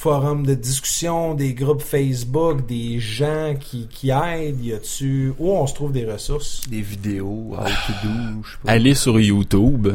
forums 0.02 0.44
de 0.44 0.54
discussion, 0.54 1.34
des 1.34 1.54
groupes 1.54 1.80
Facebook, 1.80 2.66
des 2.66 2.98
gens 2.98 3.54
qui, 3.58 3.86
qui 3.86 4.10
aident? 4.10 4.60
Y 4.60 4.72
a-tu... 4.72 5.32
Où 5.38 5.52
on 5.52 5.64
se 5.68 5.74
trouve 5.74 5.92
des 5.92 6.04
ressources? 6.04 6.62
Des 6.68 6.80
vidéos, 6.80 7.52
how 7.52 7.64
to 7.64 7.92
do, 8.02 8.42
je 8.42 8.50
sais 8.50 8.58
pas. 8.64 8.72
Allez 8.72 8.94
sur 8.94 9.20
YouTube. 9.20 9.88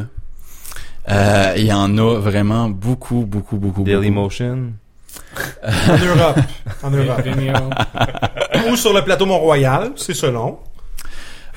Euh, 1.10 1.52
Il 1.58 1.66
y 1.66 1.72
en 1.74 1.98
a 1.98 2.18
vraiment 2.18 2.70
beaucoup, 2.70 3.26
beaucoup, 3.26 3.58
beaucoup. 3.58 3.82
Dailymotion. 3.82 4.72
En 5.62 5.98
Europe. 5.98 6.40
En 6.82 6.90
Europe. 6.90 7.74
Ou 8.70 8.76
sur 8.76 8.94
le 8.94 9.04
plateau 9.04 9.26
Mont-Royal, 9.26 9.92
c'est 9.96 10.14
selon. 10.14 10.58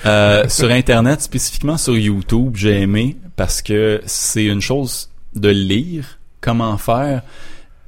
Euh, 0.05 0.49
sur 0.49 0.69
Internet, 0.71 1.21
spécifiquement 1.21 1.77
sur 1.77 1.95
YouTube, 1.95 2.55
j'ai 2.55 2.81
aimé 2.81 3.15
parce 3.37 3.61
que 3.61 4.01
c'est 4.05 4.43
une 4.45 4.61
chose 4.61 5.09
de 5.35 5.49
lire 5.49 6.19
comment 6.41 6.77
faire, 6.77 7.21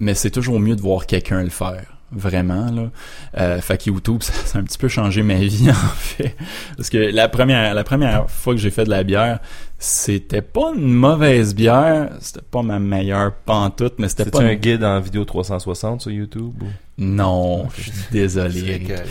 mais 0.03 0.13
c'est 0.13 0.31
toujours 0.31 0.59
mieux 0.59 0.75
de 0.75 0.81
voir 0.81 1.05
quelqu'un 1.05 1.41
le 1.43 1.49
faire. 1.49 1.85
Vraiment, 2.15 2.69
là. 2.69 2.91
Euh, 3.39 3.59
fait 3.59 3.75
que 3.83 3.89
YouTube, 3.89 4.17
ça, 4.21 4.33
ça 4.45 4.57
a 4.59 4.61
un 4.61 4.63
petit 4.65 4.77
peu 4.77 4.87
changé 4.87 5.23
ma 5.23 5.33
vie, 5.35 5.67
en 5.71 5.73
fait. 5.73 6.35
Parce 6.77 6.91
que 6.91 6.97
la 6.97 7.27
première, 7.27 7.73
la 7.73 7.83
première 7.83 8.29
fois 8.29 8.53
que 8.53 8.59
j'ai 8.59 8.69
fait 8.69 8.83
de 8.83 8.91
la 8.91 9.03
bière, 9.03 9.39
c'était 9.79 10.43
pas 10.43 10.73
une 10.75 10.93
mauvaise 10.93 11.55
bière, 11.55 12.09
c'était 12.19 12.45
pas 12.49 12.61
ma 12.61 12.77
meilleure 12.77 13.33
pantoute, 13.33 13.95
mais 13.97 14.09
c'était 14.09 14.25
C'est 14.25 14.29
pas 14.31 14.43
un 14.43 14.51
une- 14.51 14.59
guide 14.59 14.83
en 14.83 14.99
vidéo 14.99 15.25
360 15.25 16.01
sur 16.01 16.11
YouTube 16.11 16.53
ou... 16.61 16.65
Non, 16.99 17.67
je 17.75 17.81
suis 17.81 17.91
désolé. 18.11 18.79
correct. 18.85 19.09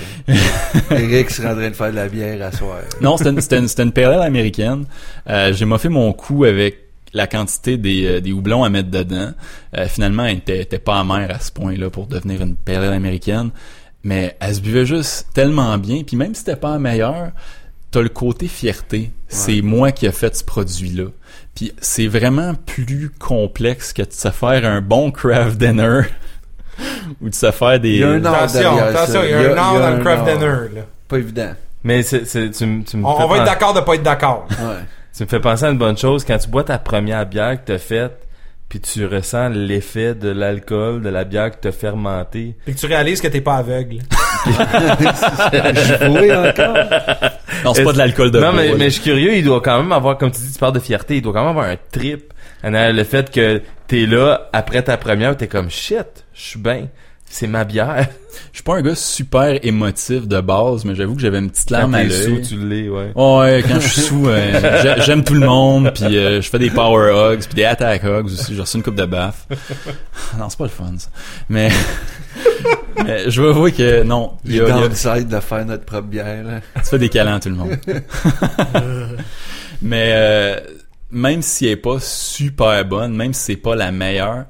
Eric 0.93 1.31
serait 1.31 1.49
en 1.49 1.57
train 1.57 1.71
de 1.71 1.75
faire 1.75 1.91
de 1.91 1.97
la 1.97 2.09
bière 2.09 2.41
à 2.47 2.53
soir. 2.53 2.79
Non, 3.01 3.17
c'était 3.17 3.31
une, 3.31 3.41
c'était 3.41 3.59
une, 3.59 3.67
c'était 3.67 3.83
une 3.83 3.93
ale 3.99 4.23
américaine. 4.23 4.85
Euh, 5.29 5.53
j'ai 5.53 5.65
moffé 5.65 5.89
mon 5.89 6.13
coup 6.13 6.45
avec 6.45 6.82
la 7.13 7.27
quantité 7.27 7.77
des, 7.77 8.07
euh, 8.07 8.21
des 8.21 8.33
houblons 8.33 8.65
à 8.65 8.71
mettre 8.71 8.91
dedans. 8.91 9.33
Euh, 9.77 9.87
finalement, 9.89 10.25
elle 10.25 10.39
était, 10.39 10.61
était 10.61 10.79
pas 10.79 10.99
amère 10.99 11.31
à 11.31 11.39
ce 11.39 11.53
point-là 11.53 11.91
pour 11.91 12.07
devenir 12.07 12.43
une 12.43 12.57
pale 12.57 12.85
ale 12.85 12.93
américaine. 12.93 13.51
Mais 14.05 14.37
elle 14.41 14.55
se 14.55 14.61
buvait 14.61 14.87
juste 14.87 15.29
tellement 15.35 15.77
bien. 15.79 16.03
Puis 16.05 16.17
même 16.17 16.35
si 16.35 16.41
c'était 16.41 16.57
pas 16.57 16.73
la 16.73 16.79
meilleure, 16.79 17.31
t'as 17.91 18.01
le 18.01 18.09
côté 18.09 18.49
fierté. 18.49 19.11
C'est 19.29 19.63
moi 19.63 19.93
qui 19.93 20.07
ai 20.07 20.13
fait 20.13 20.35
ce 20.35 20.43
produit-là. 20.43 21.07
Puis 21.55 21.73
c'est 21.81 22.07
vraiment 22.07 22.55
plus 22.55 23.11
complexe 23.19 23.93
que 23.93 24.03
de 24.03 24.13
se 24.13 24.31
faire 24.31 24.65
un 24.65 24.81
bon 24.81 25.11
craft 25.11 25.59
dinner 25.59 26.03
ou 27.21 27.29
de 27.29 27.35
se 27.35 27.51
faire 27.51 27.79
des... 27.79 27.91
Il 27.91 27.99
y 27.99 28.05
a 28.05 28.11
un 28.11 28.25
art 28.25 28.43
Attention, 28.43 28.79
attention, 28.79 29.21
il 29.23 29.31
y 29.31 29.35
a 29.35 29.53
un 29.53 29.57
art 29.57 29.79
dans 29.79 29.97
le 29.97 30.03
craft 30.03 30.25
dinner. 30.25 30.75
Là. 30.75 30.83
Pas 31.07 31.19
évident. 31.19 31.53
Mais 31.85 32.03
c'est, 32.03 32.25
c'est, 32.25 32.51
tu, 32.51 32.67
me 32.67 33.05
On, 33.05 33.27
va 33.27 33.39
être 33.39 33.45
d'accord 33.45 33.75
de 33.75 33.81
pas 33.81 33.95
être 33.95 34.03
d'accord. 34.03 34.47
Ouais. 34.51 34.85
Tu 35.17 35.25
me 35.25 35.29
fais 35.29 35.41
penser 35.41 35.65
à 35.65 35.71
une 35.71 35.79
bonne 35.79 35.99
chose 35.99 36.25
quand 36.25 36.39
tu 36.39 36.49
bois 36.49 36.63
ta 36.65 36.79
première 36.79 37.27
bière 37.27 37.61
que 37.61 37.67
t'as 37.67 37.79
faite, 37.79 38.27
puis 38.71 38.81
tu 38.81 39.05
ressens 39.05 39.51
l'effet 39.51 40.15
de 40.15 40.31
l'alcool 40.31 41.03
de 41.03 41.11
la 41.11 41.25
bière 41.25 41.51
que 41.51 41.57
t'as 41.57 41.73
fermentée. 41.73 42.57
Puis 42.65 42.75
que 42.75 42.81
tu 42.81 42.87
réalises 42.87 43.21
que 43.21 43.29
t'es 43.29 43.43
pas 43.43 43.57
aveugle. 43.57 43.99
Je 44.47 44.53
encore. 46.49 46.77
Non, 47.63 47.75
c'est 47.75 47.85
pas 47.85 47.93
de 47.93 47.99
l'alcool 47.99 48.31
de 48.31 48.41
non, 48.41 48.55
mais, 48.55 48.73
je 48.79 48.89
suis 48.89 49.03
curieux, 49.03 49.37
il 49.37 49.45
doit 49.45 49.61
quand 49.61 49.83
même 49.83 49.93
avoir, 49.93 50.17
comme 50.17 50.31
tu 50.31 50.41
dis, 50.41 50.51
tu 50.53 50.59
parles 50.59 50.73
de 50.73 50.81
fierté, 50.81 51.17
il 51.17 51.23
doit 51.23 51.35
quand 51.35 51.41
même 51.41 51.51
avoir 51.51 51.69
un 51.69 51.77
trip. 51.91 52.33
Le 52.65 53.05
fait 53.05 53.31
que 53.31 53.61
t'es 53.87 54.07
là, 54.07 54.49
après 54.55 54.83
ta 54.83 54.97
première, 54.97 55.37
t'es 55.37 55.49
comme, 55.49 55.69
shit, 55.69 56.25
je 56.33 56.41
suis 56.41 56.59
bien. 56.59 56.89
C'est 57.35 57.47
ma 57.47 57.65
bière. 57.65 58.09
Je 58.53 58.59
suis 58.59 58.63
pas 58.63 58.77
un 58.77 58.83
gars 58.83 58.95
super 58.95 59.59
émotif 59.65 60.29
de 60.29 60.41
base, 60.43 60.85
mais 60.85 60.95
j'avoue 60.95 61.15
que 61.15 61.21
j'avais 61.23 61.39
une 61.39 61.51
petite 61.51 61.69
Quand 61.71 61.79
larme 61.79 61.95
à 61.95 61.99
t'es 62.03 62.09
l'œil. 62.09 62.45
sous, 62.45 62.57
tu 62.57 62.67
l'es, 62.67 62.89
ouais. 62.91 63.11
Ouais, 63.15 63.65
quand 63.67 63.81
je 63.81 63.89
suis 63.89 64.01
sous, 64.03 64.27
euh, 64.29 64.83
j'a- 64.83 65.01
j'aime 65.01 65.25
tout 65.25 65.33
le 65.35 65.47
monde, 65.47 65.91
puis 65.95 66.17
euh, 66.19 66.41
je 66.43 66.49
fais 66.51 66.59
des 66.59 66.71
power 66.71 67.11
hugs, 67.35 67.41
puis 67.45 67.55
des 67.55 67.65
attack 67.65 68.05
hugs 68.05 68.27
aussi. 68.27 68.55
J'ai 68.55 68.61
reçu 68.61 68.77
une 68.77 68.83
coupe 68.83 68.95
de 68.97 69.07
baffe. 69.07 69.47
Non, 70.39 70.49
c'est 70.51 70.59
pas 70.59 70.65
le 70.65 70.71
fun, 70.71 70.93
ça. 70.99 71.09
Mais, 71.49 71.71
mais 73.05 73.31
je 73.31 73.41
veux 73.43 73.51
avouer 73.51 73.73
que 73.73 74.03
non, 74.03 74.33
il 74.45 74.55
y 74.55 74.59
Le 74.59 74.67
a, 74.67 74.69
il 74.69 74.75
y 74.77 74.79
a- 74.85 74.89
downside 74.89 75.29
de 75.29 75.41
faire 75.41 75.65
notre 75.67 75.85
propre 75.85 76.09
bière. 76.09 76.45
Là. 76.45 76.61
tu 76.77 76.89
fais 76.89 76.99
des 76.99 77.09
câlins 77.11 77.37
à 77.37 77.41
tout 77.41 77.49
le 77.51 77.55
monde. 77.57 77.77
mais 79.83 80.11
euh, 80.15 80.61
même 81.11 81.43
si 81.43 81.67
elle 81.67 81.73
est 81.73 81.77
pas 81.77 81.99
super 82.01 82.85
bonne, 82.85 83.15
même 83.15 83.33
si 83.35 83.43
c'est 83.45 83.57
pas 83.57 83.75
la 83.77 83.93
meilleure, 83.93 84.45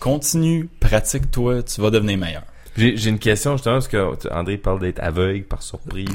continue, 0.00 0.68
pratique-toi, 0.80 1.62
tu 1.62 1.80
vas 1.80 1.90
devenir 1.90 2.18
meilleur. 2.18 2.42
J'ai, 2.76 2.94
j'ai 2.98 3.08
une 3.08 3.18
question 3.18 3.52
justement 3.56 3.76
parce 3.76 3.88
que 3.88 4.16
tu- 4.16 4.28
André 4.30 4.58
parle 4.58 4.80
d'être 4.80 4.98
aveugle 5.02 5.44
par 5.44 5.62
surprise. 5.62 6.08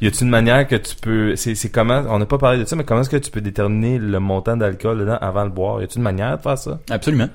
Y 0.00 0.06
a-t-il 0.06 0.22
une 0.24 0.30
manière 0.30 0.66
que 0.66 0.76
tu 0.76 0.94
peux, 0.96 1.36
c'est, 1.36 1.54
c'est 1.54 1.68
comment, 1.68 2.02
on 2.08 2.18
n'a 2.18 2.24
pas 2.24 2.38
parlé 2.38 2.58
de 2.60 2.64
ça, 2.64 2.76
mais 2.76 2.84
comment 2.84 3.02
est-ce 3.02 3.10
que 3.10 3.18
tu 3.18 3.30
peux 3.30 3.42
déterminer 3.42 3.98
le 3.98 4.18
montant 4.18 4.56
d'alcool 4.56 5.00
dedans 5.00 5.18
avant 5.20 5.42
de 5.42 5.48
le 5.48 5.52
boire? 5.54 5.80
Y 5.82 5.84
a-t-il 5.84 5.98
une 5.98 6.04
manière 6.04 6.38
de 6.38 6.42
faire 6.42 6.56
ça? 6.56 6.78
Absolument. 6.88 7.28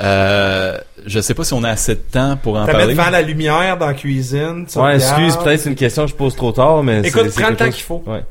Euh, 0.00 0.78
je 1.06 1.20
sais 1.20 1.34
pas 1.34 1.44
si 1.44 1.52
on 1.54 1.64
a 1.64 1.70
assez 1.70 1.96
de 1.96 2.00
temps 2.00 2.36
pour 2.42 2.56
en 2.56 2.64
parler. 2.66 2.94
devant 2.94 3.10
la 3.10 3.20
lumière 3.20 3.76
dans 3.76 3.88
la 3.88 3.94
cuisine. 3.94 4.64
tu 4.66 4.78
Ouais, 4.78 4.94
regardes. 4.94 5.20
excuse, 5.22 5.36
peut-être 5.44 5.60
c'est 5.60 5.68
une 5.70 5.74
question 5.76 6.04
que 6.04 6.10
je 6.10 6.16
pose 6.16 6.34
trop 6.36 6.52
tard, 6.52 6.82
mais 6.82 7.00
Écoute, 7.06 7.28
prends 7.36 7.50
le 7.50 7.56
temps 7.56 7.64
chose- 7.66 7.74
qu'il 7.74 7.84
faut. 7.84 8.02
Ouais. 8.06 8.22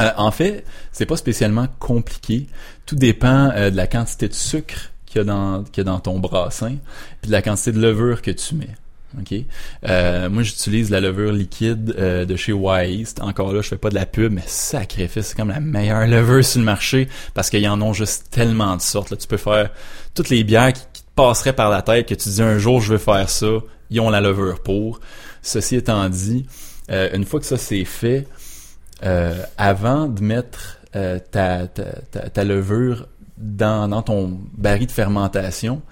Euh, 0.00 0.10
en 0.16 0.32
fait, 0.32 0.64
c'est 0.92 1.06
pas 1.06 1.16
spécialement 1.16 1.66
compliqué. 1.78 2.46
Tout 2.84 2.96
dépend 2.96 3.50
euh, 3.54 3.70
de 3.70 3.76
la 3.76 3.86
quantité 3.86 4.28
de 4.28 4.34
sucre 4.34 4.90
qu'il 5.14 5.26
y 5.26 5.30
a 5.30 5.32
dans 5.32 5.62
dans 5.62 6.00
ton 6.00 6.18
brassin, 6.18 6.76
puis 7.20 7.28
de 7.28 7.32
la 7.32 7.42
quantité 7.42 7.72
de 7.72 7.80
levure 7.80 8.20
que 8.22 8.30
tu 8.30 8.54
mets. 8.54 8.76
OK? 9.20 9.34
Euh, 9.88 10.28
moi, 10.28 10.42
j'utilise 10.42 10.90
la 10.90 11.00
levure 11.00 11.32
liquide 11.32 11.94
euh, 11.98 12.24
de 12.24 12.36
chez 12.36 12.52
Wise. 12.52 13.14
Encore 13.20 13.52
là, 13.52 13.62
je 13.62 13.68
fais 13.68 13.76
pas 13.76 13.90
de 13.90 13.94
la 13.94 14.06
pub, 14.06 14.32
mais 14.32 14.42
sacrifice, 14.46 15.28
c'est 15.28 15.36
comme 15.36 15.50
la 15.50 15.60
meilleure 15.60 16.06
levure 16.06 16.44
sur 16.44 16.58
le 16.58 16.64
marché 16.64 17.08
parce 17.32 17.50
qu'il 17.50 17.60
y 17.60 17.68
en 17.68 17.80
ont 17.80 17.92
juste 17.92 18.26
tellement 18.30 18.76
de 18.76 18.82
sortes. 18.82 19.10
Là, 19.10 19.16
tu 19.16 19.28
peux 19.28 19.36
faire 19.36 19.70
toutes 20.14 20.30
les 20.30 20.44
bières 20.44 20.72
qui, 20.72 20.82
te 20.82 21.00
passeraient 21.14 21.52
par 21.52 21.70
la 21.70 21.82
tête 21.82 22.08
que 22.08 22.14
tu 22.14 22.28
dis 22.28 22.42
un 22.42 22.58
jour 22.58 22.80
je 22.80 22.94
veux 22.94 22.98
faire 22.98 23.30
ça, 23.30 23.46
ils 23.90 24.00
ont 24.00 24.10
la 24.10 24.20
levure 24.20 24.60
pour. 24.64 24.98
Ceci 25.42 25.76
étant 25.76 26.08
dit, 26.08 26.46
euh, 26.90 27.08
une 27.14 27.24
fois 27.24 27.38
que 27.38 27.46
ça 27.46 27.56
c'est 27.56 27.84
fait, 27.84 28.26
avant 29.56 30.06
de 30.08 30.22
mettre 30.22 30.78
ta, 30.92 31.18
ta, 31.20 31.66
ta, 31.66 32.30
ta 32.30 32.44
levure 32.44 33.06
dans, 33.44 33.88
dans 33.88 34.02
ton 34.02 34.38
baril 34.56 34.86
de 34.86 34.92
fermentation, 34.92 35.82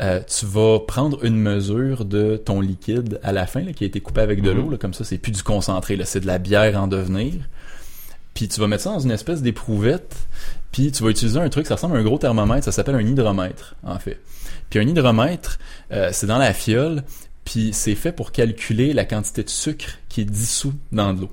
euh, 0.00 0.20
tu 0.22 0.46
vas 0.46 0.78
prendre 0.80 1.24
une 1.24 1.36
mesure 1.36 2.04
de 2.04 2.36
ton 2.36 2.60
liquide 2.60 3.18
à 3.22 3.32
la 3.32 3.46
fin, 3.46 3.60
là, 3.62 3.72
qui 3.72 3.84
a 3.84 3.86
été 3.86 4.00
coupé 4.00 4.20
avec 4.20 4.42
de 4.42 4.52
Mhm. 4.52 4.70
l'eau, 4.70 4.76
comme 4.78 4.94
ça, 4.94 5.04
c'est 5.04 5.18
plus 5.18 5.32
du 5.32 5.42
concentré, 5.42 5.98
c'est 6.04 6.20
de 6.20 6.26
la 6.26 6.38
bière 6.38 6.80
en 6.80 6.86
devenir. 6.86 7.34
Puis 8.34 8.46
tu 8.48 8.60
vas 8.60 8.68
mettre 8.68 8.84
ça 8.84 8.90
dans 8.90 9.00
une 9.00 9.10
espèce 9.10 9.42
d'éprouvette, 9.42 10.14
puis 10.70 10.92
tu 10.92 11.02
vas 11.02 11.10
utiliser 11.10 11.40
un 11.40 11.48
truc, 11.48 11.66
ça 11.66 11.74
ressemble 11.74 11.96
à 11.96 12.00
un 12.00 12.04
gros 12.04 12.18
thermomètre, 12.18 12.64
ça 12.64 12.72
s'appelle 12.72 12.94
un 12.94 13.00
hydromètre, 13.00 13.74
en 13.82 13.98
fait. 13.98 14.20
Puis 14.70 14.78
un 14.78 14.82
hydromètre, 14.82 15.58
euh, 15.92 16.10
c'est 16.12 16.26
dans 16.26 16.38
la 16.38 16.52
fiole, 16.52 17.02
puis 17.44 17.70
c'est 17.72 17.94
fait 17.96 18.12
pour 18.12 18.30
calculer 18.30 18.92
la 18.92 19.04
quantité 19.04 19.42
de 19.42 19.48
sucre 19.48 19.98
qui 20.08 20.20
est 20.20 20.24
dissous 20.24 20.74
dans 20.92 21.12
de 21.14 21.22
l'eau. 21.22 21.30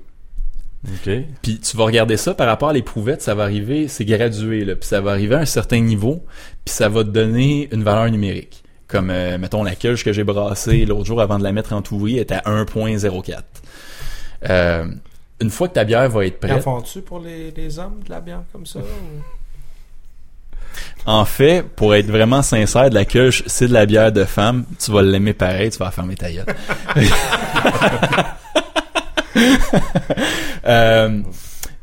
OK. 0.88 1.10
Puis 1.42 1.58
tu 1.60 1.76
vas 1.76 1.84
regarder 1.84 2.16
ça 2.16 2.32
par 2.34 2.46
rapport 2.46 2.68
à 2.68 2.72
l'éprouvette, 2.72 3.20
ça 3.22 3.34
va 3.34 3.42
arriver, 3.44 3.88
c'est 3.88 4.04
gradué, 4.04 4.64
là, 4.64 4.76
puis 4.76 4.88
ça 4.88 5.00
va 5.00 5.10
arriver 5.12 5.34
à 5.34 5.38
un 5.40 5.44
certain 5.46 5.80
niveau, 5.80 6.24
puis 6.64 6.74
ça 6.74 6.88
va 6.88 7.02
te 7.02 7.08
donner 7.10 7.68
une 7.72 7.82
valeur 7.82 8.08
numérique. 8.10 8.62
Comme, 8.86 9.10
euh, 9.10 9.36
mettons, 9.36 9.64
la 9.64 9.74
queue 9.74 9.96
que 9.96 10.12
j'ai 10.12 10.22
brassée 10.22 10.84
l'autre 10.86 11.04
jour 11.06 11.20
avant 11.20 11.38
de 11.38 11.42
la 11.44 11.50
mettre 11.50 11.72
en 11.72 11.82
tourie 11.82 12.18
était 12.18 12.34
à 12.36 12.42
1.04. 12.48 13.42
Euh, 14.48 14.86
une 15.40 15.50
fois 15.50 15.66
que 15.68 15.74
ta 15.74 15.82
bière 15.84 16.08
va 16.08 16.24
être 16.24 16.38
prête, 16.38 16.62
font-tu 16.62 17.02
pour 17.02 17.18
les, 17.18 17.50
les 17.50 17.78
hommes 17.80 18.00
de 18.04 18.10
la 18.10 18.20
bière 18.20 18.42
comme 18.52 18.64
ça? 18.64 18.78
ou- 18.78 19.22
en 21.08 21.24
fait, 21.24 21.62
pour 21.62 21.94
être 21.94 22.06
vraiment 22.06 22.42
sincère, 22.42 22.90
de 22.90 22.94
la 22.94 23.04
queue, 23.04 23.30
c'est 23.46 23.66
de 23.68 23.72
la 23.72 23.86
bière 23.86 24.12
de 24.12 24.24
femme, 24.24 24.64
tu 24.78 24.90
vas 24.92 25.02
l'aimer 25.02 25.32
pareil, 25.32 25.70
tu 25.70 25.78
vas 25.78 25.90
fermer 25.90 26.16
ta 26.16 26.30
gueule. 26.30 26.44
euh, 30.66 31.22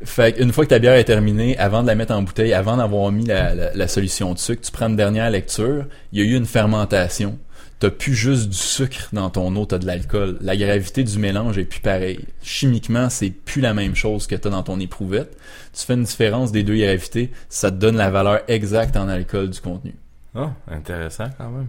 fait 0.04 0.38
une 0.40 0.52
fois 0.52 0.64
que 0.64 0.70
ta 0.70 0.78
bière 0.78 0.94
est 0.94 1.04
terminée, 1.04 1.56
avant 1.58 1.82
de 1.82 1.86
la 1.86 1.94
mettre 1.94 2.14
en 2.14 2.22
bouteille, 2.22 2.52
avant 2.52 2.76
d'avoir 2.76 3.10
mis 3.12 3.26
la, 3.26 3.88
solution 3.88 4.32
de 4.32 4.38
sucre, 4.38 4.62
tu 4.62 4.72
prends 4.72 4.88
une 4.88 4.96
dernière 4.96 5.30
lecture, 5.30 5.86
il 6.12 6.20
y 6.20 6.22
a 6.22 6.24
eu 6.30 6.36
une 6.36 6.46
fermentation. 6.46 7.38
T'as 7.80 7.90
plus 7.90 8.14
juste 8.14 8.48
du 8.48 8.56
sucre 8.56 9.08
dans 9.12 9.30
ton 9.30 9.54
eau, 9.56 9.66
t'as 9.66 9.78
de 9.78 9.86
l'alcool. 9.86 10.38
La 10.40 10.56
gravité 10.56 11.02
du 11.02 11.18
mélange 11.18 11.58
est 11.58 11.64
plus 11.64 11.80
pareille. 11.80 12.24
Chimiquement, 12.42 13.10
c'est 13.10 13.30
plus 13.30 13.60
la 13.60 13.74
même 13.74 13.96
chose 13.96 14.26
que 14.26 14.36
t'as 14.36 14.48
dans 14.48 14.62
ton 14.62 14.78
éprouvette. 14.78 15.36
Tu 15.72 15.84
fais 15.84 15.94
une 15.94 16.04
différence 16.04 16.52
des 16.52 16.62
deux 16.62 16.76
gravités, 16.76 17.32
ça 17.48 17.70
te 17.70 17.76
donne 17.76 17.96
la 17.96 18.10
valeur 18.10 18.40
exacte 18.48 18.96
en 18.96 19.08
alcool 19.08 19.50
du 19.50 19.60
contenu. 19.60 19.94
Ah, 20.34 20.52
intéressant 20.68 21.26
quand 21.36 21.50
même. 21.50 21.68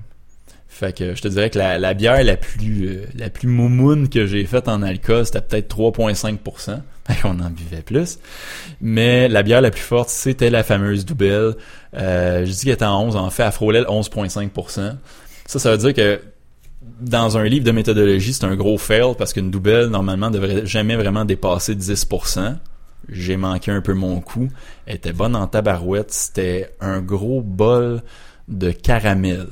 Fait 0.76 0.92
que 0.92 1.16
je 1.16 1.22
te 1.22 1.30
dirais 1.30 1.50
que 1.50 1.58
la, 1.58 1.80
la 1.80 1.94
bière 1.94 2.22
la 2.22 2.36
plus 2.36 2.90
euh, 2.90 3.06
la 3.16 3.30
plus 3.30 3.48
moumoune 3.48 4.10
que 4.10 4.26
j'ai 4.26 4.44
faite 4.44 4.68
en 4.68 4.82
alcool, 4.82 5.26
c'était 5.26 5.40
peut-être 5.40 5.74
3.5%. 5.74 6.82
Fait 7.08 7.22
qu'on 7.22 7.40
en 7.40 7.50
buvait 7.50 7.82
plus. 7.82 8.20
Mais 8.82 9.30
la 9.30 9.42
bière 9.42 9.62
la 9.62 9.72
plus 9.72 9.82
forte, 9.82 10.10
c'était 10.10 10.50
la 10.50 10.64
fameuse 10.64 11.06
Double. 11.06 11.56
Euh, 11.94 12.46
je 12.46 12.52
dis 12.52 12.66
qu'elle 12.66 12.74
était 12.74 12.84
en 12.84 13.04
11. 13.04 13.16
En 13.16 13.30
fait, 13.30 13.44
elle 13.44 13.54
frôlait 13.54 13.80
le 13.80 13.86
11.5%. 13.86 14.96
Ça, 15.46 15.60
ça 15.60 15.72
veut 15.72 15.78
dire 15.78 15.94
que 15.94 16.20
dans 17.00 17.38
un 17.38 17.46
livre 17.46 17.64
de 17.64 17.72
méthodologie, 17.72 18.34
c'est 18.34 18.44
un 18.44 18.58
gros 18.58 18.78
fail 18.78 19.16
parce 19.18 19.32
qu'une 19.32 19.52
Double, 19.52 19.86
normalement, 19.86 20.30
devrait 20.30 20.66
jamais 20.66 20.98
vraiment 20.98 21.24
dépasser 21.24 21.74
10%. 21.74 22.58
J'ai 23.08 23.38
manqué 23.38 23.72
un 23.72 23.80
peu 23.80 23.94
mon 23.94 24.20
coup. 24.20 24.50
Elle 24.88 24.98
était 24.98 25.14
bonne 25.14 25.38
en 25.38 25.48
tabarouette. 25.48 26.12
C'était 26.12 26.72
un 26.82 27.00
gros 27.00 27.42
bol 27.42 28.02
de 28.50 28.72
caramel 28.72 29.48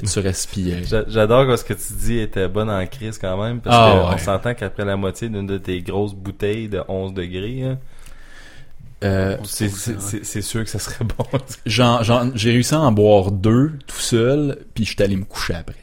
que 0.00 0.06
tu 0.06 0.18
respirais. 0.20 0.82
J'a- 0.84 1.04
J'adore 1.08 1.46
que 1.46 1.56
ce 1.56 1.64
que 1.64 1.74
tu 1.74 1.92
dis 1.94 2.18
était 2.18 2.48
bon 2.48 2.68
en 2.70 2.86
crise 2.86 3.18
quand 3.18 3.42
même, 3.42 3.60
parce 3.60 3.76
Ah, 3.78 3.92
qu'on 4.06 4.10
ouais. 4.12 4.18
s'entend 4.18 4.54
qu'après 4.54 4.84
la 4.84 4.96
moitié 4.96 5.28
d'une 5.28 5.46
de 5.46 5.58
tes 5.58 5.80
grosses 5.82 6.14
bouteilles 6.14 6.68
de 6.68 6.82
11 6.88 7.12
degrés, 7.14 7.62
hein, 7.62 7.78
Euh, 9.04 9.36
c'est 9.42 9.68
c'est- 9.68 10.42
sûr 10.42 10.62
que 10.62 10.70
ça 10.70 10.78
serait 10.78 11.04
bon. 11.18 11.24
j'ai 11.66 12.50
réussi 12.52 12.74
à 12.74 12.80
en 12.80 12.92
boire 12.92 13.32
deux 13.32 13.72
tout 13.88 13.96
seul, 13.96 14.58
puis 14.74 14.84
je 14.84 14.90
suis 14.92 15.02
allé 15.02 15.16
me 15.16 15.24
coucher 15.24 15.54
après. 15.54 15.74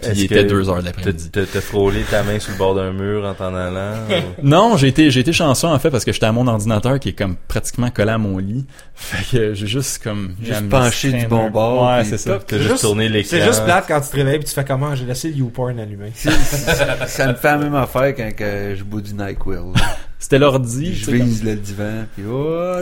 Puis 0.00 0.10
il 0.14 0.24
était 0.24 0.44
deux 0.44 0.68
heures 0.68 0.82
de 0.82 0.90
T'as 0.90 1.60
frôlé 1.60 2.02
ta 2.10 2.22
main 2.22 2.38
sur 2.38 2.52
le 2.52 2.58
bord 2.58 2.74
d'un 2.74 2.92
mur 2.92 3.24
en 3.24 3.34
t'en 3.34 3.54
allant? 3.54 3.94
ou- 4.10 4.46
Non, 4.46 4.76
j'ai 4.76 4.88
été, 4.88 5.10
j'ai 5.10 5.20
été 5.20 5.32
chanceux 5.32 5.68
en 5.68 5.78
fait 5.78 5.90
parce 5.90 6.04
que 6.04 6.12
j'étais 6.12 6.26
à 6.26 6.32
mon 6.32 6.46
ordinateur 6.46 7.00
qui 7.00 7.10
est 7.10 7.12
comme 7.14 7.36
pratiquement 7.48 7.90
collé 7.90 8.10
à 8.10 8.18
mon 8.18 8.38
lit. 8.38 8.66
Fait 8.94 9.24
que 9.38 9.54
j'ai 9.54 9.66
juste 9.66 10.02
comme 10.02 10.34
Juste 10.42 10.60
j'ai 10.60 10.68
penché 10.68 11.12
du 11.12 11.26
bon 11.26 11.50
bord, 11.50 11.86
Ouais, 11.90 12.00
puis 12.00 12.10
c'est 12.10 12.18
ça. 12.18 12.38
T'as 12.46 12.58
juste 12.58 12.80
tourné 12.82 13.08
l'écran. 13.08 13.30
C'est 13.30 13.44
juste 13.44 13.64
plate 13.64 13.86
quand 13.88 14.00
tu 14.00 14.08
te 14.10 14.16
réveilles 14.16 14.36
et 14.36 14.44
tu 14.44 14.52
fais 14.54 14.64
comment? 14.64 14.94
J'ai 14.94 15.04
laissé 15.06 15.28
le 15.28 15.36
YouPorn 15.36 15.78
allumé. 15.78 16.12
Ça 16.14 17.26
me 17.28 17.34
fait 17.34 17.48
la 17.48 17.58
même 17.58 17.74
affaire 17.74 18.14
quand 18.14 18.30
que 18.36 18.74
je 18.76 18.84
bois 18.84 19.00
du 19.00 19.14
NyQuil. 19.14 19.58
C'était 20.18 20.38
l'ordi. 20.38 20.94
je 20.94 21.10
vise 21.10 21.44
le 21.44 21.56
divan, 21.56 22.04
puis 22.14 22.24
oh, 22.28 22.76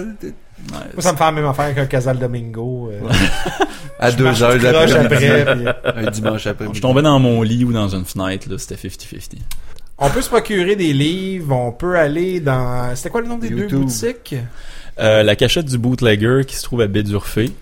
Moi, 0.71 0.81
ça 1.01 1.13
me 1.13 1.17
fait 1.17 1.25
la 1.25 1.33
même 1.33 1.47
affaire 1.47 1.75
qu'un 1.75 1.87
Casal 1.87 2.19
Domingo. 2.19 2.91
euh, 2.93 3.09
à 3.99 4.11
je 4.11 4.17
deux 4.17 4.43
heures 4.43 4.51
après. 4.53 5.45
puis- 5.57 5.65
un 6.07 6.11
dimanche 6.11 6.47
après 6.47 6.67
je 6.73 6.81
tombais 6.81 7.03
dans 7.03 7.19
mon 7.19 7.43
lit 7.43 7.65
ou 7.65 7.73
dans 7.73 7.89
une 7.89 8.05
fenêtre 8.05 8.49
là, 8.51 8.57
c'était 8.59 8.77
50-50. 8.89 9.39
On 9.99 10.11
peut 10.11 10.23
se 10.23 10.29
procurer 10.29 10.75
des 10.75 10.93
livres, 10.93 11.55
on 11.55 11.71
peut 11.71 11.97
aller 11.97 12.41
dans... 12.41 12.95
C'était 12.97 13.11
quoi 13.11 13.21
le 13.21 13.29
nom 13.29 13.39
des 13.39 13.49
deux 13.51 13.69
boutiques? 13.69 14.35
Euh, 14.99 15.23
la 15.23 15.37
cachette 15.37 15.67
du 15.67 15.79
bootlegger 15.79 16.43
qui 16.47 16.57
se 16.57 16.65
trouve 16.65 16.81
à 16.81 16.87
Bédurfé 16.89 17.53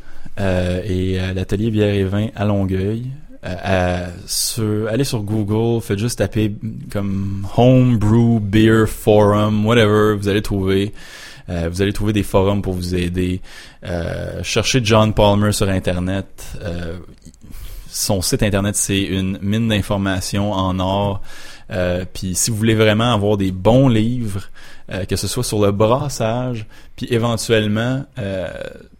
euh, 0.40 0.80
et 0.84 1.20
euh, 1.20 1.32
l'atelier 1.34 1.70
bière 1.70 1.94
et 1.94 2.04
vin 2.04 2.28
à 2.34 2.44
Longueuil. 2.46 3.06
Euh, 3.44 3.54
à- 3.62 4.06
sur, 4.26 4.88
allez 4.88 5.04
sur 5.04 5.20
Google, 5.22 5.82
faites 5.82 5.98
juste 5.98 6.20
taper 6.20 6.54
comme 6.90 7.46
Homebrew 7.56 8.38
Beer 8.40 8.86
Forum, 8.86 9.66
whatever, 9.66 10.14
vous 10.16 10.28
allez 10.28 10.42
trouver. 10.42 10.92
Euh, 11.52 11.68
vous 11.70 11.82
allez 11.82 11.92
trouver 11.92 12.12
des 12.12 12.22
forums 12.22 12.62
pour 12.62 12.72
vous 12.72 12.94
aider. 12.94 13.40
Euh, 13.84 14.42
cherchez 14.42 14.80
John 14.82 15.12
Palmer 15.12 15.52
sur 15.52 15.68
Internet. 15.68 16.56
Euh, 16.62 16.98
son 17.88 18.22
site 18.22 18.42
Internet, 18.42 18.74
c'est 18.74 19.02
une 19.02 19.38
mine 19.42 19.68
d'informations 19.68 20.52
en 20.52 20.80
or. 20.80 21.20
Euh, 21.70 22.04
puis 22.12 22.34
si 22.34 22.50
vous 22.50 22.56
voulez 22.56 22.74
vraiment 22.74 23.12
avoir 23.12 23.36
des 23.36 23.52
bons 23.52 23.88
livres, 23.88 24.48
euh, 24.90 25.04
que 25.04 25.16
ce 25.16 25.28
soit 25.28 25.44
sur 25.44 25.60
le 25.60 25.72
brassage, 25.72 26.66
puis 26.96 27.06
éventuellement 27.10 28.04
euh, 28.18 28.48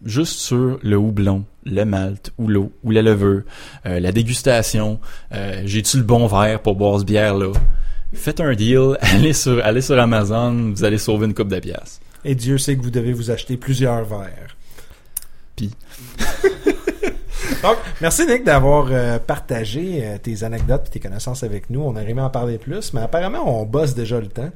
juste 0.04 0.38
sur 0.38 0.78
le 0.82 0.96
houblon, 0.96 1.44
le 1.64 1.84
malt 1.84 2.32
ou 2.38 2.48
l'eau 2.48 2.72
ou 2.84 2.90
la 2.90 3.02
levure, 3.02 3.42
la 3.84 4.12
dégustation, 4.12 4.98
j'ai-tu 5.64 5.98
le 5.98 6.02
bon 6.02 6.26
verre 6.26 6.60
pour 6.60 6.74
boire 6.74 6.98
ce 6.98 7.04
bière-là? 7.04 7.52
Faites 8.12 8.40
un 8.40 8.54
deal, 8.54 8.98
allez 9.00 9.32
sur, 9.32 9.64
allez 9.64 9.80
sur 9.80 9.98
Amazon, 9.98 10.72
vous 10.74 10.84
allez 10.84 10.98
sauver 10.98 11.26
une 11.26 11.34
coupe 11.34 11.48
de 11.48 11.60
pièces. 11.60 12.01
Et 12.24 12.34
Dieu 12.34 12.58
sait 12.58 12.76
que 12.76 12.82
vous 12.82 12.90
devez 12.90 13.12
vous 13.12 13.30
acheter 13.30 13.56
plusieurs 13.56 14.04
verres. 14.04 14.56
Puis. 15.56 15.70
Donc, 17.62 17.76
merci 18.00 18.26
Nick 18.26 18.42
d'avoir 18.42 18.88
euh, 18.90 19.20
partagé 19.20 20.00
euh, 20.02 20.18
tes 20.18 20.42
anecdotes 20.42 20.88
et 20.88 20.90
tes 20.90 21.00
connaissances 21.00 21.44
avec 21.44 21.70
nous. 21.70 21.80
On 21.80 21.94
a 21.94 22.02
aimé 22.02 22.20
en 22.20 22.30
parler 22.30 22.58
plus, 22.58 22.92
mais 22.92 23.00
apparemment 23.00 23.60
on 23.60 23.64
bosse 23.64 23.94
déjà 23.94 24.20
le 24.20 24.26
temps. 24.26 24.50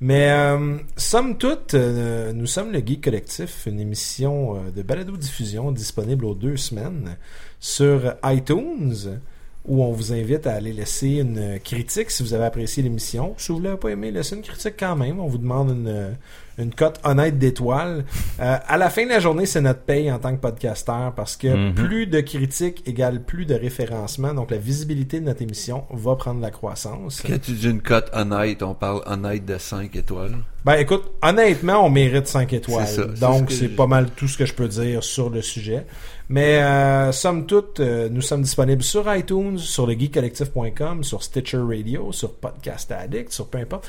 Mais 0.00 0.30
euh, 0.30 0.76
somme 0.96 1.38
toute, 1.38 1.74
nous 1.74 2.46
sommes 2.46 2.72
le 2.72 2.80
Geek 2.80 3.04
Collectif, 3.04 3.66
une 3.66 3.80
émission 3.80 4.58
de 4.74 4.82
balado-diffusion 4.82 5.72
disponible 5.72 6.24
aux 6.26 6.34
deux 6.34 6.56
semaines 6.56 7.16
sur 7.60 8.14
iTunes, 8.24 9.20
où 9.66 9.82
on 9.82 9.92
vous 9.92 10.12
invite 10.12 10.46
à 10.46 10.54
aller 10.54 10.72
laisser 10.72 11.18
une 11.18 11.60
critique 11.60 12.10
si 12.10 12.22
vous 12.22 12.34
avez 12.34 12.44
apprécié 12.44 12.82
l'émission. 12.82 13.34
Si 13.36 13.52
vous 13.52 13.60
l'avez 13.60 13.76
pas 13.76 13.90
aimé, 13.90 14.10
laissez 14.10 14.36
une 14.36 14.42
critique 14.42 14.74
quand 14.78 14.96
même. 14.96 15.20
On 15.20 15.26
vous 15.26 15.38
demande 15.38 15.70
une, 15.70 16.16
une 16.60 16.74
cote 16.74 17.00
honnête 17.04 17.38
d'étoiles. 17.38 18.04
Euh, 18.40 18.56
à 18.66 18.76
la 18.76 18.90
fin 18.90 19.04
de 19.04 19.08
la 19.10 19.20
journée, 19.20 19.46
c'est 19.46 19.60
notre 19.60 19.80
paye 19.80 20.10
en 20.12 20.18
tant 20.18 20.34
que 20.34 20.40
podcasteur 20.40 21.12
parce 21.14 21.36
que 21.36 21.48
Mhm. 21.48 21.74
plus 21.74 22.06
de 22.06 22.20
critiques 22.20 22.86
égale 22.86 23.22
plus 23.22 23.46
de 23.46 23.54
référencement. 23.54 24.34
Donc 24.34 24.50
la 24.50 24.58
visibilité 24.58 25.20
de 25.20 25.24
notre 25.26 25.42
émission 25.42 25.84
va 25.90 26.16
prendre 26.16 26.40
la 26.40 26.50
croissance. 26.50 27.22
Quand 27.26 27.40
tu 27.40 27.52
dis 27.52 27.68
une 27.68 27.82
cote 27.82 28.10
honnête, 28.12 28.62
on 28.62 28.74
parle 28.74 29.02
honnête 29.06 29.44
de 29.44 29.58
5 29.58 29.94
étoiles. 29.96 30.36
Ben 30.64 30.74
écoute, 30.74 31.04
honnêtement, 31.22 31.84
on 31.86 31.90
mérite 31.90 32.26
5 32.26 32.52
étoiles. 32.52 32.86
C'est 32.86 32.96
ça, 32.96 33.06
c'est 33.14 33.20
Donc 33.20 33.50
c'est 33.50 33.68
je- 33.70 33.74
pas 33.76 33.86
mal 33.86 34.10
tout 34.14 34.28
ce 34.28 34.36
que 34.36 34.44
je 34.44 34.52
peux 34.52 34.68
dire 34.68 35.02
sur 35.02 35.30
le 35.30 35.40
sujet. 35.40 35.86
Mais 36.28 36.62
euh, 36.62 37.12
somme 37.12 37.46
toute, 37.46 37.80
euh, 37.80 38.08
nous 38.10 38.20
sommes 38.20 38.42
disponibles 38.42 38.82
sur 38.82 39.12
iTunes, 39.14 39.58
sur 39.58 39.86
le 39.86 39.94
geekcollectif.com, 39.94 41.02
sur 41.02 41.22
Stitcher 41.22 41.58
Radio, 41.66 42.12
sur 42.12 42.34
Podcast 42.34 42.92
Addict, 42.92 43.32
sur 43.32 43.48
peu 43.48 43.58
importe. 43.58 43.88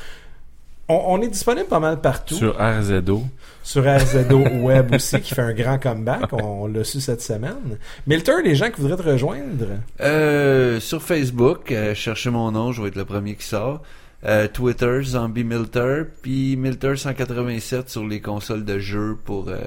On, 0.89 1.01
on 1.07 1.21
est 1.21 1.27
disponible 1.29 1.67
pas 1.67 1.79
mal 1.79 2.01
partout. 2.01 2.35
Sur 2.35 2.57
RZO. 2.57 3.23
Sur 3.63 3.83
RZO 3.85 4.39
Web 4.63 4.93
aussi, 4.95 5.21
qui 5.21 5.33
fait 5.33 5.41
un 5.41 5.53
grand 5.53 5.77
comeback. 5.79 6.33
On, 6.33 6.63
on 6.63 6.67
l'a 6.67 6.83
su 6.83 6.99
cette 6.99 7.21
semaine. 7.21 7.77
Milter, 8.07 8.41
les 8.43 8.55
gens 8.55 8.69
qui 8.69 8.81
voudraient 8.81 9.01
te 9.01 9.07
rejoindre? 9.09 9.67
Euh, 10.01 10.79
sur 10.79 11.01
Facebook, 11.01 11.71
euh, 11.71 11.93
cherchez 11.95 12.29
mon 12.29 12.51
nom, 12.51 12.71
je 12.71 12.81
vais 12.81 12.89
être 12.89 12.95
le 12.95 13.05
premier 13.05 13.35
qui 13.35 13.45
sort. 13.45 13.81
Euh, 14.23 14.47
Twitter, 14.47 14.99
Zombie 15.01 15.43
Milter, 15.43 16.03
puis 16.21 16.55
Milter 16.55 16.95
187 16.95 17.89
sur 17.89 18.05
les 18.05 18.21
consoles 18.21 18.63
de 18.65 18.77
jeux 18.77 19.17
pour 19.25 19.47
euh, 19.49 19.57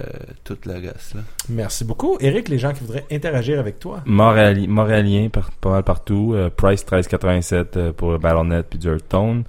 tout 0.44 0.56
le 0.66 0.74
reste. 0.74 1.14
Là. 1.14 1.22
Merci 1.48 1.84
beaucoup. 1.84 2.16
Eric, 2.20 2.48
les 2.48 2.58
gens 2.58 2.72
qui 2.72 2.80
voudraient 2.84 3.04
interagir 3.10 3.58
avec 3.58 3.80
toi? 3.80 4.02
Montréali- 4.06 4.68
Montréalien, 4.68 5.28
par- 5.32 5.50
pas 5.52 5.70
mal 5.70 5.82
partout. 5.82 6.34
Euh, 6.34 6.50
Price 6.56 6.82
1387 6.82 7.76
euh, 7.76 7.92
pour 7.92 8.16
Battle.net 8.18 8.66
puis 8.70 8.78
Hearthstone. 8.86 9.42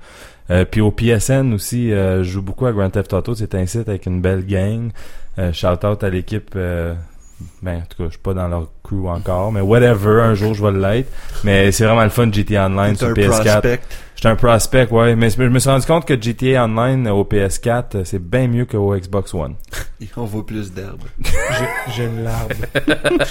Euh, 0.51 0.65
puis 0.65 0.81
au 0.81 0.91
PSN 0.91 1.53
aussi, 1.53 1.91
euh, 1.91 2.23
je 2.23 2.29
joue 2.29 2.41
beaucoup 2.41 2.65
à 2.65 2.71
Grand 2.71 2.89
Theft 2.89 3.13
Auto. 3.13 3.35
C'est 3.35 3.55
un 3.55 3.65
site 3.65 3.89
avec 3.89 4.05
une 4.05 4.21
belle 4.21 4.45
gang. 4.45 4.91
Euh, 5.39 5.51
shout 5.51 5.85
out 5.85 6.03
à 6.03 6.09
l'équipe 6.09 6.51
euh, 6.55 6.93
Ben, 7.61 7.77
en 7.77 7.81
tout 7.81 7.97
cas, 7.97 8.03
je 8.05 8.09
suis 8.11 8.19
pas 8.19 8.33
dans 8.33 8.47
leur 8.47 8.69
crew 8.83 9.07
encore, 9.07 9.51
mais 9.51 9.61
whatever, 9.61 10.21
un 10.21 10.33
jour 10.33 10.53
je 10.53 10.63
vais 10.65 10.71
l'être. 10.71 11.11
Mais 11.43 11.71
c'est 11.71 11.85
vraiment 11.85 12.03
le 12.03 12.09
fun 12.09 12.31
GTA 12.31 12.67
Online 12.67 12.95
sur 12.95 13.07
un 13.07 13.13
PS4. 13.13 13.41
prospect. 13.41 13.81
J'étais 14.15 14.29
un 14.29 14.35
prospect, 14.35 14.87
ouais, 14.91 15.15
mais 15.15 15.29
je 15.29 15.41
me 15.43 15.59
suis 15.59 15.69
rendu 15.69 15.85
compte 15.85 16.05
que 16.05 16.19
GTA 16.19 16.63
Online 16.65 17.07
au 17.09 17.23
PS4, 17.25 17.83
euh, 17.95 18.01
c'est 18.05 18.19
bien 18.21 18.47
mieux 18.47 18.65
qu'au 18.65 18.95
Xbox 18.95 19.33
One. 19.33 19.55
On 20.17 20.23
voit 20.25 20.45
plus 20.45 20.71
d'herbe. 20.71 21.01
J'ai- 21.95 22.05
une 22.05 22.23
larme. 22.23 22.49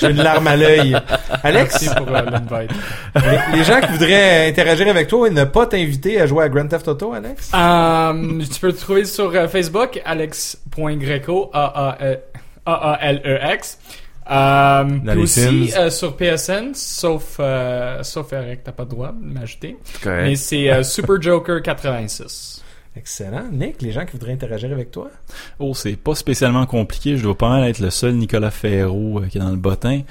J'ai 0.00 0.10
une 0.10 0.16
larme 0.22 0.46
à 0.46 0.56
l'œil. 0.56 0.96
Alex, 1.42 1.82
Merci 1.82 1.96
pour 1.96 2.08
euh, 2.14 2.20
l'invite. 2.22 2.70
les, 3.52 3.58
les 3.58 3.64
gens 3.64 3.80
qui 3.80 3.92
voudraient 3.92 4.48
interagir 4.48 4.88
avec 4.88 5.08
toi 5.08 5.26
et 5.28 5.30
ne 5.30 5.44
pas 5.44 5.66
t'inviter 5.66 6.20
à 6.20 6.26
jouer 6.26 6.44
à 6.44 6.48
Grand 6.48 6.66
Theft 6.68 6.88
Auto, 6.88 7.12
Alex? 7.12 7.50
Euh, 7.54 8.42
tu 8.52 8.60
peux 8.60 8.66
le 8.68 8.72
trouver 8.74 9.04
sur 9.06 9.30
euh, 9.34 9.48
Facebook, 9.48 10.00
alex.greco, 10.04 11.50
A-A-L-E-X. 12.66 13.78
Euh, 14.30 14.84
puis 15.06 15.18
aussi 15.22 15.68
Sims. 15.68 15.78
euh, 15.78 15.90
sur 15.90 16.16
PSN, 16.16 16.72
sauf, 16.74 17.36
euh, 17.40 18.02
sauf 18.02 18.32
Eric, 18.32 18.64
t'as 18.64 18.72
pas 18.72 18.84
le 18.84 18.88
droit 18.88 19.12
de 19.12 19.24
m'ajouter. 19.24 19.76
Mais 20.06 20.36
c'est 20.36 20.70
euh, 20.70 20.82
Super 20.82 21.20
Joker 21.20 21.60
86. 21.62 22.62
Excellent. 22.96 23.48
Nick, 23.50 23.82
les 23.82 23.90
gens 23.90 24.04
qui 24.06 24.12
voudraient 24.12 24.32
interagir 24.32 24.70
avec 24.70 24.92
toi? 24.92 25.10
Oh, 25.58 25.74
c'est 25.74 25.96
pas 25.96 26.14
spécialement 26.14 26.64
compliqué. 26.64 27.16
Je 27.16 27.24
dois 27.24 27.36
pas 27.36 27.48
mal 27.48 27.68
être 27.68 27.80
le 27.80 27.90
seul 27.90 28.14
Nicolas 28.14 28.52
Ferraud 28.52 29.18
euh, 29.20 29.26
qui 29.26 29.38
est 29.38 29.40
dans 29.40 29.50
le 29.50 29.56
bottin. 29.56 30.02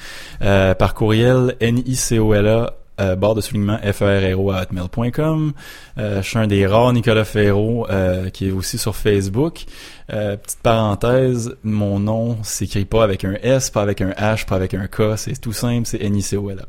Euh, 0.41 0.76
par 0.76 0.94
courriel, 0.94 1.56
N-I-C-O-L-A, 1.61 2.73
euh, 2.99 3.15
barre 3.15 3.36
de 3.36 3.41
soulignement 3.41 3.80
hotmail.com. 3.84 5.53
Euh, 5.98 6.22
je 6.22 6.28
suis 6.28 6.38
un 6.38 6.48
des 6.48 6.68
rares 6.68 6.94
Nicolas 6.94 7.26
Ferraud 7.26 7.88
euh, 7.90 8.30
qui 8.30 8.49
est 8.49 8.52
aussi 8.52 8.78
sur 8.78 8.95
Facebook. 8.95 9.65
Petite 10.07 10.60
parenthèse, 10.61 11.56
mon 11.64 11.99
nom 11.99 12.44
s'écrit 12.44 12.86
pas 12.86 13.03
avec 13.03 13.24
un 13.24 13.34
S, 13.41 13.72
pas 13.72 13.82
avec 13.82 14.02
un 14.02 14.11
H, 14.11 14.45
pas 14.45 14.56
avec 14.56 14.74
un 14.74 14.86
K. 14.88 15.18
C'est 15.18 15.40
tout 15.40 15.53
simple, 15.53 15.88
c'est 15.88 16.02
N-I-C-O-L-A. 16.02 16.68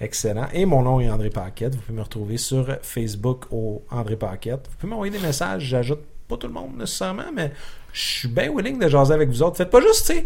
Excellent. 0.00 0.46
Et 0.52 0.64
mon 0.64 0.82
nom 0.82 1.00
est 1.00 1.10
André 1.10 1.28
Paquette. 1.28 1.74
Vous 1.74 1.80
pouvez 1.82 1.98
me 1.98 2.02
retrouver 2.02 2.38
sur 2.38 2.66
Facebook 2.82 3.46
au 3.50 3.82
André 3.90 4.16
Paquette. 4.16 4.68
Vous 4.70 4.76
pouvez 4.78 4.90
m'envoyer 4.90 5.12
des 5.12 5.18
messages. 5.18 5.64
J'ajoute 5.64 6.00
pas 6.28 6.36
tout 6.36 6.46
le 6.46 6.52
monde 6.52 6.78
nécessairement, 6.78 7.32
mais 7.34 7.52
je 7.92 8.00
suis 8.00 8.28
bien 8.28 8.50
willing 8.54 8.78
de 8.78 8.88
jaser 8.88 9.12
avec 9.12 9.28
vous 9.28 9.42
autres. 9.42 9.56
Faites 9.56 9.70
pas 9.70 9.80
juste, 9.80 10.06
tu 10.06 10.14
sais, 10.14 10.24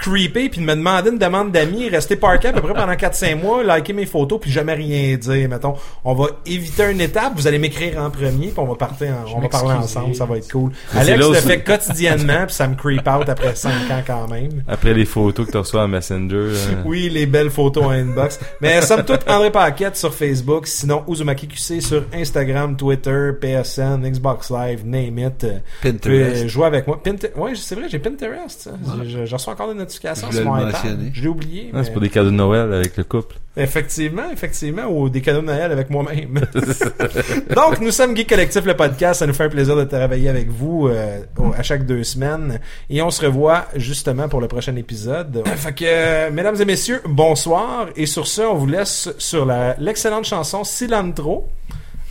creeper 0.00 0.48
puis 0.48 0.60
de 0.60 0.64
me 0.66 0.74
demander 0.74 1.10
une 1.10 1.18
demande 1.18 1.52
d'amis, 1.52 1.88
rester 1.88 2.16
parké 2.16 2.48
à 2.48 2.52
peu 2.52 2.60
près 2.60 2.74
pendant 2.74 2.92
4-5 2.92 3.36
mois, 3.40 3.62
liker 3.64 3.92
mes 3.92 4.06
photos 4.06 4.40
puis 4.40 4.50
jamais 4.50 4.74
rien 4.74 5.16
dire. 5.16 5.48
Mettons, 5.48 5.74
on 6.04 6.14
va 6.14 6.26
éviter 6.46 6.90
une 6.90 7.00
étape. 7.00 7.32
Vous 7.36 7.46
allez 7.46 7.58
m'écrire 7.58 7.98
en 8.00 8.10
premier 8.10 8.48
puis 8.48 8.58
on 8.58 8.66
va 8.66 8.74
partir, 8.74 9.08
en- 9.08 9.36
on 9.36 9.40
va 9.40 9.48
parler 9.48 9.74
ensemble. 9.74 10.14
Ça 10.14 10.24
va 10.24 10.36
être 10.38 10.50
cool. 10.50 10.72
Alex 10.94 11.18
le 11.18 11.26
aussi- 11.26 11.40
fait 11.46 11.62
quotidiennement 11.62 12.46
puis 12.46 12.54
ça 12.54 12.66
me 12.68 12.74
creep 12.74 13.06
out 13.08 13.28
après 13.28 13.54
5 13.54 13.70
ans 13.90 14.02
quand 14.06 14.28
même. 14.28 14.62
Après 14.68 14.94
les 14.94 15.04
photos 15.04 15.46
que 15.46 15.52
tu 15.52 15.58
reçois 15.58 15.82
en 15.82 15.88
Messenger, 15.88 16.52
Oui, 16.84 17.08
les 17.10 17.26
belles 17.26 17.50
photos 17.50 17.84
en 17.84 17.90
inbox. 17.90 18.38
Mais 18.60 18.80
somme 18.82 19.04
toute, 19.04 19.28
André 19.28 19.50
Paquette 19.50 19.96
sur 19.96 20.14
Facebook, 20.14 20.66
sinon 20.66 21.04
Uzumaki 21.08 21.48
QC 21.48 21.80
sur 21.80 22.04
Instagram, 22.14 22.76
Twitter, 22.76 23.30
PSN, 23.40 24.02
Xbox 24.08 24.50
Live, 24.50 24.82
name 24.86 25.18
it. 25.18 25.44
Euh, 25.44 25.58
Pinterest. 25.82 26.48
jouer 26.48 26.66
avec 26.66 26.86
moi. 26.86 27.00
Pinter- 27.02 27.32
ouais, 27.36 27.52
c'est 27.54 27.74
vrai, 27.74 27.88
j'ai 27.88 27.98
Pinterest. 27.98 28.70
hein. 28.72 28.98
Je, 29.04 29.26
je 29.26 29.32
reçois 29.34 29.52
encore 29.54 29.72
des 29.72 29.80
notifications 29.88 30.28
Je 30.30 30.36
sur 30.36 30.44
mon 30.44 30.58
iPad. 30.68 31.10
Je 31.12 31.22
l'ai 31.22 31.28
oublié. 31.28 31.70
Ah, 31.72 31.78
mais- 31.78 31.84
c'est 31.84 31.92
pour 31.92 32.00
des 32.00 32.08
cadeaux 32.10 32.30
de 32.30 32.34
Noël 32.36 32.72
avec 32.72 32.96
le 32.96 33.04
couple. 33.04 33.36
Effectivement, 33.56 34.30
effectivement, 34.32 34.84
ou 34.86 35.08
des 35.08 35.20
cadeaux 35.20 35.40
de 35.40 35.46
Noël 35.46 35.72
avec 35.72 35.90
moi-même. 35.90 36.40
Donc, 37.54 37.80
nous 37.80 37.90
sommes 37.90 38.16
Geek 38.16 38.28
Collectif, 38.28 38.64
le 38.64 38.74
podcast. 38.76 39.18
Ça 39.20 39.26
nous 39.26 39.32
fait 39.34 39.44
un 39.44 39.48
plaisir 39.48 39.74
de 39.76 39.84
travailler 39.84 40.28
avec 40.28 40.48
vous 40.48 40.86
euh, 40.88 41.20
au- 41.36 41.52
à 41.56 41.62
chaque 41.62 41.84
deux 41.86 42.04
semaines. 42.04 42.60
Et 42.88 43.02
on 43.02 43.10
se 43.10 43.24
revoit 43.24 43.64
justement 43.74 44.28
pour 44.28 44.40
le 44.40 44.46
prochain 44.48 44.76
épisode. 44.76 45.42
Fait 45.56 45.72
que, 45.74 45.84
euh, 45.86 46.30
mesdames 46.30 46.56
et 46.60 46.64
messieurs, 46.64 47.00
bonsoir. 47.06 47.88
Et 47.96 48.06
sur 48.06 48.26
ce, 48.26 48.42
on 48.42 48.54
vous 48.54 48.66
laisse 48.66 49.08
sur 49.18 49.44
la- 49.44 49.74
l'excellente 49.78 50.24
chanson 50.24 50.62
Cilantro. 50.64 51.48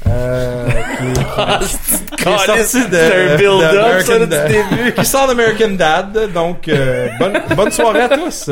Qui, 0.03 0.09
est, 0.09 0.13
qui 2.17 2.29
est 2.29 2.37
sortie 2.37 2.85
de, 2.89 3.37
de 3.37 3.47
American 3.65 4.25
Dad. 4.27 4.51
qui 4.95 5.05
sort 5.05 5.27
d'American 5.27 5.71
Dad. 5.77 6.31
Donc, 6.33 6.67
euh, 6.67 7.07
bonne, 7.19 7.39
bonne 7.55 7.71
soirée 7.71 8.01
à 8.01 8.09
tous. 8.09 8.49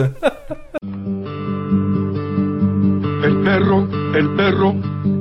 El 3.24 3.36
perro, 3.44 3.88
el 4.16 4.30
perro 4.36 4.76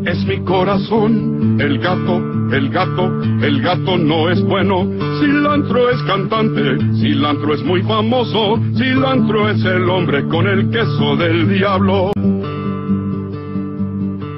es 0.06 0.24
mi 0.26 0.38
corazón. 0.44 1.58
El 1.60 1.78
gato, 1.78 2.18
el 2.52 2.68
gato, 2.70 3.06
el 3.42 3.62
gato 3.62 3.96
no 3.96 4.30
es 4.30 4.42
bueno. 4.42 4.84
Cilantro 5.20 5.90
es 5.90 6.02
cantante, 6.02 6.76
cilantro 7.00 7.54
es 7.54 7.62
muy 7.62 7.82
famoso. 7.82 8.58
Cilantro 8.76 9.48
es 9.50 9.64
el 9.64 9.88
hombre 9.88 10.26
con 10.28 10.46
el 10.46 10.68
queso 10.70 11.16
del 11.16 11.48
diablo. 11.48 12.12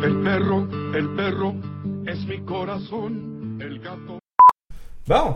El 0.04 0.14
perro, 0.22 0.68
el 0.94 1.08
perro 1.16 1.54
Bon. 5.08 5.34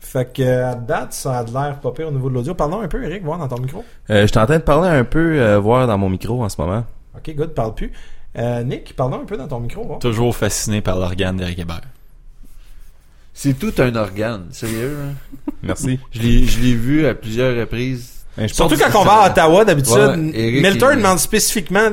Fait 0.00 0.32
que 0.32 0.42
à 0.42 0.74
date, 0.74 1.12
ça 1.14 1.38
a 1.38 1.44
de 1.44 1.52
l'air 1.52 1.80
pas 1.80 1.90
pire 1.92 2.08
au 2.08 2.10
niveau 2.10 2.28
de 2.28 2.34
l'audio. 2.34 2.54
Parlons 2.54 2.80
un 2.82 2.88
peu, 2.88 3.02
Eric, 3.04 3.24
voir 3.24 3.38
dans 3.38 3.48
ton 3.48 3.58
micro. 3.60 3.82
Euh, 4.10 4.22
je 4.22 4.26
suis 4.26 4.38
en 4.38 4.44
train 4.46 4.58
de 4.58 4.62
parler 4.62 4.88
un 4.90 5.04
peu, 5.04 5.40
euh, 5.40 5.58
voir 5.58 5.86
dans 5.86 5.96
mon 5.98 6.10
micro 6.10 6.42
en 6.44 6.48
ce 6.48 6.60
moment. 6.60 6.84
Ok, 7.16 7.34
good, 7.34 7.54
parle 7.54 7.74
plus. 7.74 7.90
Euh, 8.36 8.62
Nick, 8.64 8.94
parlons 8.96 9.22
un 9.22 9.24
peu 9.24 9.36
dans 9.36 9.48
ton 9.48 9.60
micro, 9.60 9.82
voir. 9.84 9.98
Toujours 10.00 10.36
fasciné 10.36 10.80
par 10.82 10.98
l'organe 10.98 11.36
d'Eric 11.38 11.58
Hébert. 11.58 11.80
C'est 13.32 13.58
tout 13.58 13.72
un 13.78 13.94
organe, 13.96 14.46
sérieux. 14.50 14.96
hein? 15.02 15.14
Merci. 15.62 15.98
Je 16.12 16.20
l'ai, 16.20 16.44
je 16.44 16.60
l'ai 16.60 16.74
vu 16.74 17.06
à 17.06 17.14
plusieurs 17.14 17.56
reprises. 17.58 18.24
Ben, 18.36 18.46
je 18.48 18.54
Surtout 18.54 18.76
pense- 18.76 18.92
quand 18.92 19.00
on 19.00 19.04
va 19.04 19.22
à 19.22 19.30
Ottawa, 19.30 19.64
d'habitude, 19.64 19.94
Ouais, 19.94 20.30
Eric, 20.34 20.62
Milton 20.62 20.90
il- 20.92 20.96
demande 20.98 21.18
spécifiquement 21.18 21.88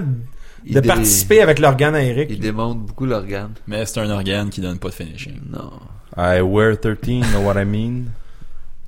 de 0.66 0.80
dé- 0.80 0.88
participer 0.88 1.42
avec 1.42 1.60
l'organe 1.60 1.96
à 1.96 2.04
Eric. 2.04 2.28
Il 2.30 2.40
démontre 2.40 2.80
beaucoup 2.80 3.06
l'organe. 3.06 3.54
Mais 3.68 3.86
c'est 3.86 4.00
un 4.00 4.10
organe 4.10 4.50
qui 4.50 4.62
donne 4.62 4.78
pas 4.80 4.90
de 4.90 4.94
finishing. 4.94 5.40
Non. 5.50 5.72
I 6.18 6.42
wear 6.42 6.78
13, 6.80 7.22
know 7.32 7.42
what 7.42 7.60
I 7.62 7.66
mean? 7.66 8.06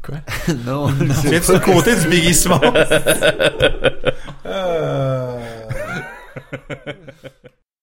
Quoi? 0.02 0.18
non. 0.66 0.88
Tu 1.22 1.30
viens 1.30 1.40
du 1.40 1.60
côté 1.62 1.95
du 1.95 2.08
Biggie 2.08 2.34
Small. 2.34 2.60
Euh... 4.45 5.40